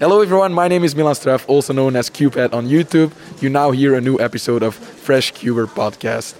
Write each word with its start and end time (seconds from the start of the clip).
Hello 0.00 0.22
everyone, 0.22 0.54
my 0.54 0.66
name 0.66 0.82
is 0.82 0.96
Milan 0.96 1.12
Straff, 1.14 1.46
also 1.46 1.74
known 1.74 1.94
as 1.94 2.08
Cupid 2.08 2.54
on 2.54 2.66
YouTube. 2.66 3.12
You 3.42 3.50
now 3.50 3.70
hear 3.70 3.94
a 3.94 4.00
new 4.00 4.18
episode 4.18 4.62
of 4.62 4.74
Fresh 4.74 5.32
Cuber 5.32 5.66
Podcast. 5.66 6.36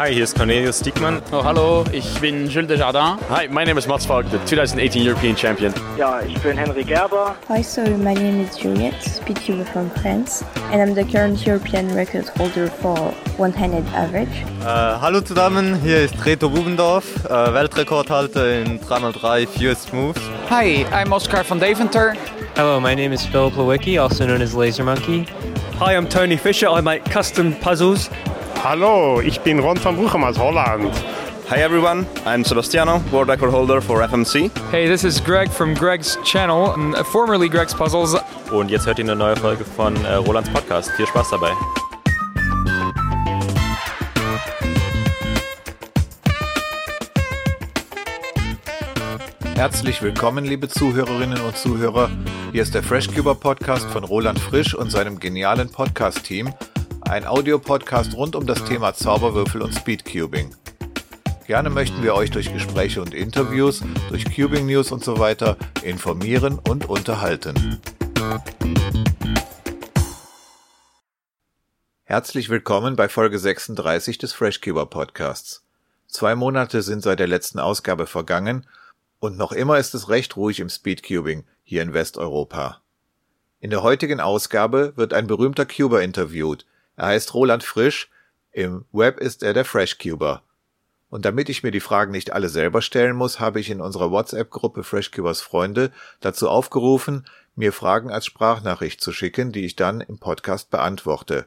Hi, 0.00 0.14
hier 0.14 0.24
ist 0.24 0.34
Cornelius 0.34 0.80
Diekmann. 0.80 1.20
Oh, 1.30 1.44
hallo, 1.44 1.84
ich 1.92 2.18
bin 2.20 2.48
Jules 2.48 2.68
Desjardins. 2.68 3.20
Hi, 3.28 3.46
my 3.48 3.66
name 3.66 3.76
is 3.78 3.86
Mats 3.86 4.06
Falk, 4.06 4.24
the 4.30 4.38
2018 4.46 5.06
European 5.06 5.36
Champion. 5.36 5.74
Ja, 5.98 6.22
ich 6.22 6.40
bin 6.40 6.56
Henry 6.56 6.84
Gerber. 6.84 7.36
Hi, 7.50 7.62
so 7.62 7.82
my 7.82 8.14
name 8.14 8.42
is 8.42 8.56
Juliette, 8.56 8.96
speedcuber 9.02 9.62
from 9.66 9.90
France, 10.00 10.42
and 10.72 10.80
I'm 10.80 10.94
the 10.94 11.04
current 11.04 11.46
European 11.46 11.94
record 11.94 12.30
holder 12.38 12.68
for 12.80 13.12
one-handed 13.36 13.84
average. 13.92 14.30
Äh, 14.62 14.64
hallo 14.64 15.20
zusammen, 15.20 15.78
hier 15.82 15.98
ist 16.02 16.24
Reto 16.24 16.48
Bubendorf, 16.48 17.04
äh, 17.26 17.52
Weltrekordhalter 17.52 18.62
in 18.62 18.80
3x3 18.80 19.46
Fewest 19.46 19.92
Moves. 19.92 20.22
Hi, 20.48 20.86
I'm 20.94 21.12
Oscar 21.12 21.44
van 21.46 21.60
Deventer. 21.60 22.14
Hello, 22.56 22.80
my 22.80 22.94
name 22.94 23.12
is 23.12 23.26
Philip 23.26 23.54
Lewicki, 23.54 24.00
also 24.00 24.24
known 24.24 24.40
as 24.40 24.54
Laser 24.54 24.82
Monkey. 24.82 25.26
Hi, 25.78 25.94
I'm 25.94 26.08
Tony 26.08 26.38
Fisher. 26.38 26.70
I 26.70 26.80
make 26.80 27.04
custom 27.04 27.54
puzzles. 27.60 28.08
Hallo, 28.62 29.22
ich 29.22 29.40
bin 29.40 29.58
Ron 29.58 29.82
van 29.82 29.96
Bruchem 29.96 30.22
aus 30.22 30.38
Holland. 30.38 30.92
Hi 31.48 31.62
everyone, 31.62 32.04
I'm 32.26 32.44
Sebastiano, 32.44 33.00
world 33.10 33.30
record 33.30 33.50
holder 33.50 33.80
for 33.80 34.02
FMC. 34.02 34.50
Hey, 34.70 34.86
this 34.86 35.02
is 35.02 35.18
Greg 35.18 35.48
from 35.50 35.74
Greg's 35.74 36.18
channel, 36.24 36.74
formerly 37.04 37.48
Greg's 37.48 37.74
Puzzles. 37.74 38.16
Und 38.52 38.70
jetzt 38.70 38.86
hört 38.86 38.98
ihr 38.98 39.06
eine 39.06 39.16
neue 39.16 39.34
Folge 39.34 39.64
von 39.64 39.96
äh, 40.04 40.16
Rolands 40.16 40.50
Podcast. 40.50 40.90
Viel 40.90 41.06
Spaß 41.06 41.30
dabei. 41.30 41.52
Herzlich 49.54 50.02
willkommen, 50.02 50.44
liebe 50.44 50.68
Zuhörerinnen 50.68 51.40
und 51.40 51.56
Zuhörer. 51.56 52.10
Hier 52.52 52.60
ist 52.60 52.74
der 52.74 52.82
FreshCuber 52.82 53.36
Podcast 53.36 53.86
von 53.86 54.04
Roland 54.04 54.38
Frisch 54.38 54.74
und 54.74 54.90
seinem 54.90 55.18
genialen 55.18 55.70
Podcast-Team– 55.70 56.52
ein 57.10 57.26
Audiopodcast 57.26 58.14
rund 58.14 58.36
um 58.36 58.46
das 58.46 58.64
Thema 58.64 58.94
Zauberwürfel 58.94 59.62
und 59.62 59.74
Speedcubing. 59.74 60.54
Gerne 61.44 61.68
möchten 61.68 62.04
wir 62.04 62.14
euch 62.14 62.30
durch 62.30 62.52
Gespräche 62.52 63.02
und 63.02 63.14
Interviews, 63.14 63.82
durch 64.10 64.24
Cubing 64.32 64.66
News 64.66 64.92
und 64.92 65.02
so 65.02 65.18
weiter 65.18 65.56
informieren 65.82 66.60
und 66.60 66.88
unterhalten. 66.88 67.80
Herzlich 72.04 72.48
willkommen 72.48 72.94
bei 72.94 73.08
Folge 73.08 73.40
36 73.40 74.18
des 74.18 74.32
FreshCuber 74.32 74.86
Podcasts. 74.86 75.64
Zwei 76.06 76.36
Monate 76.36 76.80
sind 76.80 77.02
seit 77.02 77.18
der 77.18 77.26
letzten 77.26 77.58
Ausgabe 77.58 78.06
vergangen 78.06 78.68
und 79.18 79.36
noch 79.36 79.50
immer 79.50 79.78
ist 79.78 79.94
es 79.94 80.10
recht 80.10 80.36
ruhig 80.36 80.60
im 80.60 80.68
Speedcubing 80.68 81.42
hier 81.64 81.82
in 81.82 81.92
Westeuropa. 81.92 82.82
In 83.58 83.70
der 83.70 83.82
heutigen 83.82 84.20
Ausgabe 84.20 84.92
wird 84.94 85.12
ein 85.12 85.26
berühmter 85.26 85.66
Cuber 85.66 86.02
interviewt, 86.02 86.66
er 87.00 87.06
heißt 87.06 87.32
Roland 87.32 87.64
Frisch, 87.64 88.10
im 88.52 88.84
Web 88.92 89.20
ist 89.20 89.42
er 89.42 89.54
der 89.54 89.64
FreshCuber. 89.64 90.42
Und 91.08 91.24
damit 91.24 91.48
ich 91.48 91.62
mir 91.62 91.70
die 91.70 91.80
Fragen 91.80 92.12
nicht 92.12 92.34
alle 92.34 92.50
selber 92.50 92.82
stellen 92.82 93.16
muss, 93.16 93.40
habe 93.40 93.58
ich 93.58 93.70
in 93.70 93.80
unserer 93.80 94.10
WhatsApp-Gruppe 94.10 94.84
FreshCubers 94.84 95.40
Freunde 95.40 95.92
dazu 96.20 96.50
aufgerufen, 96.50 97.24
mir 97.54 97.72
Fragen 97.72 98.10
als 98.10 98.26
Sprachnachricht 98.26 99.00
zu 99.00 99.14
schicken, 99.14 99.50
die 99.50 99.64
ich 99.64 99.76
dann 99.76 100.02
im 100.02 100.18
Podcast 100.18 100.68
beantworte. 100.68 101.46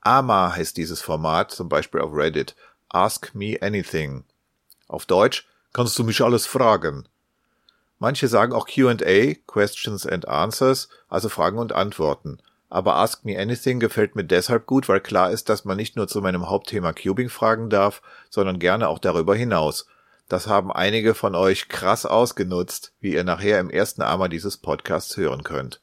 AMA 0.00 0.56
heißt 0.56 0.78
dieses 0.78 1.02
Format, 1.02 1.50
zum 1.50 1.68
Beispiel 1.68 2.00
auf 2.00 2.14
Reddit. 2.14 2.56
Ask 2.88 3.34
me 3.34 3.58
anything. 3.60 4.24
Auf 4.88 5.04
Deutsch, 5.04 5.46
kannst 5.74 5.98
du 5.98 6.04
mich 6.04 6.22
alles 6.22 6.46
fragen. 6.46 7.06
Manche 7.98 8.28
sagen 8.28 8.54
auch 8.54 8.66
Q&A, 8.66 9.34
Questions 9.46 10.06
and 10.06 10.26
Answers, 10.26 10.88
also 11.10 11.28
Fragen 11.28 11.58
und 11.58 11.74
Antworten 11.74 12.38
aber 12.70 12.94
Ask 12.94 13.24
Me 13.24 13.38
Anything 13.38 13.80
gefällt 13.80 14.14
mir 14.14 14.24
deshalb 14.24 14.66
gut, 14.66 14.88
weil 14.88 15.00
klar 15.00 15.32
ist, 15.32 15.48
dass 15.48 15.64
man 15.64 15.76
nicht 15.76 15.96
nur 15.96 16.06
zu 16.06 16.20
meinem 16.22 16.48
Hauptthema 16.48 16.92
Cubing 16.92 17.28
fragen 17.28 17.68
darf, 17.68 18.00
sondern 18.30 18.60
gerne 18.60 18.88
auch 18.88 19.00
darüber 19.00 19.34
hinaus. 19.34 19.86
Das 20.28 20.46
haben 20.46 20.70
einige 20.70 21.14
von 21.14 21.34
euch 21.34 21.68
krass 21.68 22.06
ausgenutzt, 22.06 22.92
wie 23.00 23.14
ihr 23.14 23.24
nachher 23.24 23.58
im 23.58 23.68
ersten 23.68 24.02
Armer 24.02 24.28
dieses 24.28 24.56
Podcasts 24.56 25.16
hören 25.16 25.42
könnt. 25.42 25.80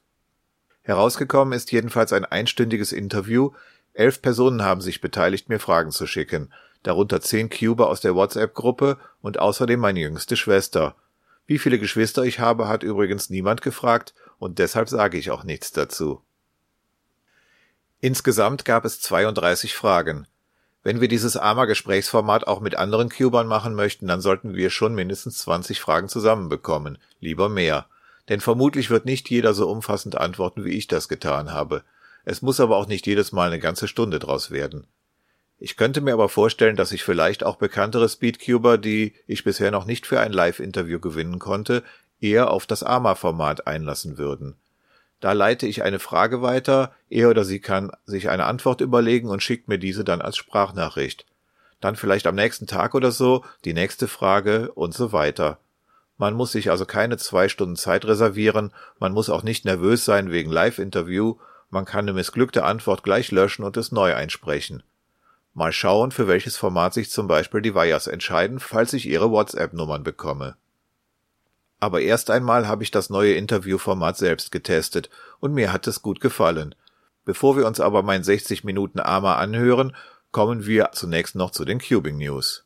Herausgekommen 0.80 1.52
ist 1.52 1.70
jedenfalls 1.70 2.14
ein 2.14 2.24
einstündiges 2.24 2.92
Interview. 2.92 3.50
Elf 3.92 4.22
Personen 4.22 4.64
haben 4.64 4.80
sich 4.80 5.02
beteiligt, 5.02 5.50
mir 5.50 5.60
Fragen 5.60 5.90
zu 5.90 6.06
schicken, 6.06 6.50
darunter 6.82 7.20
zehn 7.20 7.50
Cuber 7.50 7.90
aus 7.90 8.00
der 8.00 8.14
WhatsApp-Gruppe 8.14 8.96
und 9.20 9.38
außerdem 9.38 9.78
meine 9.78 10.00
jüngste 10.00 10.36
Schwester. 10.36 10.96
Wie 11.44 11.58
viele 11.58 11.78
Geschwister 11.78 12.22
ich 12.22 12.40
habe, 12.40 12.68
hat 12.68 12.82
übrigens 12.82 13.28
niemand 13.28 13.60
gefragt 13.60 14.14
und 14.38 14.58
deshalb 14.58 14.88
sage 14.88 15.18
ich 15.18 15.30
auch 15.30 15.44
nichts 15.44 15.72
dazu. 15.72 16.22
Insgesamt 18.00 18.64
gab 18.64 18.84
es 18.84 19.00
32 19.00 19.74
Fragen. 19.74 20.26
Wenn 20.84 21.00
wir 21.00 21.08
dieses 21.08 21.36
AMA-Gesprächsformat 21.36 22.46
auch 22.46 22.60
mit 22.60 22.76
anderen 22.76 23.08
Cubern 23.08 23.48
machen 23.48 23.74
möchten, 23.74 24.06
dann 24.06 24.20
sollten 24.20 24.54
wir 24.54 24.70
schon 24.70 24.94
mindestens 24.94 25.38
20 25.38 25.80
Fragen 25.80 26.08
zusammenbekommen. 26.08 26.98
Lieber 27.18 27.48
mehr. 27.48 27.86
Denn 28.28 28.40
vermutlich 28.40 28.88
wird 28.88 29.04
nicht 29.04 29.28
jeder 29.30 29.52
so 29.52 29.68
umfassend 29.68 30.16
antworten, 30.16 30.64
wie 30.64 30.76
ich 30.76 30.86
das 30.86 31.08
getan 31.08 31.52
habe. 31.52 31.82
Es 32.24 32.40
muss 32.40 32.60
aber 32.60 32.76
auch 32.76 32.86
nicht 32.86 33.06
jedes 33.06 33.32
Mal 33.32 33.48
eine 33.48 33.58
ganze 33.58 33.88
Stunde 33.88 34.20
draus 34.20 34.50
werden. 34.52 34.86
Ich 35.58 35.76
könnte 35.76 36.00
mir 36.00 36.12
aber 36.12 36.28
vorstellen, 36.28 36.76
dass 36.76 36.90
sich 36.90 37.02
vielleicht 37.02 37.42
auch 37.42 37.56
bekanntere 37.56 38.08
Speedcuber, 38.08 38.78
die 38.78 39.14
ich 39.26 39.42
bisher 39.42 39.72
noch 39.72 39.86
nicht 39.86 40.06
für 40.06 40.20
ein 40.20 40.32
Live-Interview 40.32 41.00
gewinnen 41.00 41.40
konnte, 41.40 41.82
eher 42.20 42.50
auf 42.50 42.66
das 42.66 42.84
AMA-Format 42.84 43.66
einlassen 43.66 44.18
würden. 44.18 44.56
Da 45.20 45.32
leite 45.32 45.66
ich 45.66 45.82
eine 45.82 45.98
Frage 45.98 46.42
weiter, 46.42 46.92
er 47.10 47.30
oder 47.30 47.44
sie 47.44 47.60
kann 47.60 47.90
sich 48.04 48.28
eine 48.28 48.44
Antwort 48.44 48.80
überlegen 48.80 49.28
und 49.28 49.42
schickt 49.42 49.68
mir 49.68 49.78
diese 49.78 50.04
dann 50.04 50.20
als 50.20 50.36
Sprachnachricht. 50.36 51.26
Dann 51.80 51.96
vielleicht 51.96 52.26
am 52.26 52.34
nächsten 52.34 52.66
Tag 52.66 52.94
oder 52.94 53.10
so 53.10 53.44
die 53.64 53.74
nächste 53.74 54.08
Frage 54.08 54.72
und 54.72 54.94
so 54.94 55.12
weiter. 55.12 55.58
Man 56.16 56.34
muss 56.34 56.52
sich 56.52 56.70
also 56.70 56.84
keine 56.84 57.16
zwei 57.16 57.48
Stunden 57.48 57.76
Zeit 57.76 58.04
reservieren, 58.04 58.72
man 58.98 59.12
muss 59.12 59.30
auch 59.30 59.44
nicht 59.44 59.64
nervös 59.64 60.04
sein 60.04 60.32
wegen 60.32 60.50
Live-Interview, 60.50 61.36
man 61.70 61.84
kann 61.84 62.00
eine 62.00 62.12
missglückte 62.12 62.64
Antwort 62.64 63.02
gleich 63.02 63.30
löschen 63.30 63.64
und 63.64 63.76
es 63.76 63.92
neu 63.92 64.14
einsprechen. 64.14 64.82
Mal 65.54 65.72
schauen, 65.72 66.10
für 66.10 66.28
welches 66.28 66.56
Format 66.56 66.94
sich 66.94 67.10
zum 67.10 67.26
Beispiel 67.26 67.62
die 67.62 67.74
Wires 67.74 68.06
entscheiden, 68.06 68.58
falls 68.60 68.92
ich 68.92 69.06
ihre 69.06 69.30
WhatsApp-Nummern 69.30 70.02
bekomme. 70.02 70.56
Aber 71.80 72.00
erst 72.00 72.30
einmal 72.30 72.66
habe 72.66 72.82
ich 72.82 72.90
das 72.90 73.08
neue 73.08 73.34
Interviewformat 73.34 74.16
selbst 74.16 74.50
getestet 74.50 75.10
und 75.38 75.54
mir 75.54 75.72
hat 75.72 75.86
es 75.86 76.02
gut 76.02 76.20
gefallen. 76.20 76.74
Bevor 77.24 77.56
wir 77.56 77.66
uns 77.66 77.78
aber 77.78 78.02
mein 78.02 78.24
60 78.24 78.64
Minuten 78.64 78.98
Armer 78.98 79.36
anhören, 79.36 79.94
kommen 80.32 80.66
wir 80.66 80.90
zunächst 80.92 81.36
noch 81.36 81.52
zu 81.52 81.64
den 81.64 81.78
Cubing 81.78 82.18
News. 82.18 82.64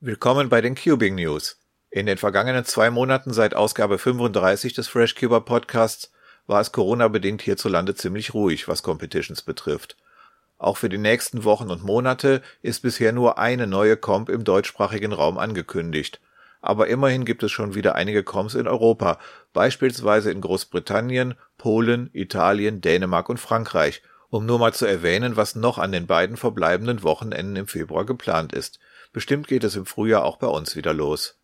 Willkommen 0.00 0.48
bei 0.48 0.60
den 0.60 0.74
Cubing 0.74 1.14
News. 1.14 1.60
In 1.90 2.06
den 2.06 2.18
vergangenen 2.18 2.64
zwei 2.64 2.90
Monaten 2.90 3.32
seit 3.32 3.54
Ausgabe 3.54 3.98
35 3.98 4.72
des 4.72 4.88
FreshCuber 4.88 5.42
Podcasts 5.42 6.10
war 6.48 6.60
es 6.60 6.72
Corona-bedingt 6.72 7.40
hierzulande 7.40 7.94
ziemlich 7.94 8.34
ruhig, 8.34 8.66
was 8.66 8.82
Competitions 8.82 9.42
betrifft. 9.42 9.96
Auch 10.62 10.76
für 10.76 10.88
die 10.88 10.96
nächsten 10.96 11.42
Wochen 11.42 11.72
und 11.72 11.82
Monate 11.82 12.40
ist 12.62 12.82
bisher 12.82 13.10
nur 13.10 13.36
eine 13.36 13.66
neue 13.66 13.96
Comp 13.96 14.28
im 14.28 14.44
deutschsprachigen 14.44 15.12
Raum 15.12 15.36
angekündigt. 15.36 16.20
Aber 16.60 16.86
immerhin 16.86 17.24
gibt 17.24 17.42
es 17.42 17.50
schon 17.50 17.74
wieder 17.74 17.96
einige 17.96 18.22
Comps 18.22 18.54
in 18.54 18.68
Europa, 18.68 19.18
beispielsweise 19.52 20.30
in 20.30 20.40
Großbritannien, 20.40 21.34
Polen, 21.58 22.10
Italien, 22.12 22.80
Dänemark 22.80 23.28
und 23.28 23.40
Frankreich, 23.40 24.02
um 24.30 24.46
nur 24.46 24.60
mal 24.60 24.72
zu 24.72 24.86
erwähnen, 24.86 25.34
was 25.36 25.56
noch 25.56 25.78
an 25.78 25.90
den 25.90 26.06
beiden 26.06 26.36
verbleibenden 26.36 27.02
Wochenenden 27.02 27.56
im 27.56 27.66
Februar 27.66 28.06
geplant 28.06 28.52
ist. 28.52 28.78
Bestimmt 29.12 29.48
geht 29.48 29.64
es 29.64 29.74
im 29.74 29.84
Frühjahr 29.84 30.24
auch 30.24 30.36
bei 30.36 30.46
uns 30.46 30.76
wieder 30.76 30.94
los. 30.94 31.40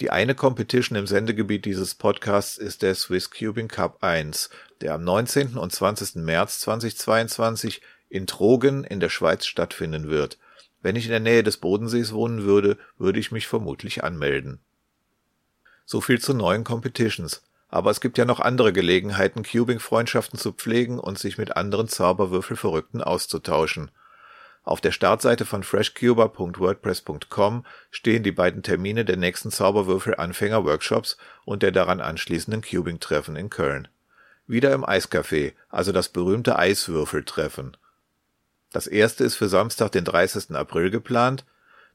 Die 0.00 0.10
eine 0.10 0.34
Competition 0.34 0.98
im 0.98 1.06
Sendegebiet 1.06 1.64
dieses 1.64 1.94
Podcasts 1.94 2.58
ist 2.58 2.82
der 2.82 2.94
Swiss 2.94 3.30
Cubing 3.30 3.68
Cup 3.68 4.04
1, 4.04 4.50
der 4.82 4.94
am 4.94 5.02
19. 5.02 5.56
und 5.56 5.72
20. 5.72 6.16
März 6.16 6.60
2022 6.60 7.80
in 8.08 8.26
Trogen 8.26 8.84
in 8.84 9.00
der 9.00 9.08
Schweiz 9.08 9.46
stattfinden 9.46 10.08
wird. 10.08 10.38
Wenn 10.80 10.96
ich 10.96 11.04
in 11.04 11.10
der 11.10 11.20
Nähe 11.20 11.42
des 11.42 11.56
Bodensees 11.56 12.12
wohnen 12.12 12.44
würde, 12.44 12.78
würde 12.98 13.18
ich 13.18 13.32
mich 13.32 13.46
vermutlich 13.46 14.04
anmelden. 14.04 14.60
So 15.84 16.00
viel 16.00 16.20
zu 16.20 16.34
neuen 16.34 16.64
Competitions. 16.64 17.42
Aber 17.68 17.90
es 17.90 18.00
gibt 18.00 18.16
ja 18.16 18.24
noch 18.24 18.40
andere 18.40 18.72
Gelegenheiten, 18.72 19.42
Cubing-Freundschaften 19.42 20.38
zu 20.38 20.52
pflegen 20.52 20.98
und 20.98 21.18
sich 21.18 21.36
mit 21.36 21.56
anderen 21.56 21.88
Zauberwürfelverrückten 21.88 23.02
auszutauschen. 23.02 23.90
Auf 24.64 24.80
der 24.80 24.92
Startseite 24.92 25.46
von 25.46 25.62
freshcuber.wordpress.com 25.62 27.64
stehen 27.90 28.22
die 28.22 28.32
beiden 28.32 28.62
Termine 28.62 29.04
der 29.04 29.16
nächsten 29.16 29.50
Zauberwürfel-Anfänger-Workshops 29.50 31.16
und 31.44 31.62
der 31.62 31.72
daran 31.72 32.00
anschließenden 32.00 32.62
Cubing-Treffen 32.62 33.36
in 33.36 33.50
Köln. 33.50 33.88
Wieder 34.46 34.72
im 34.72 34.84
Eiscafé, 34.84 35.52
also 35.68 35.92
das 35.92 36.10
berühmte 36.10 36.58
Eiswürfeltreffen. 36.58 37.76
Das 38.72 38.86
erste 38.86 39.24
ist 39.24 39.36
für 39.36 39.48
Samstag, 39.48 39.92
den 39.92 40.04
30. 40.04 40.50
April 40.54 40.90
geplant, 40.90 41.44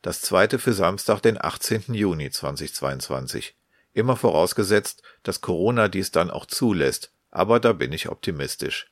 das 0.01 0.21
zweite 0.21 0.59
für 0.59 0.73
Samstag, 0.73 1.21
den 1.21 1.41
18. 1.41 1.93
Juni 1.93 2.29
2022. 2.29 3.55
Immer 3.93 4.17
vorausgesetzt, 4.17 5.03
dass 5.21 5.41
Corona 5.41 5.87
dies 5.87 6.11
dann 6.11 6.31
auch 6.31 6.45
zulässt, 6.45 7.11
aber 7.31 7.59
da 7.59 7.73
bin 7.73 7.93
ich 7.93 8.09
optimistisch. 8.09 8.91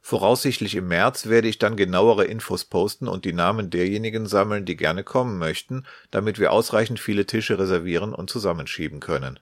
Voraussichtlich 0.00 0.74
im 0.74 0.88
März 0.88 1.26
werde 1.26 1.46
ich 1.46 1.58
dann 1.58 1.76
genauere 1.76 2.24
Infos 2.24 2.64
posten 2.64 3.06
und 3.06 3.24
die 3.24 3.32
Namen 3.32 3.70
derjenigen 3.70 4.26
sammeln, 4.26 4.64
die 4.64 4.76
gerne 4.76 5.04
kommen 5.04 5.38
möchten, 5.38 5.86
damit 6.10 6.40
wir 6.40 6.50
ausreichend 6.50 6.98
viele 6.98 7.24
Tische 7.24 7.58
reservieren 7.58 8.12
und 8.12 8.28
zusammenschieben 8.28 8.98
können. 8.98 9.38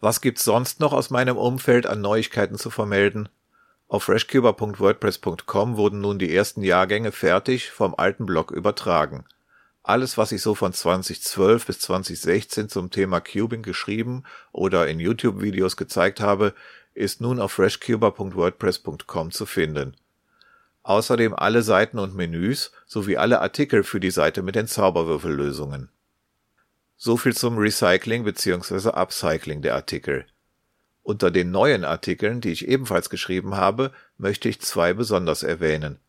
Was 0.00 0.22
gibt's 0.22 0.44
sonst 0.44 0.80
noch 0.80 0.94
aus 0.94 1.10
meinem 1.10 1.36
Umfeld 1.36 1.86
an 1.86 2.00
Neuigkeiten 2.00 2.56
zu 2.56 2.70
vermelden? 2.70 3.28
Auf 3.88 4.04
freshcuber.wordpress.com 4.04 5.76
wurden 5.76 6.00
nun 6.00 6.18
die 6.18 6.34
ersten 6.34 6.62
Jahrgänge 6.62 7.12
fertig 7.12 7.70
vom 7.70 7.94
alten 7.96 8.26
Blog 8.26 8.50
übertragen. 8.50 9.24
Alles, 9.84 10.18
was 10.18 10.32
ich 10.32 10.42
so 10.42 10.56
von 10.56 10.72
2012 10.72 11.66
bis 11.66 11.78
2016 11.78 12.68
zum 12.68 12.90
Thema 12.90 13.20
Cubing 13.20 13.62
geschrieben 13.62 14.24
oder 14.50 14.88
in 14.88 14.98
YouTube-Videos 14.98 15.76
gezeigt 15.76 16.20
habe, 16.20 16.54
ist 16.94 17.20
nun 17.20 17.38
auf 17.38 17.52
freshcuber.wordpress.com 17.52 19.30
zu 19.30 19.46
finden. 19.46 19.96
Außerdem 20.82 21.34
alle 21.34 21.62
Seiten 21.62 22.00
und 22.00 22.16
Menüs 22.16 22.72
sowie 22.86 23.16
alle 23.16 23.40
Artikel 23.40 23.84
für 23.84 24.00
die 24.00 24.10
Seite 24.10 24.42
mit 24.42 24.56
den 24.56 24.66
Zauberwürfellösungen. 24.66 25.90
So 26.96 27.16
viel 27.16 27.36
zum 27.36 27.58
Recycling 27.58 28.24
bzw. 28.24 28.90
Upcycling 28.90 29.62
der 29.62 29.74
Artikel. 29.74 30.26
Unter 31.06 31.30
den 31.30 31.52
neuen 31.52 31.84
Artikeln, 31.84 32.40
die 32.40 32.50
ich 32.50 32.66
ebenfalls 32.66 33.10
geschrieben 33.10 33.54
habe, 33.54 33.92
möchte 34.18 34.48
ich 34.48 34.60
zwei 34.60 34.92
besonders 34.92 35.44
erwähnen. 35.44 36.00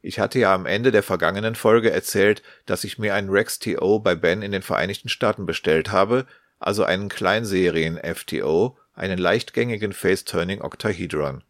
Ich 0.00 0.20
hatte 0.20 0.38
ja 0.38 0.54
am 0.54 0.64
Ende 0.64 0.92
der 0.92 1.02
vergangenen 1.02 1.56
Folge 1.56 1.90
erzählt, 1.90 2.44
dass 2.64 2.84
ich 2.84 3.00
mir 3.00 3.16
einen 3.16 3.30
Rex 3.30 3.58
TO 3.58 3.98
bei 3.98 4.14
Ben 4.14 4.42
in 4.42 4.52
den 4.52 4.62
Vereinigten 4.62 5.08
Staaten 5.08 5.44
bestellt 5.44 5.90
habe, 5.90 6.24
also 6.60 6.84
einen 6.84 7.08
Kleinserien 7.08 7.98
FTO, 7.98 8.78
einen 8.94 9.18
leichtgängigen 9.18 9.92
Face-Turning 9.92 10.62
Octahedron. 10.62 11.42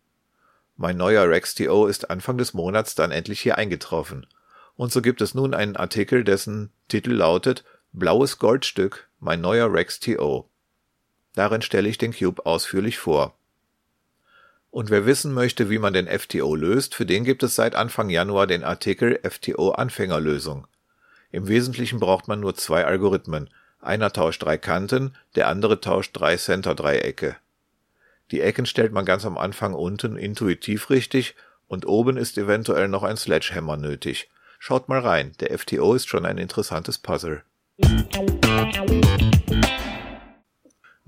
Mein 0.78 0.96
neuer 0.96 1.28
Rex 1.28 1.54
TO 1.56 1.88
ist 1.88 2.08
Anfang 2.08 2.38
des 2.38 2.54
Monats 2.54 2.94
dann 2.94 3.10
endlich 3.10 3.40
hier 3.40 3.58
eingetroffen. 3.58 4.26
Und 4.76 4.92
so 4.92 5.02
gibt 5.02 5.20
es 5.20 5.34
nun 5.34 5.52
einen 5.52 5.76
Artikel, 5.76 6.24
dessen 6.24 6.72
Titel 6.88 7.12
lautet 7.12 7.64
Blaues 7.92 8.38
Goldstück, 8.38 9.10
mein 9.20 9.42
neuer 9.42 9.70
Rex 9.70 10.00
TO. 10.00 10.47
Darin 11.38 11.62
stelle 11.62 11.88
ich 11.88 11.98
den 11.98 12.12
Cube 12.12 12.44
ausführlich 12.46 12.98
vor. 12.98 13.32
Und 14.72 14.90
wer 14.90 15.06
wissen 15.06 15.32
möchte, 15.32 15.70
wie 15.70 15.78
man 15.78 15.92
den 15.92 16.08
FTO 16.08 16.56
löst, 16.56 16.96
für 16.96 17.06
den 17.06 17.22
gibt 17.22 17.44
es 17.44 17.54
seit 17.54 17.76
Anfang 17.76 18.10
Januar 18.10 18.48
den 18.48 18.64
Artikel 18.64 19.20
FTO 19.22 19.70
Anfängerlösung. 19.70 20.66
Im 21.30 21.46
Wesentlichen 21.46 22.00
braucht 22.00 22.26
man 22.26 22.40
nur 22.40 22.56
zwei 22.56 22.84
Algorithmen. 22.84 23.50
Einer 23.80 24.12
tauscht 24.12 24.42
drei 24.42 24.58
Kanten, 24.58 25.14
der 25.36 25.46
andere 25.46 25.80
tauscht 25.80 26.10
drei 26.14 26.36
Center-Dreiecke. 26.36 27.36
Die 28.32 28.40
Ecken 28.40 28.66
stellt 28.66 28.90
man 28.90 29.04
ganz 29.04 29.24
am 29.24 29.38
Anfang 29.38 29.74
unten 29.74 30.16
intuitiv 30.16 30.90
richtig 30.90 31.36
und 31.68 31.86
oben 31.86 32.16
ist 32.16 32.36
eventuell 32.36 32.88
noch 32.88 33.04
ein 33.04 33.16
Sledgehammer 33.16 33.76
nötig. 33.76 34.28
Schaut 34.58 34.88
mal 34.88 34.98
rein, 34.98 35.34
der 35.38 35.56
FTO 35.56 35.94
ist 35.94 36.08
schon 36.08 36.26
ein 36.26 36.38
interessantes 36.38 36.98
Puzzle. 36.98 37.44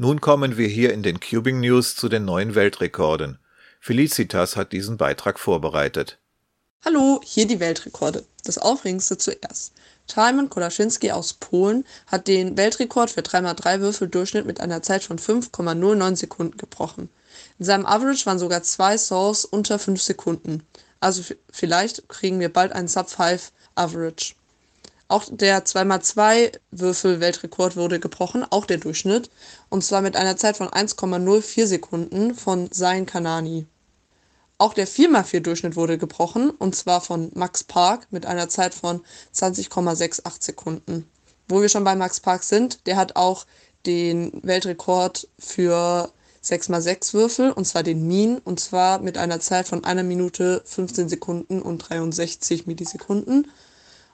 Nun 0.03 0.23
kommen 0.23 0.57
wir 0.57 0.67
hier 0.67 0.95
in 0.95 1.03
den 1.03 1.21
Cubing 1.21 1.61
News 1.61 1.95
zu 1.95 2.09
den 2.09 2.25
neuen 2.25 2.55
Weltrekorden. 2.55 3.39
Felicitas 3.81 4.57
hat 4.57 4.73
diesen 4.73 4.97
Beitrag 4.97 5.39
vorbereitet. 5.39 6.17
Hallo, 6.83 7.21
hier 7.23 7.47
die 7.47 7.61
Weltrekorde. 7.61 8.25
Das 8.45 8.57
Aufregendste 8.57 9.19
zuerst. 9.19 9.75
Timon 10.07 10.49
Kolaschinski 10.49 11.11
aus 11.11 11.35
Polen 11.35 11.85
hat 12.07 12.29
den 12.29 12.57
Weltrekord 12.57 13.11
für 13.11 13.21
3x3 13.21 13.81
Würfeldurchschnitt 13.81 14.47
mit 14.47 14.63
einer 14.63 14.83
Zeit 14.83 15.03
von 15.03 15.19
5,09 15.19 16.17
Sekunden 16.17 16.57
gebrochen. 16.57 17.11
In 17.59 17.67
seinem 17.67 17.85
Average 17.85 18.25
waren 18.25 18.39
sogar 18.39 18.63
zwei 18.63 18.97
Saws 18.97 19.45
unter 19.45 19.79
5 19.79 20.01
Sekunden. 20.01 20.63
Also 21.01 21.23
vielleicht 21.53 22.09
kriegen 22.09 22.41
wir 22.41 22.51
bald 22.51 22.73
einen 22.73 22.89
Sub-5 22.89 23.51
Average. 23.75 24.33
Auch 25.11 25.25
der 25.29 25.65
2x2 25.65 26.53
Würfel-Weltrekord 26.71 27.75
wurde 27.75 27.99
gebrochen, 27.99 28.47
auch 28.49 28.65
der 28.65 28.79
Durchschnitt, 28.79 29.29
und 29.69 29.83
zwar 29.83 30.03
mit 30.03 30.15
einer 30.15 30.37
Zeit 30.37 30.57
von 30.57 30.69
1,04 30.69 31.67
Sekunden 31.67 32.37
von 32.37 32.71
Zain 32.71 33.07
Kanani. 33.07 33.67
Auch 34.59 34.73
der 34.73 34.87
4x4 34.87 35.41
Durchschnitt 35.41 35.75
wurde 35.75 35.99
gebrochen, 35.99 36.51
und 36.51 36.77
zwar 36.77 37.01
von 37.01 37.33
Max 37.35 37.65
Park 37.65 38.07
mit 38.13 38.25
einer 38.25 38.49
Zeit 38.49 38.73
von 38.73 39.01
20,68 39.35 40.31
Sekunden. 40.39 41.11
Wo 41.49 41.61
wir 41.61 41.69
schon 41.69 41.83
bei 41.83 41.97
Max 41.97 42.21
Park 42.21 42.45
sind, 42.45 42.87
der 42.87 42.97
hat 42.97 43.17
auch 43.17 43.47
den 43.87 44.31
Weltrekord 44.45 45.27
für 45.41 46.13
6x6 46.45 47.15
Würfel, 47.15 47.51
und 47.51 47.65
zwar 47.65 47.83
den 47.83 48.07
Mean, 48.07 48.39
und 48.39 48.61
zwar 48.61 49.01
mit 49.01 49.19
einer 49.19 49.41
Zeit 49.41 49.67
von 49.67 49.83
1 49.83 50.05
Minute 50.05 50.63
15 50.65 51.09
Sekunden 51.09 51.61
und 51.63 51.79
63 51.79 52.69
Millisekunden. 52.69 53.51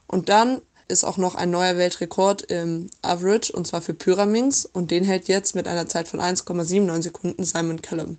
Und 0.06 0.30
dann 0.30 0.62
ist 0.88 1.04
auch 1.04 1.16
noch 1.16 1.34
ein 1.34 1.50
neuer 1.50 1.76
Weltrekord 1.76 2.42
im 2.42 2.90
Average, 3.02 3.52
und 3.52 3.66
zwar 3.66 3.82
für 3.82 3.94
Pyraminx, 3.94 4.64
und 4.66 4.90
den 4.90 5.04
hält 5.04 5.28
jetzt 5.28 5.54
mit 5.54 5.68
einer 5.68 5.86
Zeit 5.86 6.08
von 6.08 6.20
1,79 6.20 7.02
Sekunden 7.02 7.44
Simon 7.44 7.82
Callum. 7.82 8.18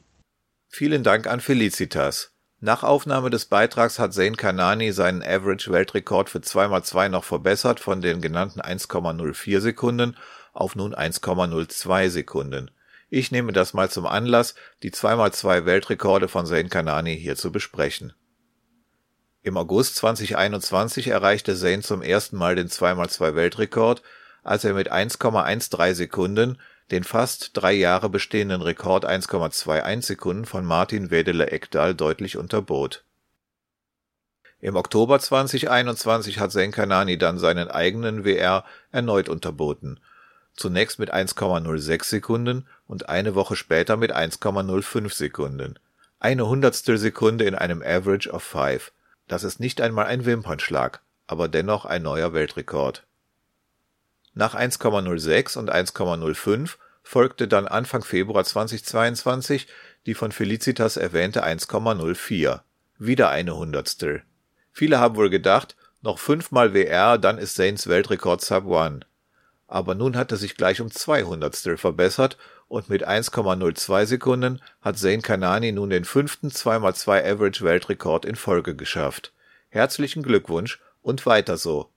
Vielen 0.70 1.04
Dank 1.04 1.28
an 1.28 1.40
Felicitas. 1.40 2.32
Nach 2.60 2.84
Aufnahme 2.84 3.30
des 3.30 3.46
Beitrags 3.46 4.00
hat 4.00 4.14
Zain 4.14 4.36
Kanani 4.36 4.92
seinen 4.92 5.22
Average-Weltrekord 5.22 6.30
für 6.30 6.40
2x2 6.40 7.10
noch 7.10 7.24
verbessert 7.24 7.80
von 7.80 8.02
den 8.02 8.20
genannten 8.20 8.62
1,04 8.62 9.60
Sekunden 9.60 10.18
auf 10.54 10.76
nun 10.76 10.96
1,02 10.96 12.10
Sekunden. 12.10 12.72
Ich 13.10 13.32
nehme 13.32 13.54
das 13.54 13.74
mal 13.74 13.90
zum 13.90 14.06
Anlass, 14.06 14.56
die 14.82 14.92
2x2 14.92 15.66
Weltrekorde 15.66 16.28
von 16.28 16.46
Zain 16.46 16.70
Kanani 16.70 17.18
hier 17.18 17.36
zu 17.36 17.52
besprechen. 17.52 18.14
Im 19.48 19.56
August 19.56 19.96
2021 19.96 21.08
erreichte 21.08 21.56
Zane 21.56 21.82
zum 21.82 22.02
ersten 22.02 22.36
Mal 22.36 22.58
den 22.58 22.68
2x2 22.68 23.34
Weltrekord, 23.34 24.02
als 24.44 24.66
er 24.66 24.74
mit 24.74 24.92
1,13 24.92 25.94
Sekunden 25.94 26.58
den 26.92 27.06
fast 27.06 27.52
drei 27.54 27.72
Jahre 27.72 28.10
bestehenden 28.10 28.62
Rekord 28.62 29.08
1,21 29.08 30.02
Sekunden 30.02 30.44
von 30.44 30.66
Martin 30.66 31.12
Wedele-Ekdal 31.12 31.96
deutlich 31.96 32.36
unterbot. 32.36 33.06
Im 34.60 34.76
Oktober 34.76 35.18
2021 35.18 36.40
hat 36.40 36.52
Zane 36.52 36.72
Kanani 36.72 37.18
dann 37.18 37.40
seinen 37.40 37.70
eigenen 37.70 38.26
WR 38.26 38.66
erneut 38.92 39.30
unterboten. 39.30 40.02
Zunächst 40.58 41.00
mit 41.00 41.14
1,06 41.14 42.04
Sekunden 42.04 42.68
und 42.86 43.08
eine 43.08 43.34
Woche 43.34 43.56
später 43.56 43.96
mit 43.96 44.14
1,05 44.14 45.14
Sekunden. 45.14 45.80
Eine 46.20 46.50
Hundertstel 46.50 46.98
Sekunde 46.98 47.46
in 47.46 47.56
einem 47.56 47.82
Average 47.82 48.30
of 48.30 48.44
5. 48.44 48.92
Das 49.28 49.44
ist 49.44 49.60
nicht 49.60 49.82
einmal 49.82 50.06
ein 50.06 50.26
Wimpernschlag, 50.26 51.02
aber 51.28 51.48
dennoch 51.48 51.86
ein 51.86 52.04
neuer 52.04 52.34
Weltrekord. 52.34 53.06
Nach 54.34 54.56
1,06 54.56 55.58
und 55.58 55.72
1,05 55.72 56.76
folgte 57.04 57.48
dann 57.48 57.68
Anfang 57.68 58.04
Februar 58.04 58.44
2022 58.44 59.68
die 60.06 60.14
von 60.14 60.32
Felicitas 60.32 60.96
erwähnte 60.96 61.44
1,04. 61.44 62.62
Wieder 62.98 63.30
eine 63.30 63.56
Hundertstel. 63.56 64.24
Viele 64.72 65.00
haben 65.00 65.18
wohl 65.18 65.30
gedacht, 65.30 65.76
noch 66.02 66.20
fünfmal 66.20 66.74
WR, 66.74 67.18
dann 67.18 67.38
ist 67.38 67.56
Zanes 67.56 67.88
Weltrekord 67.88 68.42
Sub 68.42 68.72
1. 68.72 69.06
Aber 69.68 69.96
nun 69.96 70.16
hat 70.16 70.32
er 70.32 70.38
sich 70.38 70.56
gleich 70.56 70.80
um 70.80 70.90
zwei 70.90 71.24
Hundertstel 71.24 71.78
verbessert 71.78 72.38
und 72.68 72.90
mit 72.90 73.08
1,02 73.08 74.06
Sekunden 74.06 74.62
hat 74.82 74.98
Zane 74.98 75.22
Kanani 75.22 75.72
nun 75.72 75.90
den 75.90 76.06
fünften 76.06 76.50
2x2 76.50 77.34
Average 77.34 77.64
Weltrekord 77.64 78.26
in 78.26 78.36
Folge 78.36 78.76
geschafft. 78.76 79.32
Herzlichen 79.70 80.24
Glückwunsch 80.24 80.80
und 81.02 81.26
weiter 81.26 81.58
so. 81.58 81.90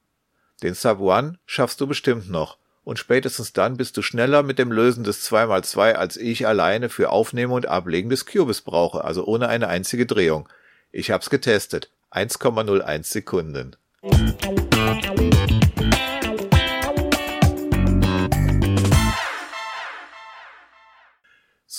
Den 0.63 0.75
Sub 0.75 1.01
1 1.01 1.39
schaffst 1.47 1.81
du 1.81 1.87
bestimmt 1.87 2.31
noch 2.31 2.59
und 2.85 2.99
spätestens 2.99 3.53
dann 3.53 3.77
bist 3.77 3.97
du 3.97 4.03
schneller 4.03 4.43
mit 4.43 4.59
dem 4.59 4.73
Lösen 4.73 5.05
des 5.05 5.31
2x2 5.31 5.93
als 5.93 6.17
ich 6.17 6.47
alleine 6.47 6.89
für 6.89 7.11
Aufnehmen 7.11 7.53
und 7.53 7.67
Ablegen 7.67 8.11
des 8.11 8.27
Cubes 8.27 8.61
brauche, 8.61 9.05
also 9.05 9.25
ohne 9.25 9.49
eine 9.49 9.69
einzige 9.69 10.07
Drehung. 10.07 10.49
Ich 10.93 11.11
hab's 11.11 11.31
getestet. 11.31 11.91
1,01 12.11 13.05
Sekunden. 13.05 13.77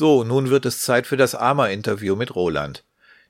So, 0.02 0.24
nun 0.24 0.50
wird 0.50 0.66
es 0.66 0.82
Zeit 0.82 1.06
für 1.06 1.16
das 1.16 1.36
AMA-Interview 1.36 2.16
mit 2.16 2.34
Roland. 2.34 2.84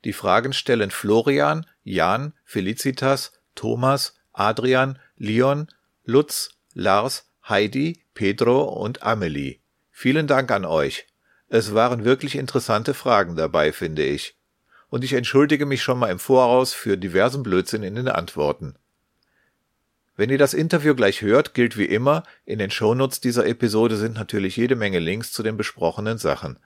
Die 0.05 0.13
Fragen 0.13 0.53
stellen 0.53 0.89
Florian, 0.89 1.65
Jan, 1.83 2.31
Felicitas, 2.45 3.33
Thomas, 3.55 4.15
Adrian, 4.31 4.97
Leon, 5.17 5.67
Lutz, 6.05 6.51
Lars, 6.73 7.29
Heidi, 7.45 8.05
Pedro 8.13 8.63
und 8.63 9.03
Amelie. 9.03 9.59
Vielen 9.91 10.27
Dank 10.27 10.49
an 10.49 10.63
euch. 10.63 11.07
Es 11.49 11.73
waren 11.73 12.05
wirklich 12.05 12.35
interessante 12.35 12.93
Fragen 12.93 13.35
dabei, 13.35 13.73
finde 13.73 14.05
ich. 14.05 14.37
und 14.87 15.03
ich 15.03 15.11
entschuldige 15.11 15.65
mich 15.65 15.83
schon 15.83 15.99
mal 15.99 16.09
im 16.09 16.19
Voraus 16.19 16.71
für 16.73 16.97
diversen 16.97 17.43
Blödsinn 17.43 17.83
in 17.83 17.95
den 17.95 18.07
Antworten. 18.07 18.75
Wenn 20.15 20.29
ihr 20.29 20.37
das 20.37 20.53
Interview 20.53 20.93
gleich 20.93 21.21
hört, 21.21 21.53
gilt 21.53 21.77
wie 21.77 21.85
immer, 21.85 22.23
in 22.45 22.59
den 22.59 22.71
Shownotes 22.71 23.21
dieser 23.21 23.45
Episode 23.45 23.95
sind 23.95 24.15
natürlich 24.15 24.57
jede 24.57 24.75
Menge 24.75 24.99
Links 24.99 25.31
zu 25.31 25.41
den 25.41 25.57
besprochenen 25.57 26.17
Sachen. 26.17 26.59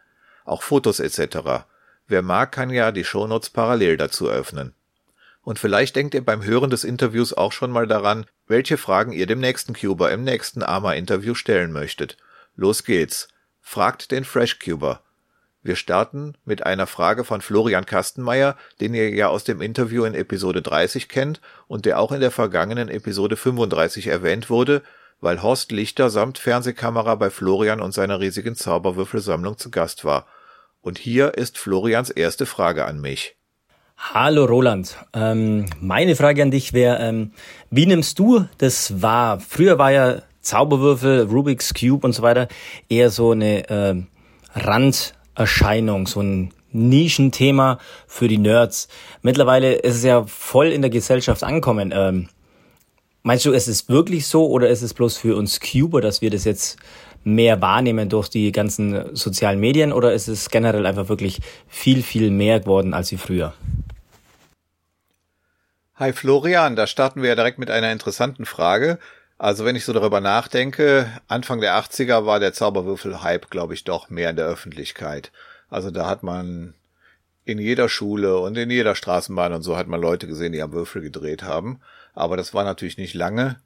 Auch 0.46 0.64
Fotos 0.64 1.00
etc. 1.00 1.66
Wer 2.08 2.22
mag, 2.22 2.52
kann 2.52 2.70
ja 2.70 2.92
die 2.92 3.04
Shownotes 3.04 3.52
parallel 3.52 3.98
dazu 3.98 4.30
öffnen. 4.30 4.74
Und 5.42 5.60
vielleicht 5.60 5.96
denkt 5.96 6.16
ihr 6.16 6.26
beim 6.26 6.44
Hören 6.44 6.72
des 6.72 6.84
Interviews 6.84 7.32
auch 7.32 7.52
schon 7.52 7.70
mal 7.70 7.86
daran, 7.86 8.26
welche 8.48 8.78
Fragen 8.78 9.12
ihr 9.12 9.28
dem 9.28 9.40
nächsten 9.40 9.74
Cuber 9.74 10.12
im 10.12 10.24
nächsten 10.24 10.64
AMA-Interview 10.64 11.36
stellen 11.36 11.72
möchtet. 11.72 12.18
Los 12.56 12.84
geht's. 12.84 13.28
Fragt 13.62 14.12
den 14.12 14.26
Fresh 14.26 14.58
Cuber. 14.58 15.05
Wir 15.66 15.76
starten 15.76 16.36
mit 16.46 16.64
einer 16.64 16.86
Frage 16.86 17.24
von 17.24 17.42
Florian 17.42 17.88
Kastenmeier, 17.88 18.56
den 18.82 18.94
ihr 18.94 19.10
ja 19.10 19.30
aus 19.30 19.46
dem 19.46 19.62
Interview 19.62 20.06
in 20.06 20.14
Episode 20.14 20.62
30 20.62 21.10
kennt 21.10 21.42
und 21.68 21.86
der 21.86 22.00
auch 22.00 22.12
in 22.12 22.20
der 22.20 22.30
vergangenen 22.30 22.88
Episode 22.88 23.36
35 23.36 24.06
erwähnt 24.06 24.52
wurde, 24.52 24.84
weil 25.22 25.42
Horst 25.42 25.72
Lichter 25.72 26.12
samt 26.12 26.38
Fernsehkamera 26.38 27.16
bei 27.16 27.32
Florian 27.32 27.82
und 27.82 27.96
seiner 27.96 28.20
riesigen 28.20 28.54
Zauberwürfelsammlung 28.54 29.58
zu 29.58 29.72
Gast 29.72 30.06
war. 30.06 30.28
Und 30.82 31.00
hier 31.00 31.34
ist 31.34 31.58
Florians 31.58 32.12
erste 32.12 32.46
Frage 32.46 32.86
an 32.86 33.02
mich. 33.02 33.36
Hallo 33.98 34.46
Roland, 34.46 34.96
ähm, 35.14 35.66
meine 35.80 36.16
Frage 36.16 36.44
an 36.44 36.52
dich 36.52 36.74
wäre, 36.74 37.00
ähm, 37.00 37.32
wie 37.72 37.88
nimmst 37.88 38.20
du 38.20 38.46
das 38.60 39.02
wahr? 39.02 39.40
Früher 39.40 39.80
war 39.80 39.92
ja 39.92 40.22
Zauberwürfel, 40.42 41.24
Rubik's 41.24 41.74
Cube 41.74 42.06
und 42.06 42.14
so 42.14 42.22
weiter 42.22 42.50
eher 42.88 43.10
so 43.10 43.32
eine 43.32 43.68
äh, 43.68 43.96
Rand 44.54 45.16
Erscheinung, 45.36 46.08
so 46.08 46.22
ein 46.22 46.54
Nischenthema 46.72 47.80
für 48.08 48.28
die 48.28 48.38
Nerds. 48.38 48.88
Mittlerweile 49.22 49.74
ist 49.74 49.96
es 49.96 50.04
ja 50.04 50.26
voll 50.26 50.68
in 50.68 50.82
der 50.82 50.90
Gesellschaft 50.92 51.44
angekommen. 51.44 51.94
Ähm, 51.96 52.30
meinst 53.24 53.46
du, 53.46 53.52
ist 53.52 53.68
es 53.68 53.90
wirklich 53.90 54.28
so 54.28 54.48
oder 54.48 54.70
ist 54.70 54.82
es 54.82 54.94
bloß 54.94 55.18
für 55.18 55.36
uns 55.36 55.60
Cuber, 55.60 56.02
dass 56.02 56.22
wir 56.22 56.30
das 56.30 56.44
jetzt 56.44 56.78
mehr 57.24 57.62
wahrnehmen 57.62 58.08
durch 58.08 58.30
die 58.30 58.52
ganzen 58.52 59.16
sozialen 59.16 59.60
Medien 59.60 59.92
oder 59.92 60.14
ist 60.14 60.28
es 60.28 60.50
generell 60.50 60.86
einfach 60.86 61.10
wirklich 61.10 61.42
viel, 61.68 62.04
viel 62.04 62.30
mehr 62.30 62.60
geworden 62.60 62.94
als 62.94 63.12
wie 63.12 63.18
früher? 63.18 63.54
Hi 65.96 66.12
Florian, 66.12 66.76
da 66.76 66.88
starten 66.88 67.22
wir 67.22 67.30
ja 67.30 67.36
direkt 67.36 67.58
mit 67.58 67.72
einer 67.72 67.92
interessanten 67.92 68.46
Frage. 68.46 69.00
Also 69.38 69.66
wenn 69.66 69.76
ich 69.76 69.84
so 69.84 69.92
darüber 69.92 70.22
nachdenke, 70.22 71.12
Anfang 71.28 71.60
der 71.60 71.78
80er 71.78 72.26
war 72.26 72.40
der 72.40 72.54
Zauberwürfel-Hype, 72.54 73.50
glaube 73.50 73.74
ich, 73.74 73.84
doch 73.84 74.10
mehr 74.10 74.30
in 74.30 74.38
der 74.38 74.46
Öffentlichkeit. 74.46 75.32
Also 75.70 75.92
da 75.92 76.08
hat 76.08 76.24
man 76.24 76.74
in 77.44 77.60
jeder 77.60 77.90
Schule 77.90 78.40
und 78.40 78.58
in 78.58 78.70
jeder 78.70 78.96
Straßenbahn 78.96 79.54
und 79.54 79.62
so 79.62 79.78
hat 79.78 79.88
man 79.88 80.02
Leute 80.02 80.28
gesehen, 80.28 80.54
die 80.54 80.62
am 80.62 80.72
Würfel 80.72 81.02
gedreht 81.02 81.44
haben. 81.44 81.82
Aber 82.14 82.38
das 82.38 82.54
war 82.54 82.64
natürlich 82.64 82.98
nicht 82.98 83.14
lange. 83.14 83.60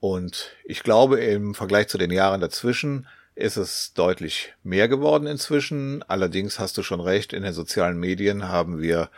Und 0.00 0.50
ich 0.64 0.82
glaube, 0.82 1.20
im 1.20 1.54
Vergleich 1.54 1.88
zu 1.88 1.98
den 1.98 2.10
Jahren 2.10 2.40
dazwischen 2.40 3.06
ist 3.34 3.56
es 3.56 3.92
deutlich 3.94 4.54
mehr 4.62 4.88
geworden 4.88 5.26
inzwischen. 5.26 6.02
Allerdings 6.08 6.58
hast 6.58 6.76
du 6.78 6.82
schon 6.82 7.00
recht, 7.00 7.32
in 7.32 7.42
den 7.42 7.52
sozialen 7.52 7.98
Medien 7.98 8.48
haben 8.48 8.80
wir 8.80 9.10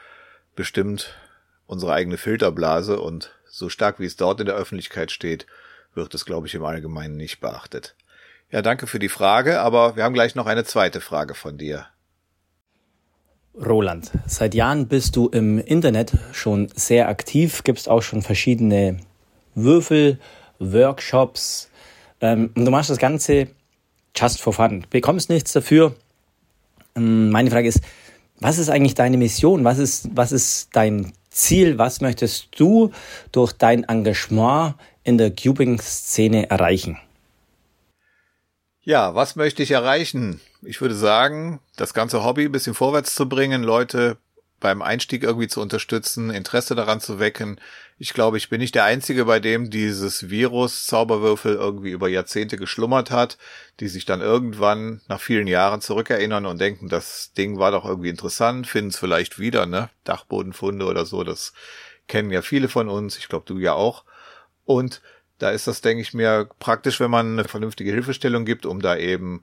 bestimmt 0.54 1.14
unsere 1.66 1.94
eigene 1.94 2.18
Filterblase 2.18 3.00
und 3.00 3.30
so 3.46 3.68
stark 3.68 4.00
wie 4.00 4.06
es 4.06 4.16
dort 4.16 4.40
in 4.40 4.46
der 4.46 4.56
Öffentlichkeit 4.56 5.10
steht, 5.10 5.46
wird 5.96 6.14
es, 6.14 6.24
glaube 6.24 6.46
ich, 6.46 6.54
im 6.54 6.64
Allgemeinen 6.64 7.16
nicht 7.16 7.40
beachtet. 7.40 7.96
Ja, 8.50 8.62
danke 8.62 8.86
für 8.86 8.98
die 8.98 9.08
Frage, 9.08 9.60
aber 9.60 9.96
wir 9.96 10.04
haben 10.04 10.14
gleich 10.14 10.34
noch 10.34 10.46
eine 10.46 10.64
zweite 10.64 11.00
Frage 11.00 11.34
von 11.34 11.58
dir. 11.58 11.86
Roland, 13.54 14.10
seit 14.26 14.54
Jahren 14.54 14.88
bist 14.88 15.14
du 15.16 15.28
im 15.28 15.58
Internet 15.58 16.12
schon 16.32 16.68
sehr 16.74 17.08
aktiv, 17.08 17.62
gibst 17.62 17.88
auch 17.88 18.02
schon 18.02 18.22
verschiedene 18.22 18.98
Würfel, 19.54 20.18
Workshops 20.58 21.70
ähm, 22.20 22.50
und 22.56 22.64
du 22.64 22.70
machst 22.70 22.90
das 22.90 22.98
Ganze 22.98 23.48
just 24.16 24.40
for 24.40 24.52
fun, 24.52 24.84
bekommst 24.90 25.30
nichts 25.30 25.52
dafür. 25.52 25.94
Ähm, 26.96 27.30
meine 27.30 27.50
Frage 27.50 27.68
ist, 27.68 27.80
was 28.40 28.58
ist 28.58 28.70
eigentlich 28.70 28.94
deine 28.94 29.16
Mission? 29.16 29.64
Was 29.64 29.78
ist, 29.78 30.08
was 30.14 30.32
ist 30.32 30.70
dein 30.72 31.12
Ziel? 31.30 31.78
Was 31.78 32.00
möchtest 32.00 32.48
du 32.58 32.90
durch 33.32 33.52
dein 33.52 33.84
Engagement 33.84 34.74
in 35.04 35.18
der 35.18 35.30
Cubing-Szene 35.30 36.50
erreichen? 36.50 36.98
Ja, 38.82 39.14
was 39.14 39.36
möchte 39.36 39.62
ich 39.62 39.70
erreichen? 39.70 40.40
Ich 40.62 40.80
würde 40.80 40.94
sagen, 40.94 41.60
das 41.76 41.94
ganze 41.94 42.24
Hobby 42.24 42.46
ein 42.46 42.52
bisschen 42.52 42.74
vorwärts 42.74 43.14
zu 43.14 43.28
bringen, 43.28 43.62
Leute 43.62 44.18
beim 44.60 44.80
Einstieg 44.80 45.22
irgendwie 45.22 45.48
zu 45.48 45.60
unterstützen, 45.60 46.30
Interesse 46.30 46.74
daran 46.74 47.00
zu 47.00 47.18
wecken. 47.18 47.60
Ich 47.98 48.14
glaube, 48.14 48.38
ich 48.38 48.48
bin 48.48 48.60
nicht 48.60 48.74
der 48.74 48.84
Einzige, 48.84 49.26
bei 49.26 49.38
dem 49.38 49.68
dieses 49.68 50.30
Virus 50.30 50.86
Zauberwürfel 50.86 51.54
irgendwie 51.54 51.90
über 51.90 52.08
Jahrzehnte 52.08 52.56
geschlummert 52.56 53.10
hat, 53.10 53.36
die 53.80 53.88
sich 53.88 54.06
dann 54.06 54.22
irgendwann 54.22 55.02
nach 55.06 55.20
vielen 55.20 55.46
Jahren 55.46 55.82
zurückerinnern 55.82 56.46
und 56.46 56.60
denken, 56.60 56.88
das 56.88 57.32
Ding 57.36 57.58
war 57.58 57.72
doch 57.72 57.84
irgendwie 57.84 58.08
interessant, 58.08 58.66
finden 58.66 58.88
es 58.88 58.98
vielleicht 58.98 59.38
wieder, 59.38 59.66
ne? 59.66 59.90
Dachbodenfunde 60.04 60.86
oder 60.86 61.04
so, 61.04 61.24
das 61.24 61.52
kennen 62.08 62.30
ja 62.30 62.40
viele 62.40 62.68
von 62.68 62.88
uns, 62.88 63.18
ich 63.18 63.28
glaube 63.28 63.44
du 63.46 63.58
ja 63.58 63.74
auch. 63.74 64.04
Und 64.64 65.00
da 65.38 65.50
ist 65.50 65.66
das, 65.66 65.80
denke 65.80 66.02
ich 66.02 66.14
mir, 66.14 66.48
praktisch, 66.58 67.00
wenn 67.00 67.10
man 67.10 67.38
eine 67.38 67.48
vernünftige 67.48 67.92
Hilfestellung 67.92 68.44
gibt, 68.44 68.66
um 68.66 68.80
da 68.80 68.96
eben 68.96 69.42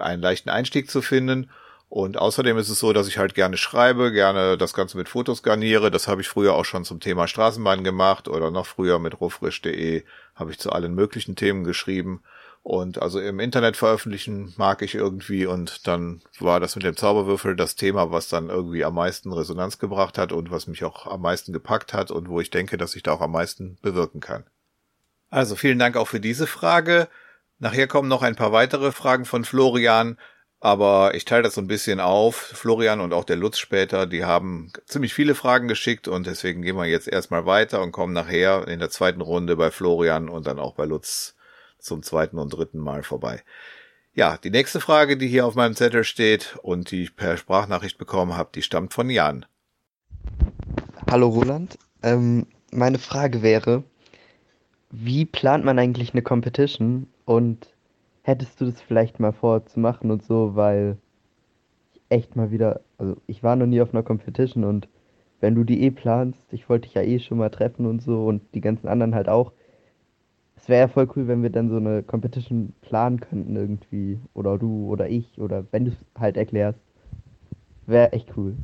einen 0.00 0.22
leichten 0.22 0.50
Einstieg 0.50 0.90
zu 0.90 1.02
finden. 1.02 1.50
Und 1.88 2.18
außerdem 2.18 2.58
ist 2.58 2.68
es 2.68 2.80
so, 2.80 2.92
dass 2.92 3.06
ich 3.06 3.18
halt 3.18 3.34
gerne 3.34 3.56
schreibe, 3.56 4.10
gerne 4.10 4.58
das 4.58 4.74
Ganze 4.74 4.96
mit 4.96 5.08
Fotos 5.08 5.42
garniere. 5.42 5.90
Das 5.90 6.08
habe 6.08 6.20
ich 6.20 6.28
früher 6.28 6.54
auch 6.54 6.64
schon 6.64 6.84
zum 6.84 6.98
Thema 6.98 7.28
Straßenbahn 7.28 7.84
gemacht 7.84 8.28
oder 8.28 8.50
noch 8.50 8.66
früher 8.66 8.98
mit 8.98 9.20
rohfrisch.de 9.20 10.04
habe 10.34 10.50
ich 10.50 10.58
zu 10.58 10.72
allen 10.72 10.94
möglichen 10.94 11.36
Themen 11.36 11.64
geschrieben. 11.64 12.22
Und 12.64 13.00
also 13.00 13.20
im 13.20 13.38
Internet 13.38 13.76
veröffentlichen 13.76 14.52
mag 14.56 14.82
ich 14.82 14.96
irgendwie 14.96 15.46
und 15.46 15.86
dann 15.86 16.22
war 16.40 16.58
das 16.58 16.74
mit 16.74 16.84
dem 16.84 16.96
Zauberwürfel 16.96 17.54
das 17.54 17.76
Thema, 17.76 18.10
was 18.10 18.28
dann 18.28 18.48
irgendwie 18.48 18.84
am 18.84 18.94
meisten 18.94 19.32
Resonanz 19.32 19.78
gebracht 19.78 20.18
hat 20.18 20.32
und 20.32 20.50
was 20.50 20.66
mich 20.66 20.82
auch 20.82 21.06
am 21.06 21.20
meisten 21.20 21.52
gepackt 21.52 21.92
hat 21.92 22.10
und 22.10 22.28
wo 22.28 22.40
ich 22.40 22.50
denke, 22.50 22.76
dass 22.76 22.96
ich 22.96 23.04
da 23.04 23.12
auch 23.12 23.20
am 23.20 23.30
meisten 23.30 23.78
bewirken 23.82 24.18
kann. 24.18 24.44
Also 25.30 25.56
vielen 25.56 25.78
Dank 25.78 25.96
auch 25.96 26.08
für 26.08 26.20
diese 26.20 26.46
Frage. 26.46 27.08
Nachher 27.58 27.86
kommen 27.86 28.08
noch 28.08 28.22
ein 28.22 28.36
paar 28.36 28.52
weitere 28.52 28.92
Fragen 28.92 29.24
von 29.24 29.44
Florian, 29.44 30.18
aber 30.60 31.14
ich 31.14 31.24
teile 31.24 31.42
das 31.42 31.54
so 31.54 31.60
ein 31.60 31.66
bisschen 31.66 32.00
auf. 32.00 32.36
Florian 32.36 33.00
und 33.00 33.12
auch 33.12 33.24
der 33.24 33.36
Lutz 33.36 33.58
später, 33.58 34.06
die 34.06 34.24
haben 34.24 34.72
ziemlich 34.86 35.14
viele 35.14 35.34
Fragen 35.34 35.68
geschickt 35.68 36.06
und 36.06 36.26
deswegen 36.26 36.62
gehen 36.62 36.76
wir 36.76 36.86
jetzt 36.86 37.08
erstmal 37.08 37.46
weiter 37.46 37.82
und 37.82 37.92
kommen 37.92 38.12
nachher 38.12 38.68
in 38.68 38.78
der 38.78 38.90
zweiten 38.90 39.20
Runde 39.20 39.56
bei 39.56 39.70
Florian 39.70 40.28
und 40.28 40.46
dann 40.46 40.58
auch 40.58 40.74
bei 40.74 40.84
Lutz 40.84 41.34
zum 41.78 42.02
zweiten 42.02 42.38
und 42.38 42.50
dritten 42.50 42.78
Mal 42.78 43.02
vorbei. 43.02 43.42
Ja, 44.12 44.38
die 44.38 44.50
nächste 44.50 44.80
Frage, 44.80 45.16
die 45.16 45.28
hier 45.28 45.46
auf 45.46 45.54
meinem 45.54 45.74
Zettel 45.74 46.04
steht 46.04 46.56
und 46.62 46.90
die 46.90 47.04
ich 47.04 47.16
per 47.16 47.36
Sprachnachricht 47.36 47.98
bekommen 47.98 48.36
habe, 48.36 48.50
die 48.54 48.62
stammt 48.62 48.94
von 48.94 49.10
Jan. 49.10 49.44
Hallo 51.10 51.28
Roland, 51.28 51.78
ähm, 52.02 52.46
meine 52.70 52.98
Frage 52.98 53.42
wäre, 53.42 53.84
wie 54.90 55.24
plant 55.24 55.64
man 55.64 55.78
eigentlich 55.78 56.12
eine 56.12 56.22
Competition 56.22 57.06
und 57.24 57.74
hättest 58.22 58.60
du 58.60 58.66
das 58.66 58.80
vielleicht 58.80 59.20
mal 59.20 59.32
vor 59.32 59.66
zu 59.66 59.80
machen 59.80 60.10
und 60.10 60.22
so, 60.24 60.54
weil 60.54 60.96
ich 61.94 62.00
echt 62.08 62.36
mal 62.36 62.50
wieder, 62.50 62.80
also 62.98 63.16
ich 63.26 63.42
war 63.42 63.56
noch 63.56 63.66
nie 63.66 63.80
auf 63.80 63.92
einer 63.92 64.02
Competition 64.02 64.64
und 64.64 64.88
wenn 65.40 65.54
du 65.54 65.64
die 65.64 65.82
eh 65.82 65.90
planst, 65.90 66.52
ich 66.52 66.68
wollte 66.68 66.88
dich 66.88 66.94
ja 66.94 67.02
eh 67.02 67.18
schon 67.18 67.38
mal 67.38 67.50
treffen 67.50 67.86
und 67.86 68.02
so 68.02 68.26
und 68.26 68.42
die 68.54 68.60
ganzen 68.60 68.88
anderen 68.88 69.14
halt 69.14 69.28
auch. 69.28 69.52
Es 70.56 70.68
wäre 70.68 70.80
ja 70.80 70.88
voll 70.88 71.08
cool, 71.14 71.28
wenn 71.28 71.42
wir 71.42 71.50
dann 71.50 71.68
so 71.68 71.76
eine 71.76 72.02
Competition 72.02 72.72
planen 72.80 73.20
könnten 73.20 73.54
irgendwie. 73.54 74.18
Oder 74.34 74.58
du 74.58 74.88
oder 74.88 75.08
ich 75.08 75.38
oder 75.38 75.64
wenn 75.70 75.84
du 75.84 75.90
es 75.90 75.96
halt 76.18 76.36
erklärst. 76.36 76.80
Wäre 77.86 78.12
echt 78.12 78.36
cool. 78.36 78.56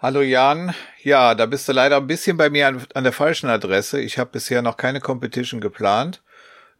Hallo 0.00 0.22
Jan. 0.22 0.76
Ja, 1.02 1.34
da 1.34 1.46
bist 1.46 1.68
du 1.68 1.72
leider 1.72 1.96
ein 1.96 2.06
bisschen 2.06 2.36
bei 2.36 2.50
mir 2.50 2.68
an, 2.68 2.86
an 2.94 3.02
der 3.02 3.12
falschen 3.12 3.48
Adresse. 3.48 4.00
Ich 4.00 4.16
habe 4.16 4.30
bisher 4.30 4.62
noch 4.62 4.76
keine 4.76 5.00
Competition 5.00 5.60
geplant. 5.60 6.22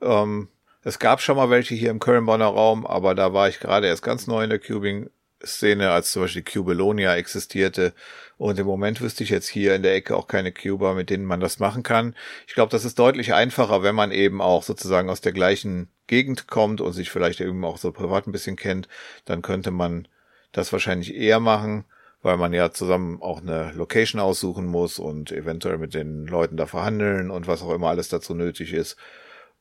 Ähm, 0.00 0.46
es 0.84 1.00
gab 1.00 1.20
schon 1.20 1.36
mal 1.36 1.50
welche 1.50 1.74
hier 1.74 1.90
im 1.90 1.98
Köln-Bonner 1.98 2.46
Raum, 2.46 2.86
aber 2.86 3.16
da 3.16 3.32
war 3.32 3.48
ich 3.48 3.58
gerade 3.58 3.88
erst 3.88 4.04
ganz 4.04 4.28
neu 4.28 4.44
in 4.44 4.50
der 4.50 4.60
Cubing-Szene, 4.60 5.90
als 5.90 6.12
zum 6.12 6.22
Beispiel 6.22 6.44
Cubelonia 6.44 7.16
existierte. 7.16 7.92
Und 8.36 8.56
im 8.60 8.66
Moment 8.66 9.00
wüsste 9.00 9.24
ich 9.24 9.30
jetzt 9.30 9.48
hier 9.48 9.74
in 9.74 9.82
der 9.82 9.96
Ecke 9.96 10.16
auch 10.16 10.28
keine 10.28 10.52
Cuber, 10.52 10.94
mit 10.94 11.10
denen 11.10 11.24
man 11.24 11.40
das 11.40 11.58
machen 11.58 11.82
kann. 11.82 12.14
Ich 12.46 12.54
glaube, 12.54 12.70
das 12.70 12.84
ist 12.84 13.00
deutlich 13.00 13.34
einfacher, 13.34 13.82
wenn 13.82 13.96
man 13.96 14.12
eben 14.12 14.40
auch 14.40 14.62
sozusagen 14.62 15.10
aus 15.10 15.20
der 15.20 15.32
gleichen 15.32 15.88
Gegend 16.06 16.46
kommt 16.46 16.80
und 16.80 16.92
sich 16.92 17.10
vielleicht 17.10 17.40
eben 17.40 17.64
auch 17.64 17.78
so 17.78 17.90
privat 17.90 18.28
ein 18.28 18.32
bisschen 18.32 18.54
kennt. 18.54 18.86
Dann 19.24 19.42
könnte 19.42 19.72
man 19.72 20.06
das 20.52 20.72
wahrscheinlich 20.72 21.16
eher 21.16 21.40
machen 21.40 21.84
weil 22.22 22.36
man 22.36 22.52
ja 22.52 22.70
zusammen 22.72 23.22
auch 23.22 23.40
eine 23.40 23.72
Location 23.72 24.20
aussuchen 24.20 24.66
muss 24.66 24.98
und 24.98 25.32
eventuell 25.32 25.78
mit 25.78 25.94
den 25.94 26.26
Leuten 26.26 26.56
da 26.56 26.66
verhandeln 26.66 27.30
und 27.30 27.46
was 27.46 27.62
auch 27.62 27.72
immer 27.72 27.88
alles 27.88 28.08
dazu 28.08 28.34
nötig 28.34 28.72
ist. 28.72 28.96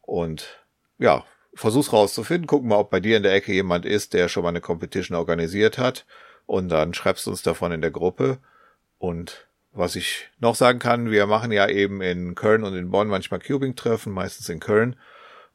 Und 0.02 0.66
ja, 0.98 1.26
versuch's 1.54 1.94
rauszufinden, 1.94 2.48
gucken 2.48 2.70
mal, 2.70 2.78
ob 2.78 2.90
bei 2.90 3.00
dir 3.00 3.18
in 3.18 3.24
der 3.24 3.34
Ecke 3.34 3.54
jemand 3.54 3.86
ist, 3.86 4.14
der 4.14 4.30
schon 4.30 4.44
mal 4.44 4.50
eine 4.50 4.62
Competition 4.62 5.18
organisiert 5.18 5.78
hat 5.78 6.06
und 6.46 6.70
dann 6.70 6.94
schreibst 6.94 7.28
uns 7.28 7.44
davon 7.44 7.72
in 7.72 7.82
der 7.82 7.92
Gruppe 7.92 8.40
Und 8.98 9.48
was 9.72 9.96
ich 9.96 10.30
noch 10.40 10.56
sagen 10.56 10.80
kann, 10.80 11.12
wir 11.12 11.28
machen 11.28 11.52
ja 11.52 11.68
eben 11.68 12.02
in 12.02 12.36
Köln 12.36 12.64
und 12.64 12.76
in 12.76 12.90
Bonn 12.90 13.08
manchmal 13.08 13.40
Cubing-Treffen, 13.40 14.12
meistens 14.12 14.50
in 14.50 14.60
Köln. 14.60 14.96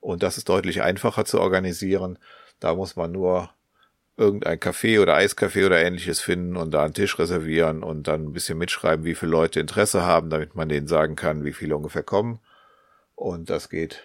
Und 0.01 0.23
das 0.23 0.39
ist 0.39 0.49
deutlich 0.49 0.83
einfacher 0.83 1.25
zu 1.25 1.41
organisieren. 1.41 2.19
Da 2.61 2.75
muss 2.75 2.97
man 2.97 3.13
nur 3.13 3.51
irgendein 4.17 4.59
Café 4.59 5.01
oder 5.01 5.17
Eiscafé 5.17 5.67
oder 5.67 5.83
ähnliches 5.83 6.21
finden 6.21 6.57
und 6.57 6.73
da 6.73 6.85
einen 6.85 6.95
Tisch 6.95 7.19
reservieren 7.19 7.83
und 7.83 8.09
dann 8.09 8.27
ein 8.27 8.33
bisschen 8.33 8.59
mitschreiben, 8.59 9.05
wie 9.05 9.15
viele 9.15 9.33
Leute 9.33 9.61
Interesse 9.61 10.03
haben, 10.03 10.31
damit 10.31 10.55
man 10.55 10.69
denen 10.69 10.87
sagen 10.87 11.17
kann, 11.17 11.45
wie 11.45 11.53
viele 11.53 11.77
ungefähr 11.77 12.03
kommen. 12.03 12.41
Und 13.15 13.51
das 13.51 13.69
geht 13.69 14.03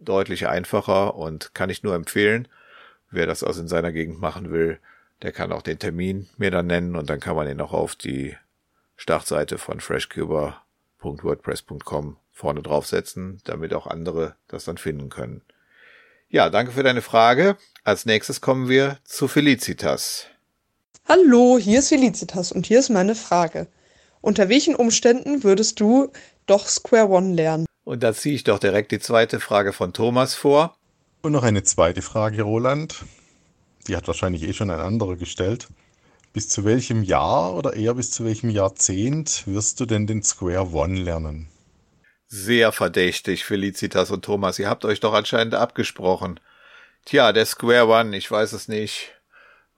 deutlich 0.00 0.48
einfacher 0.48 1.14
und 1.14 1.54
kann 1.54 1.70
ich 1.70 1.82
nur 1.82 1.94
empfehlen. 1.94 2.48
Wer 3.10 3.26
das 3.26 3.42
aus 3.42 3.58
in 3.58 3.68
seiner 3.68 3.92
Gegend 3.92 4.20
machen 4.20 4.50
will, 4.50 4.78
der 5.22 5.32
kann 5.32 5.52
auch 5.52 5.62
den 5.62 5.78
Termin 5.78 6.28
mir 6.36 6.50
dann 6.50 6.66
nennen 6.66 6.96
und 6.96 7.08
dann 7.10 7.20
kann 7.20 7.36
man 7.36 7.48
ihn 7.48 7.60
auch 7.60 7.72
auf 7.72 7.94
die 7.96 8.36
Startseite 8.96 9.58
von 9.58 9.80
freshcuber.wordpress.com 9.80 12.16
vorne 12.32 12.62
draufsetzen, 12.62 13.40
damit 13.44 13.74
auch 13.74 13.88
andere 13.88 14.36
das 14.46 14.64
dann 14.64 14.78
finden 14.78 15.08
können. 15.08 15.42
Ja, 16.30 16.50
danke 16.50 16.72
für 16.72 16.82
deine 16.82 17.00
Frage. 17.00 17.56
Als 17.84 18.04
nächstes 18.04 18.42
kommen 18.42 18.68
wir 18.68 18.98
zu 19.04 19.28
Felicitas. 19.28 20.26
Hallo, 21.06 21.58
hier 21.58 21.78
ist 21.78 21.88
Felicitas 21.88 22.52
und 22.52 22.66
hier 22.66 22.80
ist 22.80 22.90
meine 22.90 23.14
Frage. 23.14 23.66
Unter 24.20 24.50
welchen 24.50 24.74
Umständen 24.74 25.42
würdest 25.42 25.80
du 25.80 26.12
doch 26.44 26.68
Square 26.68 27.08
One 27.08 27.32
lernen? 27.32 27.64
Und 27.84 28.02
da 28.02 28.12
ziehe 28.12 28.34
ich 28.34 28.44
doch 28.44 28.58
direkt 28.58 28.92
die 28.92 28.98
zweite 28.98 29.40
Frage 29.40 29.72
von 29.72 29.94
Thomas 29.94 30.34
vor. 30.34 30.76
Und 31.22 31.32
noch 31.32 31.44
eine 31.44 31.62
zweite 31.62 32.02
Frage, 32.02 32.42
Roland. 32.42 33.06
Die 33.86 33.96
hat 33.96 34.06
wahrscheinlich 34.06 34.42
eh 34.42 34.52
schon 34.52 34.70
ein 34.70 34.80
anderer 34.80 35.16
gestellt. 35.16 35.68
Bis 36.34 36.50
zu 36.50 36.66
welchem 36.66 37.04
Jahr 37.04 37.54
oder 37.54 37.72
eher 37.72 37.94
bis 37.94 38.10
zu 38.10 38.26
welchem 38.26 38.50
Jahrzehnt 38.50 39.44
wirst 39.46 39.80
du 39.80 39.86
denn 39.86 40.06
den 40.06 40.22
Square 40.22 40.72
One 40.74 41.00
lernen? 41.00 41.48
Sehr 42.30 42.72
verdächtig, 42.72 43.44
Felicitas 43.44 44.10
und 44.10 44.22
Thomas. 44.22 44.58
Ihr 44.58 44.68
habt 44.68 44.84
euch 44.84 45.00
doch 45.00 45.14
anscheinend 45.14 45.54
abgesprochen. 45.54 46.38
Tja, 47.06 47.32
der 47.32 47.46
Square 47.46 47.88
One, 47.88 48.14
ich 48.14 48.30
weiß 48.30 48.52
es 48.52 48.68
nicht, 48.68 49.14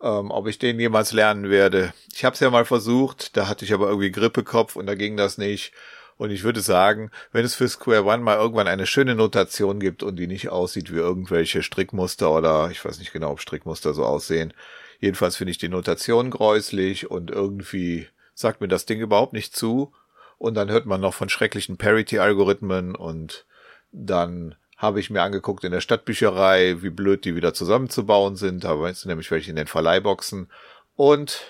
ähm, 0.02 0.32
ob 0.32 0.48
ich 0.48 0.58
den 0.58 0.80
jemals 0.80 1.12
lernen 1.12 1.48
werde. 1.48 1.94
Ich 2.12 2.24
habe 2.24 2.34
es 2.34 2.40
ja 2.40 2.50
mal 2.50 2.64
versucht, 2.64 3.36
da 3.36 3.46
hatte 3.46 3.64
ich 3.64 3.72
aber 3.72 3.88
irgendwie 3.88 4.10
Grippekopf 4.10 4.74
und 4.74 4.86
da 4.86 4.96
ging 4.96 5.16
das 5.16 5.38
nicht. 5.38 5.72
Und 6.16 6.32
ich 6.32 6.42
würde 6.42 6.60
sagen, 6.60 7.12
wenn 7.30 7.44
es 7.44 7.54
für 7.54 7.68
Square 7.68 8.04
One 8.04 8.18
mal 8.24 8.36
irgendwann 8.36 8.66
eine 8.66 8.86
schöne 8.86 9.14
Notation 9.14 9.78
gibt 9.78 10.02
und 10.02 10.16
die 10.16 10.26
nicht 10.26 10.48
aussieht 10.48 10.92
wie 10.92 10.98
irgendwelche 10.98 11.62
Strickmuster 11.62 12.32
oder 12.32 12.68
ich 12.72 12.84
weiß 12.84 12.98
nicht 12.98 13.12
genau, 13.12 13.30
ob 13.30 13.40
Strickmuster 13.40 13.94
so 13.94 14.04
aussehen. 14.04 14.52
Jedenfalls 14.98 15.36
finde 15.36 15.52
ich 15.52 15.58
die 15.58 15.68
Notation 15.68 16.30
gräuslich 16.30 17.10
und 17.10 17.30
irgendwie 17.30 18.08
sagt 18.34 18.60
mir 18.60 18.68
das 18.68 18.86
Ding 18.86 19.00
überhaupt 19.00 19.34
nicht 19.34 19.54
zu. 19.54 19.94
Und 20.40 20.54
dann 20.54 20.70
hört 20.70 20.86
man 20.86 21.02
noch 21.02 21.12
von 21.12 21.28
schrecklichen 21.28 21.76
Parity-Algorithmen 21.76 22.96
und 22.96 23.44
dann 23.92 24.54
habe 24.78 24.98
ich 24.98 25.10
mir 25.10 25.20
angeguckt 25.20 25.64
in 25.64 25.70
der 25.70 25.82
Stadtbücherei, 25.82 26.80
wie 26.80 26.88
blöd 26.88 27.26
die 27.26 27.36
wieder 27.36 27.52
zusammenzubauen 27.52 28.36
sind. 28.36 28.64
Da 28.64 28.74
meinst 28.74 29.04
du 29.04 29.08
nämlich 29.08 29.30
welche 29.30 29.50
in 29.50 29.56
den 29.56 29.66
Verleihboxen. 29.66 30.50
Und 30.96 31.42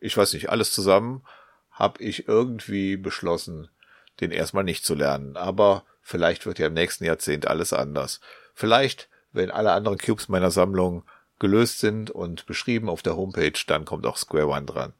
ich 0.00 0.16
weiß 0.16 0.32
nicht, 0.32 0.48
alles 0.48 0.72
zusammen 0.72 1.26
habe 1.72 2.02
ich 2.02 2.26
irgendwie 2.26 2.96
beschlossen, 2.96 3.68
den 4.20 4.30
erstmal 4.30 4.64
nicht 4.64 4.82
zu 4.82 4.94
lernen. 4.94 5.36
Aber 5.36 5.84
vielleicht 6.00 6.46
wird 6.46 6.58
ja 6.58 6.68
im 6.68 6.74
nächsten 6.74 7.04
Jahrzehnt 7.04 7.46
alles 7.46 7.74
anders. 7.74 8.18
Vielleicht, 8.54 9.10
wenn 9.30 9.50
alle 9.50 9.72
anderen 9.72 9.98
Cubes 9.98 10.30
meiner 10.30 10.50
Sammlung 10.50 11.02
gelöst 11.38 11.80
sind 11.80 12.10
und 12.10 12.46
beschrieben 12.46 12.88
auf 12.88 13.02
der 13.02 13.14
Homepage, 13.14 13.60
dann 13.66 13.84
kommt 13.84 14.06
auch 14.06 14.16
Square 14.16 14.48
One 14.48 14.64
dran. 14.64 14.94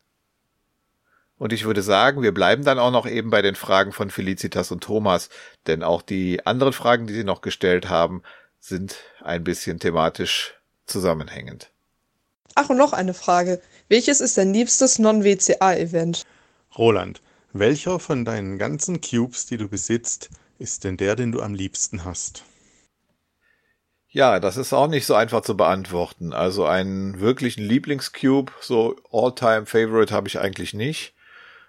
Und 1.38 1.52
ich 1.52 1.64
würde 1.64 1.82
sagen, 1.82 2.22
wir 2.22 2.34
bleiben 2.34 2.64
dann 2.64 2.78
auch 2.78 2.90
noch 2.90 3.06
eben 3.06 3.30
bei 3.30 3.42
den 3.42 3.54
Fragen 3.54 3.92
von 3.92 4.10
Felicitas 4.10 4.72
und 4.72 4.82
Thomas, 4.82 5.30
denn 5.66 5.82
auch 5.82 6.02
die 6.02 6.44
anderen 6.44 6.72
Fragen, 6.72 7.06
die 7.06 7.14
sie 7.14 7.24
noch 7.24 7.40
gestellt 7.40 7.88
haben, 7.88 8.22
sind 8.58 8.96
ein 9.22 9.44
bisschen 9.44 9.78
thematisch 9.78 10.54
zusammenhängend. 10.86 11.70
Ach, 12.56 12.68
und 12.70 12.76
noch 12.76 12.92
eine 12.92 13.14
Frage. 13.14 13.60
Welches 13.88 14.20
ist 14.20 14.36
dein 14.36 14.52
liebstes 14.52 14.98
Non-WCA-Event? 14.98 16.26
Roland, 16.76 17.22
welcher 17.52 18.00
von 18.00 18.24
deinen 18.24 18.58
ganzen 18.58 19.00
Cubes, 19.00 19.46
die 19.46 19.58
du 19.58 19.68
besitzt, 19.68 20.30
ist 20.58 20.82
denn 20.82 20.96
der, 20.96 21.14
den 21.14 21.30
du 21.30 21.40
am 21.40 21.54
liebsten 21.54 22.04
hast? 22.04 22.42
Ja, 24.08 24.40
das 24.40 24.56
ist 24.56 24.72
auch 24.72 24.88
nicht 24.88 25.06
so 25.06 25.14
einfach 25.14 25.42
zu 25.42 25.56
beantworten. 25.56 26.32
Also 26.32 26.64
einen 26.64 27.20
wirklichen 27.20 27.62
Lieblingscube, 27.62 28.52
so 28.60 28.96
All-Time 29.12 29.66
Favorite 29.66 30.12
habe 30.12 30.26
ich 30.26 30.40
eigentlich 30.40 30.74
nicht. 30.74 31.14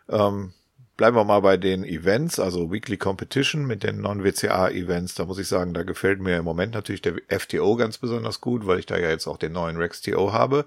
Ähm, 0.10 0.54
bleiben 0.98 1.15
wir 1.15 1.24
mal 1.24 1.39
bei 1.39 1.56
den 1.56 1.86
Events, 1.86 2.39
also 2.39 2.72
Weekly 2.72 2.98
Competition 2.98 3.65
mit 3.65 3.84
den 3.84 4.02
Non-WCA-Events. 4.02 5.15
Da 5.15 5.26
muss 5.26 5.39
ich 5.39 5.48
sagen, 5.48 5.74
da 5.74 5.84
gefällt 5.84 6.19
mir 6.19 6.38
im 6.38 6.45
Moment 6.45 6.74
natürlich 6.74 7.02
der 7.02 7.15
FTO 7.30 7.78
ganz 7.78 7.98
besonders 7.98 8.41
gut, 8.41 8.67
weil 8.67 8.80
ich 8.80 8.86
da 8.86 8.98
ja 8.98 9.10
jetzt 9.10 9.28
auch 9.28 9.38
den 9.38 9.54
neuen 9.54 9.78
RexTO 9.78 10.34
habe. 10.34 10.65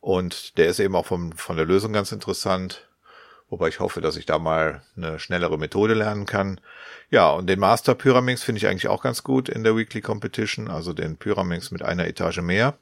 Und 0.00 0.58
der 0.58 0.66
ist 0.66 0.80
eben 0.80 0.96
auch 0.96 1.06
vom, 1.06 1.32
von 1.32 1.56
der 1.56 1.64
Lösung 1.64 1.92
ganz 1.92 2.10
interessant. 2.10 2.88
Wobei 3.50 3.68
ich 3.68 3.80
hoffe, 3.80 4.00
dass 4.00 4.16
ich 4.16 4.26
da 4.26 4.38
mal 4.38 4.82
eine 4.96 5.20
schnellere 5.20 5.58
Methode 5.58 5.94
lernen 5.94 6.26
kann. 6.26 6.60
Ja, 7.10 7.30
und 7.30 7.46
den 7.46 7.60
Master 7.60 7.94
Pyraminx 7.94 8.42
finde 8.42 8.58
ich 8.58 8.66
eigentlich 8.66 8.88
auch 8.88 9.02
ganz 9.02 9.22
gut 9.22 9.48
in 9.48 9.62
der 9.62 9.76
Weekly 9.76 10.00
Competition, 10.00 10.68
also 10.68 10.92
den 10.92 11.18
Pyraminx 11.18 11.70
mit 11.70 11.82
einer 11.82 12.08
Etage 12.08 12.38
mehr. 12.38 12.74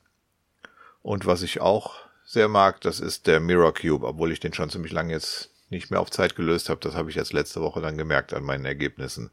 Und 1.03 1.27
was 1.27 1.43
ich 1.43 1.61
auch 1.61 1.97
sehr 2.25 2.49
mag, 2.49 2.81
das 2.81 3.01
ist 3.01 3.27
der 3.27 3.41
Mirror 3.41 3.75
Cube, 3.75 4.07
obwohl 4.07 4.31
ich 4.33 4.41
den 4.41 4.55
schon 4.55 4.71
ziemlich 4.71 4.93
lange 4.93 5.13
jetzt 5.13 5.50
nicht 5.71 5.91
mehr 5.91 6.01
auf 6.01 6.11
Zeit 6.11 6.37
gelöst 6.37 6.69
habe. 6.69 6.81
Das 6.81 6.95
habe 6.95 7.11
ich 7.11 7.17
jetzt 7.17 7.33
letzte 7.33 7.61
Woche 7.61 7.81
dann 7.81 7.97
gemerkt 7.97 8.33
an 8.33 8.43
meinen 8.43 8.65
Ergebnissen. 8.65 9.31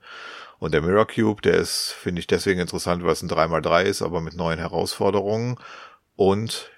Und 0.59 0.73
der 0.73 0.81
Mirror 0.81 1.07
Cube, 1.07 1.41
der 1.41 1.55
ist, 1.55 1.91
finde 1.91 2.19
ich, 2.19 2.27
deswegen 2.27 2.59
interessant, 2.59 3.03
weil 3.03 3.13
es 3.13 3.21
ein 3.21 3.29
3x3 3.29 3.83
ist, 3.83 4.01
aber 4.01 4.21
mit 4.21 4.35
neuen 4.35 4.59
Herausforderungen. 4.59 5.57
Und 6.15 6.71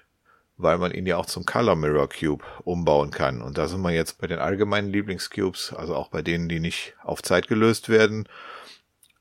weil 0.62 0.78
man 0.78 0.92
ihn 0.92 1.06
ja 1.06 1.16
auch 1.16 1.26
zum 1.26 1.46
Color 1.46 1.76
Mirror 1.76 2.08
Cube 2.08 2.44
umbauen 2.64 3.10
kann. 3.10 3.40
Und 3.42 3.58
da 3.58 3.66
sind 3.66 3.80
wir 3.80 3.90
jetzt 3.90 4.18
bei 4.18 4.26
den 4.26 4.38
allgemeinen 4.38 4.90
Lieblingscubes, 4.90 5.72
also 5.72 5.94
auch 5.94 6.08
bei 6.08 6.22
denen, 6.22 6.48
die 6.48 6.60
nicht 6.60 6.94
auf 7.02 7.22
Zeit 7.22 7.48
gelöst 7.48 7.88
werden. 7.88 8.28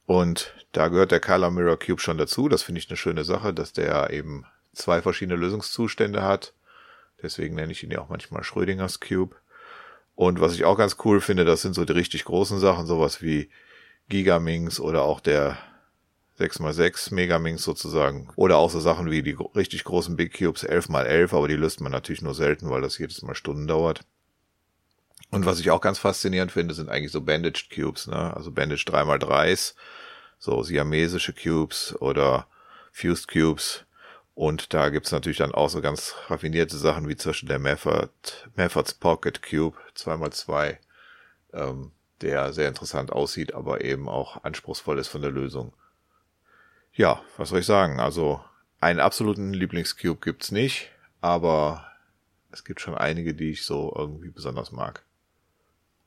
Und 0.06 0.54
da 0.72 0.88
gehört 0.88 1.12
der 1.12 1.20
Color 1.20 1.52
Mirror 1.52 1.80
Cube 1.80 2.02
schon 2.02 2.18
dazu. 2.18 2.50
Das 2.50 2.64
finde 2.64 2.80
ich 2.80 2.90
eine 2.90 2.98
schöne 2.98 3.24
Sache, 3.24 3.54
dass 3.54 3.74
der 3.74 4.10
eben 4.12 4.46
zwei 4.74 5.02
verschiedene 5.02 5.40
Lösungszustände 5.40 6.24
hat. 6.24 6.54
Deswegen 7.22 7.56
nenne 7.56 7.72
ich 7.72 7.84
ihn 7.84 7.92
ja 7.92 8.00
auch 8.02 8.10
manchmal 8.10 8.44
Schrödingers 8.44 9.00
Cube. 9.00 9.36
Und 10.20 10.42
was 10.42 10.54
ich 10.54 10.66
auch 10.66 10.76
ganz 10.78 10.98
cool 11.06 11.22
finde, 11.22 11.46
das 11.46 11.62
sind 11.62 11.76
so 11.76 11.86
die 11.86 11.94
richtig 11.94 12.26
großen 12.26 12.60
Sachen, 12.60 12.86
sowas 12.86 13.22
wie 13.22 13.50
Gigaminx 14.10 14.82
oder 14.82 15.04
auch 15.04 15.22
der 15.22 15.58
6x6 16.38 17.14
Megaminx 17.14 17.64
sozusagen. 17.64 18.30
Oder 18.36 18.58
auch 18.58 18.70
so 18.70 18.82
Sachen 18.82 19.10
wie 19.10 19.24
die 19.24 19.38
richtig 19.56 19.86
großen 19.86 20.18
Big 20.18 20.38
Cubes 20.38 20.68
11x11, 20.68 21.34
aber 21.34 21.48
die 21.48 21.56
löst 21.56 21.80
man 21.80 21.94
natürlich 21.94 22.22
nur 22.22 22.36
selten, 22.36 22.70
weil 22.70 22.82
das 22.82 22.98
jedes 22.98 23.22
Mal 23.22 23.34
Stunden 23.34 23.66
dauert. 23.66 24.02
Und 25.32 25.46
was 25.46 25.62
ich 25.62 25.72
auch 25.72 25.80
ganz 25.80 26.00
faszinierend 26.00 26.52
finde, 26.52 26.74
sind 26.74 26.90
eigentlich 26.90 27.14
so 27.14 27.22
Bandaged 27.22 27.70
Cubes, 27.74 28.08
ne? 28.08 28.36
Also 28.36 28.52
Bandaged 28.52 28.90
3x3s, 28.90 29.74
so 30.38 30.64
siamesische 30.64 31.32
Cubes 31.32 31.96
oder 32.02 32.46
Fused 32.92 33.30
Cubes. 33.30 33.86
Und 34.40 34.74
da 34.74 34.88
gibt's 34.88 35.12
natürlich 35.12 35.40
dann 35.40 35.54
auch 35.54 35.70
so 35.70 35.82
ganz 35.82 36.16
raffinierte 36.30 36.78
Sachen 36.78 37.10
wie 37.10 37.18
zwischen 37.18 37.50
der 37.50 37.60
Method, 37.60 38.08
Pocket 39.02 39.42
Cube 39.42 39.76
2x2, 39.98 40.78
ähm, 41.52 41.92
der 42.22 42.54
sehr 42.54 42.70
interessant 42.70 43.12
aussieht, 43.12 43.54
aber 43.54 43.84
eben 43.84 44.08
auch 44.08 44.46
anspruchsvoll 44.46 44.98
ist 44.98 45.10
von 45.10 45.22
der 45.22 45.32
Lösung. 45.32 45.74
Ja, 46.94 47.22
was 47.36 47.50
soll 47.50 47.60
ich 47.60 47.66
sagen? 47.66 48.00
Also 48.00 48.40
einen 48.80 49.02
absoluten 49.02 49.52
Lieblingscube 49.52 50.22
gibt's 50.22 50.52
nicht, 50.52 50.90
aber 51.20 51.86
es 52.54 52.64
gibt 52.64 52.80
schon 52.80 52.96
einige, 52.96 53.34
die 53.34 53.50
ich 53.50 53.66
so 53.66 53.94
irgendwie 53.94 54.30
besonders 54.30 54.72
mag. 54.72 55.04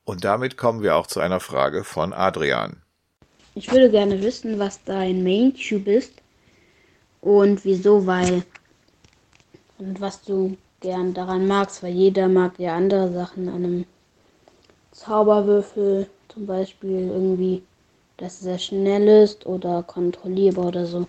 Und 0.05 0.25
damit 0.25 0.57
kommen 0.57 0.83
wir 0.83 0.97
auch 0.97 1.07
zu 1.07 1.21
einer 1.21 1.41
Frage 1.41 1.85
von 1.85 2.15
Adrian. 2.15 2.81
Ich 3.55 3.71
würde 3.71 3.91
gerne 3.91 4.23
wissen, 4.23 4.59
was 4.59 4.83
dein 4.85 5.23
Main 5.23 5.53
Cube 5.53 5.93
ist 5.93 6.22
und 7.23 7.65
wieso, 7.65 8.07
weil 8.07 8.43
und 9.79 10.01
was 10.01 10.23
du 10.23 10.57
gern 10.81 11.15
daran 11.15 11.47
magst, 11.47 11.83
weil 11.83 11.93
jeder 11.93 12.29
mag 12.29 12.59
ja 12.59 12.77
andere 12.77 13.11
Sachen 13.13 13.49
an 13.49 13.65
einem 13.65 13.87
Zauberwürfel 14.91 16.09
zum 16.29 16.47
Beispiel 16.47 17.09
irgendwie, 17.09 17.63
dass 18.19 18.41
er 18.41 18.43
sehr 18.43 18.59
schnell 18.59 19.09
ist 19.09 19.47
oder 19.47 19.83
kontrollierbar 19.83 20.67
oder 20.67 20.87
so. 20.87 21.07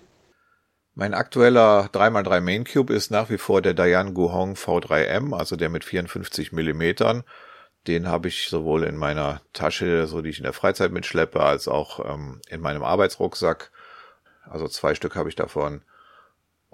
Mein 0.94 1.14
aktueller 1.14 1.90
3x3 1.92 2.40
Main 2.40 2.64
Cube 2.64 2.94
ist 2.94 3.10
nach 3.10 3.28
wie 3.28 3.38
vor 3.38 3.60
der 3.62 3.74
Dayan 3.74 4.14
Guhong 4.14 4.54
V3M, 4.54 5.36
also 5.36 5.56
der 5.56 5.68
mit 5.68 5.84
54 5.84 6.52
Millimetern. 6.52 7.24
Den 7.88 8.06
habe 8.08 8.28
ich 8.28 8.48
sowohl 8.48 8.84
in 8.84 8.96
meiner 8.96 9.40
Tasche, 9.52 10.06
so 10.06 10.22
die 10.22 10.30
ich 10.30 10.38
in 10.38 10.44
der 10.44 10.52
Freizeit 10.52 10.92
mitschleppe, 10.92 11.40
als 11.40 11.66
auch 11.66 11.98
ähm, 12.08 12.40
in 12.48 12.60
meinem 12.60 12.84
Arbeitsrucksack. 12.84 13.72
Also 14.48 14.68
zwei 14.68 14.94
Stück 14.94 15.16
habe 15.16 15.28
ich 15.28 15.34
davon. 15.34 15.82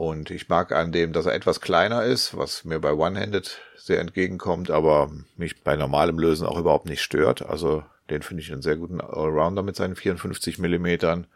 Und 0.01 0.31
ich 0.31 0.49
mag 0.49 0.73
an 0.73 0.93
dem, 0.93 1.13
dass 1.13 1.27
er 1.27 1.35
etwas 1.35 1.61
kleiner 1.61 2.05
ist, 2.05 2.35
was 2.35 2.65
mir 2.65 2.81
bei 2.81 2.95
One-Handed 2.95 3.61
sehr 3.77 4.01
entgegenkommt, 4.01 4.71
aber 4.71 5.11
mich 5.37 5.63
bei 5.63 5.77
normalem 5.77 6.19
Lösen 6.19 6.47
auch 6.47 6.57
überhaupt 6.57 6.87
nicht 6.87 7.03
stört. 7.03 7.43
Also 7.43 7.85
den 8.09 8.23
finde 8.23 8.43
ich 8.43 8.51
einen 8.51 8.63
sehr 8.63 8.77
guten 8.77 9.03
Allrounder 9.03 9.63
mit 9.63 9.77
seinen 9.77 9.97
54 9.97 10.59
Millimetern. 10.59 11.27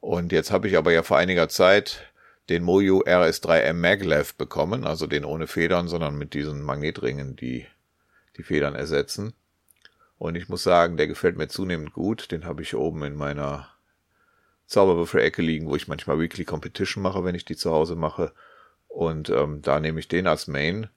Und 0.00 0.32
jetzt 0.32 0.50
habe 0.50 0.66
ich 0.66 0.76
aber 0.76 0.90
ja 0.90 1.04
vor 1.04 1.16
einiger 1.16 1.48
Zeit 1.48 2.12
den 2.48 2.64
Moju 2.64 3.04
RS3M 3.04 3.74
Maglev 3.74 4.34
bekommen, 4.34 4.84
also 4.84 5.06
den 5.06 5.24
ohne 5.24 5.46
Federn, 5.46 5.86
sondern 5.86 6.18
mit 6.18 6.34
diesen 6.34 6.60
Magnetringen, 6.60 7.36
die 7.36 7.68
die 8.36 8.42
Federn 8.42 8.74
ersetzen. 8.74 9.32
Und 10.18 10.34
ich 10.34 10.48
muss 10.48 10.64
sagen, 10.64 10.96
der 10.96 11.06
gefällt 11.06 11.36
mir 11.36 11.46
zunehmend 11.46 11.92
gut. 11.92 12.32
Den 12.32 12.46
habe 12.46 12.62
ich 12.62 12.74
oben 12.74 13.04
in 13.04 13.14
meiner 13.14 13.71
Zauberwürfel-Ecke 14.72 15.42
liegen, 15.42 15.68
wo 15.68 15.76
ich 15.76 15.88
manchmal 15.88 16.18
Weekly 16.18 16.44
Competition 16.44 17.02
mache, 17.02 17.24
wenn 17.24 17.34
ich 17.34 17.44
die 17.44 17.56
zu 17.56 17.70
Hause 17.70 17.94
mache. 17.94 18.32
Und 18.88 19.30
ähm, 19.30 19.62
da 19.62 19.80
nehme 19.80 20.00
ich 20.00 20.08
den 20.08 20.26
als 20.26 20.48
Main. 20.48 20.88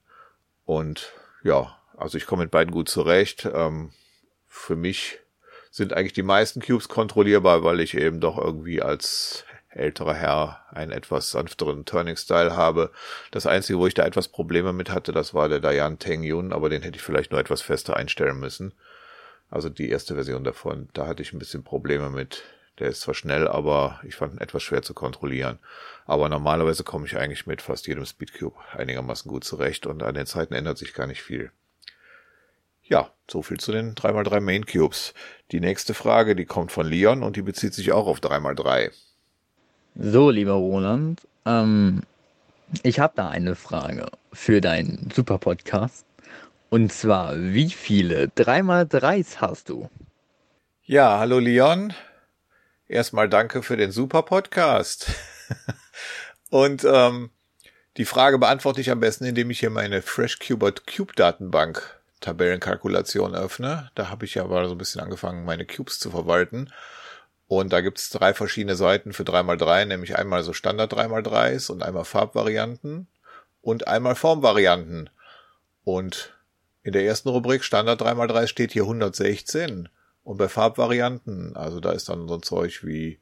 Und 0.64 1.12
ja, 1.42 1.78
also 1.96 2.18
ich 2.18 2.26
komme 2.26 2.42
mit 2.42 2.50
beiden 2.50 2.72
gut 2.72 2.88
zurecht. 2.88 3.48
Ähm, 3.52 3.92
für 4.48 4.76
mich 4.76 5.18
sind 5.70 5.92
eigentlich 5.92 6.14
die 6.14 6.22
meisten 6.22 6.60
Cubes 6.60 6.88
kontrollierbar, 6.88 7.62
weil 7.62 7.80
ich 7.80 7.96
eben 7.96 8.20
doch 8.20 8.38
irgendwie 8.38 8.82
als 8.82 9.44
älterer 9.68 10.14
Herr 10.14 10.64
einen 10.70 10.92
etwas 10.92 11.30
sanfteren 11.30 11.84
Turning-Style 11.84 12.56
habe. 12.56 12.90
Das 13.30 13.46
Einzige, 13.46 13.78
wo 13.78 13.86
ich 13.86 13.94
da 13.94 14.04
etwas 14.04 14.28
Probleme 14.28 14.72
mit 14.72 14.90
hatte, 14.90 15.12
das 15.12 15.34
war 15.34 15.48
der 15.48 15.60
Dayan 15.60 15.98
Teng 15.98 16.22
Yun, 16.22 16.52
aber 16.52 16.70
den 16.70 16.82
hätte 16.82 16.96
ich 16.96 17.02
vielleicht 17.02 17.30
nur 17.30 17.40
etwas 17.40 17.60
fester 17.62 17.96
einstellen 17.96 18.40
müssen. 18.40 18.72
Also 19.50 19.68
die 19.68 19.90
erste 19.90 20.14
Version 20.14 20.44
davon, 20.44 20.88
da 20.94 21.06
hatte 21.06 21.22
ich 21.22 21.32
ein 21.32 21.38
bisschen 21.38 21.62
Probleme 21.62 22.10
mit. 22.10 22.42
Der 22.78 22.88
ist 22.88 23.00
zwar 23.00 23.14
schnell, 23.14 23.48
aber 23.48 24.00
ich 24.04 24.16
fand 24.16 24.34
ihn 24.34 24.40
etwas 24.40 24.62
schwer 24.62 24.82
zu 24.82 24.92
kontrollieren. 24.92 25.58
Aber 26.04 26.28
normalerweise 26.28 26.84
komme 26.84 27.06
ich 27.06 27.16
eigentlich 27.16 27.46
mit 27.46 27.62
fast 27.62 27.86
jedem 27.86 28.04
Speedcube 28.04 28.56
einigermaßen 28.72 29.30
gut 29.30 29.44
zurecht 29.44 29.86
und 29.86 30.02
an 30.02 30.14
den 30.14 30.26
Zeiten 30.26 30.54
ändert 30.54 30.78
sich 30.78 30.92
gar 30.92 31.06
nicht 31.06 31.22
viel. 31.22 31.50
Ja, 32.82 33.10
so 33.28 33.42
viel 33.42 33.58
zu 33.58 33.72
den 33.72 33.94
3x3 33.94 34.40
Main 34.40 34.66
Cubes. 34.66 35.14
Die 35.50 35.60
nächste 35.60 35.94
Frage, 35.94 36.36
die 36.36 36.44
kommt 36.44 36.70
von 36.70 36.86
Leon 36.86 37.22
und 37.22 37.36
die 37.36 37.42
bezieht 37.42 37.74
sich 37.74 37.92
auch 37.92 38.06
auf 38.06 38.20
3x3. 38.20 38.92
So, 39.96 40.30
lieber 40.30 40.52
Roland, 40.52 41.26
ähm, 41.46 42.02
ich 42.82 43.00
habe 43.00 43.14
da 43.16 43.28
eine 43.28 43.54
Frage 43.54 44.06
für 44.32 44.60
deinen 44.60 45.10
Super 45.14 45.38
Podcast. 45.38 46.04
Und 46.68 46.92
zwar, 46.92 47.36
wie 47.36 47.70
viele 47.70 48.26
3x3s 48.26 49.36
hast 49.40 49.70
du? 49.70 49.88
Ja, 50.84 51.18
hallo 51.18 51.38
Leon. 51.38 51.92
Erstmal 52.88 53.28
danke 53.28 53.62
für 53.64 53.76
den 53.76 53.90
Super 53.90 54.22
Podcast. 54.22 55.08
und 56.50 56.84
ähm, 56.84 57.30
die 57.96 58.04
Frage 58.04 58.38
beantworte 58.38 58.80
ich 58.80 58.90
am 58.90 59.00
besten, 59.00 59.24
indem 59.24 59.50
ich 59.50 59.58
hier 59.58 59.70
meine 59.70 60.02
FreshCubert 60.02 60.86
Cube 60.86 61.12
Datenbank 61.16 61.98
Tabellenkalkulation 62.20 63.34
öffne. 63.34 63.90
Da 63.96 64.08
habe 64.08 64.24
ich 64.24 64.34
ja 64.34 64.44
mal 64.46 64.66
so 64.66 64.74
ein 64.74 64.78
bisschen 64.78 65.00
angefangen, 65.00 65.44
meine 65.44 65.66
Cubes 65.66 65.98
zu 65.98 66.12
verwalten. 66.12 66.72
Und 67.48 67.72
da 67.72 67.80
gibt's 67.80 68.10
drei 68.10 68.34
verschiedene 68.34 68.76
Seiten 68.76 69.12
für 69.12 69.24
3x3, 69.24 69.84
nämlich 69.86 70.16
einmal 70.16 70.44
so 70.44 70.52
Standard 70.52 70.92
3x3s 70.92 71.70
und 71.70 71.82
einmal 71.82 72.04
Farbvarianten 72.04 73.08
und 73.62 73.88
einmal 73.88 74.14
Formvarianten. 74.14 75.10
Und 75.82 76.34
in 76.82 76.92
der 76.92 77.04
ersten 77.04 77.30
Rubrik 77.30 77.64
Standard 77.64 78.00
3x3 78.00 78.46
steht 78.46 78.72
hier 78.72 78.82
116. 78.82 79.88
Und 80.26 80.38
bei 80.38 80.48
Farbvarianten, 80.48 81.54
also 81.56 81.78
da 81.78 81.92
ist 81.92 82.08
dann 82.08 82.26
so 82.26 82.34
ein 82.34 82.42
Zeug 82.42 82.82
wie 82.82 83.20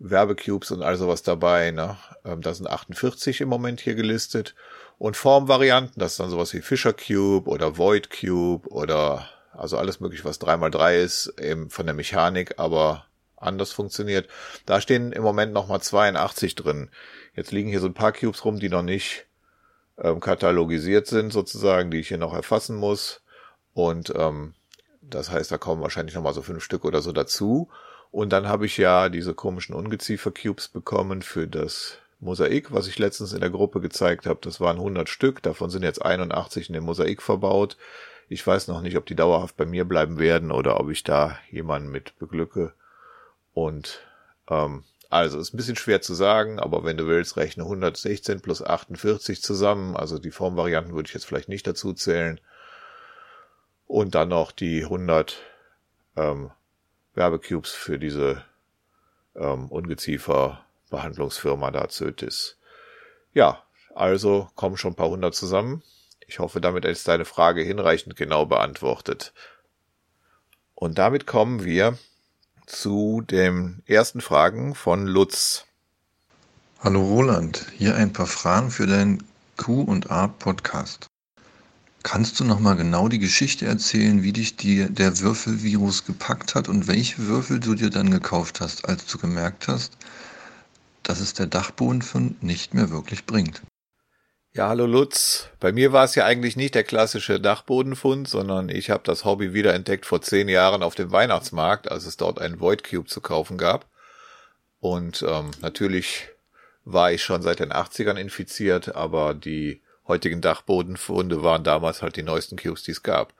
Werbecubes 0.00 0.72
und 0.72 0.82
all 0.82 0.96
sowas 0.96 1.22
dabei, 1.22 1.70
ne? 1.70 1.96
Ähm, 2.24 2.42
da 2.42 2.52
sind 2.52 2.68
48 2.68 3.40
im 3.40 3.48
Moment 3.48 3.80
hier 3.80 3.94
gelistet. 3.94 4.56
Und 4.98 5.16
Formvarianten, 5.16 6.00
das 6.00 6.12
ist 6.12 6.20
dann 6.20 6.28
sowas 6.28 6.52
wie 6.52 6.60
Fisher 6.60 6.92
Cube 6.92 7.48
oder 7.48 7.78
Void 7.78 8.10
Cube 8.10 8.68
oder 8.68 9.28
also 9.52 9.78
alles 9.78 10.00
mögliche, 10.00 10.24
was 10.24 10.40
3x3 10.40 10.96
ist, 10.96 11.34
eben 11.40 11.70
von 11.70 11.86
der 11.86 11.94
Mechanik, 11.94 12.58
aber 12.58 13.06
anders 13.36 13.70
funktioniert. 13.70 14.28
Da 14.66 14.80
stehen 14.80 15.12
im 15.12 15.22
Moment 15.22 15.52
nochmal 15.52 15.80
82 15.80 16.56
drin. 16.56 16.90
Jetzt 17.36 17.52
liegen 17.52 17.70
hier 17.70 17.80
so 17.80 17.86
ein 17.86 17.94
paar 17.94 18.10
Cubes 18.10 18.44
rum, 18.44 18.58
die 18.58 18.68
noch 18.68 18.82
nicht 18.82 19.26
ähm, 19.98 20.18
katalogisiert 20.18 21.06
sind, 21.06 21.32
sozusagen, 21.32 21.92
die 21.92 22.00
ich 22.00 22.08
hier 22.08 22.18
noch 22.18 22.34
erfassen 22.34 22.74
muss. 22.74 23.22
Und 23.72 24.12
ähm, 24.16 24.54
das 25.10 25.30
heißt, 25.30 25.50
da 25.50 25.58
kommen 25.58 25.82
wahrscheinlich 25.82 26.14
nochmal 26.14 26.34
so 26.34 26.42
fünf 26.42 26.62
Stück 26.62 26.84
oder 26.84 27.02
so 27.02 27.12
dazu. 27.12 27.68
Und 28.10 28.32
dann 28.32 28.48
habe 28.48 28.66
ich 28.66 28.76
ja 28.76 29.08
diese 29.08 29.34
komischen 29.34 29.74
Ungeziefer-Cubes 29.74 30.68
bekommen 30.68 31.22
für 31.22 31.46
das 31.46 31.98
Mosaik, 32.18 32.72
was 32.72 32.86
ich 32.86 32.98
letztens 32.98 33.32
in 33.32 33.40
der 33.40 33.50
Gruppe 33.50 33.80
gezeigt 33.80 34.26
habe. 34.26 34.40
Das 34.42 34.60
waren 34.60 34.76
100 34.76 35.08
Stück, 35.08 35.42
davon 35.42 35.70
sind 35.70 35.82
jetzt 35.82 36.04
81 36.04 36.68
in 36.68 36.74
dem 36.74 36.84
Mosaik 36.84 37.22
verbaut. 37.22 37.76
Ich 38.28 38.46
weiß 38.46 38.68
noch 38.68 38.82
nicht, 38.82 38.96
ob 38.96 39.06
die 39.06 39.16
dauerhaft 39.16 39.56
bei 39.56 39.66
mir 39.66 39.84
bleiben 39.84 40.18
werden 40.18 40.52
oder 40.52 40.78
ob 40.78 40.90
ich 40.90 41.02
da 41.02 41.38
jemanden 41.50 41.90
mit 41.90 42.18
beglücke. 42.18 42.72
Und 43.54 44.00
ähm, 44.48 44.84
also 45.08 45.40
ist 45.40 45.52
ein 45.52 45.56
bisschen 45.56 45.76
schwer 45.76 46.00
zu 46.00 46.14
sagen, 46.14 46.60
aber 46.60 46.84
wenn 46.84 46.96
du 46.96 47.08
willst, 47.08 47.36
rechne 47.36 47.64
116 47.64 48.40
plus 48.40 48.62
48 48.62 49.42
zusammen. 49.42 49.96
Also 49.96 50.18
die 50.18 50.30
Formvarianten 50.30 50.94
würde 50.94 51.08
ich 51.08 51.14
jetzt 51.14 51.26
vielleicht 51.26 51.48
nicht 51.48 51.66
dazu 51.66 51.92
zählen. 51.92 52.40
Und 53.90 54.14
dann 54.14 54.28
noch 54.28 54.52
die 54.52 54.84
100 54.84 55.36
ähm, 56.16 56.52
Werbecubes 57.14 57.72
für 57.72 57.98
diese 57.98 58.44
ähm, 59.34 59.66
Ungeziefer-Behandlungsfirma 59.66 61.72
da 61.72 61.88
Zötis. 61.88 62.56
Ja, 63.32 63.64
also 63.92 64.48
kommen 64.54 64.76
schon 64.76 64.92
ein 64.92 64.96
paar 64.96 65.08
hundert 65.08 65.34
zusammen. 65.34 65.82
Ich 66.28 66.38
hoffe, 66.38 66.60
damit 66.60 66.84
ist 66.84 67.08
deine 67.08 67.24
Frage 67.24 67.62
hinreichend 67.62 68.14
genau 68.14 68.46
beantwortet. 68.46 69.32
Und 70.76 70.98
damit 70.98 71.26
kommen 71.26 71.64
wir 71.64 71.98
zu 72.66 73.22
den 73.22 73.82
ersten 73.86 74.20
Fragen 74.20 74.76
von 74.76 75.04
Lutz. 75.04 75.66
Hallo 76.78 77.02
Roland, 77.02 77.66
hier 77.76 77.96
ein 77.96 78.12
paar 78.12 78.28
Fragen 78.28 78.70
für 78.70 78.86
deinen 78.86 79.24
Q&A 79.56 80.28
Podcast. 80.28 81.10
Kannst 82.02 82.40
du 82.40 82.44
noch 82.44 82.60
mal 82.60 82.76
genau 82.76 83.08
die 83.08 83.18
Geschichte 83.18 83.66
erzählen, 83.66 84.22
wie 84.22 84.32
dich 84.32 84.56
die, 84.56 84.86
der 84.88 85.20
Würfelvirus 85.20 86.06
gepackt 86.06 86.54
hat 86.54 86.68
und 86.68 86.88
welche 86.88 87.26
Würfel 87.26 87.60
du 87.60 87.74
dir 87.74 87.90
dann 87.90 88.10
gekauft 88.10 88.60
hast, 88.60 88.88
als 88.88 89.06
du 89.06 89.18
gemerkt 89.18 89.68
hast, 89.68 89.92
dass 91.02 91.20
es 91.20 91.34
der 91.34 91.46
Dachbodenfund 91.46 92.42
nicht 92.42 92.72
mehr 92.72 92.90
wirklich 92.90 93.26
bringt? 93.26 93.60
Ja, 94.52 94.68
hallo 94.68 94.86
Lutz. 94.86 95.48
Bei 95.60 95.72
mir 95.72 95.92
war 95.92 96.04
es 96.04 96.14
ja 96.14 96.24
eigentlich 96.24 96.56
nicht 96.56 96.74
der 96.74 96.84
klassische 96.84 97.38
Dachbodenfund, 97.38 98.26
sondern 98.28 98.68
ich 98.68 98.90
habe 98.90 99.02
das 99.04 99.24
Hobby 99.24 99.52
wiederentdeckt 99.52 100.06
vor 100.06 100.22
zehn 100.22 100.48
Jahren 100.48 100.82
auf 100.82 100.94
dem 100.94 101.12
Weihnachtsmarkt, 101.12 101.90
als 101.90 102.06
es 102.06 102.16
dort 102.16 102.40
einen 102.40 102.60
Void 102.60 102.82
Cube 102.82 103.08
zu 103.08 103.20
kaufen 103.20 103.58
gab. 103.58 103.86
Und 104.80 105.22
ähm, 105.28 105.50
natürlich 105.60 106.28
war 106.84 107.12
ich 107.12 107.22
schon 107.22 107.42
seit 107.42 107.60
den 107.60 107.72
80ern 107.72 108.16
infiziert, 108.16 108.96
aber 108.96 109.34
die 109.34 109.82
heutigen 110.10 110.40
Dachbodenfunde 110.40 111.42
waren 111.42 111.64
damals 111.64 112.02
halt 112.02 112.16
die 112.16 112.22
neuesten 112.22 112.56
Cubes, 112.56 112.82
die 112.82 112.90
es 112.90 113.02
gab. 113.02 113.32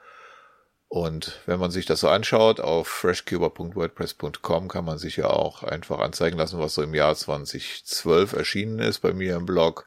Und 0.88 1.40
wenn 1.46 1.61
man 1.61 1.70
sich 1.70 1.85
das 1.85 2.00
so 2.00 2.09
anschaut, 2.09 2.61
auf 2.61 2.88
freshcuber.wordpress.com 2.88 4.68
kann 4.68 4.85
man 4.85 4.98
sich 4.98 5.16
ja 5.16 5.26
auch 5.26 5.62
einfach 5.62 5.98
anzeigen 5.98 6.38
lassen, 6.38 6.59
was 6.59 6.74
so 6.74 6.83
im 6.83 6.94
Jahr 6.94 7.14
2012 7.14 8.33
erschienen 8.33 8.78
ist 8.78 9.00
bei 9.00 9.12
mir 9.12 9.37
im 9.37 9.46
Blog. 9.46 9.87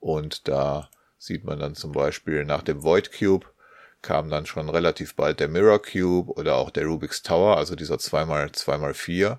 Und 0.00 0.48
da 0.48 0.90
sieht 1.18 1.44
man 1.44 1.58
dann 1.58 1.74
zum 1.74 1.92
Beispiel 1.92 2.44
nach 2.44 2.62
dem 2.62 2.82
Void 2.82 3.12
Cube 3.12 3.46
kam 4.02 4.30
dann 4.30 4.46
schon 4.46 4.68
relativ 4.68 5.16
bald 5.16 5.40
der 5.40 5.48
Mirror 5.48 5.82
Cube 5.82 6.32
oder 6.32 6.56
auch 6.56 6.70
der 6.70 6.86
Rubik's 6.86 7.22
Tower, 7.22 7.56
also 7.56 7.74
dieser 7.74 7.96
2x2x4. 7.96 9.38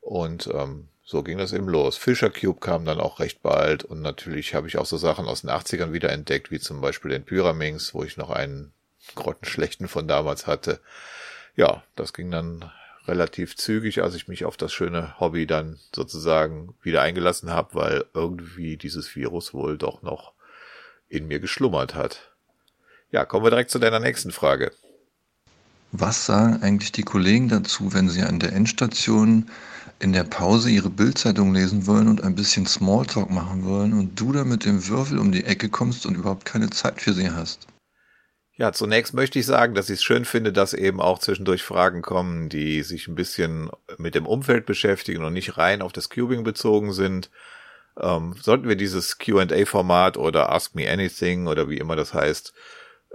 Und 0.00 0.48
ähm, 0.52 0.88
so 1.10 1.24
ging 1.24 1.38
das 1.38 1.52
eben 1.52 1.66
los. 1.68 1.96
Fisher 1.96 2.30
Cube 2.30 2.60
kam 2.60 2.84
dann 2.84 3.00
auch 3.00 3.18
recht 3.18 3.42
bald 3.42 3.82
und 3.82 4.00
natürlich 4.00 4.54
habe 4.54 4.68
ich 4.68 4.78
auch 4.78 4.86
so 4.86 4.96
Sachen 4.96 5.26
aus 5.26 5.40
den 5.40 5.50
80ern 5.50 5.92
wieder 5.92 6.12
entdeckt, 6.12 6.52
wie 6.52 6.60
zum 6.60 6.80
Beispiel 6.80 7.10
den 7.10 7.24
Pyraminx, 7.24 7.94
wo 7.94 8.04
ich 8.04 8.16
noch 8.16 8.30
einen 8.30 8.70
grottenschlechten 9.16 9.88
von 9.88 10.06
damals 10.06 10.46
hatte. 10.46 10.78
Ja, 11.56 11.82
das 11.96 12.12
ging 12.12 12.30
dann 12.30 12.70
relativ 13.08 13.56
zügig, 13.56 14.04
als 14.04 14.14
ich 14.14 14.28
mich 14.28 14.44
auf 14.44 14.56
das 14.56 14.72
schöne 14.72 15.18
Hobby 15.18 15.48
dann 15.48 15.80
sozusagen 15.92 16.74
wieder 16.80 17.02
eingelassen 17.02 17.50
habe, 17.50 17.74
weil 17.74 18.04
irgendwie 18.14 18.76
dieses 18.76 19.16
Virus 19.16 19.52
wohl 19.52 19.78
doch 19.78 20.02
noch 20.02 20.32
in 21.08 21.26
mir 21.26 21.40
geschlummert 21.40 21.96
hat. 21.96 22.30
Ja, 23.10 23.24
kommen 23.24 23.44
wir 23.44 23.50
direkt 23.50 23.72
zu 23.72 23.80
deiner 23.80 23.98
nächsten 23.98 24.30
Frage. 24.30 24.70
Was 25.90 26.24
sagen 26.24 26.62
eigentlich 26.62 26.92
die 26.92 27.02
Kollegen 27.02 27.48
dazu, 27.48 27.92
wenn 27.92 28.08
sie 28.08 28.22
an 28.22 28.38
der 28.38 28.52
Endstation 28.52 29.50
in 30.00 30.12
der 30.14 30.24
Pause 30.24 30.70
ihre 30.70 30.88
Bildzeitung 30.88 31.52
lesen 31.52 31.86
wollen 31.86 32.08
und 32.08 32.24
ein 32.24 32.34
bisschen 32.34 32.66
Smalltalk 32.66 33.30
machen 33.30 33.64
wollen 33.64 33.92
und 33.92 34.18
du 34.18 34.32
da 34.32 34.44
mit 34.44 34.64
dem 34.64 34.88
Würfel 34.88 35.18
um 35.18 35.30
die 35.30 35.44
Ecke 35.44 35.68
kommst 35.68 36.06
und 36.06 36.16
überhaupt 36.16 36.46
keine 36.46 36.70
Zeit 36.70 37.02
für 37.02 37.12
sie 37.12 37.30
hast? 37.30 37.66
Ja, 38.56 38.72
zunächst 38.72 39.14
möchte 39.14 39.38
ich 39.38 39.46
sagen, 39.46 39.74
dass 39.74 39.90
ich 39.90 40.00
es 40.00 40.02
schön 40.02 40.24
finde, 40.24 40.52
dass 40.52 40.74
eben 40.74 41.00
auch 41.00 41.18
zwischendurch 41.18 41.62
Fragen 41.62 42.02
kommen, 42.02 42.48
die 42.48 42.82
sich 42.82 43.08
ein 43.08 43.14
bisschen 43.14 43.70
mit 43.98 44.14
dem 44.14 44.26
Umfeld 44.26 44.66
beschäftigen 44.66 45.24
und 45.24 45.34
nicht 45.34 45.58
rein 45.58 45.82
auf 45.82 45.92
das 45.92 46.08
Cubing 46.10 46.44
bezogen 46.44 46.92
sind. 46.92 47.30
Ähm, 47.98 48.34
sollten 48.40 48.68
wir 48.68 48.76
dieses 48.76 49.18
Q&A-Format 49.18 50.16
oder 50.16 50.50
Ask 50.50 50.74
Me 50.74 50.90
Anything 50.90 51.46
oder 51.46 51.68
wie 51.68 51.78
immer 51.78 51.96
das 51.96 52.14
heißt, 52.14 52.54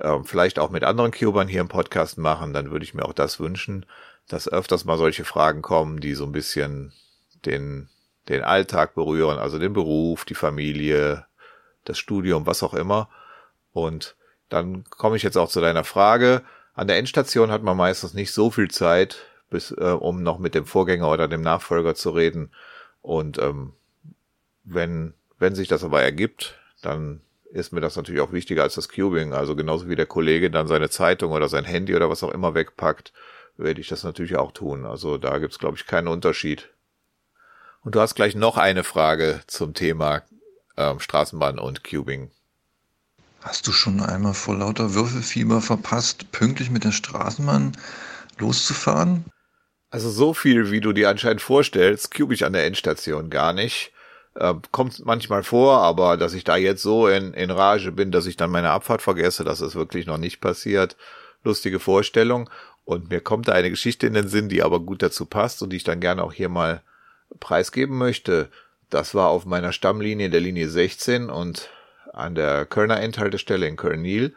ähm, 0.02 0.26
vielleicht 0.26 0.60
auch 0.60 0.70
mit 0.70 0.84
anderen 0.84 1.12
Cubern 1.12 1.48
hier 1.48 1.62
im 1.62 1.68
Podcast 1.68 2.18
machen, 2.18 2.54
dann 2.54 2.72
würde 2.72 2.86
ich 2.86 2.94
mir 2.94 3.06
auch 3.06 3.14
das 3.14 3.40
wünschen, 3.40 3.86
dass 4.28 4.48
öfters 4.48 4.86
mal 4.86 4.98
solche 4.98 5.26
Fragen 5.26 5.62
kommen, 5.62 6.00
die 6.00 6.16
so 6.16 6.26
ein 6.26 6.32
bisschen 6.32 6.94
den, 7.46 7.90
den 8.28 8.44
Alltag 8.44 8.96
berühren, 8.96 9.38
also 9.38 9.60
den 9.60 9.74
Beruf, 9.74 10.26
die 10.26 10.36
Familie, 10.36 11.26
das 11.84 11.98
Studium, 11.98 12.46
was 12.46 12.64
auch 12.64 12.74
immer. 12.74 13.10
Und 13.72 14.16
dann 14.50 14.84
komme 14.90 15.16
ich 15.16 15.24
jetzt 15.24 15.38
auch 15.38 15.50
zu 15.50 15.62
deiner 15.62 15.84
Frage. 15.84 16.42
An 16.74 16.88
der 16.88 16.98
Endstation 16.98 17.52
hat 17.52 17.64
man 17.64 17.78
meistens 17.78 18.14
nicht 18.14 18.32
so 18.32 18.50
viel 18.50 18.70
Zeit, 18.70 19.26
bis, 19.50 19.72
äh, 19.72 19.96
um 20.00 20.24
noch 20.24 20.40
mit 20.40 20.56
dem 20.56 20.66
Vorgänger 20.66 21.10
oder 21.10 21.28
dem 21.28 21.42
Nachfolger 21.42 21.96
zu 21.96 22.10
reden. 22.12 22.52
Und 23.02 23.38
ähm, 23.38 23.74
wenn, 24.64 25.14
wenn 25.38 25.56
sich 25.56 25.68
das 25.68 25.84
aber 25.84 26.02
ergibt, 26.02 26.60
dann 26.82 27.22
ist 27.52 27.72
mir 27.72 27.82
das 27.82 27.96
natürlich 27.96 28.22
auch 28.22 28.34
wichtiger 28.34 28.64
als 28.64 28.76
das 28.76 28.90
Cubing. 28.90 29.34
Also 29.34 29.56
genauso 29.56 29.88
wie 29.88 29.96
der 29.96 30.08
Kollege 30.08 30.50
dann 30.50 30.68
seine 30.68 30.90
Zeitung 30.90 31.32
oder 31.32 31.48
sein 31.48 31.64
Handy 31.64 31.96
oder 31.96 32.10
was 32.10 32.24
auch 32.24 32.32
immer 32.32 32.54
wegpackt, 32.54 33.14
werde 33.58 33.82
ich 33.82 33.88
das 33.88 34.04
natürlich 34.04 34.36
auch 34.36 34.52
tun. 34.52 34.86
Also 34.86 35.18
da 35.18 35.38
gibt's 35.38 35.60
glaube 35.60 35.78
ich, 35.78 35.86
keinen 35.86 36.08
Unterschied. 36.08 36.70
Und 37.84 37.96
du 37.96 38.00
hast 38.02 38.16
gleich 38.16 38.36
noch 38.36 38.58
eine 38.58 38.84
Frage 38.84 39.42
zum 39.48 39.74
Thema 39.74 40.24
ähm, 40.78 41.00
Straßenbahn 41.00 41.60
und 41.60 41.84
Cubing. 41.84 42.32
Hast 43.42 43.68
du 43.68 43.72
schon 43.72 44.02
einmal 44.02 44.34
vor 44.34 44.56
lauter 44.56 44.96
Würfelfieber 44.96 45.62
verpasst, 45.62 46.32
pünktlich 46.32 46.72
mit 46.72 46.84
der 46.84 46.92
Straßenbahn 46.92 47.78
loszufahren? 48.40 49.26
Also 49.92 50.10
so 50.10 50.34
viel, 50.34 50.72
wie 50.72 50.82
du 50.82 50.94
dir 50.94 51.10
anscheinend 51.10 51.42
vorstellst, 51.42 52.14
cube 52.14 52.34
ich 52.34 52.44
an 52.44 52.54
der 52.54 52.66
Endstation 52.66 53.30
gar 53.30 53.54
nicht. 53.54 53.94
Äh, 54.34 54.56
kommt 54.72 55.06
manchmal 55.06 55.44
vor, 55.44 55.78
aber 55.82 56.18
dass 56.18 56.34
ich 56.34 56.44
da 56.44 56.58
jetzt 56.58 56.82
so 56.82 57.08
in, 57.08 57.34
in 57.34 57.52
Rage 57.52 57.92
bin, 57.92 58.12
dass 58.12 58.26
ich 58.26 58.36
dann 58.36 58.50
meine 58.50 58.72
Abfahrt 58.72 59.02
vergesse, 59.02 59.44
das 59.44 59.62
ist 59.62 59.76
wirklich 59.76 60.08
noch 60.08 60.18
nicht 60.18 60.42
passiert. 60.42 60.98
Lustige 61.44 61.80
Vorstellung. 61.80 62.50
Und 62.86 63.10
mir 63.10 63.20
kommt 63.20 63.48
da 63.48 63.54
eine 63.54 63.72
Geschichte 63.72 64.08
in 64.08 64.14
den 64.14 64.28
Sinn, 64.28 64.48
die 64.48 64.64
aber 64.64 64.80
gut 64.80 65.02
dazu 65.02 65.26
passt 65.26 65.62
und 65.62 65.72
die 65.72 65.78
ich 65.78 65.84
dann 65.84 66.00
gerne 66.00 66.24
auch 66.24 66.34
hier 66.34 66.50
mal 66.50 66.82
preisgeben 67.40 67.98
möchte. 67.98 68.50
Das 68.90 69.16
war 69.16 69.30
auf 69.30 69.46
meiner 69.46 69.72
Stammlinie 69.72 70.30
der 70.30 70.40
Linie 70.40 70.70
16 70.70 71.30
und 71.30 71.70
an 72.14 72.36
der 72.36 72.66
Kölner 72.66 73.02
Endhaltestelle 73.02 73.68
in 73.68 73.76
Köln-Nil. 73.76 74.36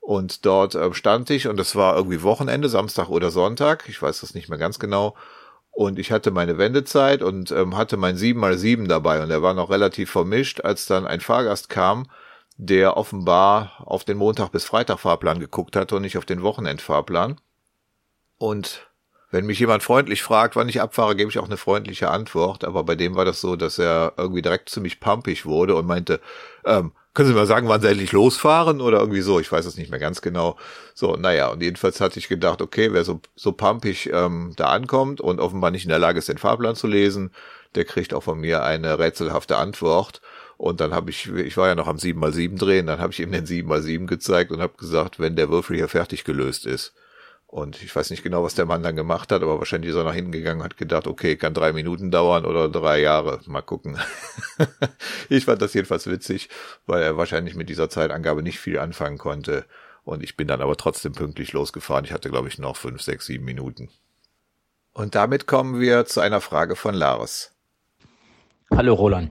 Und 0.00 0.46
dort 0.46 0.74
äh, 0.76 0.94
stand 0.94 1.30
ich 1.30 1.48
und 1.48 1.58
es 1.58 1.74
war 1.74 1.96
irgendwie 1.96 2.22
Wochenende, 2.22 2.68
Samstag 2.68 3.08
oder 3.08 3.30
Sonntag. 3.30 3.88
Ich 3.88 4.00
weiß 4.00 4.20
das 4.20 4.34
nicht 4.34 4.48
mehr 4.48 4.58
ganz 4.58 4.78
genau. 4.78 5.16
Und 5.72 5.98
ich 5.98 6.12
hatte 6.12 6.30
meine 6.30 6.58
Wendezeit 6.58 7.22
und 7.22 7.50
ähm, 7.50 7.76
hatte 7.76 7.96
mein 7.96 8.16
7x7 8.16 8.86
dabei 8.86 9.22
und 9.22 9.30
der 9.30 9.42
war 9.42 9.52
noch 9.52 9.68
relativ 9.68 10.10
vermischt, 10.10 10.60
als 10.60 10.86
dann 10.86 11.06
ein 11.06 11.20
Fahrgast 11.20 11.68
kam, 11.68 12.08
der 12.56 12.96
offenbar 12.96 13.72
auf 13.78 14.04
den 14.04 14.16
Montag 14.16 14.52
bis 14.52 14.64
Freitag 14.64 15.00
Fahrplan 15.00 15.40
geguckt 15.40 15.76
hatte 15.76 15.96
und 15.96 16.02
nicht 16.02 16.16
auf 16.16 16.24
den 16.24 16.42
Wochenendfahrplan. 16.42 17.40
Und 18.38 18.86
wenn 19.30 19.46
mich 19.46 19.58
jemand 19.58 19.82
freundlich 19.82 20.22
fragt, 20.22 20.56
wann 20.56 20.68
ich 20.68 20.80
abfahre, 20.80 21.16
gebe 21.16 21.30
ich 21.30 21.38
auch 21.38 21.46
eine 21.46 21.56
freundliche 21.56 22.10
Antwort. 22.10 22.64
Aber 22.64 22.84
bei 22.84 22.94
dem 22.94 23.16
war 23.16 23.24
das 23.24 23.40
so, 23.40 23.56
dass 23.56 23.78
er 23.78 24.14
irgendwie 24.16 24.42
direkt 24.42 24.68
ziemlich 24.68 25.00
pumpig 25.00 25.46
wurde 25.46 25.74
und 25.74 25.86
meinte, 25.86 26.20
ähm, 26.64 26.92
können 27.12 27.28
Sie 27.28 27.34
mal 27.34 27.46
sagen, 27.46 27.68
wann 27.68 27.80
Sie 27.80 27.88
endlich 27.88 28.12
losfahren 28.12 28.80
oder 28.80 29.00
irgendwie 29.00 29.22
so? 29.22 29.40
Ich 29.40 29.50
weiß 29.50 29.64
es 29.64 29.76
nicht 29.76 29.90
mehr 29.90 29.98
ganz 29.98 30.20
genau. 30.20 30.56
So, 30.94 31.16
naja, 31.16 31.48
und 31.48 31.62
jedenfalls 31.62 32.00
hatte 32.00 32.18
ich 32.18 32.28
gedacht, 32.28 32.60
okay, 32.60 32.92
wer 32.92 33.04
so, 33.04 33.20
so 33.34 33.52
pumpig 33.52 34.10
ähm, 34.12 34.52
da 34.56 34.66
ankommt 34.66 35.20
und 35.20 35.40
offenbar 35.40 35.70
nicht 35.70 35.84
in 35.84 35.88
der 35.88 35.98
Lage 35.98 36.18
ist, 36.18 36.28
den 36.28 36.38
Fahrplan 36.38 36.76
zu 36.76 36.86
lesen, 36.86 37.30
der 37.74 37.84
kriegt 37.84 38.12
auch 38.12 38.22
von 38.22 38.38
mir 38.38 38.62
eine 38.62 38.98
rätselhafte 38.98 39.56
Antwort. 39.56 40.20
Und 40.58 40.80
dann 40.80 40.94
habe 40.94 41.10
ich, 41.10 41.28
ich 41.28 41.56
war 41.56 41.68
ja 41.68 41.74
noch 41.74 41.88
am 41.88 41.96
7x7 41.96 42.58
drehen, 42.58 42.86
dann 42.86 43.00
habe 43.00 43.12
ich 43.12 43.20
ihm 43.20 43.32
den 43.32 43.46
7x7 43.46 44.06
gezeigt 44.06 44.52
und 44.52 44.60
habe 44.60 44.74
gesagt, 44.76 45.18
wenn 45.18 45.36
der 45.36 45.50
Würfel 45.50 45.76
hier 45.76 45.88
fertig 45.88 46.24
gelöst 46.24 46.66
ist. 46.66 46.94
Und 47.56 47.82
ich 47.82 47.96
weiß 47.96 48.10
nicht 48.10 48.22
genau, 48.22 48.42
was 48.42 48.54
der 48.54 48.66
Mann 48.66 48.82
dann 48.82 48.96
gemacht 48.96 49.32
hat, 49.32 49.42
aber 49.42 49.58
wahrscheinlich 49.58 49.88
ist 49.88 49.96
er 49.96 50.04
nach 50.04 50.12
hinten 50.12 50.30
gegangen 50.30 50.62
hat 50.62 50.76
gedacht, 50.76 51.06
okay, 51.06 51.36
kann 51.36 51.54
drei 51.54 51.72
Minuten 51.72 52.10
dauern 52.10 52.44
oder 52.44 52.68
drei 52.68 53.00
Jahre. 53.00 53.40
Mal 53.46 53.62
gucken. 53.62 53.98
ich 55.30 55.46
fand 55.46 55.62
das 55.62 55.72
jedenfalls 55.72 56.06
witzig, 56.06 56.50
weil 56.84 57.02
er 57.02 57.16
wahrscheinlich 57.16 57.54
mit 57.54 57.70
dieser 57.70 57.88
Zeitangabe 57.88 58.42
nicht 58.42 58.58
viel 58.58 58.78
anfangen 58.78 59.16
konnte. 59.16 59.64
Und 60.04 60.22
ich 60.22 60.36
bin 60.36 60.48
dann 60.48 60.60
aber 60.60 60.76
trotzdem 60.76 61.14
pünktlich 61.14 61.54
losgefahren. 61.54 62.04
Ich 62.04 62.12
hatte, 62.12 62.28
glaube 62.28 62.48
ich, 62.48 62.58
noch 62.58 62.76
fünf, 62.76 63.00
sechs, 63.00 63.24
sieben 63.24 63.46
Minuten. 63.46 63.88
Und 64.92 65.14
damit 65.14 65.46
kommen 65.46 65.80
wir 65.80 66.04
zu 66.04 66.20
einer 66.20 66.42
Frage 66.42 66.76
von 66.76 66.94
Lars. 66.94 67.54
Hallo 68.70 68.92
Roland. 68.92 69.30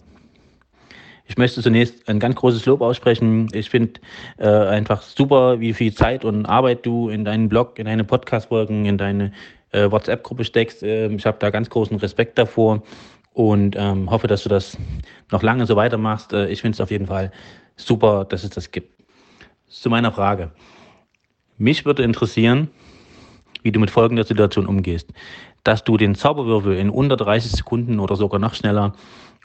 Ich 1.28 1.38
möchte 1.38 1.62
zunächst 1.62 2.08
ein 2.08 2.20
ganz 2.20 2.36
großes 2.36 2.66
Lob 2.66 2.82
aussprechen. 2.82 3.50
Ich 3.52 3.70
finde 3.70 4.00
äh, 4.38 4.48
einfach 4.48 5.02
super, 5.02 5.60
wie 5.60 5.74
viel 5.74 5.94
Zeit 5.94 6.24
und 6.24 6.46
Arbeit 6.46 6.86
du 6.86 7.10
in 7.10 7.26
deinen 7.26 7.50
Blog, 7.50 7.80
in 7.80 7.86
deine 7.86 8.04
Podcast-Folgen, 8.04 8.86
in 8.86 8.98
deine 8.98 9.32
äh, 9.72 9.90
WhatsApp-Gruppe 9.90 10.46
steckst. 10.46 10.84
Äh, 10.84 11.08
ich 11.08 11.26
habe 11.26 11.38
da 11.40 11.50
ganz 11.50 11.70
großen 11.70 11.98
Respekt 11.98 12.38
davor 12.38 12.84
und 13.34 13.76
ähm, 13.78 14.10
hoffe, 14.10 14.28
dass 14.28 14.44
du 14.44 14.50
das 14.50 14.78
noch 15.32 15.42
lange 15.42 15.66
so 15.66 15.76
weitermachst. 15.76 16.32
Äh, 16.32 16.48
ich 16.50 16.62
finde 16.62 16.76
es 16.76 16.82
auf 16.82 16.92
jeden 16.92 17.08
Fall 17.08 17.32
super, 17.76 18.26
dass 18.26 18.44
es 18.44 18.52
das 18.52 18.72
gibt. 18.72 18.94
Zu 19.68 19.90
meiner 19.90 20.12
Frage. 20.12 20.52
Mich 21.58 21.86
würde 21.86 22.04
interessieren, 22.04 22.70
wie 23.64 23.72
du 23.72 23.80
mit 23.80 23.90
folgender 23.90 24.24
Situation 24.24 24.68
umgehst. 24.68 25.12
Dass 25.65 25.84
du 25.84 25.97
den 25.97 26.15
Zauberwürfel 26.15 26.78
in 26.78 26.89
unter 26.89 27.17
30 27.17 27.51
Sekunden 27.51 27.99
oder 27.99 28.15
sogar 28.15 28.39
noch 28.39 28.54
schneller 28.54 28.93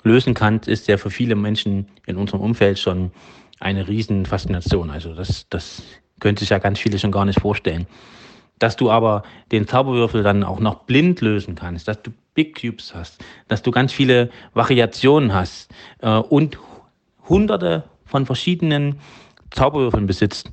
lösen 0.05 0.35
kannst, 0.35 0.69
ist 0.69 0.87
ja 0.87 0.99
für 0.99 1.11
viele 1.11 1.35
Menschen 1.35 1.89
in 2.07 2.17
unserem 2.17 2.43
Umfeld 2.43 2.79
schon 2.79 3.11
eine 3.59 3.89
riesen 3.89 4.27
Faszination. 4.27 4.91
Also 4.91 5.15
das, 5.15 5.47
das 5.49 5.83
können 6.21 6.37
sich 6.37 6.51
ja 6.51 6.59
ganz 6.59 6.79
viele 6.79 6.99
schon 6.99 7.11
gar 7.11 7.25
nicht 7.25 7.41
vorstellen. 7.41 7.87
Dass 8.59 8.77
du 8.77 8.91
aber 8.91 9.23
den 9.51 9.67
Zauberwürfel 9.67 10.23
dann 10.23 10.45
auch 10.45 10.61
noch 10.61 10.85
blind 10.85 11.23
lösen 11.23 11.55
kannst, 11.55 11.89
dass 11.89 12.03
du 12.03 12.11
Big 12.35 12.61
Cubes 12.61 12.95
hast, 12.95 13.25
dass 13.49 13.63
du 13.63 13.71
ganz 13.71 13.91
viele 13.91 14.29
Variationen 14.53 15.33
hast 15.33 15.71
äh, 16.03 16.11
und 16.11 16.59
hunderte 17.29 17.85
von 18.05 18.27
verschiedenen 18.27 19.01
Zauberwürfeln 19.51 20.07
besitzt, 20.07 20.53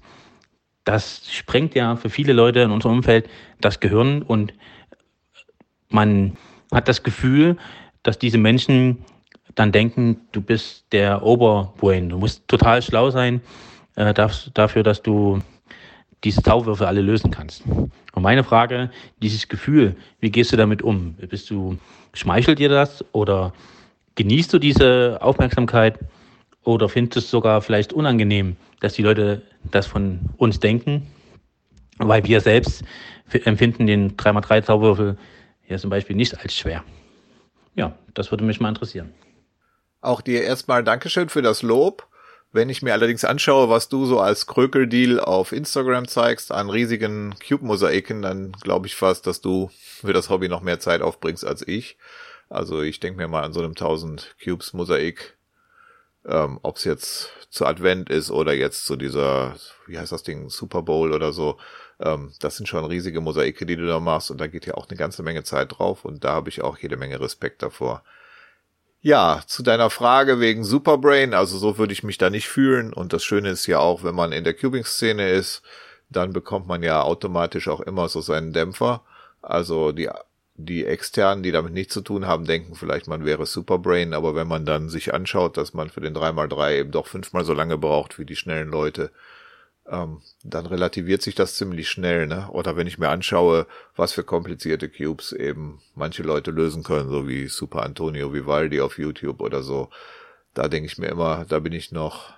das 0.85 1.29
sprengt 1.29 1.75
ja 1.75 1.97
für 1.97 2.09
viele 2.09 2.31
Leute 2.31 2.61
in 2.61 2.71
unserem 2.71 2.97
Umfeld 2.97 3.29
das 3.59 3.81
Gehirn 3.81 4.21
und 4.21 4.53
man 5.89 6.37
hat 6.71 6.87
das 6.87 7.03
Gefühl, 7.03 7.57
dass 8.03 8.19
diese 8.19 8.37
Menschen 8.37 9.03
dann 9.55 9.71
denken, 9.71 10.21
du 10.31 10.41
bist 10.41 10.85
der 10.91 11.23
Oberbrain. 11.23 12.09
Du 12.09 12.17
musst 12.17 12.47
total 12.47 12.81
schlau 12.81 13.09
sein 13.09 13.41
äh, 13.95 14.13
dafür, 14.13 14.83
dass 14.83 15.01
du 15.01 15.41
diese 16.23 16.41
Zauberwürfel 16.43 16.87
alle 16.87 17.01
lösen 17.01 17.31
kannst. 17.31 17.63
Und 17.65 18.23
meine 18.23 18.43
Frage, 18.43 18.89
dieses 19.21 19.47
Gefühl, 19.47 19.95
wie 20.19 20.31
gehst 20.31 20.51
du 20.51 20.57
damit 20.57 20.81
um? 20.81 21.13
Bist 21.13 21.49
du, 21.49 21.77
schmeichelt 22.13 22.59
dir 22.59 22.69
das 22.69 23.03
oder 23.11 23.53
genießt 24.15 24.53
du 24.53 24.59
diese 24.59 25.17
Aufmerksamkeit 25.21 25.99
oder 26.63 26.89
findest 26.89 27.15
du 27.15 27.19
es 27.19 27.29
sogar 27.29 27.61
vielleicht 27.61 27.93
unangenehm, 27.93 28.57
dass 28.79 28.93
die 28.93 29.03
Leute 29.03 29.41
das 29.71 29.85
von 29.85 30.19
uns 30.37 30.59
denken? 30.59 31.07
Weil 31.97 32.23
wir 32.25 32.41
selbst 32.41 32.83
empfinden 33.31 33.87
den 33.87 34.17
3x3 34.17 34.63
Zauberwürfel 34.63 35.17
ja 35.67 35.77
zum 35.77 35.89
Beispiel 35.89 36.15
nicht 36.15 36.37
als 36.39 36.55
schwer. 36.55 36.83
Ja, 37.75 37.97
das 38.13 38.31
würde 38.31 38.43
mich 38.43 38.59
mal 38.59 38.69
interessieren. 38.69 39.13
Auch 40.01 40.21
dir 40.21 40.43
erstmal 40.43 40.83
Dankeschön 40.83 41.29
für 41.29 41.41
das 41.41 41.61
Lob. 41.61 42.07
Wenn 42.51 42.69
ich 42.69 42.81
mir 42.81 42.93
allerdings 42.93 43.25
anschaue, 43.25 43.69
was 43.69 43.89
du 43.89 44.05
so 44.05 44.19
als 44.19 44.47
Krökeldeal 44.47 45.19
auf 45.19 45.51
Instagram 45.51 46.07
zeigst 46.07 46.51
an 46.51 46.69
riesigen 46.69 47.35
Cube-Mosaiken, 47.45 48.21
dann 48.21 48.53
glaube 48.53 48.87
ich 48.87 48.95
fast, 48.95 49.27
dass 49.27 49.41
du 49.41 49.69
für 49.73 50.13
das 50.13 50.29
Hobby 50.29 50.47
noch 50.47 50.61
mehr 50.61 50.79
Zeit 50.79 51.01
aufbringst 51.01 51.45
als 51.45 51.67
ich. 51.67 51.97
Also 52.49 52.81
ich 52.81 52.99
denke 52.99 53.17
mir 53.17 53.27
mal 53.27 53.43
an 53.43 53.53
so 53.53 53.59
einem 53.59 53.71
1000 53.71 54.37
Cubes 54.41 54.73
Mosaik, 54.73 55.37
ähm, 56.25 56.59
ob 56.63 56.77
es 56.77 56.85
jetzt 56.85 57.31
zu 57.49 57.65
Advent 57.65 58.09
ist 58.09 58.31
oder 58.31 58.53
jetzt 58.53 58.85
zu 58.85 58.95
dieser, 58.95 59.55
wie 59.85 59.99
heißt 59.99 60.11
das 60.11 60.23
Ding, 60.23 60.49
Super 60.49 60.81
Bowl 60.81 61.13
oder 61.13 61.33
so. 61.33 61.57
Ähm, 61.99 62.33
das 62.39 62.57
sind 62.57 62.67
schon 62.67 62.85
riesige 62.85 63.21
Mosaike, 63.21 63.65
die 63.65 63.75
du 63.75 63.87
da 63.87 63.99
machst 63.99 64.31
und 64.31 64.39
da 64.39 64.47
geht 64.47 64.65
ja 64.65 64.75
auch 64.75 64.87
eine 64.89 64.97
ganze 64.97 65.23
Menge 65.23 65.43
Zeit 65.43 65.77
drauf 65.77 66.05
und 66.05 66.23
da 66.23 66.33
habe 66.33 66.49
ich 66.49 66.61
auch 66.61 66.77
jede 66.77 66.97
Menge 66.97 67.19
Respekt 67.19 67.63
davor. 67.63 68.03
Ja, 69.01 69.41
zu 69.45 69.63
deiner 69.63 69.89
Frage 69.89 70.39
wegen 70.39 70.63
Superbrain, 70.63 71.33
also 71.33 71.57
so 71.57 71.77
würde 71.77 71.93
ich 71.93 72.03
mich 72.03 72.17
da 72.17 72.29
nicht 72.29 72.49
fühlen. 72.49 72.91
Und 72.93 73.13
das 73.13 73.23
Schöne 73.23 73.49
ist 73.49 73.67
ja 73.67 73.79
auch, 73.79 74.03
wenn 74.03 74.15
man 74.15 74.31
in 74.31 74.43
der 74.43 74.55
Cubing-Szene 74.55 75.29
ist, 75.29 75.61
dann 76.09 76.33
bekommt 76.33 76.67
man 76.67 76.83
ja 76.83 77.01
automatisch 77.01 77.67
auch 77.67 77.79
immer 77.79 78.09
so 78.09 78.21
seinen 78.21 78.53
Dämpfer. 78.53 79.03
Also 79.41 79.91
die, 79.91 80.09
die 80.55 80.85
externen, 80.85 81.43
die 81.43 81.51
damit 81.51 81.73
nichts 81.73 81.93
zu 81.93 82.01
tun 82.01 82.25
haben, 82.27 82.45
denken 82.45 82.75
vielleicht, 82.75 83.07
man 83.07 83.23
wäre 83.23 83.45
Superbrain, 83.45 84.13
aber 84.13 84.35
wenn 84.35 84.47
man 84.47 84.65
dann 84.65 84.89
sich 84.89 85.13
anschaut, 85.13 85.57
dass 85.57 85.73
man 85.73 85.89
für 85.89 86.01
den 86.01 86.15
3x3 86.15 86.79
eben 86.79 86.91
doch 86.91 87.07
fünfmal 87.07 87.45
so 87.45 87.53
lange 87.53 87.77
braucht 87.77 88.17
wie 88.17 88.25
die 88.25 88.35
schnellen 88.35 88.69
Leute, 88.69 89.11
ähm, 89.89 90.21
dann 90.43 90.65
relativiert 90.65 91.21
sich 91.21 91.35
das 91.35 91.55
ziemlich 91.55 91.89
schnell, 91.89 92.27
ne? 92.27 92.49
Oder 92.51 92.75
wenn 92.75 92.87
ich 92.87 92.97
mir 92.97 93.09
anschaue, 93.09 93.67
was 93.95 94.13
für 94.13 94.23
komplizierte 94.23 94.89
Cubes 94.89 95.31
eben 95.31 95.81
manche 95.95 96.23
Leute 96.23 96.51
lösen 96.51 96.83
können, 96.83 97.09
so 97.09 97.27
wie 97.27 97.47
Super 97.47 97.83
Antonio 97.83 98.33
Vivaldi 98.33 98.81
auf 98.81 98.97
YouTube 98.97 99.41
oder 99.41 99.63
so, 99.63 99.89
da 100.53 100.67
denke 100.67 100.87
ich 100.87 100.97
mir 100.97 101.07
immer, 101.07 101.45
da 101.47 101.59
bin 101.59 101.73
ich 101.73 101.91
noch 101.91 102.33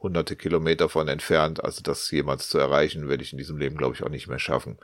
hunderte 0.00 0.36
Kilometer 0.36 0.88
von 0.88 1.08
entfernt. 1.08 1.64
Also 1.64 1.80
das 1.82 2.10
jemals 2.10 2.48
zu 2.48 2.58
erreichen, 2.58 3.08
werde 3.08 3.22
ich 3.22 3.32
in 3.32 3.38
diesem 3.38 3.58
Leben, 3.58 3.76
glaube 3.76 3.94
ich, 3.94 4.02
auch 4.02 4.08
nicht 4.08 4.28
mehr 4.28 4.40
schaffen. 4.40 4.78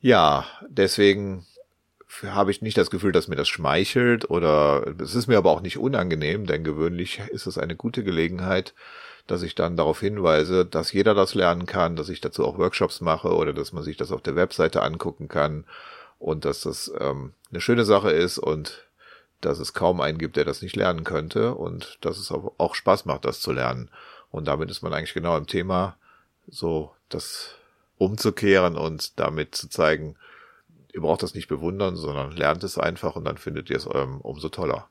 Ja, 0.00 0.46
deswegen 0.68 1.46
habe 2.22 2.50
ich 2.50 2.62
nicht 2.62 2.78
das 2.78 2.90
Gefühl, 2.90 3.12
dass 3.12 3.28
mir 3.28 3.36
das 3.36 3.48
schmeichelt 3.48 4.30
oder 4.30 4.94
es 5.00 5.14
ist 5.14 5.26
mir 5.26 5.36
aber 5.36 5.50
auch 5.50 5.60
nicht 5.60 5.76
unangenehm, 5.76 6.46
denn 6.46 6.64
gewöhnlich 6.64 7.20
ist 7.30 7.46
es 7.46 7.58
eine 7.58 7.76
gute 7.76 8.02
Gelegenheit, 8.02 8.74
dass 9.28 9.42
ich 9.42 9.54
dann 9.54 9.76
darauf 9.76 10.00
hinweise, 10.00 10.64
dass 10.64 10.92
jeder 10.92 11.14
das 11.14 11.34
lernen 11.34 11.66
kann, 11.66 11.96
dass 11.96 12.08
ich 12.08 12.20
dazu 12.20 12.44
auch 12.44 12.58
Workshops 12.58 13.00
mache 13.00 13.28
oder 13.28 13.52
dass 13.52 13.72
man 13.72 13.84
sich 13.84 13.96
das 13.96 14.10
auf 14.10 14.22
der 14.22 14.34
Webseite 14.34 14.82
angucken 14.82 15.28
kann 15.28 15.64
und 16.18 16.44
dass 16.44 16.62
das 16.62 16.90
ähm, 16.98 17.34
eine 17.50 17.60
schöne 17.60 17.84
Sache 17.84 18.10
ist 18.10 18.38
und 18.38 18.88
dass 19.42 19.58
es 19.58 19.74
kaum 19.74 20.00
einen 20.00 20.18
gibt, 20.18 20.36
der 20.36 20.46
das 20.46 20.62
nicht 20.62 20.76
lernen 20.76 21.04
könnte 21.04 21.54
und 21.54 21.98
dass 22.00 22.18
es 22.18 22.32
auch 22.32 22.74
Spaß 22.74 23.04
macht, 23.04 23.24
das 23.24 23.40
zu 23.40 23.52
lernen. 23.52 23.90
Und 24.30 24.48
damit 24.48 24.70
ist 24.70 24.82
man 24.82 24.92
eigentlich 24.92 25.14
genau 25.14 25.36
im 25.36 25.46
Thema, 25.46 25.96
so 26.48 26.92
das 27.10 27.54
umzukehren 27.98 28.76
und 28.76 29.20
damit 29.20 29.54
zu 29.54 29.68
zeigen, 29.68 30.16
ihr 30.92 31.02
braucht 31.02 31.22
das 31.22 31.34
nicht 31.34 31.48
bewundern, 31.48 31.96
sondern 31.96 32.32
lernt 32.32 32.64
es 32.64 32.78
einfach 32.78 33.14
und 33.14 33.26
dann 33.26 33.36
findet 33.36 33.68
ihr 33.68 33.76
es 33.76 33.86
ähm, 33.92 34.20
umso 34.22 34.48
toller. 34.48 34.88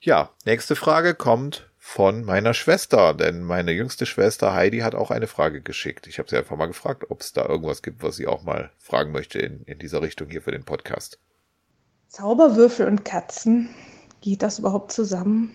Ja, 0.00 0.30
nächste 0.44 0.74
Frage 0.74 1.14
kommt 1.14 1.68
von 1.78 2.24
meiner 2.24 2.54
Schwester, 2.54 3.14
denn 3.14 3.42
meine 3.42 3.72
jüngste 3.72 4.04
Schwester 4.04 4.52
Heidi 4.52 4.80
hat 4.80 4.94
auch 4.94 5.10
eine 5.10 5.28
Frage 5.28 5.62
geschickt. 5.62 6.06
Ich 6.08 6.18
habe 6.18 6.28
sie 6.28 6.36
einfach 6.36 6.56
mal 6.56 6.66
gefragt, 6.66 7.06
ob 7.08 7.20
es 7.20 7.32
da 7.32 7.46
irgendwas 7.46 7.82
gibt, 7.82 8.02
was 8.02 8.16
sie 8.16 8.26
auch 8.26 8.42
mal 8.42 8.70
fragen 8.78 9.12
möchte 9.12 9.38
in, 9.38 9.62
in 9.62 9.78
dieser 9.78 10.02
Richtung 10.02 10.28
hier 10.28 10.42
für 10.42 10.50
den 10.50 10.64
Podcast. 10.64 11.18
Zauberwürfel 12.08 12.86
und 12.86 13.04
Katzen, 13.04 13.70
geht 14.20 14.42
das 14.42 14.58
überhaupt 14.58 14.92
zusammen? 14.92 15.54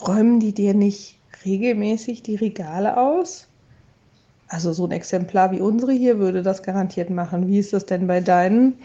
Räumen 0.00 0.40
die 0.40 0.54
dir 0.54 0.74
nicht 0.74 1.18
regelmäßig 1.44 2.22
die 2.22 2.36
Regale 2.36 2.96
aus? 2.96 3.46
Also 4.48 4.72
so 4.72 4.86
ein 4.86 4.92
Exemplar 4.92 5.52
wie 5.52 5.60
unsere 5.60 5.92
hier 5.92 6.18
würde 6.18 6.42
das 6.42 6.62
garantiert 6.62 7.10
machen. 7.10 7.48
Wie 7.48 7.58
ist 7.58 7.72
das 7.72 7.86
denn 7.86 8.06
bei 8.06 8.20
deinen? 8.20 8.78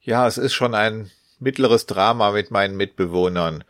Ja, 0.00 0.26
es 0.26 0.38
ist 0.38 0.54
schon 0.54 0.74
ein 0.74 1.10
mittleres 1.38 1.86
Drama 1.86 2.32
mit 2.32 2.50
meinen 2.50 2.76
Mitbewohnern. 2.76 3.64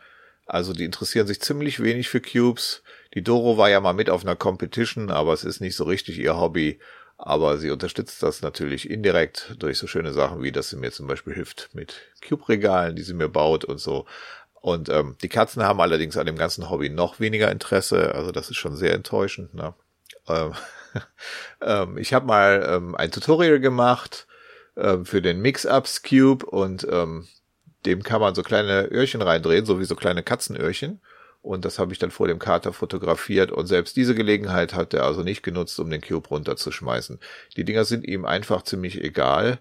Also 0.45 0.73
die 0.73 0.85
interessieren 0.85 1.27
sich 1.27 1.41
ziemlich 1.41 1.81
wenig 1.81 2.09
für 2.09 2.21
Cubes. 2.21 2.83
Die 3.13 3.23
Doro 3.23 3.57
war 3.57 3.69
ja 3.69 3.79
mal 3.79 3.93
mit 3.93 4.09
auf 4.09 4.23
einer 4.23 4.35
Competition, 4.35 5.09
aber 5.09 5.33
es 5.33 5.43
ist 5.43 5.61
nicht 5.61 5.75
so 5.75 5.85
richtig 5.85 6.19
ihr 6.19 6.37
Hobby. 6.37 6.79
Aber 7.17 7.57
sie 7.57 7.69
unterstützt 7.69 8.21
das 8.23 8.41
natürlich 8.41 8.89
indirekt 8.89 9.55
durch 9.59 9.77
so 9.77 9.87
schöne 9.87 10.11
Sachen 10.11 10.43
wie, 10.43 10.51
dass 10.51 10.69
sie 10.69 10.75
mir 10.75 10.91
zum 10.91 11.07
Beispiel 11.07 11.33
hilft 11.33 11.69
mit 11.73 12.01
Cube-Regalen, 12.27 12.95
die 12.95 13.03
sie 13.03 13.13
mir 13.13 13.29
baut 13.29 13.63
und 13.63 13.77
so. 13.77 14.05
Und 14.55 14.89
ähm, 14.89 15.15
die 15.21 15.29
Katzen 15.29 15.63
haben 15.63 15.79
allerdings 15.79 16.17
an 16.17 16.25
dem 16.25 16.37
ganzen 16.37 16.69
Hobby 16.69 16.89
noch 16.89 17.19
weniger 17.19 17.51
Interesse. 17.51 18.15
Also 18.15 18.31
das 18.31 18.49
ist 18.49 18.57
schon 18.57 18.75
sehr 18.75 18.93
enttäuschend. 18.93 19.53
Ne? 19.53 19.73
Ähm, 20.27 20.53
ähm, 21.61 21.97
ich 21.97 22.13
habe 22.13 22.25
mal 22.25 22.65
ähm, 22.67 22.95
ein 22.95 23.11
Tutorial 23.11 23.59
gemacht 23.59 24.27
ähm, 24.75 25.05
für 25.05 25.21
den 25.21 25.41
Mix-Ups 25.41 26.01
Cube 26.03 26.45
und 26.45 26.87
ähm, 26.89 27.27
dem 27.85 28.03
kann 28.03 28.21
man 28.21 28.35
so 28.35 28.43
kleine 28.43 28.87
Öhrchen 28.91 29.21
reindrehen, 29.21 29.65
so 29.65 29.79
wie 29.79 29.85
so 29.85 29.95
kleine 29.95 30.23
Katzenöhrchen. 30.23 31.01
Und 31.41 31.65
das 31.65 31.77
habe 31.77 31.91
ich 31.91 31.99
dann 31.99 32.11
vor 32.11 32.27
dem 32.27 32.39
Kater 32.39 32.71
fotografiert. 32.71 33.51
Und 33.51 33.67
selbst 33.67 33.97
diese 33.97 34.15
Gelegenheit 34.15 34.73
hat 34.73 34.93
er 34.93 35.03
also 35.03 35.23
nicht 35.23 35.43
genutzt, 35.43 35.77
um 35.79 35.89
den 35.89 35.99
Cube 35.99 36.29
runterzuschmeißen. 36.29 37.19
Die 37.57 37.65
Dinger 37.65 37.83
sind 37.83 38.07
ihm 38.07 38.25
einfach 38.25 38.63
ziemlich 38.63 39.03
egal. 39.03 39.59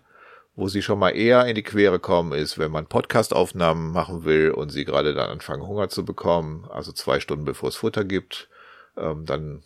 Wo 0.54 0.68
sie 0.68 0.82
schon 0.82 0.98
mal 0.98 1.16
eher 1.16 1.46
in 1.46 1.54
die 1.54 1.62
Quere 1.62 1.98
kommen, 1.98 2.32
ist, 2.32 2.58
wenn 2.58 2.70
man 2.70 2.86
Podcastaufnahmen 2.86 3.90
machen 3.90 4.24
will 4.24 4.50
und 4.50 4.68
sie 4.68 4.84
gerade 4.84 5.14
dann 5.14 5.30
anfangen, 5.30 5.66
Hunger 5.66 5.88
zu 5.88 6.04
bekommen, 6.04 6.68
also 6.70 6.92
zwei 6.92 7.20
Stunden 7.20 7.46
bevor 7.46 7.70
es 7.70 7.76
Futter 7.76 8.04
gibt, 8.04 8.50
ähm, 8.98 9.24
dann 9.24 9.62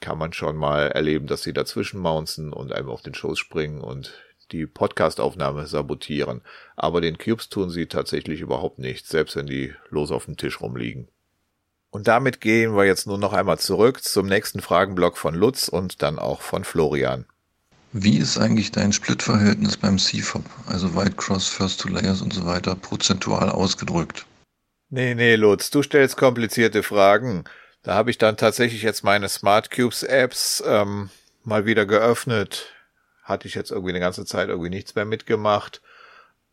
kann 0.00 0.16
man 0.16 0.32
schon 0.32 0.56
mal 0.56 0.88
erleben, 0.88 1.26
dass 1.26 1.42
sie 1.42 1.52
dazwischen 1.52 2.00
mounzen 2.00 2.54
und 2.54 2.72
einem 2.72 2.88
auf 2.88 3.02
den 3.02 3.12
Schoß 3.12 3.38
springen 3.38 3.82
und 3.82 4.14
die 4.52 4.66
Podcastaufnahme 4.66 5.66
sabotieren. 5.66 6.42
Aber 6.76 7.00
den 7.00 7.18
Cubes 7.18 7.48
tun 7.48 7.70
sie 7.70 7.86
tatsächlich 7.86 8.40
überhaupt 8.40 8.78
nichts, 8.78 9.08
selbst 9.08 9.36
wenn 9.36 9.46
die 9.46 9.74
los 9.90 10.10
auf 10.10 10.26
dem 10.26 10.36
Tisch 10.36 10.60
rumliegen. 10.60 11.08
Und 11.90 12.06
damit 12.06 12.40
gehen 12.40 12.76
wir 12.76 12.84
jetzt 12.84 13.06
nur 13.06 13.18
noch 13.18 13.32
einmal 13.32 13.58
zurück 13.58 14.02
zum 14.02 14.26
nächsten 14.26 14.60
Fragenblock 14.60 15.18
von 15.18 15.34
Lutz 15.34 15.68
und 15.68 16.02
dann 16.02 16.18
auch 16.18 16.40
von 16.40 16.64
Florian. 16.64 17.26
Wie 17.92 18.18
ist 18.18 18.38
eigentlich 18.38 18.70
dein 18.70 18.92
Splitverhältnis 18.92 19.76
beim 19.76 19.98
CFOP, 19.98 20.44
also 20.66 20.94
White 20.94 21.16
Cross, 21.16 21.48
First 21.48 21.80
to 21.80 21.88
Layers 21.88 22.22
und 22.22 22.32
so 22.32 22.46
weiter, 22.46 22.76
prozentual 22.76 23.48
ausgedrückt? 23.48 24.26
Nee, 24.90 25.14
nee, 25.14 25.34
Lutz, 25.34 25.70
du 25.70 25.82
stellst 25.82 26.16
komplizierte 26.16 26.84
Fragen. 26.84 27.44
Da 27.82 27.94
habe 27.94 28.10
ich 28.10 28.18
dann 28.18 28.36
tatsächlich 28.36 28.82
jetzt 28.82 29.02
meine 29.02 29.28
Smart 29.28 29.72
Cubes 29.72 30.04
Apps 30.04 30.62
ähm, 30.64 31.10
mal 31.42 31.66
wieder 31.66 31.86
geöffnet. 31.86 32.66
Hatte 33.30 33.48
ich 33.48 33.54
jetzt 33.54 33.70
irgendwie 33.70 33.92
eine 33.92 34.00
ganze 34.00 34.26
Zeit 34.26 34.48
irgendwie 34.48 34.70
nichts 34.70 34.94
mehr 34.94 35.06
mitgemacht. 35.06 35.80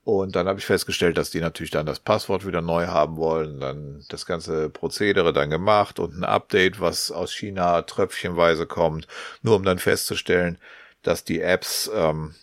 Und 0.03 0.37
dann 0.37 0.47
habe 0.47 0.57
ich 0.57 0.65
festgestellt, 0.65 1.17
dass 1.17 1.31
die 1.31 1.41
natürlich 1.41 1.71
dann 1.71 1.85
das 1.85 1.99
Passwort 1.99 2.47
wieder 2.47 2.61
neu 2.61 2.87
haben 2.87 3.17
wollen, 3.17 3.59
dann 3.59 4.05
das 4.07 4.25
ganze 4.25 4.69
Prozedere 4.69 5.33
dann 5.33 5.49
gemacht 5.49 5.99
und 5.99 6.13
ein 6.15 6.23
Update, 6.23 6.79
was 6.79 7.11
aus 7.11 7.33
China 7.33 7.81
tröpfchenweise 7.81 8.65
kommt, 8.67 9.05
nur 9.41 9.57
um 9.57 9.63
dann 9.63 9.79
festzustellen, 9.79 10.59
dass 11.01 11.25
die 11.25 11.41
Apps 11.41 11.91
ähm, 11.93 12.35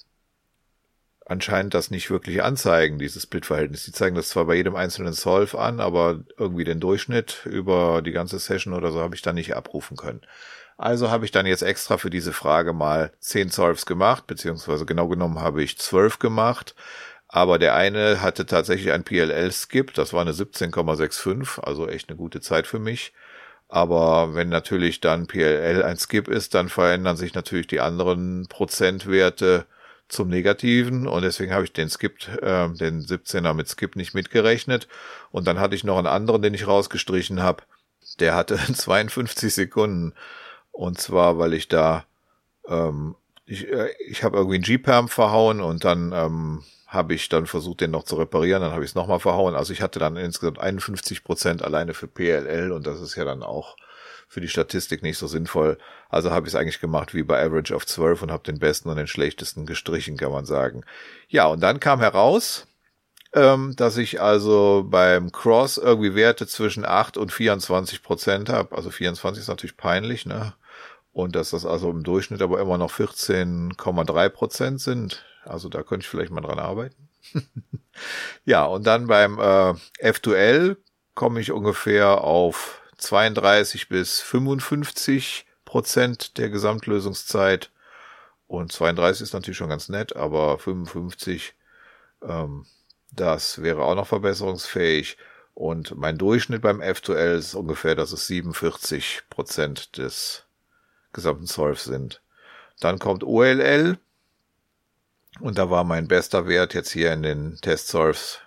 anscheinend 1.27 1.75
das 1.75 1.91
nicht 1.91 2.11
wirklich 2.11 2.43
anzeigen, 2.43 2.99
dieses 2.99 3.23
Splitverhältnis. 3.23 3.85
Die 3.85 3.93
zeigen 3.93 4.15
das 4.15 4.29
zwar 4.29 4.45
bei 4.45 4.57
jedem 4.57 4.77
einzelnen 4.77 5.15
Solve 5.15 5.59
an, 5.59 5.81
aber 5.81 6.21
irgendwie 6.37 6.65
den 6.65 6.81
Durchschnitt 6.81 7.47
über 7.47 8.03
die 8.03 8.13
ganze 8.13 8.39
Session 8.39 8.75
oder 8.75 8.93
so 8.93 9.01
habe 9.01 9.15
ich 9.15 9.23
dann 9.23 9.37
nicht 9.37 9.57
abrufen 9.57 9.97
können. 9.97 10.21
Also 10.77 11.11
habe 11.11 11.25
ich 11.25 11.31
dann 11.31 11.47
jetzt 11.47 11.63
extra 11.63 11.99
für 11.99 12.11
diese 12.11 12.33
Frage 12.33 12.73
mal 12.73 13.13
zehn 13.21 13.49
Solves 13.49 13.87
gemacht, 13.87 14.27
beziehungsweise 14.27 14.87
genau 14.87 15.09
genommen 15.09 15.41
habe 15.41 15.63
ich 15.63 15.79
zwölf 15.79 16.19
gemacht 16.19 16.75
aber 17.35 17.59
der 17.59 17.75
eine 17.75 18.21
hatte 18.23 18.47
tatsächlich 18.47 18.93
ein 18.93 19.03
PLL-Skip, 19.03 19.93
das 19.95 20.13
war 20.13 20.21
eine 20.21 20.31
17,65, 20.31 21.59
also 21.61 21.89
echt 21.89 22.09
eine 22.09 22.17
gute 22.17 22.41
Zeit 22.41 22.69
für 22.69 22.79
mich. 22.79 23.13
Aber 23.69 24.37
wenn 24.37 24.51
natürlich 24.51 25.01
dann 25.01 25.27
PLL 25.27 25.83
ein 25.83 25.97
Skip 25.99 26.29
ist, 26.29 26.55
dann 26.55 26.69
verändern 26.69 27.17
sich 27.17 27.35
natürlich 27.35 27.67
die 27.67 27.81
anderen 27.81 28.47
Prozentwerte 28.49 29.67
zum 30.09 30.29
Negativen 30.29 31.09
und 31.09 31.23
deswegen 31.23 31.53
habe 31.53 31.65
ich 31.65 31.73
den 31.73 31.91
Skip, 31.91 32.29
äh, 32.41 32.69
den 32.69 33.01
17er 33.03 33.53
mit 33.53 33.69
Skip 33.69 33.97
nicht 33.97 34.15
mitgerechnet. 34.15 34.87
Und 35.33 35.49
dann 35.49 35.59
hatte 35.59 35.75
ich 35.75 35.83
noch 35.83 35.99
einen 35.99 36.07
anderen, 36.07 36.41
den 36.41 36.55
ich 36.55 36.69
rausgestrichen 36.69 37.43
habe. 37.43 37.65
Der 38.21 38.37
hatte 38.37 38.57
52 38.73 39.53
Sekunden. 39.53 40.15
Und 40.75 40.99
zwar, 40.99 41.39
weil 41.39 41.55
ich 41.55 41.69
da, 41.69 42.05
ähm, 42.69 43.15
ich, 43.47 43.69
äh, 43.69 43.91
ich 44.09 44.25
habe 44.25 44.37
irgendwie 44.37 44.57
einen 44.57 44.65
G-Perm 44.65 45.09
verhauen 45.09 45.61
und 45.61 45.85
dann 45.85 46.11
ähm, 46.13 46.65
habe 46.89 47.15
ich 47.15 47.29
dann 47.29 47.47
versucht, 47.47 47.81
den 47.81 47.93
noch 47.93 48.03
zu 48.03 48.17
reparieren, 48.17 48.61
dann 48.61 48.73
habe 48.73 48.83
ich 48.83 48.91
es 48.91 48.95
nochmal 48.97 49.21
verhauen. 49.21 49.55
Also 49.55 49.73
ich 49.73 49.83
hatte 49.83 50.01
dann 50.01 50.17
insgesamt 50.17 50.59
51 50.59 51.23
Prozent 51.23 51.63
alleine 51.63 51.95
für 51.95 52.09
PLL 52.09 52.73
und 52.73 52.89
das 52.89 53.01
ist 53.01 53.15
ja 53.15 53.25
dann 53.25 53.45
auch 53.45 53.77
für 54.27 54.41
die 54.41 54.49
Statistik 54.49 55.05
nicht 55.05 55.17
so 55.17 55.29
sinnvoll. 55.29 55.79
Also 56.09 56.33
habe 56.33 56.49
ich 56.49 56.55
es 56.55 56.61
eigentlich 56.61 56.81
gemacht 56.81 57.15
wie 57.15 57.23
bei 57.23 57.41
Average 57.41 57.73
of 57.73 57.87
12 57.87 58.23
und 58.23 58.33
habe 58.33 58.43
den 58.43 58.59
besten 58.59 58.89
und 58.89 58.97
den 58.97 59.07
schlechtesten 59.07 59.67
gestrichen, 59.67 60.17
kann 60.17 60.33
man 60.33 60.45
sagen. 60.45 60.83
Ja, 61.29 61.47
und 61.47 61.61
dann 61.61 61.79
kam 61.79 62.01
heraus, 62.01 62.67
ähm, 63.33 63.75
dass 63.77 63.97
ich 63.97 64.21
also 64.21 64.85
beim 64.89 65.31
Cross 65.31 65.79
irgendwie 65.79 66.17
Werte 66.17 66.49
zwischen 66.49 66.85
8 66.85 67.17
und 67.17 67.33
24 67.33 68.03
Prozent 68.03 68.49
habe. 68.49 68.77
Also 68.77 68.91
24 68.91 69.43
ist 69.43 69.49
natürlich 69.49 69.77
peinlich, 69.77 70.27
ne? 70.27 70.55
Und 71.15 71.37
dass 71.37 71.51
das 71.51 71.65
also 71.65 71.91
im 71.91 72.03
Durchschnitt 72.03 72.43
aber 72.43 72.61
immer 72.61 72.77
noch 72.77 72.91
14,3 72.91 74.29
Prozent 74.31 74.81
sind. 74.81 75.25
Also 75.45 75.69
da 75.69 75.85
könnte 75.85 76.05
ich 76.05 76.11
vielleicht 76.11 76.33
mal 76.33 76.41
dran 76.41 76.59
arbeiten. 76.59 77.09
ja, 78.45 78.65
und 78.65 78.85
dann 78.85 79.07
beim 79.07 79.39
äh, 79.39 79.75
F2L 80.03 80.77
komme 81.15 81.41
ich 81.41 81.53
ungefähr 81.53 82.23
auf 82.23 82.83
32 82.99 83.89
bis 83.89 84.21
55 84.23 85.47
Prozent 85.65 86.37
der 86.37 86.51
Gesamtlösungszeit. 86.51 87.71
Und 88.49 88.73
32 88.73 89.23
ist 89.23 89.35
natürlich 89.35 89.57
schon 89.57 89.69
ganz 89.69 89.89
nett, 89.89 90.17
aber 90.17 90.59
55, 90.59 91.55
ähm, 92.23 92.67
das 93.13 93.63
wäre 93.63 93.85
auch 93.85 93.95
noch 93.95 94.09
verbesserungsfähig. 94.09 95.17
Und 95.55 95.97
mein 95.97 96.19
Durchschnitt 96.19 96.63
beim 96.63 96.81
F2L 96.81 97.37
ist 97.37 97.55
ungefähr, 97.55 97.95
dass 97.95 98.11
es 98.11 98.27
47 98.27 99.23
Prozent 99.31 99.97
des 99.97 100.44
gesamten 101.15 101.47
Solves 101.47 101.85
sind. 101.85 102.21
Dann 102.81 102.99
kommt 102.99 103.25
OLL, 103.25 103.99
und 105.41 105.59
da 105.59 105.69
war 105.69 105.85
mein 105.85 106.07
bester 106.07 106.47
Wert 106.47 106.75
jetzt 106.75 106.93
hier 106.93 107.13
in 107.13 107.23
den 107.23 107.57
Test-Solves 107.61 108.39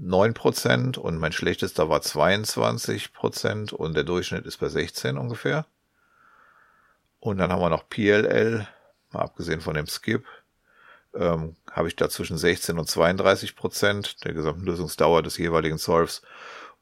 9% 0.00 0.98
und 0.98 1.18
mein 1.18 1.32
schlechtester 1.32 1.88
war 1.88 2.00
22% 2.00 3.72
und 3.72 3.94
der 3.94 4.04
Durchschnitt 4.04 4.44
ist 4.44 4.58
bei 4.58 4.68
16 4.68 5.16
ungefähr. 5.16 5.66
Und 7.20 7.38
dann 7.38 7.50
haben 7.50 7.62
wir 7.62 7.70
noch 7.70 7.88
PLL, 7.88 8.66
mal 9.12 9.22
abgesehen 9.22 9.60
von 9.60 9.74
dem 9.74 9.86
Skip, 9.86 10.26
ähm, 11.14 11.56
habe 11.70 11.88
ich 11.88 11.96
da 11.96 12.10
zwischen 12.10 12.36
16 12.36 12.78
und 12.78 12.88
32% 12.88 14.22
der 14.24 14.34
gesamten 14.34 14.66
Lösungsdauer 14.66 15.22
des 15.22 15.38
jeweiligen 15.38 15.78
Solves. 15.78 16.22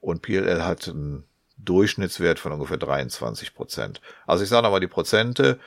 Und 0.01 0.23
PLL 0.23 0.65
hat 0.65 0.89
einen 0.89 1.25
Durchschnittswert 1.57 2.39
von 2.39 2.53
ungefähr 2.53 2.77
23 2.77 3.55
Prozent. 3.55 4.01
Also 4.27 4.45
ich 4.45 4.51
sage 4.51 4.65
nochmal 4.65 4.81
die 4.81 4.87
Prozente. 4.87 5.59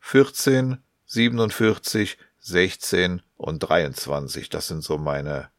14, 0.00 0.82
47, 1.06 2.18
16 2.40 3.22
und 3.36 3.60
23. 3.60 4.50
Das 4.50 4.68
sind 4.68 4.82
so 4.82 4.98
meine, 4.98 5.50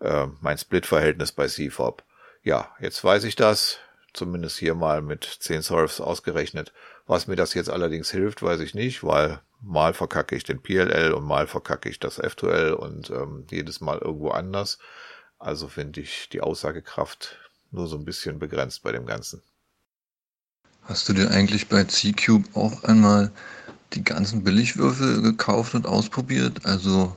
äh, 0.00 0.26
mein 0.40 0.58
Split-Verhältnis 0.58 1.32
bei 1.32 1.46
CFOP. 1.48 2.04
Ja, 2.42 2.74
jetzt 2.80 3.02
weiß 3.02 3.24
ich 3.24 3.36
das. 3.36 3.78
Zumindest 4.12 4.58
hier 4.58 4.74
mal 4.74 5.02
mit 5.02 5.24
10 5.24 5.62
Surfs 5.62 6.00
ausgerechnet. 6.00 6.72
Was 7.06 7.26
mir 7.26 7.36
das 7.36 7.54
jetzt 7.54 7.70
allerdings 7.70 8.10
hilft, 8.10 8.42
weiß 8.42 8.60
ich 8.60 8.74
nicht, 8.74 9.04
weil 9.04 9.40
mal 9.60 9.94
verkacke 9.94 10.36
ich 10.36 10.44
den 10.44 10.62
PLL 10.62 11.12
und 11.12 11.24
mal 11.24 11.46
verkacke 11.46 11.88
ich 11.88 11.98
das 11.98 12.20
F2L 12.20 12.72
und 12.72 13.10
ähm, 13.10 13.46
jedes 13.50 13.80
Mal 13.80 13.98
irgendwo 13.98 14.30
anders. 14.30 14.78
Also 15.38 15.68
finde 15.68 16.00
ich 16.00 16.28
die 16.28 16.40
Aussagekraft 16.40 17.38
nur 17.70 17.86
so 17.86 17.96
ein 17.96 18.04
bisschen 18.04 18.38
begrenzt 18.38 18.82
bei 18.82 18.92
dem 18.92 19.06
Ganzen. 19.06 19.42
Hast 20.82 21.08
du 21.08 21.12
dir 21.12 21.30
eigentlich 21.30 21.68
bei 21.68 21.84
C-Cube 21.84 22.48
auch 22.54 22.82
einmal 22.84 23.30
die 23.92 24.02
ganzen 24.02 24.42
Billigwürfel 24.42 25.22
gekauft 25.22 25.74
und 25.74 25.86
ausprobiert? 25.86 26.64
Also 26.64 27.16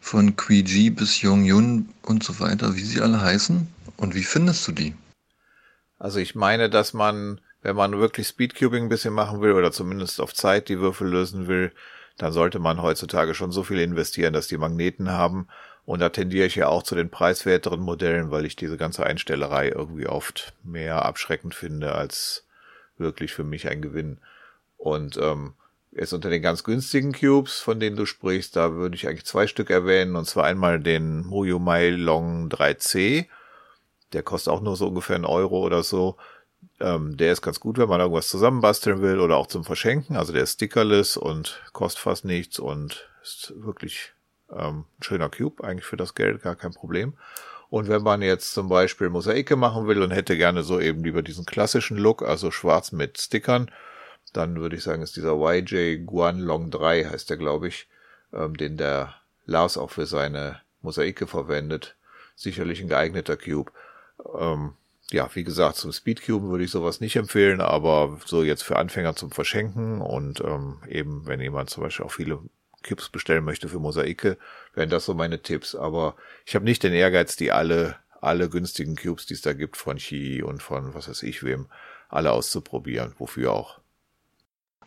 von 0.00 0.36
QG 0.36 0.90
bis 0.90 1.20
Yong-Yun 1.20 1.88
und 2.02 2.24
so 2.24 2.40
weiter, 2.40 2.74
wie 2.74 2.84
sie 2.84 3.00
alle 3.00 3.20
heißen? 3.20 3.68
Und 3.96 4.14
wie 4.14 4.24
findest 4.24 4.66
du 4.66 4.72
die? 4.72 4.94
Also 5.98 6.18
ich 6.18 6.34
meine, 6.34 6.70
dass 6.70 6.94
man, 6.94 7.40
wenn 7.60 7.76
man 7.76 7.98
wirklich 7.98 8.28
Speedcubing 8.28 8.84
ein 8.84 8.88
bisschen 8.88 9.12
machen 9.12 9.42
will 9.42 9.52
oder 9.52 9.70
zumindest 9.70 10.20
auf 10.20 10.32
Zeit 10.32 10.70
die 10.70 10.80
Würfel 10.80 11.08
lösen 11.08 11.46
will, 11.46 11.72
dann 12.16 12.32
sollte 12.32 12.58
man 12.58 12.80
heutzutage 12.80 13.34
schon 13.34 13.52
so 13.52 13.62
viel 13.62 13.80
investieren, 13.80 14.32
dass 14.32 14.48
die 14.48 14.58
Magneten 14.58 15.10
haben. 15.10 15.48
Und 15.84 16.00
da 16.00 16.10
tendiere 16.10 16.46
ich 16.46 16.56
ja 16.56 16.68
auch 16.68 16.82
zu 16.82 16.94
den 16.94 17.10
preiswerteren 17.10 17.80
Modellen, 17.80 18.30
weil 18.30 18.44
ich 18.44 18.56
diese 18.56 18.76
ganze 18.76 19.04
Einstellerei 19.04 19.68
irgendwie 19.68 20.06
oft 20.06 20.52
mehr 20.62 21.04
abschreckend 21.04 21.54
finde 21.54 21.94
als 21.94 22.44
wirklich 22.96 23.32
für 23.32 23.44
mich 23.44 23.68
ein 23.68 23.82
Gewinn. 23.82 24.18
Und 24.76 25.16
ähm, 25.16 25.54
jetzt 25.92 26.12
unter 26.12 26.30
den 26.30 26.42
ganz 26.42 26.64
günstigen 26.64 27.12
Cubes, 27.12 27.60
von 27.60 27.80
denen 27.80 27.96
du 27.96 28.06
sprichst, 28.06 28.56
da 28.56 28.74
würde 28.74 28.94
ich 28.94 29.08
eigentlich 29.08 29.26
zwei 29.26 29.46
Stück 29.46 29.70
erwähnen. 29.70 30.16
Und 30.16 30.26
zwar 30.26 30.44
einmal 30.44 30.80
den 30.80 31.26
Muyo 31.26 31.58
Mai 31.58 31.90
Long 31.90 32.48
3C. 32.48 33.26
Der 34.12 34.22
kostet 34.22 34.52
auch 34.52 34.60
nur 34.60 34.76
so 34.76 34.88
ungefähr 34.88 35.16
einen 35.16 35.24
Euro 35.24 35.60
oder 35.60 35.82
so. 35.82 36.16
Ähm, 36.78 37.16
der 37.16 37.32
ist 37.32 37.42
ganz 37.42 37.60
gut, 37.60 37.78
wenn 37.78 37.88
man 37.88 38.00
irgendwas 38.00 38.28
zusammenbasteln 38.28 39.02
will 39.02 39.20
oder 39.20 39.36
auch 39.36 39.46
zum 39.46 39.64
Verschenken. 39.64 40.16
Also 40.16 40.32
der 40.32 40.42
ist 40.42 40.54
stickerless 40.54 41.16
und 41.16 41.62
kostet 41.72 42.02
fast 42.02 42.24
nichts 42.24 42.58
und 42.58 43.08
ist 43.22 43.52
wirklich 43.56 44.12
ähm, 44.56 44.84
schöner 45.00 45.28
Cube, 45.28 45.62
eigentlich 45.64 45.86
für 45.86 45.96
das 45.96 46.14
Geld, 46.14 46.42
gar 46.42 46.56
kein 46.56 46.72
Problem. 46.72 47.14
Und 47.70 47.88
wenn 47.88 48.02
man 48.02 48.20
jetzt 48.20 48.52
zum 48.52 48.68
Beispiel 48.68 49.08
Mosaike 49.10 49.54
machen 49.56 49.86
will 49.86 50.02
und 50.02 50.10
hätte 50.10 50.36
gerne 50.36 50.64
so 50.64 50.80
eben 50.80 51.04
lieber 51.04 51.22
diesen 51.22 51.46
klassischen 51.46 51.96
Look, 51.96 52.22
also 52.22 52.50
schwarz 52.50 52.90
mit 52.90 53.18
Stickern, 53.18 53.70
dann 54.32 54.56
würde 54.56 54.76
ich 54.76 54.82
sagen, 54.82 55.02
ist 55.02 55.16
dieser 55.16 55.34
YJ 55.34 56.04
Guan 56.04 56.40
Long 56.40 56.70
3, 56.70 57.04
heißt 57.04 57.30
der, 57.30 57.36
glaube 57.36 57.68
ich, 57.68 57.88
ähm, 58.32 58.56
den 58.56 58.76
der 58.76 59.14
Lars 59.46 59.76
auch 59.76 59.90
für 59.90 60.06
seine 60.06 60.60
Mosaike 60.82 61.26
verwendet. 61.26 61.96
Sicherlich 62.34 62.80
ein 62.80 62.88
geeigneter 62.88 63.36
Cube. 63.36 63.70
Ähm, 64.38 64.72
ja, 65.10 65.28
wie 65.34 65.44
gesagt, 65.44 65.76
zum 65.76 65.92
Speedcube 65.92 66.48
würde 66.48 66.64
ich 66.64 66.70
sowas 66.70 67.00
nicht 67.00 67.16
empfehlen, 67.16 67.60
aber 67.60 68.18
so 68.24 68.42
jetzt 68.42 68.62
für 68.62 68.76
Anfänger 68.76 69.16
zum 69.16 69.32
Verschenken 69.32 70.00
und 70.00 70.40
ähm, 70.40 70.78
eben, 70.88 71.26
wenn 71.26 71.40
jemand 71.40 71.70
zum 71.70 71.82
Beispiel 71.82 72.06
auch 72.06 72.12
viele 72.12 72.40
Cubes 72.86 73.08
bestellen 73.08 73.44
möchte 73.44 73.68
für 73.68 73.78
Mosaike, 73.78 74.38
wären 74.74 74.90
das 74.90 75.04
so 75.04 75.14
meine 75.14 75.42
Tipps. 75.42 75.74
Aber 75.74 76.16
ich 76.46 76.54
habe 76.54 76.64
nicht 76.64 76.82
den 76.82 76.92
Ehrgeiz, 76.92 77.36
die 77.36 77.52
alle, 77.52 77.96
alle 78.20 78.48
günstigen 78.48 78.96
Cubes, 78.96 79.26
die 79.26 79.34
es 79.34 79.42
da 79.42 79.52
gibt, 79.52 79.76
von 79.76 79.98
Chi 79.98 80.42
und 80.42 80.62
von 80.62 80.94
was 80.94 81.08
weiß 81.08 81.22
ich 81.22 81.42
wem, 81.42 81.66
alle 82.08 82.32
auszuprobieren. 82.32 83.14
Wofür 83.18 83.52
auch. 83.52 83.80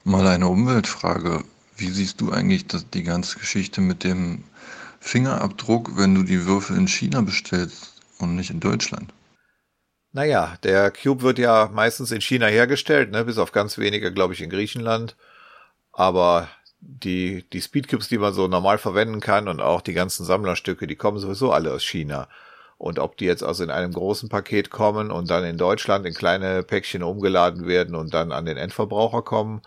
Mal 0.04 0.28
eine 0.28 0.48
Umweltfrage. 0.48 1.44
Wie 1.76 1.90
siehst 1.90 2.22
du 2.22 2.32
eigentlich 2.32 2.68
das, 2.68 2.90
die 2.90 3.04
ganze 3.04 3.40
Geschichte 3.40 3.82
mit 3.82 4.04
dem 4.04 4.44
Fingerabdruck, 5.00 5.98
wenn 5.98 6.16
du 6.16 6.24
die 6.24 6.46
Würfel 6.46 6.78
in 6.78 6.88
China 6.88 7.22
bestellst 7.22 8.02
und 8.20 8.36
nicht 8.36 8.50
in 8.52 8.60
Deutschland? 8.60 9.14
Naja, 10.12 10.58
der 10.62 10.92
Cube 10.92 11.24
wird 11.24 11.40
ja 11.40 11.70
meistens 11.74 12.12
in 12.12 12.22
China 12.22 12.46
hergestellt, 12.46 13.12
ne, 13.12 13.26
bis 13.26 13.40
auf 13.40 13.52
ganz 13.52 13.80
wenige, 13.80 14.14
glaube 14.14 14.34
ich, 14.34 14.42
in 14.42 14.50
Griechenland. 14.52 15.16
Aber 15.92 16.50
die, 16.86 17.44
die 17.52 17.62
Speedcubes, 17.62 18.10
die 18.10 18.18
man 18.18 18.34
so 18.34 18.48
normal 18.48 18.78
verwenden 18.78 19.20
kann 19.20 19.48
und 19.48 19.62
auch 19.62 19.82
die 19.82 19.94
ganzen 19.94 20.26
Sammlerstücke, 20.26 20.88
die 20.88 20.96
kommen 20.96 21.20
sowieso 21.20 21.52
alle 21.52 21.72
aus 21.72 21.84
China. 21.84 22.28
Und 22.78 23.00
ob 23.00 23.18
die 23.18 23.26
jetzt 23.26 23.44
also 23.44 23.64
in 23.64 23.70
einem 23.70 23.94
großen 23.94 24.30
Paket 24.30 24.70
kommen 24.70 25.12
und 25.12 25.30
dann 25.30 25.46
in 25.46 25.58
Deutschland 25.58 26.06
in 26.06 26.14
kleine 26.14 26.64
Päckchen 26.64 27.04
umgeladen 27.04 27.66
werden 27.68 27.96
und 27.96 28.14
dann 28.14 28.32
an 28.32 28.46
den 28.46 28.58
Endverbraucher 28.58 29.22
kommen, 29.22 29.62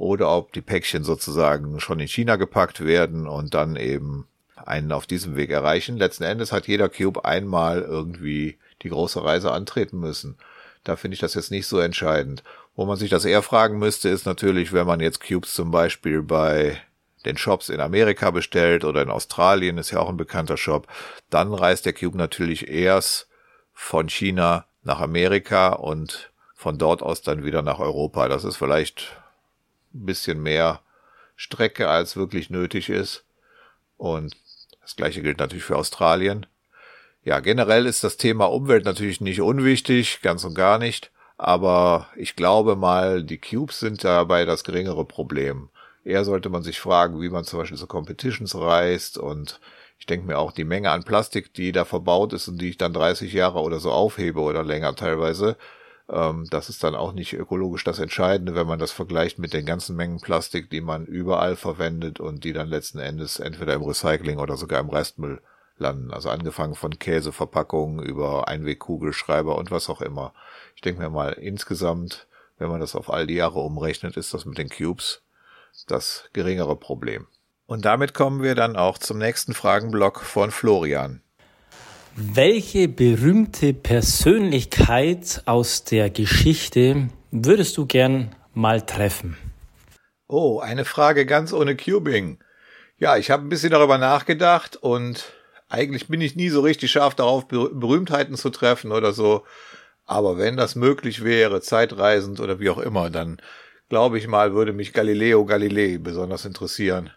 oder 0.00 0.34
ob 0.34 0.54
die 0.54 0.62
Päckchen 0.62 1.04
sozusagen 1.04 1.78
schon 1.78 2.00
in 2.00 2.08
China 2.08 2.36
gepackt 2.36 2.82
werden 2.82 3.28
und 3.28 3.52
dann 3.52 3.76
eben 3.76 4.26
einen 4.56 4.92
auf 4.92 5.06
diesem 5.06 5.36
Weg 5.36 5.50
erreichen. 5.50 5.98
Letzten 5.98 6.24
Endes 6.24 6.52
hat 6.52 6.68
jeder 6.68 6.88
Cube 6.88 7.26
einmal 7.26 7.82
irgendwie 7.82 8.56
die 8.80 8.88
große 8.88 9.22
Reise 9.22 9.52
antreten 9.52 9.98
müssen. 10.00 10.38
Da 10.84 10.96
finde 10.96 11.16
ich 11.16 11.20
das 11.20 11.34
jetzt 11.34 11.50
nicht 11.50 11.66
so 11.66 11.80
entscheidend. 11.80 12.42
Wo 12.74 12.86
man 12.86 12.96
sich 12.96 13.10
das 13.10 13.24
eher 13.24 13.42
fragen 13.42 13.78
müsste, 13.78 14.08
ist 14.08 14.26
natürlich, 14.26 14.72
wenn 14.72 14.86
man 14.86 15.00
jetzt 15.00 15.20
Cubes 15.20 15.54
zum 15.54 15.70
Beispiel 15.70 16.22
bei 16.22 16.80
den 17.24 17.36
Shops 17.36 17.68
in 17.68 17.80
Amerika 17.80 18.30
bestellt 18.30 18.84
oder 18.84 19.02
in 19.02 19.10
Australien, 19.10 19.78
ist 19.78 19.90
ja 19.90 20.00
auch 20.00 20.08
ein 20.08 20.16
bekannter 20.16 20.56
Shop, 20.56 20.86
dann 21.28 21.52
reist 21.52 21.84
der 21.84 21.92
Cube 21.92 22.16
natürlich 22.16 22.68
erst 22.68 23.28
von 23.74 24.08
China 24.08 24.66
nach 24.82 25.00
Amerika 25.00 25.70
und 25.70 26.30
von 26.54 26.78
dort 26.78 27.02
aus 27.02 27.22
dann 27.22 27.44
wieder 27.44 27.62
nach 27.62 27.78
Europa. 27.78 28.28
Das 28.28 28.44
ist 28.44 28.56
vielleicht 28.56 29.16
ein 29.94 30.06
bisschen 30.06 30.42
mehr 30.42 30.80
Strecke, 31.36 31.88
als 31.88 32.16
wirklich 32.16 32.50
nötig 32.50 32.88
ist. 32.90 33.24
Und 33.96 34.36
das 34.82 34.96
gleiche 34.96 35.22
gilt 35.22 35.38
natürlich 35.38 35.64
für 35.64 35.76
Australien. 35.76 36.46
Ja, 37.24 37.40
generell 37.40 37.86
ist 37.86 38.04
das 38.04 38.16
Thema 38.16 38.46
Umwelt 38.46 38.84
natürlich 38.84 39.20
nicht 39.20 39.40
unwichtig, 39.40 40.20
ganz 40.22 40.44
und 40.44 40.54
gar 40.54 40.78
nicht. 40.78 41.10
Aber 41.42 42.08
ich 42.16 42.36
glaube 42.36 42.76
mal, 42.76 43.24
die 43.24 43.38
Cubes 43.38 43.80
sind 43.80 44.04
dabei 44.04 44.44
das 44.44 44.62
geringere 44.62 45.06
Problem. 45.06 45.70
Eher 46.04 46.26
sollte 46.26 46.50
man 46.50 46.62
sich 46.62 46.78
fragen, 46.78 47.22
wie 47.22 47.30
man 47.30 47.44
zum 47.44 47.60
Beispiel 47.60 47.78
so 47.78 47.86
Competitions 47.86 48.54
reist 48.54 49.16
und 49.16 49.58
ich 49.98 50.04
denke 50.04 50.26
mir 50.26 50.38
auch 50.38 50.52
die 50.52 50.64
Menge 50.64 50.90
an 50.90 51.02
Plastik, 51.02 51.54
die 51.54 51.72
da 51.72 51.86
verbaut 51.86 52.34
ist 52.34 52.46
und 52.48 52.60
die 52.60 52.68
ich 52.68 52.76
dann 52.76 52.92
30 52.92 53.32
Jahre 53.32 53.60
oder 53.60 53.80
so 53.80 53.90
aufhebe 53.90 54.40
oder 54.40 54.62
länger 54.62 54.94
teilweise, 54.94 55.56
ähm, 56.10 56.46
das 56.50 56.68
ist 56.68 56.84
dann 56.84 56.94
auch 56.94 57.14
nicht 57.14 57.32
ökologisch 57.32 57.84
das 57.84 58.00
Entscheidende, 58.00 58.54
wenn 58.54 58.66
man 58.66 58.78
das 58.78 58.92
vergleicht 58.92 59.38
mit 59.38 59.54
den 59.54 59.64
ganzen 59.64 59.96
Mengen 59.96 60.20
Plastik, 60.20 60.68
die 60.68 60.82
man 60.82 61.06
überall 61.06 61.56
verwendet 61.56 62.20
und 62.20 62.44
die 62.44 62.52
dann 62.52 62.68
letzten 62.68 62.98
Endes 62.98 63.40
entweder 63.40 63.72
im 63.72 63.82
Recycling 63.82 64.38
oder 64.38 64.58
sogar 64.58 64.80
im 64.80 64.90
Restmüll 64.90 65.40
landen. 65.78 66.12
Also 66.12 66.28
angefangen 66.28 66.74
von 66.74 66.98
Käseverpackungen 66.98 68.04
über 68.04 68.46
Einwegkugelschreiber 68.46 69.56
und 69.56 69.70
was 69.70 69.88
auch 69.88 70.02
immer. 70.02 70.34
Ich 70.80 70.82
denke 70.82 71.02
mir 71.02 71.10
mal, 71.10 71.32
insgesamt, 71.34 72.26
wenn 72.56 72.70
man 72.70 72.80
das 72.80 72.96
auf 72.96 73.12
all 73.12 73.26
die 73.26 73.34
Jahre 73.34 73.60
umrechnet, 73.60 74.16
ist 74.16 74.32
das 74.32 74.46
mit 74.46 74.56
den 74.56 74.70
Cubes 74.70 75.20
das 75.88 76.24
geringere 76.32 76.74
Problem. 76.74 77.26
Und 77.66 77.84
damit 77.84 78.14
kommen 78.14 78.42
wir 78.42 78.54
dann 78.54 78.76
auch 78.76 78.96
zum 78.96 79.18
nächsten 79.18 79.52
Fragenblock 79.52 80.22
von 80.22 80.50
Florian. 80.50 81.20
Welche 82.16 82.88
berühmte 82.88 83.74
Persönlichkeit 83.74 85.42
aus 85.44 85.84
der 85.84 86.08
Geschichte 86.08 87.10
würdest 87.30 87.76
du 87.76 87.84
gern 87.84 88.34
mal 88.54 88.80
treffen? 88.80 89.36
Oh, 90.28 90.60
eine 90.60 90.86
Frage 90.86 91.26
ganz 91.26 91.52
ohne 91.52 91.76
Cubing. 91.76 92.38
Ja, 92.96 93.18
ich 93.18 93.30
habe 93.30 93.44
ein 93.44 93.50
bisschen 93.50 93.72
darüber 93.72 93.98
nachgedacht 93.98 94.76
und 94.76 95.30
eigentlich 95.68 96.08
bin 96.08 96.22
ich 96.22 96.36
nie 96.36 96.48
so 96.48 96.62
richtig 96.62 96.90
scharf 96.90 97.14
darauf, 97.14 97.48
Berühmtheiten 97.48 98.36
zu 98.36 98.48
treffen 98.48 98.92
oder 98.92 99.12
so. 99.12 99.44
Aber 100.10 100.36
wenn 100.38 100.56
das 100.56 100.74
möglich 100.74 101.22
wäre, 101.22 101.60
zeitreisend 101.60 102.40
oder 102.40 102.58
wie 102.58 102.68
auch 102.68 102.78
immer, 102.78 103.10
dann 103.10 103.40
glaube 103.88 104.18
ich 104.18 104.26
mal, 104.26 104.54
würde 104.54 104.72
mich 104.72 104.92
Galileo 104.92 105.44
Galilei 105.44 105.98
besonders 105.98 106.44
interessieren. 106.44 107.10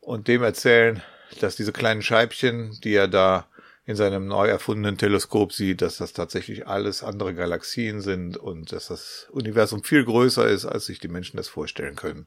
Und 0.00 0.26
dem 0.26 0.42
erzählen, 0.42 1.04
dass 1.40 1.54
diese 1.54 1.70
kleinen 1.70 2.02
Scheibchen, 2.02 2.76
die 2.82 2.94
er 2.94 3.06
da 3.06 3.46
in 3.84 3.94
seinem 3.94 4.26
neu 4.26 4.48
erfundenen 4.48 4.98
Teleskop 4.98 5.52
sieht, 5.52 5.82
dass 5.82 5.98
das 5.98 6.14
tatsächlich 6.14 6.66
alles 6.66 7.04
andere 7.04 7.32
Galaxien 7.32 8.00
sind 8.00 8.36
und 8.36 8.72
dass 8.72 8.88
das 8.88 9.28
Universum 9.30 9.84
viel 9.84 10.04
größer 10.04 10.48
ist, 10.48 10.66
als 10.66 10.86
sich 10.86 10.98
die 10.98 11.06
Menschen 11.06 11.36
das 11.36 11.46
vorstellen 11.46 11.94
können. 11.94 12.26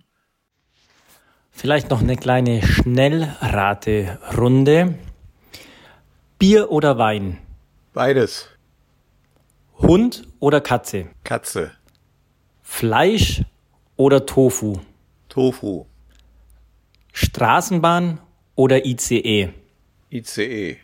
Vielleicht 1.52 1.90
noch 1.90 2.00
eine 2.00 2.16
kleine 2.16 2.62
Schnellraterunde. 2.62 4.98
Bier 6.38 6.72
oder 6.72 6.98
Wein? 6.98 7.40
Beides. 7.94 8.48
Hund 9.82 10.28
oder 10.40 10.62
Katze? 10.62 11.08
Katze. 11.24 11.72
Fleisch 12.62 13.44
oder 13.96 14.26
Tofu? 14.26 14.80
Tofu. 15.30 15.86
Straßenbahn 17.14 18.20
oder 18.56 18.86
ICE? 18.86 19.54
ICE. 20.12 20.78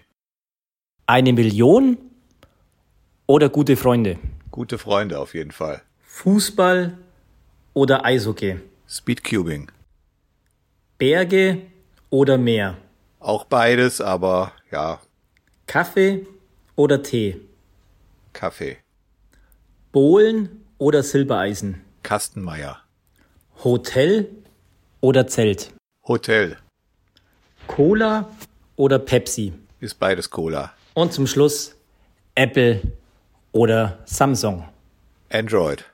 Eine 1.07 1.33
Million 1.33 1.97
oder 3.27 3.49
gute 3.49 3.75
Freunde? 3.75 4.17
Gute 4.49 4.77
Freunde 4.77 5.19
auf 5.19 5.33
jeden 5.33 5.51
Fall. 5.51 5.81
Fußball 6.01 6.97
oder 7.73 8.05
Eishockey? 8.05 8.59
Speedcubing. 8.87 9.71
Berge 10.97 11.61
oder 12.09 12.37
Meer? 12.37 12.77
Auch 13.19 13.43
beides, 13.45 13.99
aber 13.99 14.53
ja. 14.71 15.01
Kaffee 15.67 16.25
oder 16.75 17.03
Tee? 17.03 17.41
Kaffee. 18.31 18.77
Bohlen 19.95 20.65
oder 20.77 21.03
Silbereisen? 21.03 21.81
Kastenmeier. 22.03 22.81
Hotel 23.63 24.27
oder 24.99 25.25
Zelt? 25.25 25.73
Hotel. 26.05 26.57
Cola 27.67 28.27
oder 28.75 28.99
Pepsi? 28.99 29.53
Ist 29.79 29.97
beides 29.97 30.29
Cola. 30.29 30.73
Und 30.95 31.13
zum 31.13 31.27
Schluss 31.27 31.77
Apple 32.35 32.81
oder 33.53 33.99
Samsung? 34.03 34.67
Android. 35.29 35.85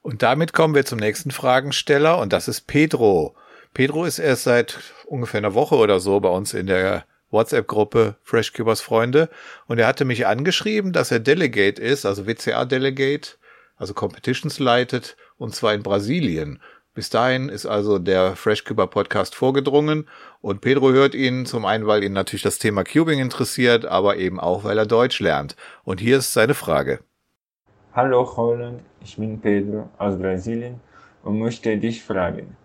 Und 0.00 0.22
damit 0.22 0.52
kommen 0.52 0.76
wir 0.76 0.84
zum 0.84 1.00
nächsten 1.00 1.32
Fragensteller 1.32 2.18
und 2.18 2.32
das 2.32 2.46
ist 2.46 2.68
Pedro. 2.68 3.34
Pedro 3.72 4.04
ist 4.04 4.20
erst 4.20 4.44
seit 4.44 4.78
ungefähr 5.06 5.38
einer 5.38 5.54
Woche 5.54 5.74
oder 5.74 5.98
so 5.98 6.20
bei 6.20 6.28
uns 6.28 6.54
in 6.54 6.68
der 6.68 7.04
WhatsApp-Gruppe 7.34 8.16
Freshkeepers 8.22 8.80
Freunde 8.80 9.28
und 9.66 9.78
er 9.78 9.86
hatte 9.86 10.06
mich 10.06 10.26
angeschrieben, 10.26 10.94
dass 10.94 11.10
er 11.10 11.20
Delegate 11.20 11.82
ist, 11.82 12.06
also 12.06 12.26
WCA 12.26 12.64
Delegate, 12.64 13.32
also 13.76 13.92
Competitions 13.92 14.58
leitet 14.58 15.18
und 15.36 15.54
zwar 15.54 15.74
in 15.74 15.82
Brasilien. 15.82 16.62
Bis 16.94 17.10
dahin 17.10 17.48
ist 17.48 17.66
also 17.66 17.98
der 17.98 18.36
Freshkeeper 18.36 18.86
Podcast 18.86 19.34
vorgedrungen 19.34 20.08
und 20.40 20.60
Pedro 20.60 20.92
hört 20.92 21.14
ihn 21.14 21.44
zum 21.44 21.66
einen, 21.66 21.88
weil 21.88 22.04
ihn 22.04 22.12
natürlich 22.12 22.44
das 22.44 22.58
Thema 22.58 22.84
Cubing 22.84 23.18
interessiert, 23.18 23.84
aber 23.84 24.16
eben 24.16 24.38
auch, 24.38 24.62
weil 24.62 24.78
er 24.78 24.86
Deutsch 24.86 25.18
lernt. 25.18 25.56
Und 25.82 26.00
hier 26.00 26.18
ist 26.18 26.32
seine 26.32 26.54
Frage. 26.54 27.00
Hallo 27.92 28.24
Holland, 28.36 28.80
ich 29.02 29.16
bin 29.16 29.40
Pedro 29.40 29.90
aus 29.98 30.16
Brasilien 30.16 30.80
und 31.24 31.40
möchte 31.40 31.76
dich 31.78 32.02
fragen, 32.02 32.56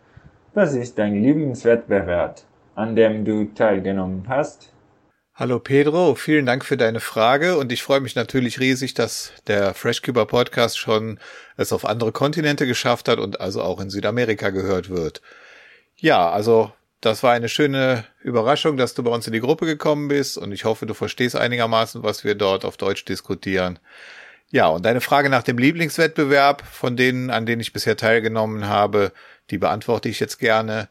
was 0.53 0.75
ist 0.75 0.97
dein 0.99 1.23
Lieblingswettbewerb, 1.23 2.41
an 2.79 2.95
dem 2.95 3.25
du 3.25 3.43
teilgenommen 3.53 4.23
hast? 4.29 4.71
Hallo 5.35 5.59
Pedro, 5.59 6.15
vielen 6.15 6.45
Dank 6.45 6.63
für 6.63 6.77
deine 6.77 7.01
Frage 7.01 7.57
und 7.57 7.73
ich 7.73 7.83
freue 7.83 7.99
mich 7.99 8.15
natürlich 8.15 8.61
riesig, 8.61 8.93
dass 8.93 9.33
der 9.47 9.73
Freshkeeper 9.73 10.25
Podcast 10.25 10.79
schon 10.79 11.19
es 11.57 11.73
auf 11.73 11.83
andere 11.83 12.13
Kontinente 12.13 12.65
geschafft 12.65 13.09
hat 13.09 13.19
und 13.19 13.41
also 13.41 13.61
auch 13.61 13.81
in 13.81 13.89
Südamerika 13.89 14.49
gehört 14.49 14.89
wird. 14.89 15.21
Ja, 15.97 16.29
also 16.29 16.71
das 17.01 17.21
war 17.21 17.33
eine 17.33 17.49
schöne 17.49 18.05
Überraschung, 18.21 18.77
dass 18.77 18.93
du 18.93 19.03
bei 19.03 19.11
uns 19.11 19.27
in 19.27 19.33
die 19.33 19.41
Gruppe 19.41 19.65
gekommen 19.65 20.07
bist 20.07 20.37
und 20.37 20.53
ich 20.53 20.63
hoffe, 20.63 20.85
du 20.85 20.93
verstehst 20.93 21.35
einigermaßen, 21.35 22.01
was 22.03 22.23
wir 22.23 22.35
dort 22.35 22.63
auf 22.63 22.77
Deutsch 22.77 23.03
diskutieren. 23.03 23.79
Ja, 24.51 24.67
und 24.67 24.85
deine 24.85 25.01
Frage 25.01 25.29
nach 25.29 25.43
dem 25.43 25.57
Lieblingswettbewerb 25.57 26.63
von 26.65 26.95
denen, 26.95 27.29
an 27.29 27.45
denen 27.45 27.61
ich 27.61 27.73
bisher 27.73 27.97
teilgenommen 27.97 28.67
habe, 28.67 29.11
die 29.49 29.57
beantworte 29.57 30.07
ich 30.07 30.21
jetzt 30.21 30.39
gerne. 30.39 30.87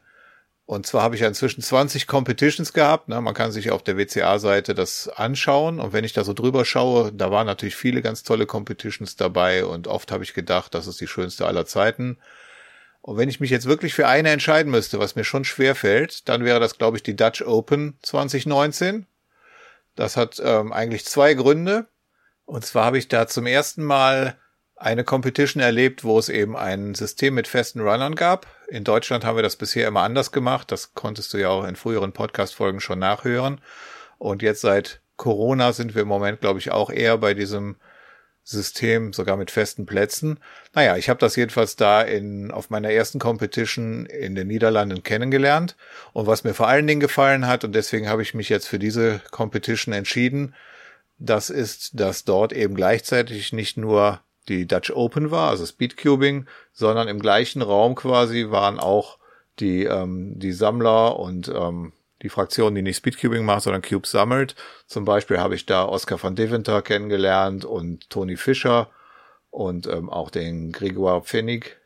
Und 0.69 0.85
zwar 0.85 1.01
habe 1.01 1.15
ich 1.15 1.21
ja 1.21 1.27
inzwischen 1.27 1.63
20 1.63 2.05
Competitions 2.05 2.73
gehabt. 2.73 3.09
Ne? 3.09 3.19
Man 3.21 3.33
kann 3.33 3.51
sich 3.51 3.71
auf 3.71 3.81
der 3.81 3.97
WCA-Seite 3.97 4.75
das 4.75 5.07
anschauen. 5.07 5.79
Und 5.79 5.93
wenn 5.93 6.03
ich 6.03 6.13
da 6.13 6.23
so 6.23 6.33
drüber 6.33 6.63
schaue, 6.63 7.11
da 7.11 7.31
waren 7.31 7.47
natürlich 7.47 7.75
viele 7.75 8.03
ganz 8.03 8.21
tolle 8.21 8.45
Competitions 8.45 9.15
dabei. 9.15 9.65
Und 9.65 9.87
oft 9.87 10.11
habe 10.11 10.23
ich 10.23 10.35
gedacht, 10.35 10.75
das 10.75 10.85
ist 10.85 11.01
die 11.01 11.07
schönste 11.07 11.47
aller 11.47 11.65
Zeiten. 11.65 12.19
Und 13.01 13.17
wenn 13.17 13.29
ich 13.29 13.39
mich 13.39 13.49
jetzt 13.49 13.65
wirklich 13.65 13.95
für 13.95 14.07
eine 14.07 14.29
entscheiden 14.29 14.71
müsste, 14.71 14.99
was 14.99 15.15
mir 15.15 15.23
schon 15.23 15.43
schwer 15.43 15.73
fällt, 15.73 16.29
dann 16.29 16.45
wäre 16.45 16.59
das, 16.59 16.77
glaube 16.77 16.97
ich, 16.97 17.01
die 17.01 17.15
Dutch 17.15 17.41
Open 17.41 17.97
2019. 18.03 19.07
Das 19.95 20.17
hat 20.17 20.39
ähm, 20.39 20.71
eigentlich 20.71 21.03
zwei 21.03 21.33
Gründe. 21.33 21.87
Und 22.45 22.63
zwar 22.63 22.85
habe 22.85 22.99
ich 22.99 23.07
da 23.07 23.25
zum 23.25 23.47
ersten 23.47 23.83
Mal 23.83 24.37
eine 24.79 25.03
Competition 25.03 25.61
erlebt, 25.61 26.03
wo 26.03 26.17
es 26.17 26.29
eben 26.29 26.55
ein 26.55 26.95
System 26.95 27.33
mit 27.33 27.47
festen 27.47 27.81
Runnern 27.81 28.15
gab. 28.15 28.47
In 28.69 28.85
Deutschland 28.85 29.25
haben 29.25 29.35
wir 29.35 29.43
das 29.43 29.57
bisher 29.57 29.87
immer 29.87 30.01
anders 30.01 30.31
gemacht. 30.31 30.71
Das 30.71 30.93
konntest 30.93 31.33
du 31.33 31.37
ja 31.37 31.49
auch 31.49 31.65
in 31.65 31.75
früheren 31.75 32.13
Podcast-Folgen 32.13 32.79
schon 32.79 32.99
nachhören. 32.99 33.59
Und 34.17 34.41
jetzt 34.41 34.61
seit 34.61 35.01
Corona 35.17 35.73
sind 35.73 35.95
wir 35.95 36.03
im 36.03 36.07
Moment, 36.07 36.39
glaube 36.39 36.59
ich, 36.59 36.71
auch 36.71 36.89
eher 36.89 37.17
bei 37.17 37.33
diesem 37.33 37.75
System, 38.43 39.11
sogar 39.11 39.35
mit 39.35 39.51
festen 39.51 39.85
Plätzen. 39.85 40.39
Naja, 40.73 40.95
ich 40.95 41.09
habe 41.09 41.19
das 41.19 41.35
jedenfalls 41.35 41.75
da 41.75 42.01
in, 42.01 42.49
auf 42.49 42.69
meiner 42.69 42.89
ersten 42.89 43.19
Competition 43.19 44.05
in 44.05 44.33
den 44.33 44.47
Niederlanden 44.47 45.03
kennengelernt. 45.03 45.75
Und 46.13 46.25
was 46.25 46.45
mir 46.45 46.53
vor 46.53 46.69
allen 46.69 46.87
Dingen 46.87 47.01
gefallen 47.01 47.47
hat, 47.47 47.65
und 47.65 47.75
deswegen 47.75 48.07
habe 48.07 48.21
ich 48.21 48.33
mich 48.33 48.47
jetzt 48.47 48.67
für 48.67 48.79
diese 48.79 49.21
Competition 49.29 49.93
entschieden, 49.93 50.55
das 51.17 51.49
ist, 51.49 51.99
dass 51.99 52.23
dort 52.23 52.53
eben 52.53 52.75
gleichzeitig 52.75 53.51
nicht 53.51 53.75
nur 53.75 54.21
die 54.47 54.67
Dutch 54.67 54.91
Open 54.91 55.31
war, 55.31 55.49
also 55.49 55.65
Speedcubing, 55.65 56.45
sondern 56.71 57.07
im 57.07 57.19
gleichen 57.19 57.61
Raum 57.61 57.95
quasi 57.95 58.49
waren 58.49 58.79
auch 58.79 59.19
die, 59.59 59.83
ähm, 59.83 60.39
die 60.39 60.53
Sammler 60.53 61.19
und 61.19 61.49
ähm, 61.49 61.93
die 62.21 62.29
Fraktion, 62.29 62.75
die 62.75 62.81
nicht 62.81 62.97
Speedcubing 62.97 63.45
macht, 63.45 63.63
sondern 63.63 63.81
Cubes 63.81 64.11
sammelt. 64.11 64.55
Zum 64.87 65.05
Beispiel 65.05 65.39
habe 65.39 65.55
ich 65.55 65.65
da 65.65 65.85
Oscar 65.85 66.21
van 66.21 66.35
Deventer 66.35 66.81
kennengelernt 66.81 67.65
und 67.65 68.09
Tony 68.09 68.35
Fischer 68.35 68.89
und 69.51 69.87
ähm, 69.87 70.09
auch 70.09 70.29
den 70.29 70.71
Grégoire 70.71 71.23
Pfennig, 71.23 71.77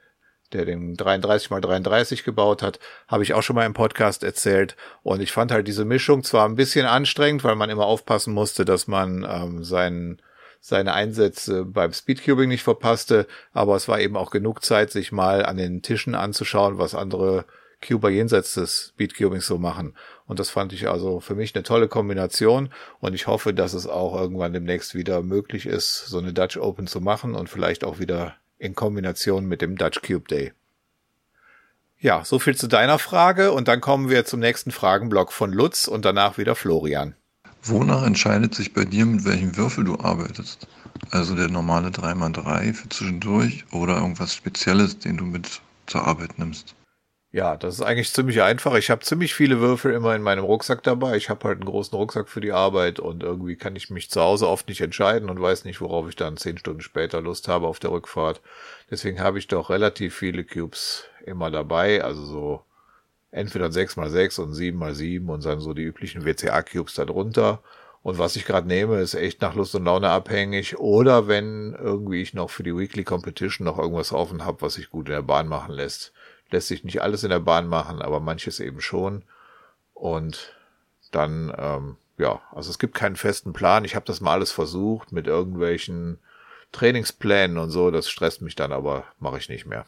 der 0.51 0.65
den 0.65 0.95
33 0.95 1.51
x 1.51 1.61
33 1.61 2.23
gebaut 2.23 2.61
hat, 2.61 2.79
habe 3.07 3.23
ich 3.23 3.33
auch 3.33 3.41
schon 3.41 3.55
mal 3.55 3.65
im 3.65 3.73
Podcast 3.73 4.23
erzählt. 4.23 4.75
Und 5.01 5.21
ich 5.21 5.31
fand 5.31 5.51
halt 5.51 5.67
diese 5.67 5.85
Mischung 5.85 6.23
zwar 6.23 6.47
ein 6.47 6.55
bisschen 6.55 6.85
anstrengend, 6.85 7.43
weil 7.43 7.55
man 7.55 7.69
immer 7.69 7.85
aufpassen 7.85 8.33
musste, 8.33 8.65
dass 8.65 8.87
man 8.87 9.25
ähm, 9.27 9.63
seinen 9.63 10.21
seine 10.65 10.93
Einsätze 10.93 11.65
beim 11.65 11.91
Speedcubing 11.91 12.47
nicht 12.47 12.63
verpasste, 12.63 13.27
aber 13.51 13.75
es 13.75 13.89
war 13.89 13.99
eben 13.99 14.15
auch 14.15 14.31
genug 14.31 14.63
Zeit, 14.63 14.91
sich 14.91 15.11
mal 15.11 15.45
an 15.45 15.57
den 15.57 15.81
Tischen 15.81 16.15
anzuschauen, 16.15 16.77
was 16.77 16.95
andere 16.95 17.43
Cuber 17.81 18.09
jenseits 18.09 18.53
des 18.53 18.93
Speedcubings 18.93 19.45
so 19.45 19.57
machen. 19.57 19.93
Und 20.25 20.39
das 20.39 20.49
fand 20.49 20.71
ich 20.71 20.87
also 20.87 21.19
für 21.19 21.35
mich 21.35 21.53
eine 21.53 21.63
tolle 21.63 21.89
Kombination 21.89 22.69
und 23.01 23.13
ich 23.13 23.27
hoffe, 23.27 23.53
dass 23.53 23.73
es 23.73 23.87
auch 23.87 24.15
irgendwann 24.17 24.53
demnächst 24.53 24.95
wieder 24.95 25.21
möglich 25.21 25.65
ist, 25.65 26.05
so 26.05 26.17
eine 26.17 26.31
Dutch 26.31 26.55
Open 26.55 26.87
zu 26.87 27.01
machen 27.01 27.35
und 27.35 27.49
vielleicht 27.49 27.83
auch 27.83 27.99
wieder 27.99 28.35
in 28.57 28.73
Kombination 28.73 29.45
mit 29.45 29.61
dem 29.61 29.77
Dutch 29.77 30.01
Cube 30.01 30.29
Day. 30.29 30.53
Ja, 31.99 32.23
so 32.23 32.39
viel 32.39 32.55
zu 32.55 32.67
deiner 32.67 32.99
Frage 32.99 33.51
und 33.51 33.67
dann 33.67 33.81
kommen 33.81 34.09
wir 34.09 34.23
zum 34.23 34.39
nächsten 34.39 34.71
Fragenblock 34.71 35.33
von 35.33 35.51
Lutz 35.51 35.89
und 35.89 36.05
danach 36.05 36.37
wieder 36.37 36.55
Florian. 36.55 37.17
Wonach 37.65 38.03
entscheidet 38.03 38.53
sich 38.53 38.73
bei 38.73 38.83
dir, 38.83 39.05
mit 39.05 39.23
welchem 39.23 39.55
Würfel 39.55 39.85
du 39.85 39.97
arbeitest? 39.97 40.67
Also 41.11 41.33
der 41.33 41.47
normale 41.47 41.89
3x3 41.89 42.73
für 42.73 42.89
zwischendurch 42.89 43.63
oder 43.71 43.95
irgendwas 43.95 44.35
Spezielles, 44.35 44.99
den 44.99 45.15
du 45.15 45.23
mit 45.23 45.61
zur 45.87 46.05
Arbeit 46.05 46.37
nimmst? 46.37 46.75
Ja, 47.31 47.55
das 47.55 47.75
ist 47.75 47.81
eigentlich 47.81 48.11
ziemlich 48.11 48.41
einfach. 48.41 48.75
Ich 48.75 48.91
habe 48.91 49.01
ziemlich 49.01 49.33
viele 49.33 49.61
Würfel 49.61 49.93
immer 49.93 50.13
in 50.13 50.21
meinem 50.21 50.43
Rucksack 50.43 50.83
dabei. 50.83 51.15
Ich 51.15 51.29
habe 51.29 51.47
halt 51.47 51.61
einen 51.61 51.69
großen 51.69 51.97
Rucksack 51.97 52.27
für 52.27 52.41
die 52.41 52.51
Arbeit 52.51 52.99
und 52.99 53.23
irgendwie 53.23 53.55
kann 53.55 53.77
ich 53.77 53.89
mich 53.89 54.11
zu 54.11 54.19
Hause 54.21 54.49
oft 54.49 54.67
nicht 54.67 54.81
entscheiden 54.81 55.29
und 55.29 55.41
weiß 55.41 55.63
nicht, 55.63 55.79
worauf 55.79 56.09
ich 56.09 56.17
dann 56.17 56.35
zehn 56.35 56.57
Stunden 56.57 56.81
später 56.81 57.21
Lust 57.21 57.47
habe 57.47 57.65
auf 57.65 57.79
der 57.79 57.91
Rückfahrt. 57.91 58.41
Deswegen 58.91 59.21
habe 59.21 59.39
ich 59.39 59.47
doch 59.47 59.69
relativ 59.69 60.15
viele 60.15 60.43
Cubes 60.43 61.05
immer 61.25 61.49
dabei. 61.49 62.03
Also 62.03 62.25
so 62.25 62.61
entweder 63.33 63.67
6x6 63.67 64.39
und 64.39 64.53
7x7 64.53 65.27
und 65.27 65.45
dann 65.45 65.59
so 65.59 65.73
die 65.73 65.83
üblichen 65.83 66.23
WCA-Cubes 66.23 66.93
da 66.93 67.05
drunter. 67.05 67.61
Und 68.01 68.17
was 68.17 68.35
ich 68.35 68.45
gerade 68.45 68.67
nehme, 68.67 68.99
ist 68.99 69.13
echt 69.13 69.41
nach 69.41 69.55
Lust 69.55 69.75
und 69.75 69.85
Laune 69.85 70.09
abhängig. 70.09 70.77
Oder 70.77 71.27
wenn 71.27 71.73
irgendwie 71.73 72.21
ich 72.21 72.33
noch 72.33 72.49
für 72.49 72.63
die 72.63 72.75
Weekly 72.75 73.03
Competition 73.03 73.65
noch 73.65 73.79
irgendwas 73.79 74.11
offen 74.11 74.45
habe, 74.45 74.61
was 74.61 74.75
sich 74.75 74.89
gut 74.89 75.07
in 75.07 75.15
der 75.15 75.21
Bahn 75.21 75.47
machen 75.47 75.73
lässt 75.73 76.13
lässt 76.53 76.69
sich 76.69 76.85
nicht 76.85 77.01
alles 77.01 77.23
in 77.23 77.29
der 77.29 77.39
Bahn 77.39 77.67
machen, 77.67 78.01
aber 78.01 78.21
manches 78.21 78.61
eben 78.61 78.79
schon. 78.79 79.23
Und 79.93 80.55
dann, 81.11 81.53
ähm, 81.57 81.97
ja, 82.17 82.41
also 82.51 82.69
es 82.69 82.79
gibt 82.79 82.95
keinen 82.95 83.17
festen 83.17 83.51
Plan. 83.51 83.83
Ich 83.83 83.95
habe 83.95 84.05
das 84.05 84.21
mal 84.21 84.33
alles 84.33 84.51
versucht 84.51 85.11
mit 85.11 85.27
irgendwelchen 85.27 86.19
Trainingsplänen 86.71 87.57
und 87.57 87.71
so. 87.71 87.91
Das 87.91 88.09
stresst 88.09 88.41
mich 88.41 88.55
dann, 88.55 88.71
aber 88.71 89.03
mache 89.19 89.37
ich 89.37 89.49
nicht 89.49 89.65
mehr. 89.65 89.85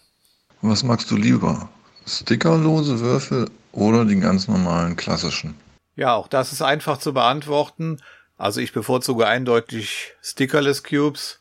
Was 0.62 0.84
magst 0.84 1.10
du 1.12 1.16
lieber? 1.16 1.70
Stickerlose 2.08 3.00
Würfel 3.00 3.50
oder 3.72 4.06
die 4.06 4.20
ganz 4.20 4.48
normalen 4.48 4.96
klassischen? 4.96 5.56
Ja, 5.96 6.16
auch 6.16 6.28
das 6.28 6.52
ist 6.52 6.62
einfach 6.62 6.98
zu 6.98 7.14
beantworten. 7.14 8.02
Also 8.38 8.62
ich 8.62 8.74
bevorzuge 8.74 9.28
eindeutig 9.28 10.14
Stickerless 10.22 10.84
Cubes. 10.84 11.40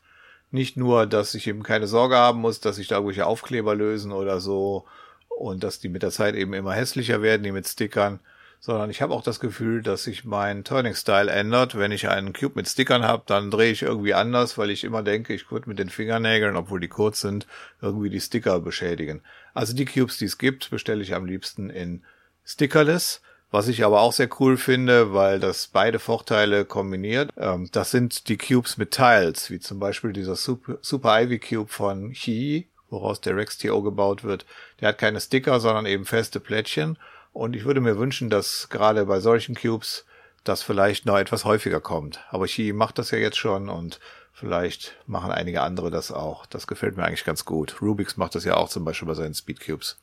Nicht 0.51 0.77
nur, 0.77 1.07
dass 1.07 1.35
ich 1.35 1.47
eben 1.49 1.65
keine 1.65 1.89
Sorge 1.89 2.17
haben 2.17 2.41
muss, 2.41 2.61
dass 2.61 2.77
sich 2.77 2.87
da 2.87 2.97
irgendwelche 2.97 3.27
Aufkleber 3.27 3.75
lösen 3.75 4.13
oder 4.13 4.41
so 4.41 4.85
und 5.29 5.65
dass 5.65 5.81
die 5.81 5.89
mit 5.89 6.03
der 6.03 6.13
Zeit 6.13 6.37
eben 6.37 6.55
immer 6.55 6.73
hässlicher 6.73 7.23
werden, 7.23 7.43
die 7.43 7.51
mit 7.51 7.67
Stickern, 7.67 8.21
sondern 8.65 8.89
ich 8.89 9.03
habe 9.03 9.13
auch 9.13 9.23
das 9.23 9.41
Gefühl, 9.41 9.83
dass 9.83 10.05
sich 10.05 10.25
mein 10.25 10.65
Turning 10.65 10.95
Style 10.95 11.31
ändert. 11.31 11.77
Wenn 11.77 11.93
ich 11.93 12.09
einen 12.09 12.33
Cube 12.33 12.55
mit 12.55 12.67
Stickern 12.67 13.03
habe, 13.03 13.23
dann 13.27 13.51
drehe 13.51 13.71
ich 13.71 13.83
irgendwie 13.83 14.15
anders, 14.15 14.57
weil 14.57 14.71
ich 14.71 14.85
immer 14.85 15.03
denke, 15.03 15.35
ich 15.35 15.51
würde 15.51 15.69
mit 15.69 15.79
den 15.79 15.91
Fingernägeln, 15.91 16.57
obwohl 16.57 16.81
die 16.81 16.89
kurz 16.89 17.21
sind, 17.21 17.47
irgendwie 17.83 18.09
die 18.09 18.23
Sticker 18.23 18.61
beschädigen. 18.61 19.21
Also 19.53 19.75
die 19.75 19.85
Cubes, 19.85 20.17
die 20.17 20.25
es 20.25 20.39
gibt, 20.39 20.71
bestelle 20.71 21.03
ich 21.03 21.15
am 21.15 21.27
liebsten 21.27 21.69
in 21.69 22.05
Stickerless. 22.43 23.21
Was 23.51 23.69
ich 23.69 23.85
aber 23.85 24.01
auch 24.01 24.15
sehr 24.15 24.31
cool 24.41 24.57
finde, 24.57 25.13
weil 25.13 25.41
das 25.41 25.67
beide 25.67 25.99
Vorteile 25.99 26.65
kombiniert, 26.65 27.33
ähm, 27.37 27.69
das 27.71 27.91
sind 27.91 28.31
die 28.31 28.39
Cubes 28.39 28.79
mit 28.79 28.93
Tiles, 28.93 29.51
wie 29.51 29.61
zum 29.61 29.79
Beispiel 29.79 30.15
dieser 30.15 30.37
Super, 30.37 30.79
Super 30.81 31.21
Ivy 31.21 31.39
Cube 31.39 31.71
von 31.71 32.13
Chi, 32.15 32.71
woraus 32.89 33.21
der 33.21 33.37
Rex-TO 33.37 33.83
gebaut 33.83 34.25
wird. 34.25 34.47
Der 34.81 34.89
hat 34.89 34.99
keine 34.99 35.21
Sticker, 35.21 35.61
sondern 35.61 35.85
eben 35.85 36.07
feste 36.07 36.41
Plättchen. 36.41 36.97
Und 37.35 37.57
ich 37.57 37.65
würde 37.65 37.81
mir 37.81 37.99
wünschen, 37.99 38.31
dass 38.31 38.69
gerade 38.71 39.07
bei 39.07 39.19
solchen 39.19 39.57
Cubes 39.57 40.07
das 40.45 40.63
vielleicht 40.63 41.05
noch 41.05 41.19
etwas 41.19 41.45
häufiger 41.45 41.81
kommt. 41.81 42.21
Aber 42.31 42.47
Chi 42.47 42.73
macht 42.73 42.97
das 42.97 43.11
ja 43.11 43.19
jetzt 43.19 43.39
schon 43.39 43.69
und 43.69 43.99
vielleicht 44.33 44.95
machen 45.07 45.33
einige 45.33 45.63
andere 45.63 45.91
das 45.91 46.13
auch. 46.13 46.47
Das 46.47 46.69
gefällt 46.69 46.97
mir 46.97 47.05
eigentlich 47.05 47.25
ganz 47.25 47.45
gut. 47.45 47.83
Rubix 47.83 48.17
macht 48.17 48.37
das 48.37 48.45
ja 48.45 48.57
auch 48.57 48.69
zum 48.69 48.85
Beispiel 48.85 49.09
bei 49.09 49.15
seinen 49.15 49.35
Speedcubes. 49.35 49.99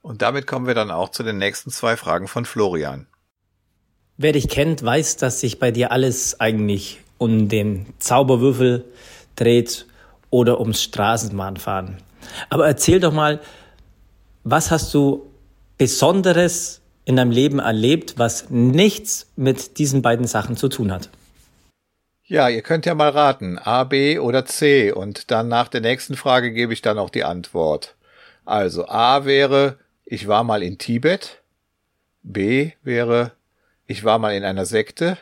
Und 0.00 0.22
damit 0.22 0.46
kommen 0.46 0.66
wir 0.66 0.74
dann 0.74 0.90
auch 0.90 1.10
zu 1.10 1.22
den 1.22 1.36
nächsten 1.36 1.70
zwei 1.70 1.98
Fragen 1.98 2.26
von 2.26 2.46
Florian. 2.46 3.06
Wer 4.16 4.32
dich 4.32 4.48
kennt, 4.48 4.82
weiß, 4.82 5.18
dass 5.18 5.40
sich 5.40 5.58
bei 5.58 5.72
dir 5.72 5.92
alles 5.92 6.40
eigentlich 6.40 7.00
um 7.18 7.50
den 7.50 7.86
Zauberwürfel 7.98 8.86
dreht 9.36 9.86
oder 10.30 10.58
ums 10.58 10.82
Straßenbahnfahren. 10.82 11.98
Aber 12.48 12.66
erzähl 12.66 12.98
doch 12.98 13.12
mal, 13.12 13.40
was 14.42 14.70
hast 14.70 14.94
du 14.94 15.31
Besonderes 15.82 16.80
in 17.04 17.16
deinem 17.16 17.32
Leben 17.32 17.58
erlebt, 17.58 18.14
was 18.16 18.50
nichts 18.50 19.26
mit 19.34 19.78
diesen 19.78 20.00
beiden 20.00 20.28
Sachen 20.28 20.56
zu 20.56 20.68
tun 20.68 20.92
hat? 20.92 21.10
Ja, 22.22 22.48
ihr 22.48 22.62
könnt 22.62 22.86
ja 22.86 22.94
mal 22.94 23.08
raten, 23.08 23.58
A, 23.58 23.82
B 23.82 24.20
oder 24.20 24.46
C 24.46 24.92
und 24.92 25.32
dann 25.32 25.48
nach 25.48 25.66
der 25.66 25.80
nächsten 25.80 26.14
Frage 26.14 26.52
gebe 26.52 26.72
ich 26.72 26.82
dann 26.82 27.00
auch 27.00 27.10
die 27.10 27.24
Antwort. 27.24 27.96
Also 28.44 28.86
A 28.86 29.24
wäre, 29.24 29.76
ich 30.04 30.28
war 30.28 30.44
mal 30.44 30.62
in 30.62 30.78
Tibet, 30.78 31.42
B 32.22 32.70
wäre, 32.84 33.32
ich 33.88 34.04
war 34.04 34.20
mal 34.20 34.36
in 34.36 34.44
einer 34.44 34.66
Sekte 34.66 35.18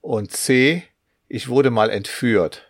und 0.00 0.32
C, 0.32 0.84
ich 1.28 1.50
wurde 1.50 1.70
mal 1.70 1.90
entführt. 1.90 2.62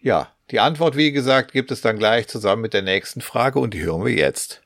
Ja, 0.00 0.32
die 0.50 0.58
Antwort, 0.58 0.96
wie 0.96 1.12
gesagt, 1.12 1.52
gibt 1.52 1.70
es 1.70 1.80
dann 1.80 1.96
gleich 1.96 2.26
zusammen 2.26 2.62
mit 2.62 2.74
der 2.74 2.82
nächsten 2.82 3.20
Frage 3.20 3.60
und 3.60 3.72
die 3.72 3.84
hören 3.84 4.04
wir 4.04 4.14
jetzt. 4.14 4.61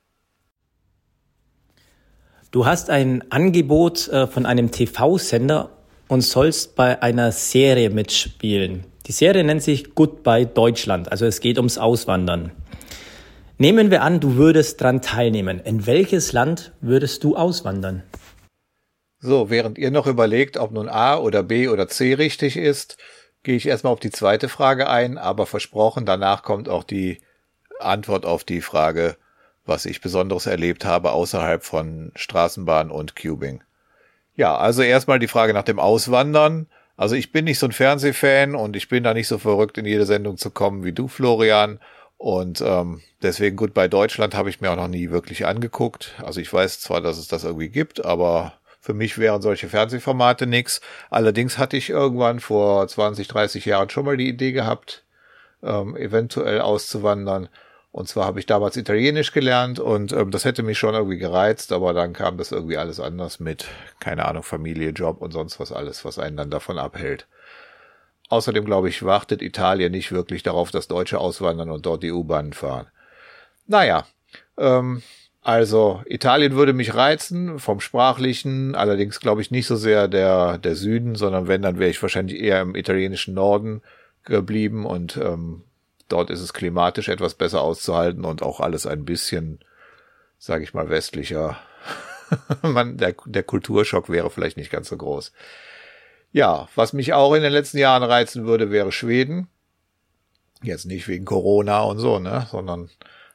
Du 2.56 2.64
hast 2.64 2.88
ein 2.88 3.22
Angebot 3.30 4.08
äh, 4.08 4.26
von 4.26 4.46
einem 4.46 4.70
TV-Sender 4.70 5.68
und 6.08 6.22
sollst 6.22 6.74
bei 6.74 7.02
einer 7.02 7.30
Serie 7.30 7.90
mitspielen. 7.90 8.86
Die 9.04 9.12
Serie 9.12 9.44
nennt 9.44 9.62
sich 9.62 9.94
Goodbye 9.94 10.46
Deutschland, 10.46 11.12
also 11.12 11.26
es 11.26 11.40
geht 11.40 11.58
ums 11.58 11.76
Auswandern. 11.76 12.52
Nehmen 13.58 13.90
wir 13.90 14.00
an, 14.00 14.20
du 14.20 14.36
würdest 14.36 14.80
dran 14.80 15.02
teilnehmen. 15.02 15.60
In 15.60 15.86
welches 15.86 16.32
Land 16.32 16.72
würdest 16.80 17.24
du 17.24 17.36
auswandern? 17.36 18.04
So, 19.18 19.50
während 19.50 19.76
ihr 19.76 19.90
noch 19.90 20.06
überlegt, 20.06 20.56
ob 20.56 20.72
nun 20.72 20.88
A 20.88 21.18
oder 21.18 21.42
B 21.42 21.68
oder 21.68 21.88
C 21.88 22.14
richtig 22.14 22.56
ist, 22.56 22.96
gehe 23.42 23.56
ich 23.56 23.68
erstmal 23.68 23.92
auf 23.92 24.00
die 24.00 24.10
zweite 24.10 24.48
Frage 24.48 24.88
ein, 24.88 25.18
aber 25.18 25.44
versprochen, 25.44 26.06
danach 26.06 26.42
kommt 26.42 26.70
auch 26.70 26.84
die 26.84 27.20
Antwort 27.80 28.24
auf 28.24 28.44
die 28.44 28.62
Frage, 28.62 29.18
was 29.66 29.86
ich 29.86 30.00
Besonderes 30.00 30.46
erlebt 30.46 30.84
habe 30.84 31.12
außerhalb 31.12 31.64
von 31.64 32.12
Straßenbahn 32.14 32.90
und 32.90 33.16
Cubing. 33.16 33.62
Ja, 34.34 34.56
also 34.56 34.82
erstmal 34.82 35.18
die 35.18 35.28
Frage 35.28 35.54
nach 35.54 35.62
dem 35.62 35.78
Auswandern. 35.78 36.66
Also 36.96 37.14
ich 37.14 37.32
bin 37.32 37.44
nicht 37.44 37.58
so 37.58 37.66
ein 37.66 37.72
Fernsehfan 37.72 38.54
und 38.54 38.76
ich 38.76 38.88
bin 38.88 39.02
da 39.02 39.14
nicht 39.14 39.28
so 39.28 39.38
verrückt, 39.38 39.78
in 39.78 39.84
jede 39.84 40.06
Sendung 40.06 40.36
zu 40.36 40.50
kommen 40.50 40.84
wie 40.84 40.92
du, 40.92 41.08
Florian. 41.08 41.80
Und 42.18 42.62
ähm, 42.62 43.02
deswegen 43.22 43.56
gut 43.56 43.74
bei 43.74 43.88
Deutschland 43.88 44.34
habe 44.34 44.48
ich 44.48 44.60
mir 44.60 44.70
auch 44.70 44.76
noch 44.76 44.88
nie 44.88 45.10
wirklich 45.10 45.46
angeguckt. 45.46 46.14
Also 46.24 46.40
ich 46.40 46.50
weiß 46.50 46.80
zwar, 46.80 47.00
dass 47.00 47.18
es 47.18 47.28
das 47.28 47.44
irgendwie 47.44 47.68
gibt, 47.68 48.04
aber 48.04 48.54
für 48.80 48.94
mich 48.94 49.18
wären 49.18 49.42
solche 49.42 49.68
Fernsehformate 49.68 50.46
nix. 50.46 50.80
Allerdings 51.10 51.58
hatte 51.58 51.76
ich 51.76 51.90
irgendwann 51.90 52.40
vor 52.40 52.86
20, 52.86 53.28
30 53.28 53.64
Jahren 53.64 53.90
schon 53.90 54.04
mal 54.04 54.16
die 54.16 54.28
Idee 54.28 54.52
gehabt, 54.52 55.04
ähm, 55.62 55.96
eventuell 55.96 56.60
auszuwandern. 56.60 57.48
Und 57.96 58.08
zwar 58.08 58.26
habe 58.26 58.38
ich 58.38 58.44
damals 58.44 58.76
Italienisch 58.76 59.32
gelernt 59.32 59.80
und 59.80 60.12
ähm, 60.12 60.30
das 60.30 60.44
hätte 60.44 60.62
mich 60.62 60.78
schon 60.78 60.92
irgendwie 60.92 61.16
gereizt, 61.16 61.72
aber 61.72 61.94
dann 61.94 62.12
kam 62.12 62.36
das 62.36 62.52
irgendwie 62.52 62.76
alles 62.76 63.00
anders 63.00 63.40
mit, 63.40 63.68
keine 64.00 64.26
Ahnung, 64.26 64.42
Familie, 64.42 64.90
Job 64.90 65.22
und 65.22 65.32
sonst 65.32 65.58
was 65.60 65.72
alles, 65.72 66.04
was 66.04 66.18
einen 66.18 66.36
dann 66.36 66.50
davon 66.50 66.76
abhält. 66.78 67.26
Außerdem 68.28 68.66
glaube 68.66 68.90
ich, 68.90 69.02
wartet 69.02 69.40
Italien 69.40 69.92
nicht 69.92 70.12
wirklich 70.12 70.42
darauf, 70.42 70.70
dass 70.70 70.88
Deutsche 70.88 71.18
auswandern 71.18 71.70
und 71.70 71.86
dort 71.86 72.02
die 72.02 72.12
U-Bahnen 72.12 72.52
fahren. 72.52 72.88
Naja, 73.66 74.06
ähm, 74.58 75.00
also 75.40 76.02
Italien 76.04 76.52
würde 76.52 76.74
mich 76.74 76.94
reizen 76.94 77.58
vom 77.58 77.80
sprachlichen, 77.80 78.74
allerdings 78.74 79.20
glaube 79.20 79.40
ich 79.40 79.50
nicht 79.50 79.66
so 79.66 79.76
sehr 79.76 80.06
der 80.06 80.58
der 80.58 80.74
Süden, 80.74 81.14
sondern 81.14 81.48
wenn 81.48 81.62
dann 81.62 81.78
wäre 81.78 81.88
ich 81.88 82.02
wahrscheinlich 82.02 82.42
eher 82.42 82.60
im 82.60 82.74
italienischen 82.74 83.32
Norden 83.32 83.80
geblieben 84.22 84.84
und 84.84 85.16
ähm, 85.16 85.62
Dort 86.08 86.30
ist 86.30 86.40
es 86.40 86.52
klimatisch 86.52 87.08
etwas 87.08 87.34
besser 87.34 87.62
auszuhalten 87.62 88.24
und 88.24 88.42
auch 88.42 88.60
alles 88.60 88.86
ein 88.86 89.04
bisschen, 89.04 89.58
sage 90.38 90.64
ich 90.64 90.74
mal, 90.74 90.88
westlicher. 90.88 91.58
Man, 92.62 92.96
der, 92.96 93.14
der 93.24 93.42
Kulturschock 93.42 94.08
wäre 94.08 94.30
vielleicht 94.30 94.56
nicht 94.56 94.70
ganz 94.70 94.88
so 94.88 94.96
groß. 94.96 95.32
Ja, 96.32 96.68
was 96.74 96.92
mich 96.92 97.12
auch 97.12 97.34
in 97.34 97.42
den 97.42 97.52
letzten 97.52 97.78
Jahren 97.78 98.02
reizen 98.02 98.46
würde, 98.46 98.70
wäre 98.70 98.92
Schweden. 98.92 99.48
Jetzt 100.62 100.86
nicht 100.86 101.08
wegen 101.08 101.24
Corona 101.24 101.82
und 101.82 101.98
so, 101.98 102.18
ne, 102.18 102.46
sondern 102.50 102.90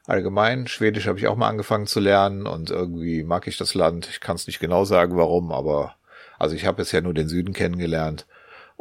allgemein. 0.06 0.68
Schwedisch 0.68 1.08
habe 1.08 1.20
ich 1.20 1.28
auch 1.28 1.36
mal 1.36 1.48
angefangen 1.48 1.88
zu 1.88 2.00
lernen 2.00 2.48
und 2.48 2.70
irgendwie 2.70 3.24
mag 3.24 3.48
ich 3.48 3.58
das 3.58 3.74
Land. 3.74 4.08
Ich 4.10 4.20
kann 4.20 4.36
es 4.36 4.48
nicht 4.48 4.60
genau 4.60 4.86
sagen, 4.86 5.18
warum, 5.18 5.52
aber 5.52 5.96
also 6.40 6.56
ich 6.56 6.66
habe 6.66 6.78
bisher 6.78 7.02
nur 7.02 7.14
den 7.14 7.28
Süden 7.28 7.54
kennengelernt 7.54 8.26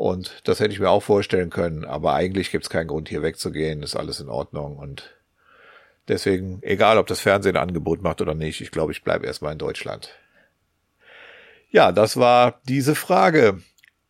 und 0.01 0.48
das 0.48 0.61
hätte 0.61 0.72
ich 0.72 0.80
mir 0.80 0.88
auch 0.88 1.03
vorstellen 1.03 1.51
können, 1.51 1.84
aber 1.84 2.14
eigentlich 2.14 2.51
gibt 2.51 2.64
es 2.64 2.70
keinen 2.70 2.86
Grund, 2.86 3.11
hier 3.11 3.20
wegzugehen, 3.20 3.82
ist 3.82 3.96
alles 3.96 4.18
in 4.18 4.30
Ordnung. 4.30 4.78
Und 4.78 5.14
deswegen, 6.09 6.62
egal 6.62 6.96
ob 6.96 7.07
das 7.07 7.20
Fernsehen 7.20 7.55
ein 7.55 7.68
Angebot 7.68 8.01
macht 8.01 8.22
oder 8.22 8.34
nicht, 8.34 8.62
ich 8.62 8.70
glaube, 8.70 8.92
ich 8.92 9.05
bleibe 9.05 9.26
erstmal 9.26 9.53
in 9.53 9.59
Deutschland. 9.59 10.09
Ja, 11.70 11.92
das 11.92 12.16
war 12.16 12.62
diese 12.66 12.94
Frage. 12.94 13.61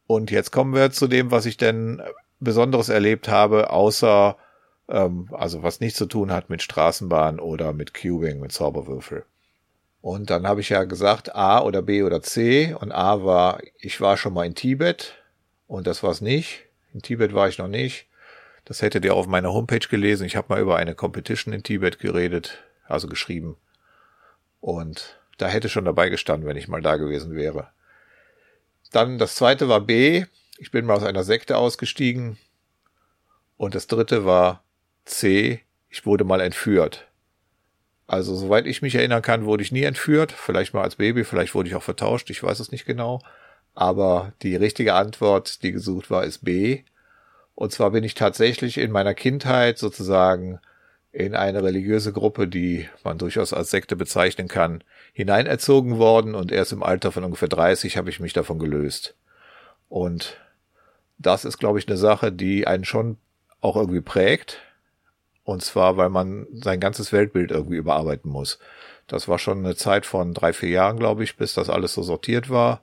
Und 0.06 0.30
jetzt 0.30 0.52
kommen 0.52 0.74
wir 0.74 0.92
zu 0.92 1.08
dem, 1.08 1.32
was 1.32 1.44
ich 1.44 1.56
denn 1.56 2.00
Besonderes 2.38 2.88
erlebt 2.88 3.28
habe, 3.28 3.70
außer, 3.70 4.36
ähm, 4.88 5.28
also 5.32 5.64
was 5.64 5.80
nichts 5.80 5.98
zu 5.98 6.06
tun 6.06 6.30
hat 6.30 6.50
mit 6.50 6.62
Straßenbahn 6.62 7.40
oder 7.40 7.72
mit 7.72 7.94
Cubing, 7.94 8.38
mit 8.38 8.52
Zauberwürfel. 8.52 9.24
Und 10.02 10.30
dann 10.30 10.46
habe 10.46 10.60
ich 10.60 10.68
ja 10.68 10.84
gesagt, 10.84 11.34
A 11.34 11.60
oder 11.64 11.82
B 11.82 12.04
oder 12.04 12.22
C. 12.22 12.76
Und 12.78 12.92
A 12.92 13.24
war, 13.24 13.58
ich 13.80 14.00
war 14.00 14.16
schon 14.16 14.34
mal 14.34 14.46
in 14.46 14.54
Tibet. 14.54 15.19
Und 15.70 15.86
das 15.86 16.02
war's 16.02 16.20
nicht. 16.20 16.64
In 16.92 17.00
Tibet 17.00 17.32
war 17.32 17.48
ich 17.48 17.58
noch 17.58 17.68
nicht. 17.68 18.06
Das 18.64 18.82
hättet 18.82 19.04
ihr 19.04 19.14
auf 19.14 19.28
meiner 19.28 19.52
Homepage 19.52 19.78
gelesen. 19.78 20.26
Ich 20.26 20.34
habe 20.34 20.48
mal 20.48 20.60
über 20.60 20.74
eine 20.74 20.96
Competition 20.96 21.54
in 21.54 21.62
Tibet 21.62 22.00
geredet, 22.00 22.58
also 22.88 23.06
geschrieben. 23.06 23.56
Und 24.60 25.20
da 25.38 25.46
hätte 25.46 25.68
schon 25.68 25.84
dabei 25.84 26.08
gestanden, 26.08 26.48
wenn 26.48 26.56
ich 26.56 26.66
mal 26.66 26.82
da 26.82 26.96
gewesen 26.96 27.36
wäre. 27.36 27.68
Dann 28.90 29.18
das 29.18 29.36
zweite 29.36 29.68
war 29.68 29.80
B. 29.80 30.24
Ich 30.58 30.72
bin 30.72 30.86
mal 30.86 30.96
aus 30.96 31.04
einer 31.04 31.22
Sekte 31.22 31.56
ausgestiegen. 31.56 32.36
Und 33.56 33.76
das 33.76 33.86
dritte 33.86 34.24
war 34.24 34.64
C. 35.04 35.60
Ich 35.88 36.04
wurde 36.04 36.24
mal 36.24 36.40
entführt. 36.40 37.06
Also, 38.08 38.34
soweit 38.34 38.66
ich 38.66 38.82
mich 38.82 38.96
erinnern 38.96 39.22
kann, 39.22 39.44
wurde 39.44 39.62
ich 39.62 39.70
nie 39.70 39.84
entführt. 39.84 40.32
Vielleicht 40.32 40.74
mal 40.74 40.82
als 40.82 40.96
Baby, 40.96 41.22
vielleicht 41.22 41.54
wurde 41.54 41.68
ich 41.68 41.76
auch 41.76 41.84
vertauscht. 41.84 42.28
Ich 42.30 42.42
weiß 42.42 42.58
es 42.58 42.72
nicht 42.72 42.86
genau. 42.86 43.22
Aber 43.74 44.32
die 44.42 44.56
richtige 44.56 44.94
Antwort, 44.94 45.62
die 45.62 45.72
gesucht 45.72 46.10
war, 46.10 46.24
ist 46.24 46.44
B. 46.44 46.82
Und 47.54 47.72
zwar 47.72 47.90
bin 47.90 48.04
ich 48.04 48.14
tatsächlich 48.14 48.78
in 48.78 48.90
meiner 48.90 49.14
Kindheit 49.14 49.78
sozusagen 49.78 50.60
in 51.12 51.34
eine 51.34 51.62
religiöse 51.62 52.12
Gruppe, 52.12 52.46
die 52.46 52.88
man 53.02 53.18
durchaus 53.18 53.52
als 53.52 53.70
Sekte 53.70 53.96
bezeichnen 53.96 54.48
kann, 54.48 54.84
hineinerzogen 55.12 55.98
worden 55.98 56.34
und 56.34 56.52
erst 56.52 56.72
im 56.72 56.82
Alter 56.82 57.10
von 57.10 57.24
ungefähr 57.24 57.48
30 57.48 57.96
habe 57.96 58.10
ich 58.10 58.20
mich 58.20 58.32
davon 58.32 58.58
gelöst. 58.58 59.16
Und 59.88 60.36
das 61.18 61.44
ist, 61.44 61.58
glaube 61.58 61.78
ich, 61.78 61.88
eine 61.88 61.96
Sache, 61.96 62.32
die 62.32 62.66
einen 62.66 62.84
schon 62.84 63.18
auch 63.60 63.76
irgendwie 63.76 64.00
prägt. 64.00 64.58
Und 65.42 65.62
zwar, 65.62 65.96
weil 65.96 66.10
man 66.10 66.46
sein 66.52 66.80
ganzes 66.80 67.12
Weltbild 67.12 67.50
irgendwie 67.50 67.76
überarbeiten 67.76 68.30
muss. 68.30 68.58
Das 69.08 69.26
war 69.26 69.38
schon 69.38 69.58
eine 69.58 69.74
Zeit 69.74 70.06
von 70.06 70.32
drei, 70.32 70.52
vier 70.52 70.68
Jahren, 70.68 70.98
glaube 70.98 71.24
ich, 71.24 71.36
bis 71.36 71.54
das 71.54 71.68
alles 71.68 71.94
so 71.94 72.02
sortiert 72.02 72.50
war. 72.50 72.82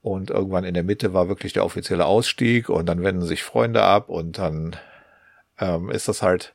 Und 0.00 0.30
irgendwann 0.30 0.64
in 0.64 0.74
der 0.74 0.84
Mitte 0.84 1.12
war 1.12 1.28
wirklich 1.28 1.52
der 1.52 1.64
offizielle 1.64 2.06
Ausstieg 2.06 2.68
und 2.68 2.86
dann 2.86 3.02
wenden 3.02 3.22
sich 3.22 3.42
Freunde 3.42 3.82
ab 3.82 4.08
und 4.08 4.38
dann 4.38 4.76
ähm, 5.58 5.90
ist 5.90 6.08
das 6.08 6.22
halt 6.22 6.54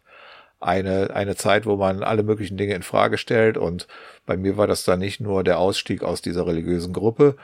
eine, 0.60 1.14
eine 1.14 1.36
Zeit, 1.36 1.66
wo 1.66 1.76
man 1.76 2.04
alle 2.04 2.24
möglichen 2.24 2.58
Dinge 2.58 2.74
in 2.74 2.84
Frage 2.84 3.18
stellt. 3.18 3.58
Und 3.58 3.88
bei 4.26 4.38
mir 4.38 4.58
war 4.58 4.68
das 4.68 4.86
dann 4.86 5.00
nicht 5.00 5.20
nur 5.20 5.44
der 5.44 5.60
Ausstieg 5.60 6.04
aus 6.04 6.22
dieser 6.22 6.48
religiösen 6.48 6.94
Gruppe, 6.94 7.36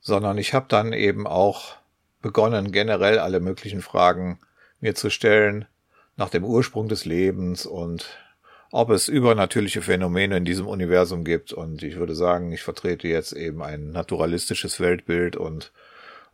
sondern 0.00 0.38
ich 0.38 0.54
habe 0.54 0.66
dann 0.68 0.92
eben 0.92 1.26
auch 1.26 1.76
begonnen, 2.20 2.70
generell 2.70 3.18
alle 3.18 3.40
möglichen 3.40 3.82
Fragen 3.82 4.38
mir 4.80 4.94
zu 4.94 5.10
stellen 5.10 5.66
nach 6.16 6.30
dem 6.30 6.44
Ursprung 6.44 6.88
des 6.88 7.04
Lebens 7.04 7.66
und 7.66 8.18
ob 8.72 8.90
es 8.90 9.06
übernatürliche 9.06 9.82
Phänomene 9.82 10.38
in 10.38 10.46
diesem 10.46 10.66
Universum 10.66 11.24
gibt. 11.24 11.52
Und 11.52 11.82
ich 11.82 11.96
würde 11.96 12.14
sagen, 12.14 12.52
ich 12.52 12.62
vertrete 12.62 13.06
jetzt 13.06 13.32
eben 13.32 13.62
ein 13.62 13.92
naturalistisches 13.92 14.80
Weltbild 14.80 15.36
und 15.36 15.72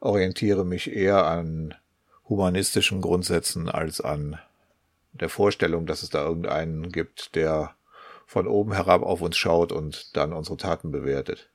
orientiere 0.01 0.65
mich 0.65 0.95
eher 0.95 1.27
an 1.27 1.75
humanistischen 2.29 3.01
Grundsätzen 3.01 3.69
als 3.69 4.01
an 4.01 4.39
der 5.13 5.29
Vorstellung, 5.29 5.85
dass 5.87 6.05
es 6.05 6.11
da 6.11 6.25
irgendeinen 6.25 6.93
gibt, 6.93 7.35
der 7.35 7.75
von 8.25 8.47
oben 8.47 8.73
herab 8.73 9.03
auf 9.03 9.21
uns 9.21 9.37
schaut 9.37 9.73
und 9.73 10.17
dann 10.17 10.33
unsere 10.33 10.57
Taten 10.57 10.93
bewertet. 10.93 11.51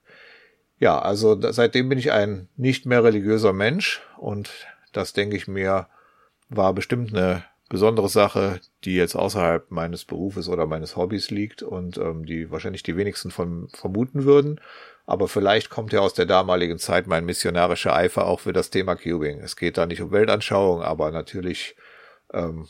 Ja, 0.80 1.00
also 1.00 1.40
seitdem 1.52 1.88
bin 1.88 1.98
ich 2.00 2.12
ein 2.12 2.50
nicht 2.58 2.86
mehr 2.86 3.06
religiöser 3.06 3.54
Mensch 3.54 4.02
und 4.18 4.50
das 4.92 5.14
denke 5.14 5.38
ich 5.38 5.48
mir 5.48 5.88
war 6.50 6.74
bestimmt 6.74 7.14
eine 7.14 7.46
besondere 7.70 8.10
Sache, 8.10 8.60
die 8.84 8.96
jetzt 8.96 9.16
außerhalb 9.16 9.72
meines 9.72 10.06
Berufes 10.06 10.50
oder 10.50 10.66
meines 10.66 10.96
Hobbys 10.96 11.32
liegt 11.32 11.64
und 11.64 11.98
ähm, 11.98 12.26
die 12.26 12.52
wahrscheinlich 12.52 12.84
die 12.84 12.98
wenigsten 12.98 13.32
von 13.32 13.70
vermuten 13.70 14.26
würden. 14.26 14.60
Aber 15.06 15.28
vielleicht 15.28 15.70
kommt 15.70 15.92
ja 15.92 16.00
aus 16.00 16.14
der 16.14 16.26
damaligen 16.26 16.78
Zeit 16.78 17.08
mein 17.08 17.26
missionarischer 17.26 17.96
Eifer 17.96 18.26
auch 18.26 18.40
für 18.40 18.54
das 18.54 18.70
Thema 18.70 18.96
Cubing. 18.96 19.40
Es 19.40 19.56
geht 19.56 19.78
da 19.78 19.86
nicht 19.86 20.02
um 20.02 20.12
Weltanschauung, 20.12 20.82
aber 20.82 21.12
natürlich 21.12 21.76
ähm, 22.32 22.68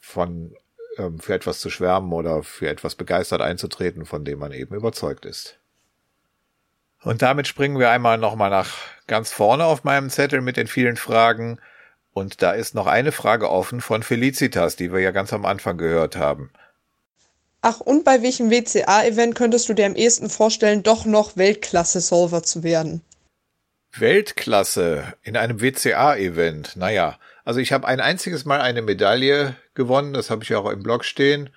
von 0.00 0.54
ähm, 0.96 1.20
für 1.20 1.34
etwas 1.34 1.60
zu 1.60 1.70
schwärmen 1.70 2.12
oder 2.12 2.42
für 2.42 2.68
etwas 2.68 2.94
begeistert 2.94 3.40
einzutreten, 3.40 4.06
von 4.06 4.24
dem 4.24 4.38
man 4.38 4.52
eben 4.52 4.74
überzeugt 4.74 5.24
ist. 5.24 5.58
Und 7.02 7.22
damit 7.22 7.46
springen 7.46 7.78
wir 7.78 7.90
einmal 7.90 8.18
nochmal 8.18 8.50
nach 8.50 8.74
ganz 9.06 9.32
vorne 9.32 9.64
auf 9.64 9.84
meinem 9.84 10.10
Zettel 10.10 10.40
mit 10.40 10.56
den 10.56 10.66
vielen 10.66 10.96
Fragen. 10.96 11.60
Und 12.18 12.42
da 12.42 12.50
ist 12.50 12.74
noch 12.74 12.88
eine 12.88 13.12
Frage 13.12 13.48
offen 13.48 13.80
von 13.80 14.02
Felicitas, 14.02 14.74
die 14.74 14.92
wir 14.92 14.98
ja 14.98 15.12
ganz 15.12 15.32
am 15.32 15.46
Anfang 15.46 15.78
gehört 15.78 16.16
haben. 16.16 16.50
Ach, 17.60 17.78
und 17.78 18.04
bei 18.04 18.22
welchem 18.22 18.50
WCA-Event 18.50 19.36
könntest 19.36 19.68
du 19.68 19.74
dir 19.74 19.86
am 19.86 19.94
ehesten 19.94 20.28
vorstellen, 20.28 20.82
doch 20.82 21.04
noch 21.04 21.36
Weltklasse-Solver 21.36 22.42
zu 22.42 22.64
werden? 22.64 23.02
Weltklasse 23.96 25.14
in 25.22 25.36
einem 25.36 25.60
WCA-Event. 25.60 26.74
Naja, 26.74 27.20
also 27.44 27.60
ich 27.60 27.72
habe 27.72 27.86
ein 27.86 28.00
einziges 28.00 28.44
Mal 28.44 28.62
eine 28.62 28.82
Medaille 28.82 29.54
gewonnen, 29.74 30.12
das 30.12 30.28
habe 30.28 30.42
ich 30.42 30.52
auch 30.56 30.68
im 30.68 30.82
Blog 30.82 31.04
stehen. 31.04 31.50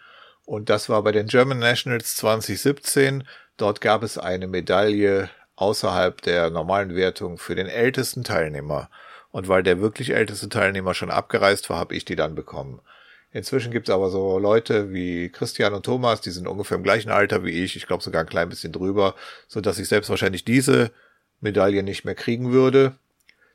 Und 0.46 0.70
das 0.70 0.90
war 0.90 1.02
bei 1.02 1.12
den 1.12 1.26
German 1.26 1.58
Nationals 1.58 2.16
2017. 2.18 3.28
Dort 3.58 3.82
gab 3.82 4.04
es 4.04 4.20
eine 4.20 4.46
Medaille 4.46 5.32
außerhalb 5.56 6.22
der 6.22 6.52
normalen 6.52 6.96
Wertung 6.96 7.40
für 7.40 7.56
den 7.56 7.68
ältesten 7.68 8.24
Teilnehmer. 8.24 8.92
Und 9.32 9.48
weil 9.48 9.64
der 9.64 9.80
wirklich 9.80 10.12
älteste 10.12 10.50
Teilnehmer 10.50 10.94
schon 10.94 11.10
abgereist 11.10 11.70
war, 11.70 11.78
habe 11.78 11.96
ich 11.96 12.06
die 12.06 12.16
dann 12.16 12.36
bekommen. 12.36 12.82
Inzwischen 13.34 13.72
gibt's 13.72 13.90
aber 13.90 14.10
so 14.10 14.38
Leute 14.40 14.92
wie 14.92 15.30
Christian 15.30 15.74
und 15.74 15.86
Thomas, 15.86 16.20
die 16.20 16.32
sind 16.32 16.48
ungefähr 16.48 16.78
im 16.78 16.84
gleichen 16.84 17.12
Alter 17.12 17.46
wie 17.46 17.64
ich, 17.64 17.78
ich 17.78 17.88
glaube 17.88 18.04
sogar 18.04 18.22
ein 18.22 18.30
klein 18.30 18.50
bisschen 18.50 18.74
drüber, 18.74 19.16
so 19.48 19.62
dass 19.62 19.80
ich 19.80 19.88
selbst 19.88 20.10
wahrscheinlich 20.10 20.44
diese 20.44 20.92
Medaille 21.40 21.82
nicht 21.82 22.04
mehr 22.04 22.16
kriegen 22.16 22.52
würde. 22.52 22.96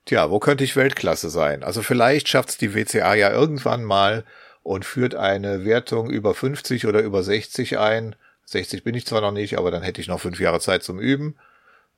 Tja, 0.06 0.30
wo 0.30 0.38
könnte 0.38 0.64
ich 0.64 0.76
Weltklasse 0.76 1.28
sein? 1.28 1.62
Also 1.62 1.82
vielleicht 1.82 2.28
schafft's 2.28 2.56
die 2.56 2.74
WCA 2.74 3.14
ja 3.14 3.30
irgendwann 3.30 3.84
mal 3.84 4.24
und 4.62 4.84
führt 4.84 5.14
eine 5.14 5.64
Wertung 5.64 6.08
über 6.10 6.32
50 6.32 6.86
oder 6.86 7.02
über 7.02 7.22
60 7.22 7.78
ein. 7.78 8.16
60 8.46 8.82
bin 8.82 8.94
ich 8.94 9.04
zwar 9.04 9.20
noch 9.20 9.32
nicht, 9.32 9.58
aber 9.58 9.70
dann 9.70 9.82
hätte 9.82 10.00
ich 10.00 10.08
noch 10.08 10.20
fünf 10.20 10.40
Jahre 10.40 10.60
Zeit 10.60 10.84
zum 10.84 11.00
Üben. 11.00 11.36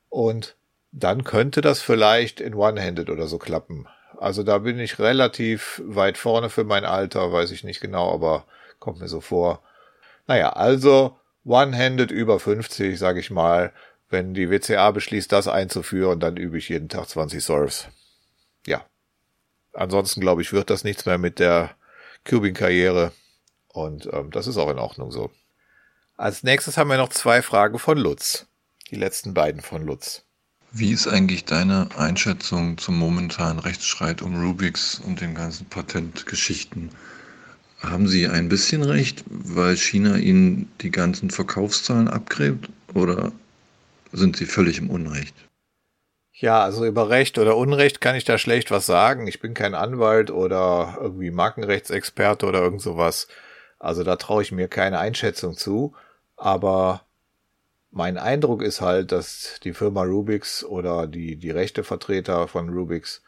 Und 0.09 0.55
dann 0.91 1.23
könnte 1.23 1.61
das 1.61 1.81
vielleicht 1.81 2.41
in 2.41 2.53
One-Handed 2.53 3.09
oder 3.09 3.27
so 3.27 3.37
klappen. 3.37 3.87
Also 4.17 4.43
da 4.43 4.59
bin 4.59 4.79
ich 4.79 4.99
relativ 4.99 5.81
weit 5.85 6.17
vorne 6.17 6.49
für 6.49 6.63
mein 6.63 6.85
Alter, 6.85 7.31
weiß 7.31 7.51
ich 7.51 7.63
nicht 7.63 7.79
genau, 7.79 8.11
aber 8.13 8.45
kommt 8.79 8.99
mir 8.99 9.07
so 9.07 9.21
vor. 9.21 9.61
Naja, 10.27 10.51
also 10.53 11.17
One-Handed 11.45 12.11
über 12.11 12.39
50, 12.39 12.97
sage 12.97 13.19
ich 13.19 13.31
mal. 13.31 13.71
Wenn 14.09 14.33
die 14.33 14.49
WCA 14.49 14.91
beschließt, 14.91 15.31
das 15.31 15.47
einzuführen, 15.47 16.19
dann 16.19 16.35
übe 16.35 16.57
ich 16.57 16.69
jeden 16.69 16.89
Tag 16.89 17.07
20 17.07 17.43
Surfs. 17.43 17.87
Ja. 18.65 18.85
Ansonsten 19.73 20.19
glaube 20.19 20.41
ich, 20.41 20.51
wird 20.51 20.69
das 20.69 20.83
nichts 20.83 21.05
mehr 21.05 21.19
mit 21.19 21.39
der 21.39 21.71
Cubing-Karriere. 22.25 23.11
Und 23.67 24.09
ähm, 24.11 24.31
das 24.31 24.47
ist 24.47 24.57
auch 24.57 24.69
in 24.69 24.79
Ordnung 24.79 25.11
so. 25.11 25.29
Als 26.17 26.43
nächstes 26.43 26.77
haben 26.77 26.89
wir 26.89 26.97
noch 26.97 27.09
zwei 27.09 27.41
Fragen 27.41 27.79
von 27.79 27.97
Lutz. 27.97 28.47
Die 28.89 28.95
letzten 28.95 29.33
beiden 29.33 29.61
von 29.61 29.85
Lutz. 29.85 30.25
Wie 30.71 30.91
ist 30.91 31.07
eigentlich 31.07 31.45
deine 31.45 31.89
Einschätzung 31.97 32.77
zum 32.77 32.97
momentanen 32.97 33.59
Rechtsstreit 33.59 34.21
um 34.21 34.39
Rubix 34.39 34.99
und 34.99 35.19
den 35.19 35.33
ganzen 35.33 35.65
Patentgeschichten? 35.65 36.91
Haben 37.79 38.07
Sie 38.07 38.27
ein 38.27 38.49
bisschen 38.49 38.83
recht, 38.83 39.23
weil 39.27 39.75
China 39.77 40.17
Ihnen 40.17 40.71
die 40.81 40.91
ganzen 40.91 41.31
Verkaufszahlen 41.31 42.07
abgräbt 42.07 42.69
oder 42.93 43.31
sind 44.11 44.37
Sie 44.37 44.45
völlig 44.45 44.77
im 44.77 44.91
Unrecht? 44.91 45.33
Ja, 46.33 46.61
also 46.63 46.85
über 46.85 47.09
Recht 47.09 47.39
oder 47.39 47.57
Unrecht 47.57 47.99
kann 47.99 48.15
ich 48.15 48.23
da 48.23 48.37
schlecht 48.37 48.69
was 48.69 48.85
sagen. 48.85 49.25
Ich 49.27 49.39
bin 49.39 49.55
kein 49.55 49.73
Anwalt 49.73 50.29
oder 50.29 50.99
irgendwie 51.01 51.31
Markenrechtsexperte 51.31 52.45
oder 52.45 52.61
irgend 52.61 52.81
sowas. 52.81 53.27
Also 53.79 54.03
da 54.03 54.17
traue 54.17 54.43
ich 54.43 54.51
mir 54.51 54.67
keine 54.67 54.99
Einschätzung 54.99 55.55
zu. 55.57 55.95
Aber 56.37 57.08
mein 57.91 58.17
Eindruck 58.17 58.61
ist 58.61 58.81
halt, 58.81 59.11
dass 59.11 59.59
die 59.63 59.73
Firma 59.73 60.03
Rubix 60.03 60.63
oder 60.63 61.07
die, 61.07 61.37
die 61.37 61.51
Rechtevertreter 61.51 62.47
von 62.47 62.69
Rubix, 62.69 63.23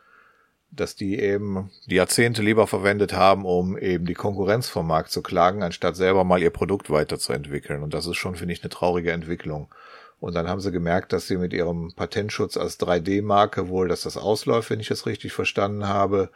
dass 0.70 0.96
die 0.96 1.20
eben 1.20 1.72
die 1.88 1.96
Jahrzehnte 1.96 2.42
lieber 2.42 2.68
verwendet 2.68 3.14
haben, 3.14 3.46
um 3.46 3.78
eben 3.78 4.06
die 4.06 4.14
Konkurrenz 4.14 4.70
vom 4.70 4.88
Markt 4.88 5.12
zu 5.12 5.22
klagen, 5.22 5.64
anstatt 5.64 5.96
selber 5.96 6.24
mal 6.24 6.42
ihr 6.42 6.52
Produkt 6.52 6.90
weiterzuentwickeln. 6.90 7.84
Und 7.84 7.94
das 7.94 8.06
ist 8.06 8.18
schon, 8.18 8.36
finde 8.36 8.54
ich, 8.54 8.64
eine 8.64 8.70
traurige 8.70 9.12
Entwicklung. 9.12 9.74
Und 10.20 10.36
dann 10.36 10.48
haben 10.48 10.62
sie 10.62 10.72
gemerkt, 10.72 11.14
dass 11.14 11.28
sie 11.28 11.38
mit 11.38 11.52
ihrem 11.52 11.94
Patentschutz 11.96 12.56
als 12.56 12.80
3D-Marke 12.80 13.68
wohl, 13.68 13.88
dass 13.88 14.02
das 14.02 14.18
ausläuft, 14.18 14.70
wenn 14.70 14.80
ich 14.80 14.92
es 14.92 15.08
richtig 15.08 15.34
verstanden 15.34 15.88
habe, 15.88 16.30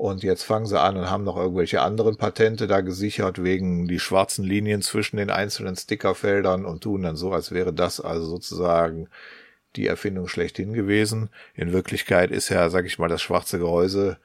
und 0.00 0.22
jetzt 0.22 0.44
fangen 0.44 0.64
sie 0.64 0.80
an 0.80 0.96
und 0.96 1.10
haben 1.10 1.24
noch 1.24 1.36
irgendwelche 1.36 1.82
anderen 1.82 2.16
Patente 2.16 2.66
da 2.66 2.80
gesichert 2.80 3.44
wegen 3.44 3.86
die 3.86 3.98
schwarzen 3.98 4.46
Linien 4.46 4.80
zwischen 4.80 5.18
den 5.18 5.28
einzelnen 5.28 5.76
Stickerfeldern 5.76 6.64
und 6.64 6.82
tun 6.82 7.02
dann 7.02 7.16
so, 7.16 7.32
als 7.32 7.52
wäre 7.52 7.74
das 7.74 8.00
also 8.00 8.24
sozusagen 8.24 9.10
die 9.76 9.86
Erfindung 9.86 10.26
schlechthin 10.26 10.72
gewesen. 10.72 11.28
In 11.52 11.74
Wirklichkeit 11.74 12.30
ist 12.30 12.48
ja, 12.48 12.70
sag 12.70 12.86
ich 12.86 12.98
mal, 12.98 13.10
das 13.10 13.20
schwarze 13.20 13.58
Gehäuse, 13.58 14.16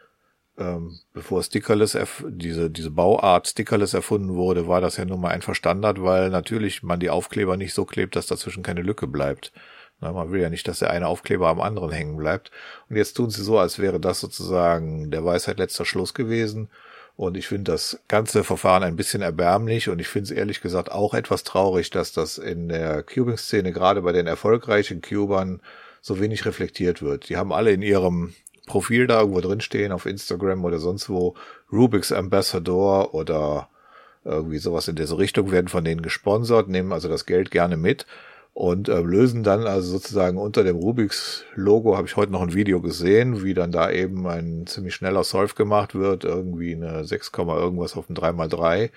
ähm, 0.58 0.98
bevor 1.12 1.44
Stickerless, 1.44 1.98
diese, 2.26 2.70
diese 2.70 2.92
Bauart 2.92 3.50
Stickerless 3.50 3.94
erfunden 3.94 4.36
wurde, 4.36 4.70
war 4.70 4.80
das 4.80 4.96
ja 4.96 5.04
nun 5.04 5.20
mal 5.20 5.32
einfach 5.32 5.56
Standard, 5.56 6.02
weil 6.02 6.30
natürlich 6.30 6.84
man 6.84 7.02
die 7.02 7.10
Aufkleber 7.10 7.58
nicht 7.58 7.74
so 7.74 7.84
klebt, 7.84 8.16
dass 8.16 8.28
dazwischen 8.28 8.64
keine 8.64 8.82
Lücke 8.82 9.08
bleibt. 9.08 9.52
Man 10.14 10.32
will 10.32 10.42
ja 10.42 10.50
nicht, 10.50 10.68
dass 10.68 10.80
der 10.80 10.92
eine 10.92 11.08
Aufkleber 11.08 11.48
am 11.48 11.62
anderen 11.62 11.92
hängen 11.92 12.18
bleibt. 12.18 12.52
Und 12.90 12.98
jetzt 12.98 13.14
tun 13.14 13.30
sie 13.30 13.44
so, 13.44 13.58
als 13.60 13.80
wäre 13.80 14.00
das 14.00 14.20
sozusagen 14.20 15.12
der 15.12 15.26
Weisheit 15.26 15.58
letzter 15.58 15.86
Schluss 15.86 16.14
gewesen. 16.14 16.70
Und 17.18 17.38
ich 17.38 17.48
finde 17.48 17.72
das 17.72 18.00
ganze 18.08 18.44
Verfahren 18.44 18.84
ein 18.84 18.98
bisschen 18.98 19.22
erbärmlich 19.22 19.88
und 19.88 20.00
ich 20.00 20.10
finde 20.10 20.26
es 20.26 20.38
ehrlich 20.38 20.62
gesagt 20.62 20.92
auch 20.92 21.14
etwas 21.14 21.46
traurig, 21.46 21.90
dass 21.90 22.12
das 22.12 22.38
in 22.38 22.68
der 22.68 23.04
Cubing-Szene 23.04 23.72
gerade 23.72 24.02
bei 24.02 24.12
den 24.12 24.28
erfolgreichen 24.28 25.02
Cubern 25.02 25.62
so 26.02 26.20
wenig 26.20 26.46
reflektiert 26.46 27.02
wird. 27.02 27.30
Die 27.30 27.38
haben 27.38 27.54
alle 27.54 27.72
in 27.72 27.82
ihrem 27.82 28.34
Profil 28.68 29.08
da 29.08 29.22
irgendwo 29.22 29.40
drinstehen, 29.40 29.94
auf 29.94 30.06
Instagram 30.06 30.66
oder 30.66 30.80
sonst 30.80 31.10
wo, 31.10 31.36
Rubik's 31.72 32.12
Ambassador 32.12 33.14
oder 33.14 33.70
irgendwie 34.26 34.58
sowas 34.58 34.88
in 34.88 34.96
diese 34.96 35.18
Richtung 35.18 35.52
werden 35.52 35.68
von 35.68 35.86
denen 35.86 36.02
gesponsert, 36.02 36.68
nehmen 36.68 36.92
also 36.92 37.08
das 37.08 37.26
Geld 37.26 37.50
gerne 37.52 37.78
mit 37.78 38.06
und 38.56 38.88
äh, 38.88 39.02
lösen 39.02 39.44
dann 39.44 39.68
also 39.68 39.92
sozusagen 39.92 40.38
unter 40.38 40.64
dem 40.64 40.78
Rubiks 40.78 41.44
Logo 41.56 41.98
habe 41.98 42.08
ich 42.08 42.16
heute 42.16 42.32
noch 42.32 42.42
ein 42.42 42.54
Video 42.54 42.80
gesehen, 42.80 43.44
wie 43.44 43.54
dann 43.54 43.74
da 43.74 43.92
eben 43.92 44.26
ein 44.28 44.66
ziemlich 44.66 44.96
schneller 44.96 45.26
Solve 45.26 45.56
gemacht 45.56 45.94
wird, 45.94 46.24
irgendwie 46.24 46.74
eine 46.74 47.04
6, 47.04 47.34
irgendwas 47.36 47.98
auf 47.98 48.08
dem 48.08 48.16
3x3 48.16 48.92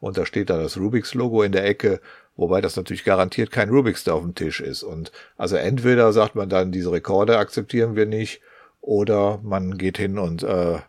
und 0.00 0.18
da 0.18 0.26
steht 0.26 0.50
da 0.50 0.58
das 0.58 0.76
Rubiks 0.76 1.14
Logo 1.14 1.44
in 1.44 1.52
der 1.52 1.64
Ecke, 1.64 2.00
wobei 2.34 2.60
das 2.60 2.74
natürlich 2.74 3.04
garantiert 3.04 3.52
kein 3.52 3.68
Rubiks 3.68 4.02
da 4.02 4.14
auf 4.14 4.22
dem 4.22 4.34
Tisch 4.34 4.60
ist 4.60 4.82
und 4.82 5.12
also 5.36 5.54
entweder 5.54 6.12
sagt 6.12 6.34
man 6.34 6.48
dann 6.48 6.72
diese 6.72 6.90
Rekorde 6.90 7.38
akzeptieren 7.38 7.94
wir 7.94 8.06
nicht 8.06 8.40
oder 8.80 9.38
man 9.44 9.78
geht 9.78 9.96
hin 9.96 10.18
und 10.18 10.42
äh, 10.42 10.80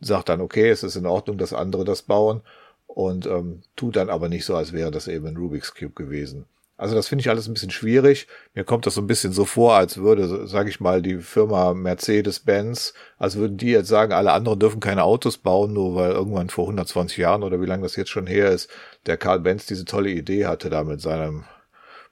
sagt 0.00 0.28
dann 0.28 0.40
okay, 0.40 0.70
es 0.70 0.84
ist 0.84 0.94
in 0.94 1.06
Ordnung, 1.06 1.38
dass 1.38 1.52
andere 1.52 1.84
das 1.84 2.02
bauen 2.02 2.40
und 2.86 3.26
ähm, 3.26 3.62
tut 3.74 3.96
dann 3.96 4.10
aber 4.10 4.28
nicht 4.28 4.44
so, 4.44 4.54
als 4.54 4.72
wäre 4.72 4.92
das 4.92 5.08
eben 5.08 5.26
ein 5.26 5.36
Rubik's 5.36 5.74
Cube 5.74 5.94
gewesen. 5.96 6.46
Also 6.84 6.96
das 6.96 7.08
finde 7.08 7.22
ich 7.22 7.30
alles 7.30 7.48
ein 7.48 7.54
bisschen 7.54 7.70
schwierig. 7.70 8.26
Mir 8.52 8.62
kommt 8.62 8.84
das 8.84 8.92
so 8.92 9.00
ein 9.00 9.06
bisschen 9.06 9.32
so 9.32 9.46
vor, 9.46 9.74
als 9.74 9.96
würde, 9.96 10.46
sage 10.46 10.68
ich 10.68 10.80
mal, 10.80 11.00
die 11.00 11.16
Firma 11.16 11.72
Mercedes-Benz, 11.72 12.92
als 13.16 13.36
würden 13.36 13.56
die 13.56 13.70
jetzt 13.70 13.88
sagen, 13.88 14.12
alle 14.12 14.32
anderen 14.32 14.58
dürfen 14.58 14.80
keine 14.80 15.02
Autos 15.02 15.38
bauen, 15.38 15.72
nur 15.72 15.94
weil 15.94 16.10
irgendwann 16.10 16.50
vor 16.50 16.66
120 16.66 17.16
Jahren 17.16 17.42
oder 17.42 17.62
wie 17.62 17.64
lange 17.64 17.84
das 17.84 17.96
jetzt 17.96 18.10
schon 18.10 18.26
her 18.26 18.50
ist, 18.50 18.68
der 19.06 19.16
Karl 19.16 19.40
Benz 19.40 19.64
diese 19.64 19.86
tolle 19.86 20.10
Idee 20.10 20.44
hatte 20.44 20.68
da 20.68 20.84
mit 20.84 21.00
seinem, 21.00 21.44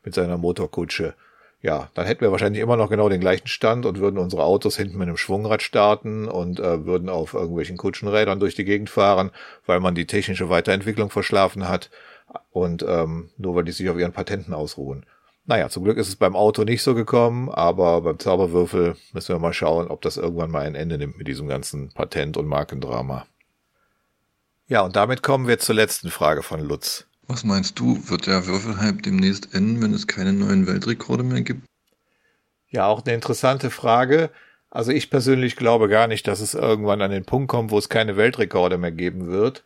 mit 0.05 0.15
seiner 0.15 0.39
Motorkutsche. 0.39 1.13
Ja, 1.61 1.91
dann 1.93 2.07
hätten 2.07 2.23
wir 2.23 2.33
wahrscheinlich 2.33 2.63
immer 2.63 2.79
noch 2.79 2.89
genau 2.89 3.11
den 3.11 3.21
gleichen 3.21 3.49
Stand 3.49 3.85
und 3.85 4.01
würden 4.01 4.17
unsere 4.17 4.43
Autos 4.43 4.79
hinten 4.79 4.97
mit 4.97 5.07
einem 5.07 5.19
Schwungrad 5.19 5.61
starten 5.61 6.29
und 6.29 6.61
äh, 6.61 6.87
würden 6.87 7.11
auf 7.11 7.35
irgendwelchen 7.35 7.77
Kutschenrädern 7.77 8.41
durch 8.41 8.55
die 8.55 8.65
Gegend 8.65 8.89
fahren, 8.89 9.33
weil 9.67 9.81
man 9.81 9.95
die 9.95 10.07
technische 10.07 10.49
Weiterentwicklung 10.49 11.11
verschlafen 11.11 11.69
hat. 11.69 11.91
Und 12.51 12.85
ähm, 12.87 13.31
nur 13.37 13.55
weil 13.55 13.65
die 13.65 13.73
sich 13.73 13.89
auf 13.89 13.99
ihren 13.99 14.13
Patenten 14.13 14.55
ausruhen. 14.55 15.07
Naja, 15.45 15.69
zum 15.69 15.83
Glück 15.85 15.99
ist 15.99 16.09
es 16.09 16.17
beim 16.17 16.37
Auto 16.37 16.63
nicht 16.63 16.83
so 16.83 16.95
gekommen, 16.95 17.49
aber 17.49 18.03
beim 18.03 18.19
Zauberwürfel 18.19 18.97
müssen 19.13 19.35
wir 19.35 19.41
mal 19.41 19.53
schauen, 19.53 19.89
ob 19.89 20.01
das 20.03 20.17
irgendwann 20.17 20.53
mal 20.53 20.65
ein 20.65 20.77
Ende 20.77 20.99
nimmt 20.99 21.19
mit 21.19 21.27
diesem 21.27 21.49
ganzen 21.49 21.93
Patent- 21.93 22.37
und 22.37 22.47
Markendrama. 22.47 23.27
Ja, 24.69 24.83
und 24.83 24.95
damit 24.95 25.23
kommen 25.23 25.49
wir 25.49 25.59
zur 25.59 25.75
letzten 25.75 26.11
Frage 26.11 26.43
von 26.43 26.61
Lutz. 26.61 27.07
Was 27.27 27.45
meinst 27.45 27.79
du, 27.79 28.09
wird 28.09 28.27
der 28.27 28.47
Würfelhype 28.47 29.03
demnächst 29.03 29.53
enden, 29.55 29.83
wenn 29.83 29.95
es 29.95 30.07
keine 30.07 30.33
neuen 30.33 30.67
Weltrekorde 30.67 31.25
mehr 31.25 31.43
gibt? 31.43 31.67
Ja, 32.69 32.87
auch 32.87 33.05
eine 33.05 33.15
interessante 33.15 33.71
Frage. 33.71 34.31
Also 34.71 34.93
ich 34.93 35.11
persönlich 35.11 35.57
glaube 35.57 35.89
gar 35.89 36.07
nicht, 36.07 36.27
dass 36.27 36.41
es 36.41 36.55
irgendwann 36.55 37.03
an 37.03 37.11
den 37.11 37.25
Punkt 37.25 37.49
kommt, 37.49 37.71
wo 37.71 37.79
es 37.79 37.89
keine 37.89 38.17
Weltrekorde 38.17 38.79
mehr 38.79 38.93
geben 38.93 39.27
wird. 39.27 39.65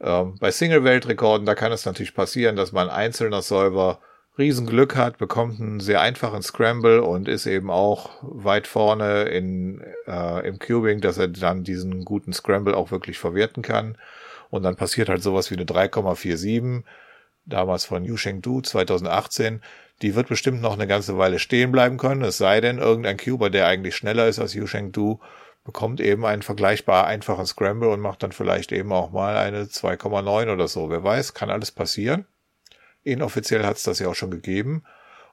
Ähm, 0.00 0.36
bei 0.38 0.50
Single-Weltrekorden, 0.50 1.46
da 1.46 1.54
kann 1.54 1.72
es 1.72 1.86
natürlich 1.86 2.14
passieren, 2.14 2.56
dass 2.56 2.72
man 2.72 2.90
einzelner 2.90 3.42
Solver 3.42 4.00
Riesenglück 4.38 4.96
hat, 4.96 5.16
bekommt 5.16 5.60
einen 5.60 5.80
sehr 5.80 6.02
einfachen 6.02 6.42
Scramble 6.42 7.02
und 7.02 7.26
ist 7.26 7.46
eben 7.46 7.70
auch 7.70 8.10
weit 8.20 8.66
vorne 8.66 9.24
in, 9.24 9.82
äh, 10.06 10.46
im 10.46 10.58
Cubing, 10.58 11.00
dass 11.00 11.16
er 11.16 11.28
dann 11.28 11.64
diesen 11.64 12.04
guten 12.04 12.34
Scramble 12.34 12.76
auch 12.76 12.90
wirklich 12.90 13.18
verwerten 13.18 13.62
kann. 13.62 13.96
Und 14.50 14.62
dann 14.62 14.76
passiert 14.76 15.08
halt 15.08 15.22
sowas 15.22 15.50
wie 15.50 15.54
eine 15.54 15.64
3,47, 15.64 16.84
damals 17.46 17.86
von 17.86 18.04
Yu 18.04 18.16
Du 18.42 18.60
2018. 18.60 19.62
Die 20.02 20.14
wird 20.14 20.28
bestimmt 20.28 20.60
noch 20.60 20.74
eine 20.74 20.86
ganze 20.86 21.16
Weile 21.16 21.38
stehen 21.38 21.72
bleiben 21.72 21.96
können, 21.96 22.22
es 22.22 22.36
sei 22.36 22.60
denn, 22.60 22.78
irgendein 22.78 23.16
Cuber, 23.16 23.48
der 23.48 23.66
eigentlich 23.66 23.96
schneller 23.96 24.28
ist 24.28 24.38
als 24.38 24.52
Yu 24.52 24.66
Sheng 24.66 24.92
Du, 24.92 25.20
bekommt 25.66 26.00
eben 26.00 26.24
einen 26.24 26.42
vergleichbar 26.42 27.06
einfachen 27.06 27.44
Scramble 27.44 27.90
und 27.90 28.00
macht 28.00 28.22
dann 28.22 28.32
vielleicht 28.32 28.72
eben 28.72 28.92
auch 28.92 29.10
mal 29.10 29.36
eine 29.36 29.64
2,9 29.64 30.52
oder 30.52 30.68
so. 30.68 30.88
Wer 30.88 31.04
weiß, 31.04 31.34
kann 31.34 31.50
alles 31.50 31.72
passieren. 31.72 32.24
Inoffiziell 33.02 33.64
hat 33.64 33.76
es 33.76 33.82
das 33.82 33.98
ja 33.98 34.08
auch 34.08 34.14
schon 34.14 34.30
gegeben. 34.30 34.84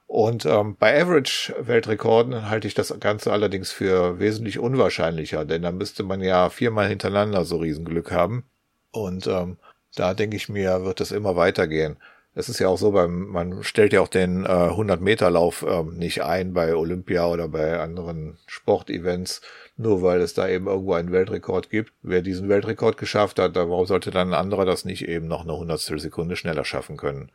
Und 0.06 0.44
ähm, 0.44 0.76
bei 0.78 1.00
Average-Weltrekorden 1.00 2.50
halte 2.50 2.68
ich 2.68 2.74
das 2.74 2.94
Ganze 3.00 3.32
allerdings 3.32 3.72
für 3.72 4.18
wesentlich 4.18 4.58
unwahrscheinlicher, 4.58 5.44
denn 5.44 5.62
da 5.62 5.72
müsste 5.72 6.02
man 6.02 6.20
ja 6.20 6.50
viermal 6.50 6.88
hintereinander 6.88 7.44
so 7.44 7.56
Riesenglück 7.56 8.12
haben. 8.12 8.44
Und 8.90 9.26
ähm, 9.26 9.56
da 9.94 10.14
denke 10.14 10.36
ich 10.36 10.48
mir, 10.48 10.84
wird 10.84 11.00
es 11.00 11.10
immer 11.10 11.36
weitergehen. 11.36 11.96
Es 12.34 12.48
ist 12.48 12.58
ja 12.58 12.68
auch 12.68 12.78
so, 12.78 12.90
beim, 12.90 13.28
man 13.28 13.62
stellt 13.62 13.92
ja 13.92 14.00
auch 14.00 14.08
den 14.08 14.44
äh, 14.44 14.48
100-Meter-Lauf 14.48 15.64
ähm, 15.68 15.94
nicht 15.94 16.22
ein 16.22 16.52
bei 16.52 16.74
Olympia 16.74 17.26
oder 17.26 17.48
bei 17.48 17.78
anderen 17.78 18.38
Sportevents, 18.46 19.40
nur 19.76 20.02
weil 20.02 20.20
es 20.20 20.34
da 20.34 20.48
eben 20.48 20.66
irgendwo 20.66 20.94
einen 20.94 21.12
Weltrekord 21.12 21.70
gibt. 21.70 21.92
Wer 22.02 22.22
diesen 22.22 22.48
Weltrekord 22.48 22.96
geschafft 22.96 23.38
hat, 23.38 23.54
warum 23.54 23.86
sollte 23.86 24.10
dann 24.10 24.30
ein 24.30 24.40
anderer 24.40 24.64
das 24.64 24.84
nicht 24.84 25.06
eben 25.06 25.28
noch 25.28 25.42
eine 25.42 25.56
Hundertstel 25.56 26.00
Sekunde 26.00 26.34
schneller 26.34 26.64
schaffen 26.64 26.96
können? 26.96 27.30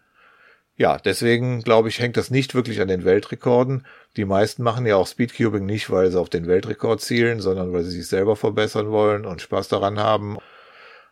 Ja, 0.79 0.97
deswegen 0.97 1.61
glaube 1.61 1.89
ich, 1.89 1.99
hängt 1.99 2.15
das 2.15 2.31
nicht 2.31 2.55
wirklich 2.55 2.79
an 2.79 2.87
den 2.87 3.03
Weltrekorden. 3.03 3.85
Die 4.15 4.23
meisten 4.23 4.63
machen 4.63 4.85
ja 4.85 4.95
auch 4.95 5.07
Speedcubing 5.07 5.65
nicht, 5.65 5.89
weil 5.89 6.09
sie 6.09 6.17
auf 6.17 6.29
den 6.29 6.47
Weltrekord 6.47 7.01
zielen, 7.01 7.41
sondern 7.41 7.73
weil 7.73 7.83
sie 7.83 7.91
sich 7.91 8.07
selber 8.07 8.37
verbessern 8.37 8.89
wollen 8.89 9.25
und 9.25 9.41
Spaß 9.41 9.67
daran 9.67 9.99
haben. 9.99 10.37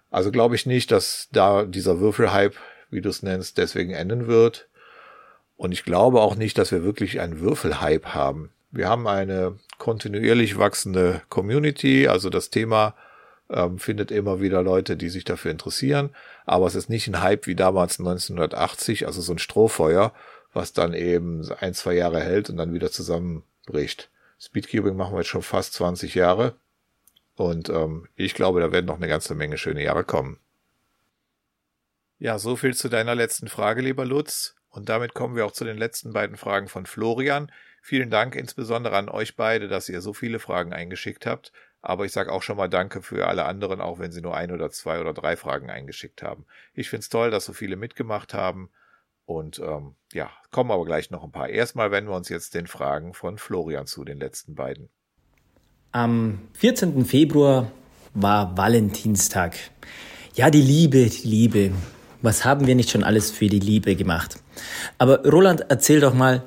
Also 0.09 0.31
glaube 0.31 0.55
ich 0.55 0.65
nicht, 0.65 0.91
dass 0.91 1.27
da 1.33 1.65
dieser 1.65 1.99
Würfelhype, 1.99 2.55
wie 2.89 3.01
du 3.01 3.09
es 3.09 3.23
nennst, 3.23 3.57
deswegen 3.57 3.91
enden 3.91 4.27
wird. 4.27 4.67
Und 5.55 5.71
ich 5.71 5.83
glaube 5.83 6.21
auch 6.21 6.35
nicht, 6.35 6.57
dass 6.57 6.71
wir 6.71 6.83
wirklich 6.83 7.19
einen 7.19 7.39
Würfelhype 7.39 8.13
haben. 8.13 8.51
Wir 8.71 8.89
haben 8.89 9.07
eine 9.07 9.57
kontinuierlich 9.79 10.57
wachsende 10.57 11.21
Community, 11.29 12.07
also 12.07 12.29
das 12.29 12.49
Thema 12.49 12.95
ähm, 13.49 13.79
findet 13.79 14.11
immer 14.11 14.41
wieder 14.41 14.61
Leute, 14.61 14.97
die 14.97 15.09
sich 15.09 15.23
dafür 15.23 15.51
interessieren. 15.51 16.11
Aber 16.45 16.67
es 16.67 16.75
ist 16.75 16.89
nicht 16.89 17.07
ein 17.07 17.21
Hype 17.21 17.47
wie 17.47 17.55
damals 17.55 17.99
1980, 17.99 19.07
also 19.07 19.21
so 19.21 19.33
ein 19.33 19.39
Strohfeuer, 19.39 20.13
was 20.53 20.73
dann 20.73 20.93
eben 20.93 21.49
ein, 21.59 21.73
zwei 21.73 21.93
Jahre 21.93 22.19
hält 22.19 22.49
und 22.49 22.57
dann 22.57 22.73
wieder 22.73 22.91
zusammenbricht. 22.91 24.09
Speedcubing 24.39 24.95
machen 24.95 25.13
wir 25.13 25.19
jetzt 25.19 25.29
schon 25.29 25.41
fast 25.41 25.73
20 25.73 26.15
Jahre. 26.15 26.55
Und 27.35 27.69
ähm, 27.69 28.07
ich 28.15 28.33
glaube, 28.33 28.59
da 28.59 28.71
werden 28.71 28.85
noch 28.85 28.97
eine 28.97 29.07
ganze 29.07 29.35
Menge 29.35 29.57
schöne 29.57 29.83
Jahre 29.83 30.03
kommen. 30.03 30.39
Ja, 32.19 32.39
so 32.39 32.55
viel 32.55 32.73
zu 32.75 32.89
deiner 32.89 33.13
letzten 33.13 33.47
Frage, 33.47 33.81
lieber 33.81 34.05
Lutz. 34.05 34.55
Und 34.69 34.89
damit 34.89 35.13
kommen 35.13 35.35
wir 35.35 35.45
auch 35.45 35.51
zu 35.51 35.65
den 35.65 35.77
letzten 35.77 36.13
beiden 36.13 36.35
Fragen 36.35 36.67
von 36.67 36.85
Florian. 36.85 37.51
Vielen 37.81 38.09
Dank 38.09 38.35
insbesondere 38.35 38.95
an 38.95 39.07
euch 39.09 39.35
beide, 39.35 39.67
dass 39.67 39.87
ihr 39.87 40.01
so 40.01 40.13
viele 40.13 40.39
Fragen 40.39 40.73
eingeschickt 40.73 41.25
habt. 41.25 41.51
Aber 41.81 42.05
ich 42.05 42.11
sage 42.11 42.31
auch 42.31 42.41
schon 42.41 42.57
mal 42.57 42.67
Danke 42.67 43.01
für 43.01 43.27
alle 43.27 43.45
anderen, 43.45 43.81
auch 43.81 43.99
wenn 43.99 44.11
sie 44.11 44.21
nur 44.21 44.35
ein 44.35 44.51
oder 44.51 44.71
zwei 44.71 44.99
oder 44.99 45.13
drei 45.13 45.37
Fragen 45.37 45.69
eingeschickt 45.69 46.23
haben. 46.23 46.45
Ich 46.73 46.89
finde 46.89 47.01
es 47.01 47.09
toll, 47.09 47.31
dass 47.31 47.45
so 47.45 47.53
viele 47.53 47.75
mitgemacht 47.75 48.33
haben. 48.33 48.69
Und 49.25 49.59
ähm, 49.59 49.95
ja, 50.11 50.31
kommen 50.51 50.71
aber 50.71 50.85
gleich 50.85 51.11
noch 51.11 51.23
ein 51.23 51.31
paar. 51.31 51.49
Erstmal 51.49 51.91
wenden 51.91 52.09
wir 52.09 52.15
uns 52.15 52.29
jetzt 52.29 52.55
den 52.55 52.65
Fragen 52.65 53.13
von 53.13 53.37
Florian 53.37 53.85
zu, 53.85 54.03
den 54.03 54.17
letzten 54.17 54.55
beiden. 54.55 54.89
Am 55.91 56.47
14. 56.53 57.05
Februar 57.05 57.71
war 58.13 58.57
Valentinstag. 58.57 59.55
Ja, 60.33 60.49
die 60.49 60.61
Liebe, 60.61 61.05
die 61.09 61.27
Liebe. 61.27 61.71
Was 62.21 62.45
haben 62.45 62.67
wir 62.67 62.75
nicht 62.75 62.89
schon 62.89 63.03
alles 63.03 63.31
für 63.31 63.47
die 63.47 63.59
Liebe 63.59 63.95
gemacht? 63.95 64.37
Aber 64.97 65.23
Roland, 65.23 65.65
erzähl 65.69 65.99
doch 65.99 66.13
mal, 66.13 66.43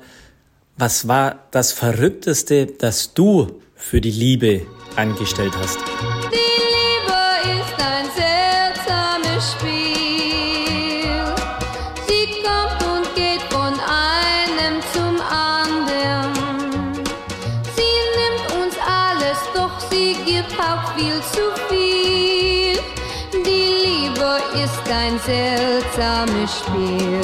was 0.77 1.07
war 1.07 1.47
das 1.51 1.71
Verrückteste, 1.71 2.65
das 2.65 3.13
du 3.13 3.61
für 3.75 4.01
die 4.01 4.11
Liebe 4.11 4.65
angestellt 4.95 5.53
hast? 5.57 5.79
Ein 24.91 25.17
seltsames 25.19 26.59
Spiel. 26.59 27.21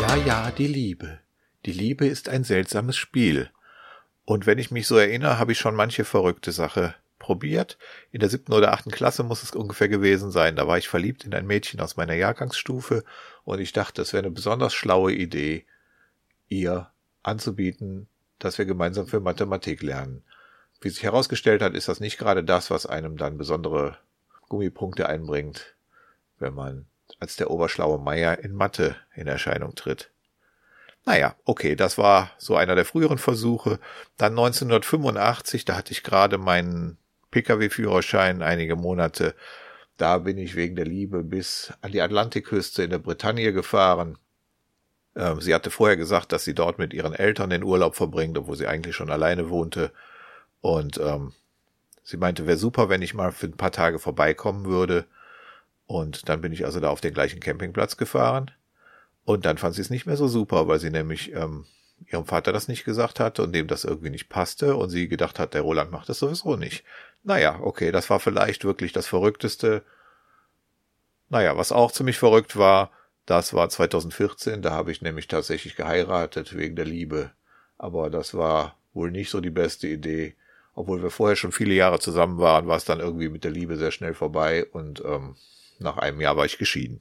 Ja, 0.00 0.16
ja, 0.16 0.50
die 0.50 0.66
Liebe. 0.66 1.20
Die 1.66 1.72
Liebe 1.72 2.06
ist 2.06 2.28
ein 2.28 2.44
seltsames 2.44 2.96
Spiel. 2.96 3.50
Und 4.24 4.46
wenn 4.46 4.58
ich 4.58 4.70
mich 4.70 4.86
so 4.86 4.96
erinnere, 4.96 5.38
habe 5.38 5.52
ich 5.52 5.58
schon 5.58 5.74
manche 5.74 6.04
verrückte 6.04 6.52
Sache 6.52 6.94
probiert. 7.18 7.78
In 8.10 8.20
der 8.20 8.28
siebten 8.28 8.52
oder 8.52 8.72
achten 8.72 8.90
Klasse 8.90 9.22
muss 9.22 9.42
es 9.42 9.52
ungefähr 9.52 9.88
gewesen 9.88 10.30
sein. 10.30 10.56
Da 10.56 10.66
war 10.66 10.78
ich 10.78 10.88
verliebt 10.88 11.24
in 11.24 11.34
ein 11.34 11.46
Mädchen 11.46 11.80
aus 11.80 11.96
meiner 11.96 12.14
Jahrgangsstufe 12.14 13.04
und 13.44 13.60
ich 13.60 13.72
dachte, 13.72 14.02
es 14.02 14.12
wäre 14.12 14.24
eine 14.24 14.32
besonders 14.32 14.74
schlaue 14.74 15.12
Idee, 15.12 15.64
ihr 16.48 16.90
anzubieten, 17.22 18.08
dass 18.38 18.58
wir 18.58 18.64
gemeinsam 18.64 19.06
für 19.06 19.20
Mathematik 19.20 19.82
lernen. 19.82 20.22
Wie 20.80 20.90
sich 20.90 21.02
herausgestellt 21.02 21.62
hat, 21.62 21.74
ist 21.74 21.88
das 21.88 22.00
nicht 22.00 22.18
gerade 22.18 22.44
das, 22.44 22.70
was 22.70 22.86
einem 22.86 23.16
dann 23.16 23.38
besondere 23.38 23.98
Gummipunkte 24.48 25.08
einbringt, 25.08 25.74
wenn 26.38 26.54
man 26.54 26.86
als 27.20 27.36
der 27.36 27.50
oberschlaue 27.50 27.98
Meier 27.98 28.38
in 28.38 28.54
Mathe 28.54 28.96
in 29.14 29.26
Erscheinung 29.26 29.74
tritt. 29.74 30.10
Naja, 31.04 31.34
okay, 31.44 31.74
das 31.74 31.96
war 31.96 32.32
so 32.36 32.54
einer 32.56 32.74
der 32.74 32.84
früheren 32.84 33.18
Versuche. 33.18 33.78
Dann 34.18 34.32
1985, 34.32 35.64
da 35.64 35.76
hatte 35.76 35.92
ich 35.92 36.02
gerade 36.02 36.36
meinen 36.36 36.98
Pkw-Führerschein 37.30 38.42
einige 38.42 38.76
Monate. 38.76 39.34
Da 39.96 40.18
bin 40.18 40.38
ich 40.38 40.54
wegen 40.54 40.76
der 40.76 40.84
Liebe 40.84 41.24
bis 41.24 41.72
an 41.80 41.92
die 41.92 42.02
Atlantikküste 42.02 42.82
in 42.82 42.90
der 42.90 42.98
Bretagne 42.98 43.52
gefahren. 43.52 44.18
Ähm, 45.16 45.40
sie 45.40 45.54
hatte 45.54 45.70
vorher 45.70 45.96
gesagt, 45.96 46.32
dass 46.32 46.44
sie 46.44 46.54
dort 46.54 46.78
mit 46.78 46.92
ihren 46.92 47.14
Eltern 47.14 47.50
den 47.50 47.64
Urlaub 47.64 47.96
verbringt, 47.96 48.36
obwohl 48.38 48.56
sie 48.56 48.66
eigentlich 48.66 48.94
schon 48.94 49.10
alleine 49.10 49.48
wohnte. 49.48 49.92
Und 50.60 50.98
ähm, 50.98 51.32
sie 52.02 52.16
meinte, 52.16 52.46
wäre 52.46 52.58
super, 52.58 52.88
wenn 52.88 53.02
ich 53.02 53.14
mal 53.14 53.32
für 53.32 53.46
ein 53.46 53.56
paar 53.56 53.72
Tage 53.72 53.98
vorbeikommen 53.98 54.66
würde. 54.66 55.06
Und 55.88 56.28
dann 56.28 56.42
bin 56.42 56.52
ich 56.52 56.66
also 56.66 56.80
da 56.80 56.90
auf 56.90 57.00
den 57.00 57.14
gleichen 57.14 57.40
Campingplatz 57.40 57.96
gefahren. 57.96 58.50
Und 59.24 59.46
dann 59.46 59.56
fand 59.56 59.74
sie 59.74 59.80
es 59.80 59.88
nicht 59.88 60.04
mehr 60.04 60.18
so 60.18 60.28
super, 60.28 60.68
weil 60.68 60.78
sie 60.78 60.90
nämlich 60.90 61.32
ähm, 61.32 61.64
ihrem 62.06 62.26
Vater 62.26 62.52
das 62.52 62.68
nicht 62.68 62.84
gesagt 62.84 63.18
hatte 63.18 63.42
und 63.42 63.54
dem 63.54 63.68
das 63.68 63.84
irgendwie 63.84 64.10
nicht 64.10 64.28
passte 64.28 64.76
und 64.76 64.90
sie 64.90 65.08
gedacht 65.08 65.38
hat, 65.38 65.54
der 65.54 65.62
Roland 65.62 65.90
macht 65.90 66.10
das 66.10 66.18
sowieso 66.18 66.56
nicht. 66.56 66.84
Naja, 67.24 67.58
okay, 67.62 67.90
das 67.90 68.10
war 68.10 68.20
vielleicht 68.20 68.66
wirklich 68.66 68.92
das 68.92 69.06
Verrückteste. 69.06 69.82
Naja, 71.30 71.56
was 71.56 71.72
auch 71.72 71.90
ziemlich 71.90 72.18
verrückt 72.18 72.56
war, 72.56 72.90
das 73.24 73.54
war 73.54 73.70
2014, 73.70 74.60
da 74.60 74.72
habe 74.72 74.92
ich 74.92 75.00
nämlich 75.00 75.26
tatsächlich 75.26 75.74
geheiratet 75.74 76.54
wegen 76.54 76.76
der 76.76 76.84
Liebe. 76.84 77.30
Aber 77.78 78.10
das 78.10 78.34
war 78.34 78.76
wohl 78.92 79.10
nicht 79.10 79.30
so 79.30 79.40
die 79.40 79.50
beste 79.50 79.88
Idee. 79.88 80.36
Obwohl 80.74 81.02
wir 81.02 81.10
vorher 81.10 81.36
schon 81.36 81.52
viele 81.52 81.72
Jahre 81.72 81.98
zusammen 81.98 82.38
waren, 82.38 82.66
war 82.66 82.76
es 82.76 82.84
dann 82.84 83.00
irgendwie 83.00 83.30
mit 83.30 83.42
der 83.42 83.52
Liebe 83.52 83.78
sehr 83.78 83.90
schnell 83.90 84.12
vorbei 84.12 84.66
und 84.66 85.02
ähm, 85.02 85.34
nach 85.78 85.98
einem 85.98 86.20
Jahr 86.20 86.36
war 86.36 86.44
ich 86.44 86.58
geschieden. 86.58 87.00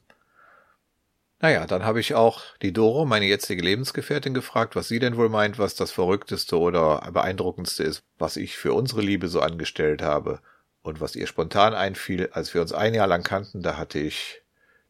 Naja, 1.40 1.68
dann 1.68 1.86
habe 1.86 2.00
ich 2.00 2.16
auch 2.16 2.42
die 2.64 2.74
Doro, 2.74 3.06
meine 3.06 3.26
jetzige 3.26 3.62
Lebensgefährtin, 3.62 4.34
gefragt, 4.34 4.76
was 4.76 4.88
sie 4.88 4.98
denn 4.98 5.18
wohl 5.18 5.30
meint, 5.30 5.60
was 5.60 5.76
das 5.76 5.92
Verrückteste 5.92 6.58
oder 6.58 7.08
Beeindruckendste 7.12 7.84
ist, 7.84 8.04
was 8.18 8.38
ich 8.38 8.58
für 8.58 8.74
unsere 8.74 9.02
Liebe 9.02 9.28
so 9.28 9.42
angestellt 9.42 10.02
habe. 10.02 10.40
Und 10.82 11.00
was 11.00 11.16
ihr 11.16 11.28
spontan 11.28 11.76
einfiel, 11.76 12.30
als 12.32 12.54
wir 12.54 12.62
uns 12.62 12.74
ein 12.74 12.96
Jahr 12.96 13.08
lang 13.08 13.24
kannten, 13.24 13.62
da 13.62 13.78
hatte 13.78 14.00
ich 14.00 14.42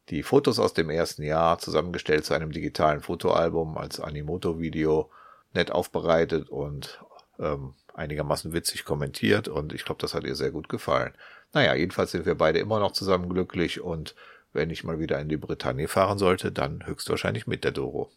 die 0.10 0.24
Fotos 0.24 0.58
aus 0.58 0.74
dem 0.74 0.90
ersten 0.90 1.24
Jahr 1.24 1.60
zusammengestellt 1.60 2.24
zu 2.24 2.34
einem 2.34 2.52
digitalen 2.52 3.02
Fotoalbum 3.02 3.78
als 3.78 4.00
Animoto-Video, 4.00 5.12
nett 5.54 5.72
aufbereitet 5.72 6.50
und 6.50 7.04
ähm, 7.40 7.74
einigermaßen 7.94 8.54
witzig 8.54 8.86
kommentiert 8.86 9.48
und 9.48 9.74
ich 9.74 9.84
glaube, 9.84 10.00
das 10.02 10.14
hat 10.14 10.24
ihr 10.24 10.36
sehr 10.36 10.52
gut 10.52 10.70
gefallen. 10.70 11.14
Naja, 11.54 11.76
jedenfalls 11.76 12.12
sind 12.12 12.26
wir 12.26 12.36
beide 12.36 12.60
immer 12.60 12.80
noch 12.80 12.92
zusammen 12.92 13.30
glücklich 13.30 13.82
und 13.82 14.16
wenn 14.54 14.70
ich 14.70 14.84
mal 14.84 15.00
wieder 15.00 15.20
in 15.20 15.30
die 15.30 15.38
Bretagne 15.38 15.88
fahren 15.88 16.18
sollte, 16.18 16.52
dann 16.52 16.86
höchstwahrscheinlich 16.86 17.48
mit 17.48 17.64
der 17.64 17.72
Doro. 17.72 18.12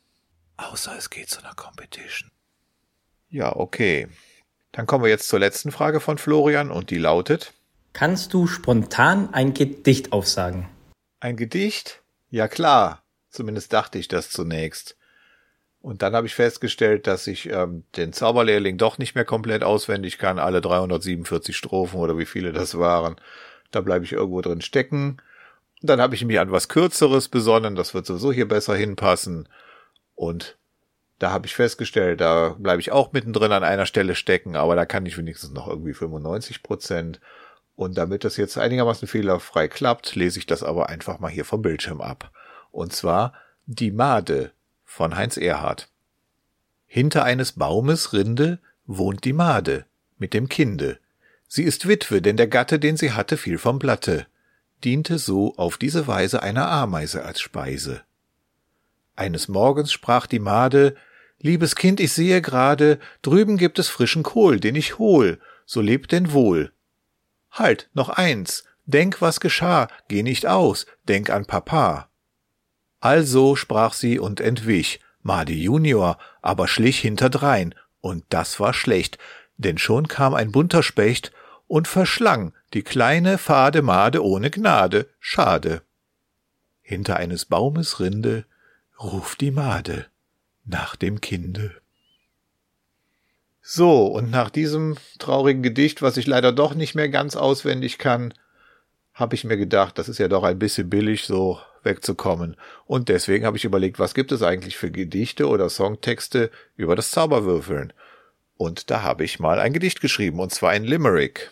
Außer 0.57 0.97
es 0.97 1.11
geht 1.11 1.29
zu 1.29 1.41
einer 1.41 1.55
Competition. 1.55 2.31
Ja, 3.29 3.55
okay. 3.55 4.09
Dann 4.73 4.87
kommen 4.87 5.05
wir 5.05 5.11
jetzt 5.11 5.29
zur 5.29 5.39
letzten 5.39 5.73
Frage 5.73 6.01
von 6.01 6.19
Florian 6.19 6.71
und 6.71 6.91
die 6.91 6.99
lautet. 6.99 7.55
Kannst 7.93 8.35
du 8.35 8.47
spontan 8.47 9.35
ein 9.35 9.55
Gedicht 9.55 10.13
aufsagen? 10.13 10.69
Ein 11.19 11.37
Gedicht? 11.37 12.03
Ja 12.31 12.49
klar. 12.49 13.03
Zumindest 13.31 13.73
dachte 13.73 13.99
ich 13.99 14.09
das 14.09 14.31
zunächst. 14.31 14.97
Und 15.83 16.03
dann 16.03 16.15
habe 16.15 16.27
ich 16.27 16.35
festgestellt, 16.35 17.07
dass 17.07 17.27
ich 17.27 17.49
ähm, 17.51 17.85
den 17.97 18.13
Zauberlehrling 18.13 18.77
doch 18.77 18.99
nicht 18.99 19.15
mehr 19.15 19.25
komplett 19.25 19.65
auswendig 19.65 20.19
kann, 20.19 20.39
alle 20.39 20.61
347 20.61 21.57
Strophen 21.57 21.99
oder 22.01 22.19
wie 22.19 22.27
viele 22.27 22.53
das 22.53 22.79
waren. 22.79 23.17
Da 23.71 23.81
bleibe 23.81 24.05
ich 24.05 24.13
irgendwo 24.13 24.43
drin 24.43 24.61
stecken. 24.61 25.23
Und 25.81 25.89
dann 25.89 26.01
habe 26.01 26.15
ich 26.15 26.25
mich 26.25 26.39
an 26.39 26.53
was 26.53 26.69
Kürzeres 26.69 27.29
besonnen, 27.29 27.77
das 27.77 27.95
wird 27.95 28.05
sowieso 28.05 28.31
hier 28.31 28.47
besser 28.47 28.77
hinpassen. 28.77 29.49
Und 30.15 30.59
da 31.19 31.31
habe 31.31 31.47
ich 31.47 31.55
festgestellt, 31.55 32.21
da 32.21 32.57
bleibe 32.59 32.81
ich 32.81 32.93
auch 32.93 33.13
mittendrin 33.13 33.53
an 33.53 33.65
einer 33.65 33.87
Stelle 33.87 34.15
stecken, 34.15 34.57
aber 34.57 34.77
da 34.77 34.85
kann 34.85 35.07
ich 35.07 35.17
wenigstens 35.17 35.53
noch 35.53 35.67
irgendwie 35.67 35.95
95 35.95 36.63
Prozent. 36.63 37.21
Und 37.75 37.97
damit 37.97 38.25
das 38.25 38.37
jetzt 38.37 38.59
einigermaßen 38.59 39.09
fehlerfrei 39.09 39.69
klappt, 39.69 40.15
lese 40.15 40.39
ich 40.39 40.45
das 40.45 40.63
aber 40.63 40.91
einfach 40.91 41.19
mal 41.21 41.31
hier 41.31 41.47
vom 41.47 41.63
Bildschirm 41.63 42.03
ab. 42.03 42.31
Und 42.71 42.93
zwar 42.93 43.33
die 43.65 43.91
Made 43.91 44.53
von 44.91 45.15
Heinz 45.17 45.37
Erhard. 45.37 45.89
Hinter 46.87 47.23
eines 47.23 47.53
Baumes 47.53 48.13
Rinde 48.13 48.59
wohnt 48.87 49.25
die 49.25 49.33
Made 49.33 49.87
mit 50.19 50.35
dem 50.35 50.49
Kinde. 50.49 50.99
Sie 51.47 51.63
ist 51.63 51.87
Witwe, 51.87 52.21
denn 52.21 52.37
der 52.37 52.49
Gatte, 52.49 52.81
den 52.81 52.97
sie 52.97 53.13
hatte, 53.13 53.37
fiel 53.37 53.57
vom 53.57 53.79
Blatte, 53.79 54.27
diente 54.83 55.19
so 55.19 55.55
auf 55.57 55.79
diese 55.79 56.09
Weise 56.09 56.43
einer 56.43 56.69
Ameise 56.69 57.25
als 57.25 57.41
Speise. 57.41 58.03
Eines 59.15 59.47
Morgens 59.47 59.93
sprach 59.93 60.27
die 60.27 60.41
Made, 60.41 60.97
Liebes 61.39 61.77
Kind, 61.77 62.01
ich 62.01 62.13
sehe 62.13 62.43
gerade, 62.43 62.99
drüben 63.23 63.59
gibt 63.59 63.79
es 63.79 63.89
frischen 63.89 64.25
Kohl, 64.25 64.59
den 64.59 64.75
ich 64.75 64.99
hol, 64.99 65.41
so 65.67 65.81
lebt 65.81 66.11
denn 66.11 66.33
wohl. 66.33 66.73
Halt, 67.53 67.89
noch 67.95 68.09
eins, 68.09 68.65
denk, 68.87 69.23
was 69.23 69.39
geschah, 69.39 69.87
geh 70.09 70.25
nicht 70.25 70.47
aus, 70.47 70.85
denk 71.07 71.31
an 71.31 71.47
Papa. 71.47 72.10
Also 73.01 73.57
sprach 73.57 73.95
sie 73.95 74.19
und 74.19 74.41
entwich, 74.41 75.01
Made 75.23 75.53
Junior 75.53 76.19
aber 76.43 76.69
schlich 76.69 77.01
hinterdrein, 77.01 77.75
und 78.01 78.25
das 78.29 78.61
war 78.61 78.73
schlecht, 78.73 79.19
denn 79.57 79.79
schon 79.79 80.09
kam 80.09 80.35
ein 80.35 80.53
bunter 80.53 80.83
Specht 80.83 81.33
und 81.67 81.89
verschlang 81.89 82.53
die 82.73 82.83
kleine 82.83 83.37
fade 83.37 83.83
Made 83.83 84.25
ohne 84.25 84.51
Gnade, 84.51 85.09
schade. 85.19 85.83
Hinter 86.83 87.17
eines 87.17 87.45
Baumes 87.45 88.01
Rinde 88.01 88.45
ruft 88.99 89.41
die 89.41 89.51
Made 89.51 90.07
nach 90.65 90.97
dem 90.97 91.21
Kinde. 91.21 91.75
So, 93.63 94.07
und 94.07 94.31
nach 94.31 94.51
diesem 94.51 94.97
traurigen 95.19 95.63
Gedicht, 95.63 96.03
was 96.03 96.17
ich 96.17 96.27
leider 96.27 96.53
doch 96.53 96.75
nicht 96.75 96.95
mehr 96.95 97.09
ganz 97.09 97.37
auswendig 97.37 97.99
kann, 97.99 98.35
habe 99.13 99.35
ich 99.35 99.45
mir 99.45 99.57
gedacht, 99.57 99.99
das 99.99 100.09
ist 100.09 100.19
ja 100.19 100.29
doch 100.29 100.43
ein 100.43 100.59
bisschen 100.59 100.91
billig, 100.91 101.25
so 101.25 101.61
wegzukommen. 101.83 102.57
Und 102.87 103.09
deswegen 103.09 103.45
habe 103.45 103.57
ich 103.57 103.65
überlegt, 103.65 103.99
was 103.99 104.15
gibt 104.15 104.33
es 104.33 104.43
eigentlich 104.43 104.77
für 104.77 104.91
Gedichte 104.91 105.49
oder 105.49 105.69
Songtexte 105.69 106.51
über 106.77 106.97
das 106.97 107.11
Zauberwürfeln? 107.11 107.93
Und 108.57 108.91
da 108.91 109.03
habe 109.03 109.25
ich 109.25 109.41
mal 109.41 109.59
ein 109.59 109.73
Gedicht 109.73 110.01
geschrieben, 110.01 110.41
und 110.41 110.53
zwar 110.53 110.71
ein 110.71 110.85
Limerick. 110.85 111.51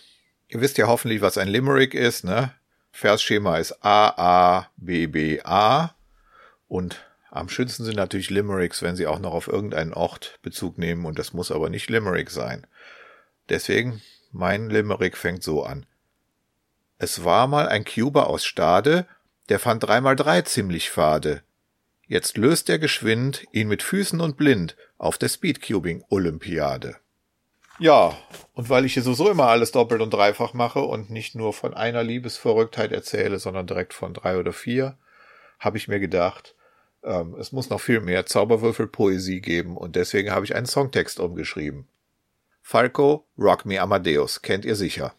Ihr 0.49 0.61
wisst 0.61 0.79
ja 0.79 0.87
hoffentlich, 0.87 1.21
was 1.21 1.39
ein 1.39 1.49
Limerick 1.49 1.95
ist, 1.95 2.25
ne? 2.25 2.53
Versschema 2.93 3.59
ist 3.59 3.85
A, 3.85 4.09
A, 4.17 4.71
B, 4.77 5.07
B, 5.07 5.41
A. 5.43 5.95
Und 6.67 7.05
am 7.31 7.49
schönsten 7.49 7.85
sind 7.85 7.97
natürlich 7.97 8.31
Limericks, 8.31 8.83
wenn 8.83 8.97
sie 8.97 9.07
auch 9.07 9.19
noch 9.19 9.33
auf 9.33 9.49
irgendeinen 9.49 9.93
Ort 9.93 10.39
Bezug 10.43 10.79
nehmen 10.79 11.05
und 11.05 11.19
das 11.19 11.33
muss 11.33 11.53
aber 11.53 11.69
nicht 11.69 11.91
Limerick 11.91 12.31
sein. 12.31 12.67
Deswegen, 13.49 14.03
mein 14.33 14.71
Limerick 14.71 15.17
fängt 15.17 15.43
so 15.43 15.63
an. 15.63 15.87
Es 16.99 17.25
war 17.25 17.47
mal 17.47 17.69
ein 17.69 17.85
Cuber 17.85 18.29
aus 18.29 18.45
Stade, 18.45 19.07
der 19.49 19.59
fand 19.59 19.83
dreimal 19.83 20.17
drei 20.17 20.43
ziemlich 20.43 20.91
fade. 20.91 21.43
Jetzt 22.07 22.37
löst 22.37 22.71
er 22.71 22.79
geschwind 22.79 23.45
ihn 23.53 23.69
mit 23.69 23.83
Füßen 23.83 24.21
und 24.21 24.37
blind 24.37 24.77
auf 24.97 25.19
der 25.19 25.29
Speedcubing 25.29 26.05
Olympiade. 26.09 26.97
Ja, 27.79 28.17
und 28.55 28.71
weil 28.71 28.85
ich 28.85 28.95
hier 28.95 29.03
sowieso 29.03 29.31
immer 29.31 29.49
alles 29.49 29.71
doppelt 29.71 30.01
und 30.01 30.11
dreifach 30.11 30.53
mache 30.53 30.81
und 30.81 31.11
nicht 31.11 31.35
nur 31.35 31.53
von 31.53 31.75
einer 31.75 32.03
Liebesverrücktheit 32.03 32.91
erzähle, 32.93 33.39
sondern 33.39 33.67
direkt 33.67 33.95
von 33.95 34.15
drei 34.15 34.39
oder 34.39 34.53
vier, 34.53 34.97
habe 35.61 35.77
ich 35.77 35.87
mir 35.87 36.01
gedacht, 36.01 36.57
ähm, 37.05 37.37
es 37.39 37.53
muss 37.53 37.71
noch 37.71 37.81
viel 37.81 38.01
mehr 38.01 38.27
Zauberwürfelpoesie 38.27 39.41
geben 39.41 39.77
und 39.77 39.95
deswegen 39.95 40.33
habe 40.33 40.45
ich 40.45 40.57
einen 40.57 40.67
Songtext 40.67 41.21
umgeschrieben. 41.21 41.87
Falco, 42.63 43.27
Rock 43.39 43.65
Me 43.65 43.81
Amadeus, 43.81 44.43
kennt 44.43 44.65
ihr 44.65 44.75
sicher. 44.77 45.15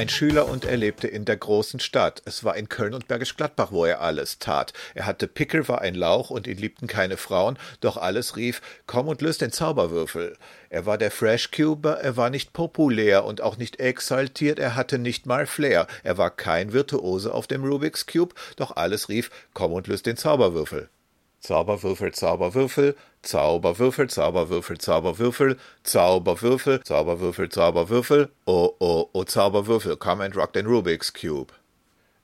Ein 0.00 0.08
Schüler 0.08 0.48
und 0.48 0.64
er 0.64 0.78
lebte 0.78 1.08
in 1.08 1.26
der 1.26 1.36
großen 1.36 1.78
Stadt. 1.78 2.22
Es 2.24 2.42
war 2.42 2.56
in 2.56 2.70
Köln 2.70 2.94
und 2.94 3.06
Bergisch 3.06 3.36
Gladbach, 3.36 3.70
wo 3.70 3.84
er 3.84 4.00
alles 4.00 4.38
tat. 4.38 4.72
Er 4.94 5.04
hatte 5.04 5.28
Pickel, 5.28 5.68
war 5.68 5.82
ein 5.82 5.94
Lauch 5.94 6.30
und 6.30 6.46
ihn 6.46 6.56
liebten 6.56 6.86
keine 6.86 7.18
Frauen, 7.18 7.58
doch 7.82 7.98
alles 7.98 8.34
rief, 8.34 8.62
komm 8.86 9.08
und 9.08 9.20
löst 9.20 9.42
den 9.42 9.52
Zauberwürfel. 9.52 10.38
Er 10.70 10.86
war 10.86 10.96
der 10.96 11.10
Freshcuber, 11.10 12.00
er 12.00 12.16
war 12.16 12.30
nicht 12.30 12.54
populär 12.54 13.26
und 13.26 13.42
auch 13.42 13.58
nicht 13.58 13.78
exaltiert, 13.78 14.58
er 14.58 14.74
hatte 14.74 14.98
nicht 14.98 15.26
mal 15.26 15.44
Flair. 15.44 15.86
Er 16.02 16.16
war 16.16 16.30
kein 16.30 16.72
Virtuose 16.72 17.34
auf 17.34 17.46
dem 17.46 17.62
Rubik's 17.62 18.06
Cube, 18.06 18.34
doch 18.56 18.76
alles 18.76 19.10
rief, 19.10 19.30
komm 19.52 19.74
und 19.74 19.86
löst 19.86 20.06
den 20.06 20.16
Zauberwürfel. 20.16 20.88
Zauberwürfel, 21.40 22.12
Zauberwürfel, 22.12 22.94
Zauberwürfel, 23.22 24.08
Zauberwürfel, 24.08 24.78
Zauberwürfel, 24.78 25.56
Zauberwürfel, 25.84 26.82
Zauberwürfel, 26.84 27.48
Zauberwürfel, 27.48 28.28
oh, 28.46 28.76
oh, 28.78 29.08
oh, 29.14 29.24
Zauberwürfel, 29.24 29.96
come 29.96 30.20
and 30.20 30.36
rock 30.36 30.52
den 30.52 30.66
Rubik's 30.66 31.12
Cube. 31.12 31.52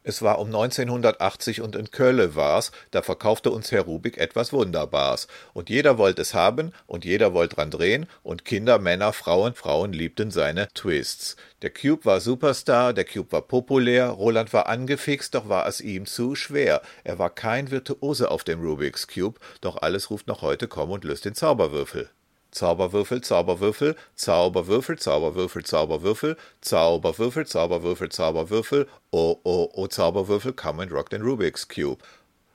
Es 0.08 0.22
war 0.22 0.38
um 0.38 0.46
1980 0.46 1.62
und 1.62 1.74
in 1.74 1.90
Köln 1.90 2.36
war's, 2.36 2.70
da 2.92 3.02
verkaufte 3.02 3.50
uns 3.50 3.72
Herr 3.72 3.82
Rubik 3.82 4.18
etwas 4.18 4.52
Wunderbares. 4.52 5.26
Und 5.52 5.68
jeder 5.68 5.98
wollte 5.98 6.22
es 6.22 6.32
haben 6.32 6.70
und 6.86 7.04
jeder 7.04 7.34
wollte 7.34 7.56
dran 7.56 7.72
drehen 7.72 8.06
und 8.22 8.44
Kinder, 8.44 8.78
Männer, 8.78 9.12
Frauen, 9.12 9.54
Frauen 9.54 9.92
liebten 9.92 10.30
seine 10.30 10.68
Twists. 10.74 11.34
Der 11.62 11.70
Cube 11.70 12.04
war 12.04 12.20
Superstar, 12.20 12.92
der 12.92 13.04
Cube 13.04 13.32
war 13.32 13.42
populär, 13.42 14.10
Roland 14.10 14.52
war 14.52 14.68
angefixt, 14.68 15.34
doch 15.34 15.48
war 15.48 15.66
es 15.66 15.80
ihm 15.80 16.06
zu 16.06 16.36
schwer. 16.36 16.82
Er 17.02 17.18
war 17.18 17.30
kein 17.30 17.72
Virtuose 17.72 18.30
auf 18.30 18.44
dem 18.44 18.60
Rubik's 18.60 19.08
Cube, 19.08 19.40
doch 19.60 19.82
alles 19.82 20.10
ruft 20.10 20.28
noch 20.28 20.40
heute 20.40 20.68
komm 20.68 20.92
und 20.92 21.02
löst 21.02 21.24
den 21.24 21.34
Zauberwürfel. 21.34 22.10
Zauberwürfel, 22.56 23.20
Zauberwürfel, 23.20 23.96
Zauberwürfel, 24.14 24.98
Zauberwürfel, 24.98 25.64
Zauberwürfel, 25.64 26.36
Zauberwürfel, 26.62 27.46
Zauberwürfel, 27.46 28.08
Zauberwürfel, 28.08 28.88
oh, 29.10 29.38
oh, 29.44 29.68
oh, 29.74 29.86
Zauberwürfel, 29.86 30.54
come 30.54 30.82
and 30.82 30.90
rock 30.90 31.10
den 31.10 31.20
Rubik's 31.20 31.68
Cube. 31.68 32.02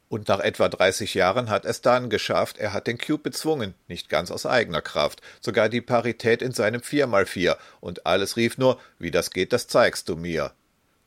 Und 0.10 0.28
nach 0.28 0.40
etwa 0.40 0.68
30 0.68 1.14
Jahren 1.14 1.50
hat 1.52 1.66
es 1.66 1.82
dann 1.82 2.10
geschafft, 2.10 2.58
er 2.58 2.74
hat 2.74 2.88
den 2.88 2.98
Cube 2.98 3.24
bezwungen, 3.24 3.76
nicht 3.88 4.10
ganz 4.10 4.32
aus 4.32 4.48
eigener 4.48 4.82
Kraft, 4.82 5.22
sogar 5.40 5.70
die 5.70 5.82
Parität 5.82 6.42
in 6.42 6.52
seinem 6.52 6.82
4x4, 6.82 7.56
und 7.80 8.06
alles 8.08 8.36
rief 8.36 8.58
nur, 8.58 8.80
wie 8.98 9.12
das 9.12 9.30
geht, 9.30 9.54
das 9.54 9.68
zeigst 9.68 10.10
du 10.10 10.16
mir. 10.16 10.52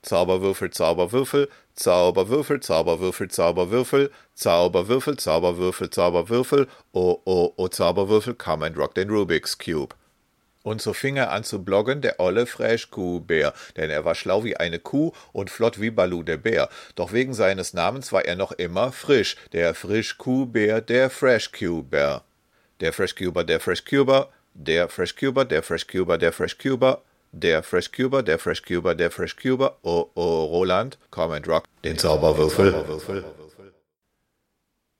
Zauberwürfel, 0.04 0.70
Zauberwürfel, 0.70 1.48
Zauberwürfel, 1.74 2.60
Zauberwürfel, 2.60 3.30
Zauberwürfel, 3.30 4.10
Zauberwürfel, 4.34 5.16
Zauberwürfel, 5.16 5.90
Zauberwürfel, 5.90 6.68
oh, 6.92 7.20
oh, 7.24 7.52
oh, 7.56 7.68
Zauberwürfel, 7.68 8.34
come 8.34 8.66
and 8.66 8.76
rock 8.76 8.94
den 8.94 9.08
Rubik's 9.08 9.58
Cube. 9.58 9.94
Und 10.62 10.80
so 10.80 10.92
fing 10.92 11.16
er 11.16 11.30
an 11.30 11.44
zu 11.44 11.62
bloggen, 11.62 12.00
der 12.00 12.20
olle 12.20 12.46
Fräschkuhbär, 12.46 13.52
denn 13.76 13.90
er 13.90 14.04
war 14.04 14.14
schlau 14.14 14.44
wie 14.44 14.56
eine 14.56 14.78
Kuh 14.78 15.12
und 15.32 15.50
flott 15.50 15.80
wie 15.80 15.90
Balu 15.90 16.22
der 16.22 16.38
Bär. 16.38 16.68
Doch 16.96 17.12
wegen 17.12 17.34
seines 17.34 17.74
Namens 17.74 18.12
war 18.12 18.24
er 18.24 18.36
noch 18.36 18.52
immer 18.52 18.92
frisch, 18.92 19.36
der 19.52 19.74
Frischkuhbär, 19.74 20.80
der 20.80 21.10
Freshcuber. 21.10 22.24
Der 22.80 22.92
Freshcuber, 22.92 23.44
der 23.44 23.60
Freshcuber, 23.60 24.30
der 24.54 24.88
Freshcuber, 24.88 25.44
der 25.44 25.62
Freshcuber, 25.62 25.62
der 25.62 25.62
Freshcuber, 25.62 26.18
der 26.18 26.32
Freshcuber, 26.32 27.02
der 27.40 27.62
Freshcuber, 27.62 28.22
der 28.22 28.38
Freshcuber, 28.38 29.78
oh 29.82 30.10
oh 30.14 30.44
Roland, 30.44 30.98
komm 31.10 31.32
and 31.32 31.48
rock 31.48 31.64
den 31.84 31.98
Zauberwürfel. 31.98 33.24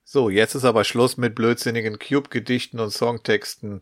So, 0.03 0.29
jetzt 0.29 0.55
ist 0.55 0.65
aber 0.65 0.83
Schluss 0.83 1.17
mit 1.17 1.35
blödsinnigen 1.35 1.97
Cube-Gedichten 1.97 2.79
und 2.79 2.91
Songtexten. 2.91 3.81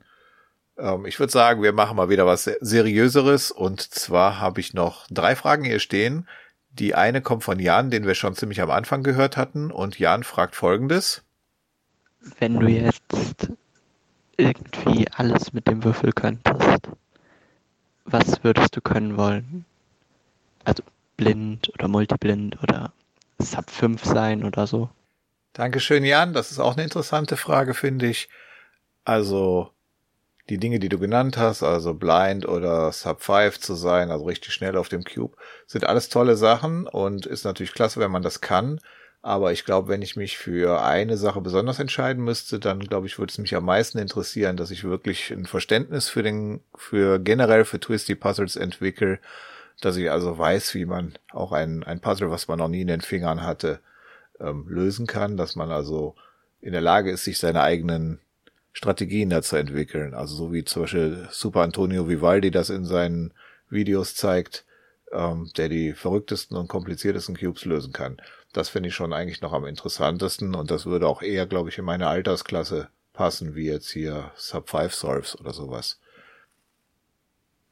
Ähm, 0.77 1.05
ich 1.05 1.19
würde 1.19 1.31
sagen, 1.31 1.61
wir 1.61 1.73
machen 1.73 1.97
mal 1.97 2.09
wieder 2.09 2.25
was 2.25 2.45
Seriöseres. 2.45 3.51
Und 3.51 3.81
zwar 3.81 4.39
habe 4.39 4.61
ich 4.61 4.73
noch 4.73 5.05
drei 5.09 5.35
Fragen 5.35 5.65
hier 5.65 5.79
stehen. 5.79 6.27
Die 6.71 6.95
eine 6.95 7.21
kommt 7.21 7.43
von 7.43 7.59
Jan, 7.59 7.91
den 7.91 8.07
wir 8.07 8.15
schon 8.15 8.35
ziemlich 8.35 8.61
am 8.61 8.71
Anfang 8.71 9.03
gehört 9.03 9.37
hatten. 9.37 9.69
Und 9.69 9.99
Jan 9.99 10.23
fragt 10.23 10.55
folgendes. 10.55 11.23
Wenn 12.39 12.59
du 12.59 12.67
jetzt 12.67 13.51
irgendwie 14.37 15.07
alles 15.11 15.53
mit 15.53 15.67
dem 15.67 15.83
Würfel 15.83 16.13
könntest, 16.13 16.89
was 18.05 18.43
würdest 18.43 18.75
du 18.75 18.81
können 18.81 19.17
wollen? 19.17 19.65
Also 20.63 20.83
blind 21.17 21.71
oder 21.73 21.87
multiblind 21.87 22.61
oder 22.63 22.91
Sub 23.39 23.69
5 23.69 24.03
sein 24.03 24.43
oder 24.43 24.67
so? 24.67 24.89
Dankeschön, 25.53 26.03
Jan. 26.03 26.33
Das 26.33 26.51
ist 26.51 26.59
auch 26.59 26.73
eine 26.73 26.83
interessante 26.83 27.37
Frage, 27.37 27.73
finde 27.73 28.07
ich. 28.07 28.29
Also, 29.05 29.69
die 30.49 30.57
Dinge, 30.57 30.79
die 30.79 30.89
du 30.89 30.99
genannt 30.99 31.37
hast, 31.37 31.63
also 31.63 31.93
blind 31.93 32.47
oder 32.47 32.91
Sub 32.91 33.21
5 33.21 33.59
zu 33.59 33.75
sein, 33.75 34.11
also 34.11 34.25
richtig 34.25 34.53
schnell 34.53 34.77
auf 34.77 34.89
dem 34.89 35.03
Cube, 35.03 35.37
sind 35.67 35.85
alles 35.85 36.09
tolle 36.09 36.35
Sachen 36.35 36.87
und 36.87 37.25
ist 37.25 37.43
natürlich 37.43 37.73
klasse, 37.73 37.99
wenn 37.99 38.11
man 38.11 38.23
das 38.23 38.41
kann. 38.41 38.79
Aber 39.25 39.53
ich 39.53 39.63
glaube, 39.63 39.87
wenn 39.87 40.01
ich 40.01 40.17
mich 40.17 40.37
für 40.37 40.83
eine 40.83 41.15
Sache 41.15 41.39
besonders 41.39 41.79
entscheiden 41.79 42.25
müsste, 42.25 42.59
dann 42.59 42.81
glaube 42.81 43.07
ich, 43.07 43.17
würde 43.17 43.31
es 43.31 43.37
mich 43.37 43.55
am 43.55 43.63
meisten 43.63 43.97
interessieren, 43.97 44.57
dass 44.57 44.69
ich 44.69 44.83
wirklich 44.83 45.31
ein 45.31 45.45
Verständnis 45.45 46.09
für 46.09 46.23
den, 46.23 46.59
für 46.75 47.19
generell 47.19 47.63
für 47.63 47.79
Twisty 47.79 48.15
Puzzles 48.15 48.57
entwickle, 48.57 49.19
dass 49.79 49.95
ich 49.95 50.11
also 50.11 50.37
weiß, 50.37 50.75
wie 50.75 50.85
man 50.85 51.13
auch 51.31 51.53
ein, 51.53 51.85
ein 51.85 52.01
Puzzle, 52.01 52.31
was 52.31 52.49
man 52.49 52.59
noch 52.59 52.67
nie 52.67 52.81
in 52.81 52.87
den 52.87 52.99
Fingern 52.99 53.43
hatte, 53.43 53.79
ähm, 54.41 54.65
lösen 54.67 55.07
kann, 55.07 55.37
dass 55.37 55.55
man 55.55 55.71
also 55.71 56.15
in 56.59 56.73
der 56.73 56.81
Lage 56.81 57.09
ist, 57.09 57.23
sich 57.23 57.39
seine 57.39 57.61
eigenen 57.61 58.19
Strategien 58.73 59.29
dazu 59.29 59.55
entwickeln. 59.55 60.13
Also 60.15 60.35
so 60.35 60.51
wie 60.51 60.65
zum 60.65 60.83
Beispiel 60.83 61.29
Super 61.31 61.61
Antonio 61.61 62.09
Vivaldi 62.09 62.51
das 62.51 62.69
in 62.69 62.83
seinen 62.83 63.33
Videos 63.69 64.15
zeigt, 64.15 64.65
ähm, 65.13 65.49
der 65.55 65.69
die 65.69 65.93
verrücktesten 65.93 66.57
und 66.57 66.67
kompliziertesten 66.67 67.37
Cubes 67.37 67.63
lösen 67.63 67.93
kann. 67.93 68.17
Das 68.53 68.69
finde 68.69 68.89
ich 68.89 68.95
schon 68.95 69.13
eigentlich 69.13 69.41
noch 69.41 69.51
am 69.51 69.65
interessantesten 69.65 70.55
und 70.55 70.69
das 70.69 70.85
würde 70.85 71.07
auch 71.07 71.23
eher, 71.23 71.47
glaube 71.47 71.69
ich, 71.69 71.77
in 71.79 71.85
meine 71.85 72.07
Altersklasse 72.07 72.87
passen, 73.11 73.55
wie 73.55 73.65
jetzt 73.65 73.89
hier 73.89 74.31
Sub 74.35 74.69
5 74.69 74.93
Solves 74.93 75.39
oder 75.39 75.53
sowas. 75.53 75.99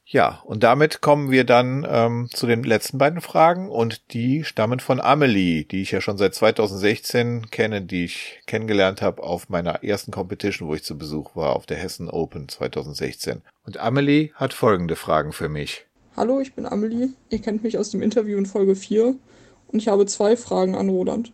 Ja, 0.05 0.41
und 0.43 0.63
damit 0.63 0.99
kommen 0.99 1.31
wir 1.31 1.45
dann 1.45 1.87
ähm, 1.89 2.29
zu 2.33 2.45
den 2.45 2.63
letzten 2.63 2.97
beiden 2.97 3.21
Fragen 3.21 3.69
und 3.69 4.11
die 4.11 4.43
stammen 4.43 4.81
von 4.81 4.99
Amelie, 4.99 5.63
die 5.63 5.83
ich 5.83 5.91
ja 5.91 6.01
schon 6.01 6.17
seit 6.17 6.35
2016 6.35 7.49
kenne, 7.49 7.81
die 7.81 8.05
ich 8.05 8.41
kennengelernt 8.45 9.01
habe 9.01 9.23
auf 9.23 9.47
meiner 9.47 9.83
ersten 9.85 10.11
Competition, 10.11 10.67
wo 10.67 10.73
ich 10.75 10.83
zu 10.83 10.97
Besuch 10.97 11.35
war, 11.35 11.55
auf 11.55 11.65
der 11.65 11.77
Hessen 11.77 12.09
Open 12.09 12.49
2016. 12.49 13.41
Und 13.63 13.77
Amelie 13.77 14.31
hat 14.33 14.53
folgende 14.53 14.97
Fragen 14.97 15.31
für 15.31 15.47
mich. 15.47 15.85
Hallo, 16.17 16.41
ich 16.41 16.55
bin 16.55 16.65
Amelie. 16.65 17.09
Ihr 17.29 17.39
kennt 17.39 17.63
mich 17.63 17.77
aus 17.77 17.91
dem 17.91 18.01
Interview 18.01 18.37
in 18.37 18.45
Folge 18.45 18.75
4 18.75 19.15
und 19.71 19.79
ich 19.79 19.87
habe 19.87 20.05
zwei 20.05 20.35
Fragen 20.35 20.75
an 20.75 20.89
Roland. 20.89 21.31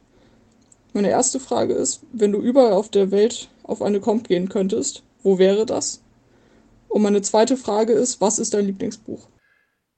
Meine 0.93 1.09
erste 1.09 1.39
Frage 1.39 1.73
ist, 1.73 2.01
wenn 2.11 2.31
du 2.31 2.39
überall 2.39 2.73
auf 2.73 2.89
der 2.89 3.11
Welt 3.11 3.49
auf 3.63 3.81
eine 3.81 3.99
Comp 3.99 4.27
gehen 4.27 4.49
könntest, 4.49 5.03
wo 5.23 5.37
wäre 5.37 5.65
das? 5.65 6.01
Und 6.87 7.01
meine 7.01 7.21
zweite 7.21 7.57
Frage 7.57 7.93
ist, 7.93 8.21
was 8.21 8.39
ist 8.39 8.53
dein 8.53 8.65
Lieblingsbuch? 8.65 9.27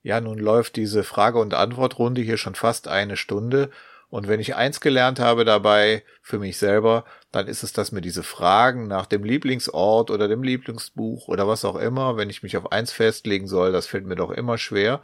Ja, 0.02 0.20
nun 0.20 0.38
läuft 0.38 0.76
diese 0.76 1.04
Frage- 1.04 1.38
und 1.38 1.54
Antwortrunde 1.54 2.22
hier 2.22 2.36
schon 2.36 2.54
fast 2.54 2.88
eine 2.88 3.16
Stunde. 3.16 3.70
Und 4.08 4.26
wenn 4.26 4.40
ich 4.40 4.56
eins 4.56 4.80
gelernt 4.80 5.20
habe 5.20 5.44
dabei 5.44 6.02
für 6.20 6.38
mich 6.38 6.58
selber, 6.58 7.04
dann 7.30 7.46
ist 7.46 7.62
es, 7.62 7.72
dass 7.72 7.92
mir 7.92 8.00
diese 8.00 8.24
Fragen 8.24 8.88
nach 8.88 9.06
dem 9.06 9.22
Lieblingsort 9.22 10.10
oder 10.10 10.26
dem 10.26 10.42
Lieblingsbuch 10.42 11.28
oder 11.28 11.46
was 11.46 11.64
auch 11.64 11.76
immer, 11.76 12.16
wenn 12.16 12.28
ich 12.28 12.42
mich 12.42 12.56
auf 12.56 12.72
eins 12.72 12.90
festlegen 12.90 13.46
soll, 13.46 13.70
das 13.70 13.86
fällt 13.86 14.06
mir 14.06 14.16
doch 14.16 14.30
immer 14.30 14.58
schwer. 14.58 15.00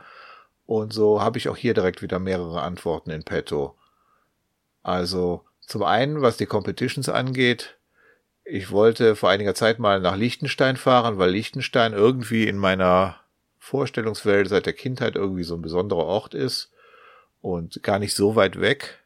Und 0.66 0.92
so 0.92 1.20
habe 1.20 1.38
ich 1.38 1.48
auch 1.48 1.56
hier 1.56 1.74
direkt 1.74 2.02
wieder 2.02 2.18
mehrere 2.18 2.62
Antworten 2.62 3.10
in 3.10 3.22
petto. 3.22 3.76
Also 4.82 5.42
zum 5.60 5.82
einen, 5.82 6.22
was 6.22 6.36
die 6.36 6.46
Competitions 6.46 7.08
angeht, 7.08 7.76
ich 8.44 8.70
wollte 8.70 9.16
vor 9.16 9.30
einiger 9.30 9.54
Zeit 9.54 9.78
mal 9.78 10.00
nach 10.00 10.16
Liechtenstein 10.16 10.76
fahren, 10.76 11.18
weil 11.18 11.30
Liechtenstein 11.30 11.92
irgendwie 11.92 12.46
in 12.46 12.56
meiner 12.56 13.16
Vorstellungswelt 13.58 14.48
seit 14.48 14.66
der 14.66 14.72
Kindheit 14.72 15.16
irgendwie 15.16 15.42
so 15.42 15.56
ein 15.56 15.62
besonderer 15.62 16.04
Ort 16.04 16.34
ist 16.34 16.70
und 17.40 17.82
gar 17.82 17.98
nicht 17.98 18.14
so 18.14 18.36
weit 18.36 18.60
weg. 18.60 19.00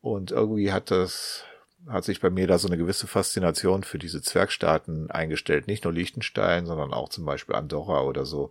Und 0.00 0.30
irgendwie 0.30 0.72
hat 0.72 0.90
das, 0.90 1.44
hat 1.86 2.04
sich 2.04 2.20
bei 2.20 2.30
mir 2.30 2.46
da 2.46 2.58
so 2.58 2.68
eine 2.68 2.78
gewisse 2.78 3.06
Faszination 3.06 3.84
für 3.84 3.98
diese 3.98 4.22
Zwergstaaten 4.22 5.10
eingestellt. 5.10 5.66
Nicht 5.66 5.84
nur 5.84 5.92
Liechtenstein, 5.92 6.64
sondern 6.64 6.94
auch 6.94 7.10
zum 7.10 7.26
Beispiel 7.26 7.54
Andorra 7.54 8.02
oder 8.02 8.24
so. 8.24 8.50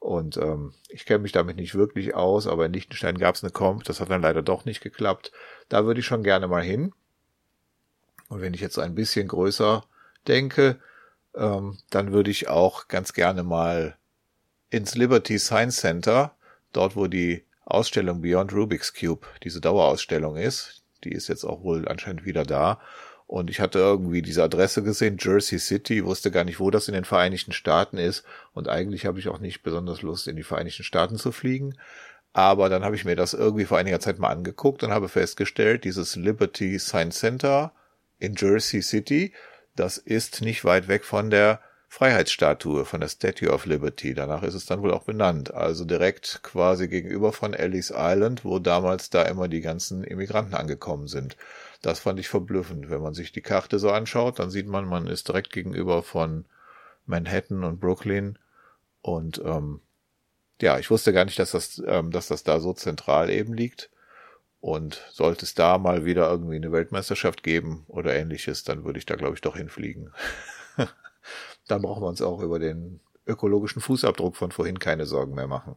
Und 0.00 0.38
ähm, 0.38 0.72
ich 0.88 1.04
kenne 1.04 1.20
mich 1.20 1.32
damit 1.32 1.56
nicht 1.56 1.74
wirklich 1.74 2.14
aus, 2.14 2.46
aber 2.46 2.66
in 2.66 2.72
Liechtenstein 2.72 3.18
gab 3.18 3.34
es 3.34 3.44
eine 3.44 3.52
Comp, 3.52 3.84
das 3.84 4.00
hat 4.00 4.10
dann 4.10 4.22
leider 4.22 4.42
doch 4.42 4.64
nicht 4.64 4.80
geklappt. 4.80 5.30
Da 5.68 5.84
würde 5.84 6.00
ich 6.00 6.06
schon 6.06 6.22
gerne 6.22 6.48
mal 6.48 6.62
hin. 6.62 6.92
Und 8.28 8.40
wenn 8.40 8.54
ich 8.54 8.62
jetzt 8.62 8.78
ein 8.78 8.94
bisschen 8.94 9.28
größer 9.28 9.84
denke, 10.26 10.80
ähm, 11.34 11.78
dann 11.90 12.12
würde 12.12 12.30
ich 12.30 12.48
auch 12.48 12.88
ganz 12.88 13.12
gerne 13.12 13.42
mal 13.42 13.98
ins 14.70 14.94
Liberty 14.94 15.38
Science 15.38 15.76
Center, 15.76 16.34
dort 16.72 16.96
wo 16.96 17.06
die 17.06 17.44
Ausstellung 17.64 18.22
Beyond 18.22 18.52
Rubik's 18.52 18.94
Cube, 18.94 19.26
diese 19.42 19.60
Dauerausstellung 19.60 20.36
ist. 20.36 20.82
Die 21.04 21.12
ist 21.12 21.28
jetzt 21.28 21.44
auch 21.44 21.62
wohl 21.62 21.86
anscheinend 21.88 22.24
wieder 22.24 22.44
da. 22.44 22.80
Und 23.30 23.48
ich 23.48 23.60
hatte 23.60 23.78
irgendwie 23.78 24.22
diese 24.22 24.42
Adresse 24.42 24.82
gesehen, 24.82 25.16
Jersey 25.20 25.60
City, 25.60 26.04
wusste 26.04 26.32
gar 26.32 26.42
nicht, 26.42 26.58
wo 26.58 26.68
das 26.72 26.88
in 26.88 26.94
den 26.94 27.04
Vereinigten 27.04 27.52
Staaten 27.52 27.96
ist. 27.96 28.24
Und 28.54 28.68
eigentlich 28.68 29.06
habe 29.06 29.20
ich 29.20 29.28
auch 29.28 29.38
nicht 29.38 29.62
besonders 29.62 30.02
Lust, 30.02 30.26
in 30.26 30.34
die 30.34 30.42
Vereinigten 30.42 30.82
Staaten 30.82 31.16
zu 31.16 31.30
fliegen. 31.30 31.76
Aber 32.32 32.68
dann 32.68 32.84
habe 32.84 32.96
ich 32.96 33.04
mir 33.04 33.14
das 33.14 33.32
irgendwie 33.32 33.66
vor 33.66 33.78
einiger 33.78 34.00
Zeit 34.00 34.18
mal 34.18 34.30
angeguckt 34.30 34.82
und 34.82 34.90
habe 34.90 35.08
festgestellt, 35.08 35.84
dieses 35.84 36.16
Liberty 36.16 36.76
Science 36.80 37.20
Center 37.20 37.72
in 38.18 38.34
Jersey 38.34 38.82
City. 38.82 39.32
Das 39.76 39.96
ist 39.96 40.40
nicht 40.40 40.64
weit 40.64 40.88
weg 40.88 41.04
von 41.04 41.30
der 41.30 41.60
Freiheitsstatue, 41.86 42.84
von 42.84 43.00
der 43.00 43.08
Statue 43.08 43.50
of 43.50 43.64
Liberty. 43.64 44.12
Danach 44.12 44.42
ist 44.42 44.54
es 44.54 44.66
dann 44.66 44.82
wohl 44.82 44.90
auch 44.90 45.04
benannt. 45.04 45.54
Also 45.54 45.84
direkt 45.84 46.40
quasi 46.42 46.88
gegenüber 46.88 47.32
von 47.32 47.54
Ellis 47.54 47.92
Island, 47.94 48.44
wo 48.44 48.58
damals 48.58 49.08
da 49.08 49.22
immer 49.22 49.46
die 49.46 49.60
ganzen 49.60 50.02
Immigranten 50.02 50.54
angekommen 50.54 51.06
sind. 51.06 51.36
Das 51.82 52.00
fand 52.00 52.20
ich 52.20 52.28
verblüffend. 52.28 52.90
Wenn 52.90 53.00
man 53.00 53.14
sich 53.14 53.32
die 53.32 53.40
Karte 53.40 53.78
so 53.78 53.90
anschaut, 53.90 54.38
dann 54.38 54.50
sieht 54.50 54.66
man, 54.66 54.84
man 54.86 55.06
ist 55.06 55.28
direkt 55.28 55.50
gegenüber 55.50 56.02
von 56.02 56.44
Manhattan 57.06 57.64
und 57.64 57.80
Brooklyn. 57.80 58.38
Und 59.02 59.40
ähm, 59.44 59.80
ja, 60.60 60.78
ich 60.78 60.90
wusste 60.90 61.12
gar 61.12 61.24
nicht, 61.24 61.38
dass 61.38 61.52
das, 61.52 61.82
ähm, 61.86 62.10
dass 62.10 62.28
das 62.28 62.42
da 62.42 62.60
so 62.60 62.72
zentral 62.72 63.30
eben 63.30 63.54
liegt. 63.54 63.90
Und 64.60 65.02
sollte 65.10 65.46
es 65.46 65.54
da 65.54 65.78
mal 65.78 66.04
wieder 66.04 66.30
irgendwie 66.30 66.56
eine 66.56 66.70
Weltmeisterschaft 66.70 67.42
geben 67.42 67.84
oder 67.88 68.14
ähnliches, 68.14 68.62
dann 68.62 68.84
würde 68.84 68.98
ich 68.98 69.06
da, 69.06 69.14
glaube 69.16 69.34
ich, 69.34 69.40
doch 69.40 69.56
hinfliegen. 69.56 70.12
dann 71.66 71.80
brauchen 71.80 72.02
wir 72.02 72.08
uns 72.08 72.20
auch 72.20 72.42
über 72.42 72.58
den 72.58 73.00
ökologischen 73.26 73.80
Fußabdruck 73.80 74.36
von 74.36 74.52
vorhin 74.52 74.78
keine 74.78 75.06
Sorgen 75.06 75.34
mehr 75.34 75.46
machen. 75.46 75.76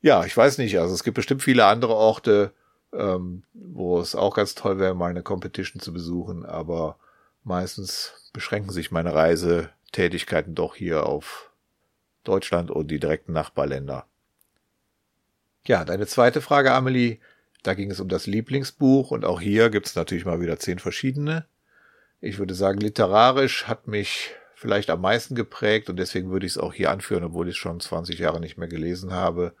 Ja, 0.00 0.24
ich 0.24 0.34
weiß 0.34 0.58
nicht. 0.58 0.78
Also 0.78 0.94
es 0.94 1.04
gibt 1.04 1.16
bestimmt 1.16 1.42
viele 1.42 1.66
andere 1.66 1.94
Orte, 1.94 2.52
ähm, 2.92 3.44
wo 3.52 4.00
es 4.00 4.14
auch 4.14 4.34
ganz 4.34 4.54
toll 4.54 4.78
wäre, 4.78 4.94
mal 4.94 5.10
eine 5.10 5.22
Competition 5.22 5.80
zu 5.80 5.92
besuchen, 5.92 6.44
aber 6.44 6.98
meistens 7.44 8.30
beschränken 8.32 8.70
sich 8.70 8.90
meine 8.90 9.14
Reisetätigkeiten 9.14 10.54
doch 10.54 10.74
hier 10.74 11.06
auf 11.06 11.50
Deutschland 12.24 12.70
und 12.70 12.88
die 12.88 13.00
direkten 13.00 13.32
Nachbarländer. 13.32 14.06
Ja, 15.66 15.84
deine 15.84 16.06
zweite 16.06 16.40
Frage, 16.40 16.72
Amelie. 16.72 17.18
Da 17.62 17.74
ging 17.74 17.92
es 17.92 18.00
um 18.00 18.08
das 18.08 18.26
Lieblingsbuch 18.26 19.12
und 19.12 19.24
auch 19.24 19.40
hier 19.40 19.70
gibt 19.70 19.86
es 19.86 19.94
natürlich 19.94 20.24
mal 20.24 20.40
wieder 20.40 20.58
zehn 20.58 20.80
verschiedene. 20.80 21.46
Ich 22.20 22.38
würde 22.38 22.54
sagen, 22.54 22.78
literarisch 22.78 23.68
hat 23.68 23.86
mich 23.86 24.30
vielleicht 24.54 24.90
am 24.90 25.00
meisten 25.00 25.36
geprägt 25.36 25.88
und 25.88 25.96
deswegen 25.96 26.30
würde 26.30 26.46
ich 26.46 26.52
es 26.52 26.58
auch 26.58 26.74
hier 26.74 26.90
anführen, 26.90 27.24
obwohl 27.24 27.48
ich 27.48 27.54
es 27.54 27.58
schon 27.58 27.78
20 27.78 28.18
Jahre 28.18 28.40
nicht 28.40 28.58
mehr 28.58 28.68
gelesen 28.68 29.12
habe. 29.12 29.54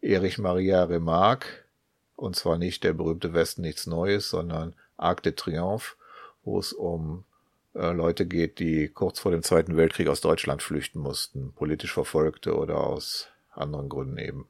Erich 0.00 0.38
Maria 0.38 0.84
Remarque 0.84 1.61
und 2.22 2.36
zwar 2.36 2.56
nicht 2.56 2.84
der 2.84 2.92
berühmte 2.92 3.34
Westen 3.34 3.62
nichts 3.62 3.88
Neues, 3.88 4.30
sondern 4.30 4.76
Arc 4.96 5.24
de 5.24 5.32
Triomphe, 5.32 5.96
wo 6.44 6.56
es 6.60 6.72
um 6.72 7.24
äh, 7.74 7.90
Leute 7.90 8.26
geht, 8.26 8.60
die 8.60 8.88
kurz 8.88 9.18
vor 9.18 9.32
dem 9.32 9.42
Zweiten 9.42 9.76
Weltkrieg 9.76 10.06
aus 10.06 10.20
Deutschland 10.20 10.62
flüchten 10.62 11.00
mussten, 11.00 11.52
politisch 11.52 11.92
Verfolgte 11.92 12.56
oder 12.56 12.76
aus 12.78 13.26
anderen 13.50 13.88
Gründen 13.88 14.18
eben. 14.18 14.46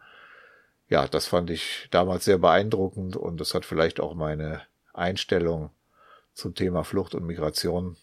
Ja, 0.90 1.08
das 1.08 1.26
fand 1.26 1.48
ich 1.48 1.88
damals 1.90 2.26
sehr 2.26 2.36
beeindruckend 2.36 3.16
und 3.16 3.40
das 3.40 3.54
hat 3.54 3.64
vielleicht 3.64 4.00
auch 4.00 4.14
meine 4.14 4.60
Einstellung 4.92 5.70
zum 6.34 6.54
Thema 6.54 6.84
Flucht 6.84 7.14
und 7.14 7.24
Migration 7.24 7.96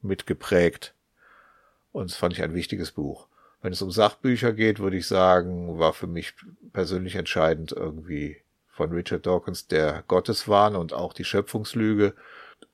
mitgeprägt. 0.00 0.92
Und 1.92 2.10
das 2.10 2.16
fand 2.16 2.32
ich 2.32 2.42
ein 2.42 2.54
wichtiges 2.54 2.90
Buch. 2.90 3.28
Wenn 3.60 3.72
es 3.72 3.82
um 3.82 3.92
Sachbücher 3.92 4.52
geht, 4.52 4.80
würde 4.80 4.96
ich 4.96 5.06
sagen, 5.06 5.78
war 5.78 5.92
für 5.92 6.08
mich 6.08 6.34
persönlich 6.72 7.14
entscheidend 7.14 7.70
irgendwie 7.70 8.41
von 8.72 8.90
Richard 8.90 9.26
Dawkins 9.26 9.68
der 9.68 10.02
Gotteswahn 10.08 10.74
und 10.74 10.92
auch 10.92 11.12
die 11.12 11.24
Schöpfungslüge, 11.24 12.14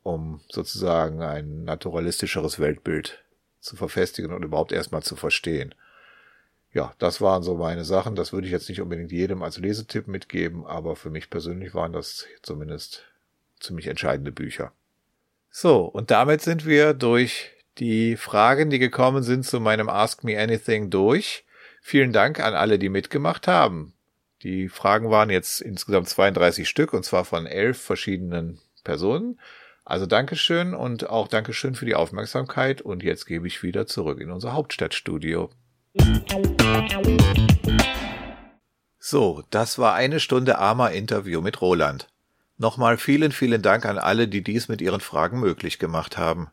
um 0.02 0.40
sozusagen 0.48 1.22
ein 1.22 1.64
naturalistischeres 1.64 2.58
Weltbild 2.58 3.22
zu 3.60 3.76
verfestigen 3.76 4.32
und 4.32 4.44
überhaupt 4.44 4.72
erstmal 4.72 5.02
zu 5.02 5.16
verstehen. 5.16 5.74
Ja, 6.72 6.94
das 6.98 7.20
waren 7.20 7.42
so 7.42 7.56
meine 7.56 7.84
Sachen. 7.84 8.14
Das 8.14 8.32
würde 8.32 8.46
ich 8.46 8.52
jetzt 8.52 8.68
nicht 8.68 8.80
unbedingt 8.80 9.10
jedem 9.10 9.42
als 9.42 9.58
Lesetipp 9.58 10.06
mitgeben, 10.06 10.64
aber 10.64 10.96
für 10.96 11.10
mich 11.10 11.30
persönlich 11.30 11.74
waren 11.74 11.92
das 11.92 12.26
zumindest 12.42 13.04
ziemlich 13.58 13.88
entscheidende 13.88 14.32
Bücher. 14.32 14.72
So, 15.50 15.84
und 15.84 16.10
damit 16.10 16.42
sind 16.42 16.66
wir 16.66 16.94
durch 16.94 17.50
die 17.78 18.16
Fragen, 18.16 18.70
die 18.70 18.78
gekommen 18.78 19.22
sind 19.22 19.44
zu 19.44 19.60
meinem 19.60 19.88
Ask 19.88 20.24
Me 20.24 20.38
Anything 20.38 20.90
durch. 20.90 21.44
Vielen 21.80 22.12
Dank 22.12 22.38
an 22.38 22.54
alle, 22.54 22.78
die 22.78 22.88
mitgemacht 22.90 23.48
haben. 23.48 23.94
Die 24.42 24.68
Fragen 24.68 25.10
waren 25.10 25.30
jetzt 25.30 25.60
insgesamt 25.60 26.08
32 26.08 26.68
Stück 26.68 26.92
und 26.92 27.04
zwar 27.04 27.24
von 27.24 27.46
elf 27.46 27.76
verschiedenen 27.80 28.60
Personen. 28.84 29.40
Also 29.84 30.06
Dankeschön 30.06 30.74
und 30.74 31.10
auch 31.10 31.26
Dankeschön 31.26 31.74
für 31.74 31.86
die 31.86 31.96
Aufmerksamkeit 31.96 32.80
und 32.80 33.02
jetzt 33.02 33.26
gebe 33.26 33.48
ich 33.48 33.64
wieder 33.64 33.88
zurück 33.88 34.20
in 34.20 34.30
unser 34.30 34.52
Hauptstadtstudio. 34.52 35.50
So, 39.00 39.42
das 39.50 39.78
war 39.78 39.94
eine 39.94 40.20
Stunde 40.20 40.58
armer 40.58 40.92
Interview 40.92 41.40
mit 41.40 41.60
Roland. 41.60 42.08
Nochmal 42.58 42.96
vielen, 42.96 43.32
vielen 43.32 43.62
Dank 43.62 43.86
an 43.86 43.98
alle, 43.98 44.28
die 44.28 44.44
dies 44.44 44.68
mit 44.68 44.80
ihren 44.80 45.00
Fragen 45.00 45.40
möglich 45.40 45.80
gemacht 45.80 46.16
haben. 46.16 46.48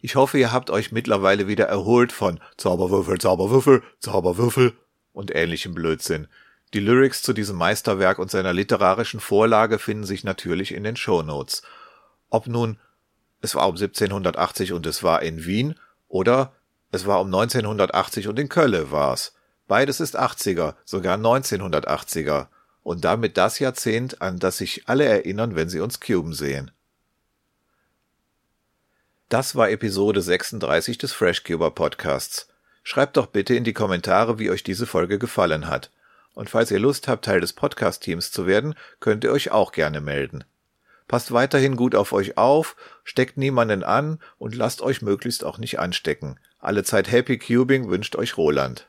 Ich 0.00 0.16
hoffe, 0.16 0.38
ihr 0.38 0.50
habt 0.50 0.70
euch 0.70 0.90
mittlerweile 0.90 1.46
wieder 1.46 1.66
erholt 1.66 2.10
von 2.10 2.40
Zauberwürfel, 2.56 3.18
Zauberwürfel, 3.18 3.82
Zauberwürfel 4.00 4.72
und 5.12 5.32
ähnlichem 5.32 5.74
Blödsinn. 5.74 6.26
Die 6.72 6.80
Lyrics 6.80 7.22
zu 7.22 7.32
diesem 7.32 7.56
Meisterwerk 7.56 8.18
und 8.18 8.30
seiner 8.30 8.52
literarischen 8.52 9.20
Vorlage 9.20 9.78
finden 9.78 10.04
sich 10.04 10.22
natürlich 10.22 10.72
in 10.72 10.84
den 10.84 10.96
Shownotes. 10.96 11.62
Ob 12.28 12.46
nun 12.46 12.78
es 13.40 13.54
war 13.54 13.68
um 13.68 13.76
1780 13.76 14.72
und 14.72 14.86
es 14.86 15.02
war 15.02 15.22
in 15.22 15.44
Wien 15.46 15.74
oder 16.08 16.52
es 16.92 17.06
war 17.06 17.20
um 17.20 17.26
1980 17.28 18.28
und 18.28 18.38
in 18.38 18.48
Kölle 18.48 18.90
war's. 18.90 19.34
Beides 19.66 20.00
ist 20.00 20.18
80er, 20.18 20.74
sogar 20.84 21.16
1980er. 21.16 22.48
Und 22.82 23.04
damit 23.04 23.36
das 23.36 23.58
Jahrzehnt, 23.58 24.20
an 24.20 24.38
das 24.38 24.58
sich 24.58 24.88
alle 24.88 25.04
erinnern, 25.04 25.54
wenn 25.54 25.68
sie 25.68 25.80
uns 25.80 26.00
Cuben 26.00 26.32
sehen. 26.32 26.70
Das 29.28 29.54
war 29.54 29.70
Episode 29.70 30.22
36 30.22 30.98
des 30.98 31.12
FreshCuber 31.12 31.70
Podcasts. 31.70 32.48
Schreibt 32.82 33.16
doch 33.16 33.26
bitte 33.26 33.54
in 33.54 33.64
die 33.64 33.74
Kommentare, 33.74 34.38
wie 34.38 34.50
euch 34.50 34.64
diese 34.64 34.86
Folge 34.86 35.18
gefallen 35.18 35.68
hat. 35.68 35.90
Und 36.34 36.48
falls 36.48 36.70
ihr 36.70 36.78
Lust 36.78 37.08
habt, 37.08 37.24
Teil 37.24 37.40
des 37.40 37.52
Podcast-Teams 37.52 38.30
zu 38.30 38.46
werden, 38.46 38.74
könnt 39.00 39.24
ihr 39.24 39.32
euch 39.32 39.50
auch 39.50 39.72
gerne 39.72 40.00
melden. 40.00 40.44
Passt 41.08 41.32
weiterhin 41.32 41.74
gut 41.74 41.96
auf 41.96 42.12
euch 42.12 42.38
auf, 42.38 42.76
steckt 43.02 43.36
niemanden 43.36 43.82
an 43.82 44.20
und 44.38 44.54
lasst 44.54 44.80
euch 44.80 45.02
möglichst 45.02 45.44
auch 45.44 45.58
nicht 45.58 45.80
anstecken. 45.80 46.38
Alle 46.60 46.84
Zeit 46.84 47.10
Happy 47.10 47.36
Cubing 47.36 47.90
wünscht 47.90 48.14
euch 48.14 48.36
Roland. 48.36 48.88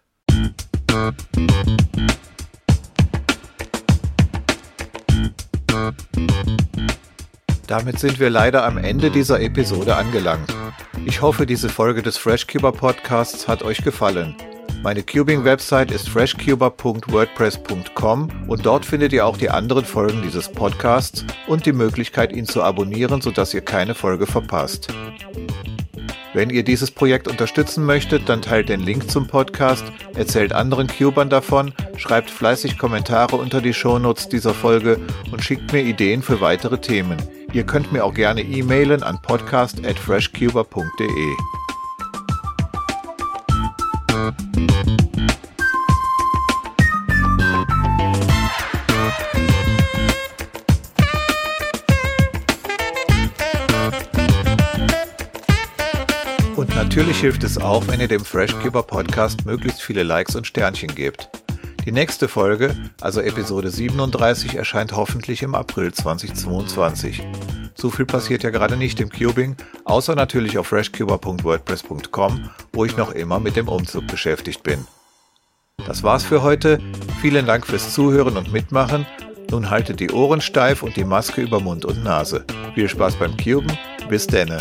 Damit 7.65 7.99
sind 7.99 8.19
wir 8.19 8.30
leider 8.30 8.65
am 8.65 8.77
Ende 8.77 9.09
dieser 9.09 9.39
Episode 9.39 9.95
angelangt. 9.95 10.53
Ich 11.05 11.22
hoffe, 11.22 11.45
diese 11.47 11.69
Folge 11.69 12.03
des 12.03 12.18
FreshCuber 12.18 12.73
Podcasts 12.73 13.47
hat 13.47 13.63
euch 13.63 13.84
gefallen. 13.84 14.35
Meine 14.83 15.03
Cubing-Website 15.03 15.91
ist 15.91 16.09
freshcuber.wordpress.com 16.09 18.29
und 18.47 18.65
dort 18.65 18.83
findet 18.83 19.13
ihr 19.13 19.27
auch 19.27 19.37
die 19.37 19.51
anderen 19.51 19.85
Folgen 19.85 20.23
dieses 20.23 20.49
Podcasts 20.49 21.23
und 21.47 21.67
die 21.67 21.71
Möglichkeit, 21.71 22.33
ihn 22.33 22.45
zu 22.45 22.63
abonnieren, 22.63 23.21
sodass 23.21 23.53
ihr 23.53 23.61
keine 23.61 23.93
Folge 23.93 24.25
verpasst. 24.25 24.87
Wenn 26.33 26.49
ihr 26.49 26.63
dieses 26.63 26.89
Projekt 26.89 27.27
unterstützen 27.27 27.85
möchtet, 27.85 28.27
dann 28.27 28.41
teilt 28.41 28.69
den 28.69 28.79
Link 28.79 29.11
zum 29.11 29.27
Podcast, 29.27 29.85
erzählt 30.15 30.53
anderen 30.53 30.87
Cubern 30.87 31.29
davon, 31.29 31.75
schreibt 31.97 32.31
fleißig 32.31 32.79
Kommentare 32.79 33.35
unter 33.35 33.61
die 33.61 33.75
Shownotes 33.75 34.29
dieser 34.29 34.55
Folge 34.55 34.99
und 35.31 35.43
schickt 35.43 35.71
mir 35.73 35.83
Ideen 35.83 36.23
für 36.23 36.41
weitere 36.41 36.79
Themen. 36.79 37.17
Ihr 37.53 37.65
könnt 37.65 37.91
mir 37.91 38.03
auch 38.03 38.15
gerne 38.15 38.41
e-mailen 38.41 39.03
an 39.03 39.21
podcast@freshcuber.de. 39.21 41.35
Und 56.55 56.75
natürlich 56.75 57.19
hilft 57.19 57.43
es 57.43 57.57
auch, 57.57 57.87
wenn 57.87 57.99
ihr 57.99 58.07
dem 58.07 58.23
Freshkeeper 58.23 58.83
Podcast 58.83 59.45
möglichst 59.45 59.81
viele 59.81 60.03
Likes 60.03 60.35
und 60.35 60.45
Sternchen 60.45 60.93
gebt. 60.93 61.40
Die 61.85 61.91
nächste 61.91 62.27
Folge, 62.27 62.75
also 63.01 63.21
Episode 63.21 63.71
37, 63.71 64.55
erscheint 64.55 64.95
hoffentlich 64.95 65.41
im 65.41 65.55
April 65.55 65.91
2022. 65.91 67.23
So 67.73 67.89
viel 67.89 68.05
passiert 68.05 68.43
ja 68.43 68.51
gerade 68.51 68.77
nicht 68.77 68.99
im 68.99 69.09
Cubing, 69.09 69.55
außer 69.85 70.13
natürlich 70.13 70.59
auf 70.59 70.67
freshcuber.wordpress.com, 70.67 72.49
wo 72.73 72.85
ich 72.85 72.97
noch 72.97 73.11
immer 73.11 73.39
mit 73.39 73.55
dem 73.55 73.67
Umzug 73.67 74.05
beschäftigt 74.05 74.61
bin. 74.61 74.85
Das 75.87 76.03
war's 76.03 76.23
für 76.23 76.43
heute. 76.43 76.79
Vielen 77.21 77.47
Dank 77.47 77.65
fürs 77.65 77.93
Zuhören 77.93 78.37
und 78.37 78.53
Mitmachen. 78.53 79.07
Nun 79.49 79.71
haltet 79.71 79.99
die 79.99 80.11
Ohren 80.11 80.41
steif 80.41 80.83
und 80.83 80.95
die 80.95 81.03
Maske 81.03 81.41
über 81.41 81.59
Mund 81.59 81.85
und 81.85 82.03
Nase. 82.03 82.45
Viel 82.75 82.87
Spaß 82.87 83.15
beim 83.15 83.35
Cuben. 83.35 83.75
Bis 84.07 84.27
denne. 84.27 84.59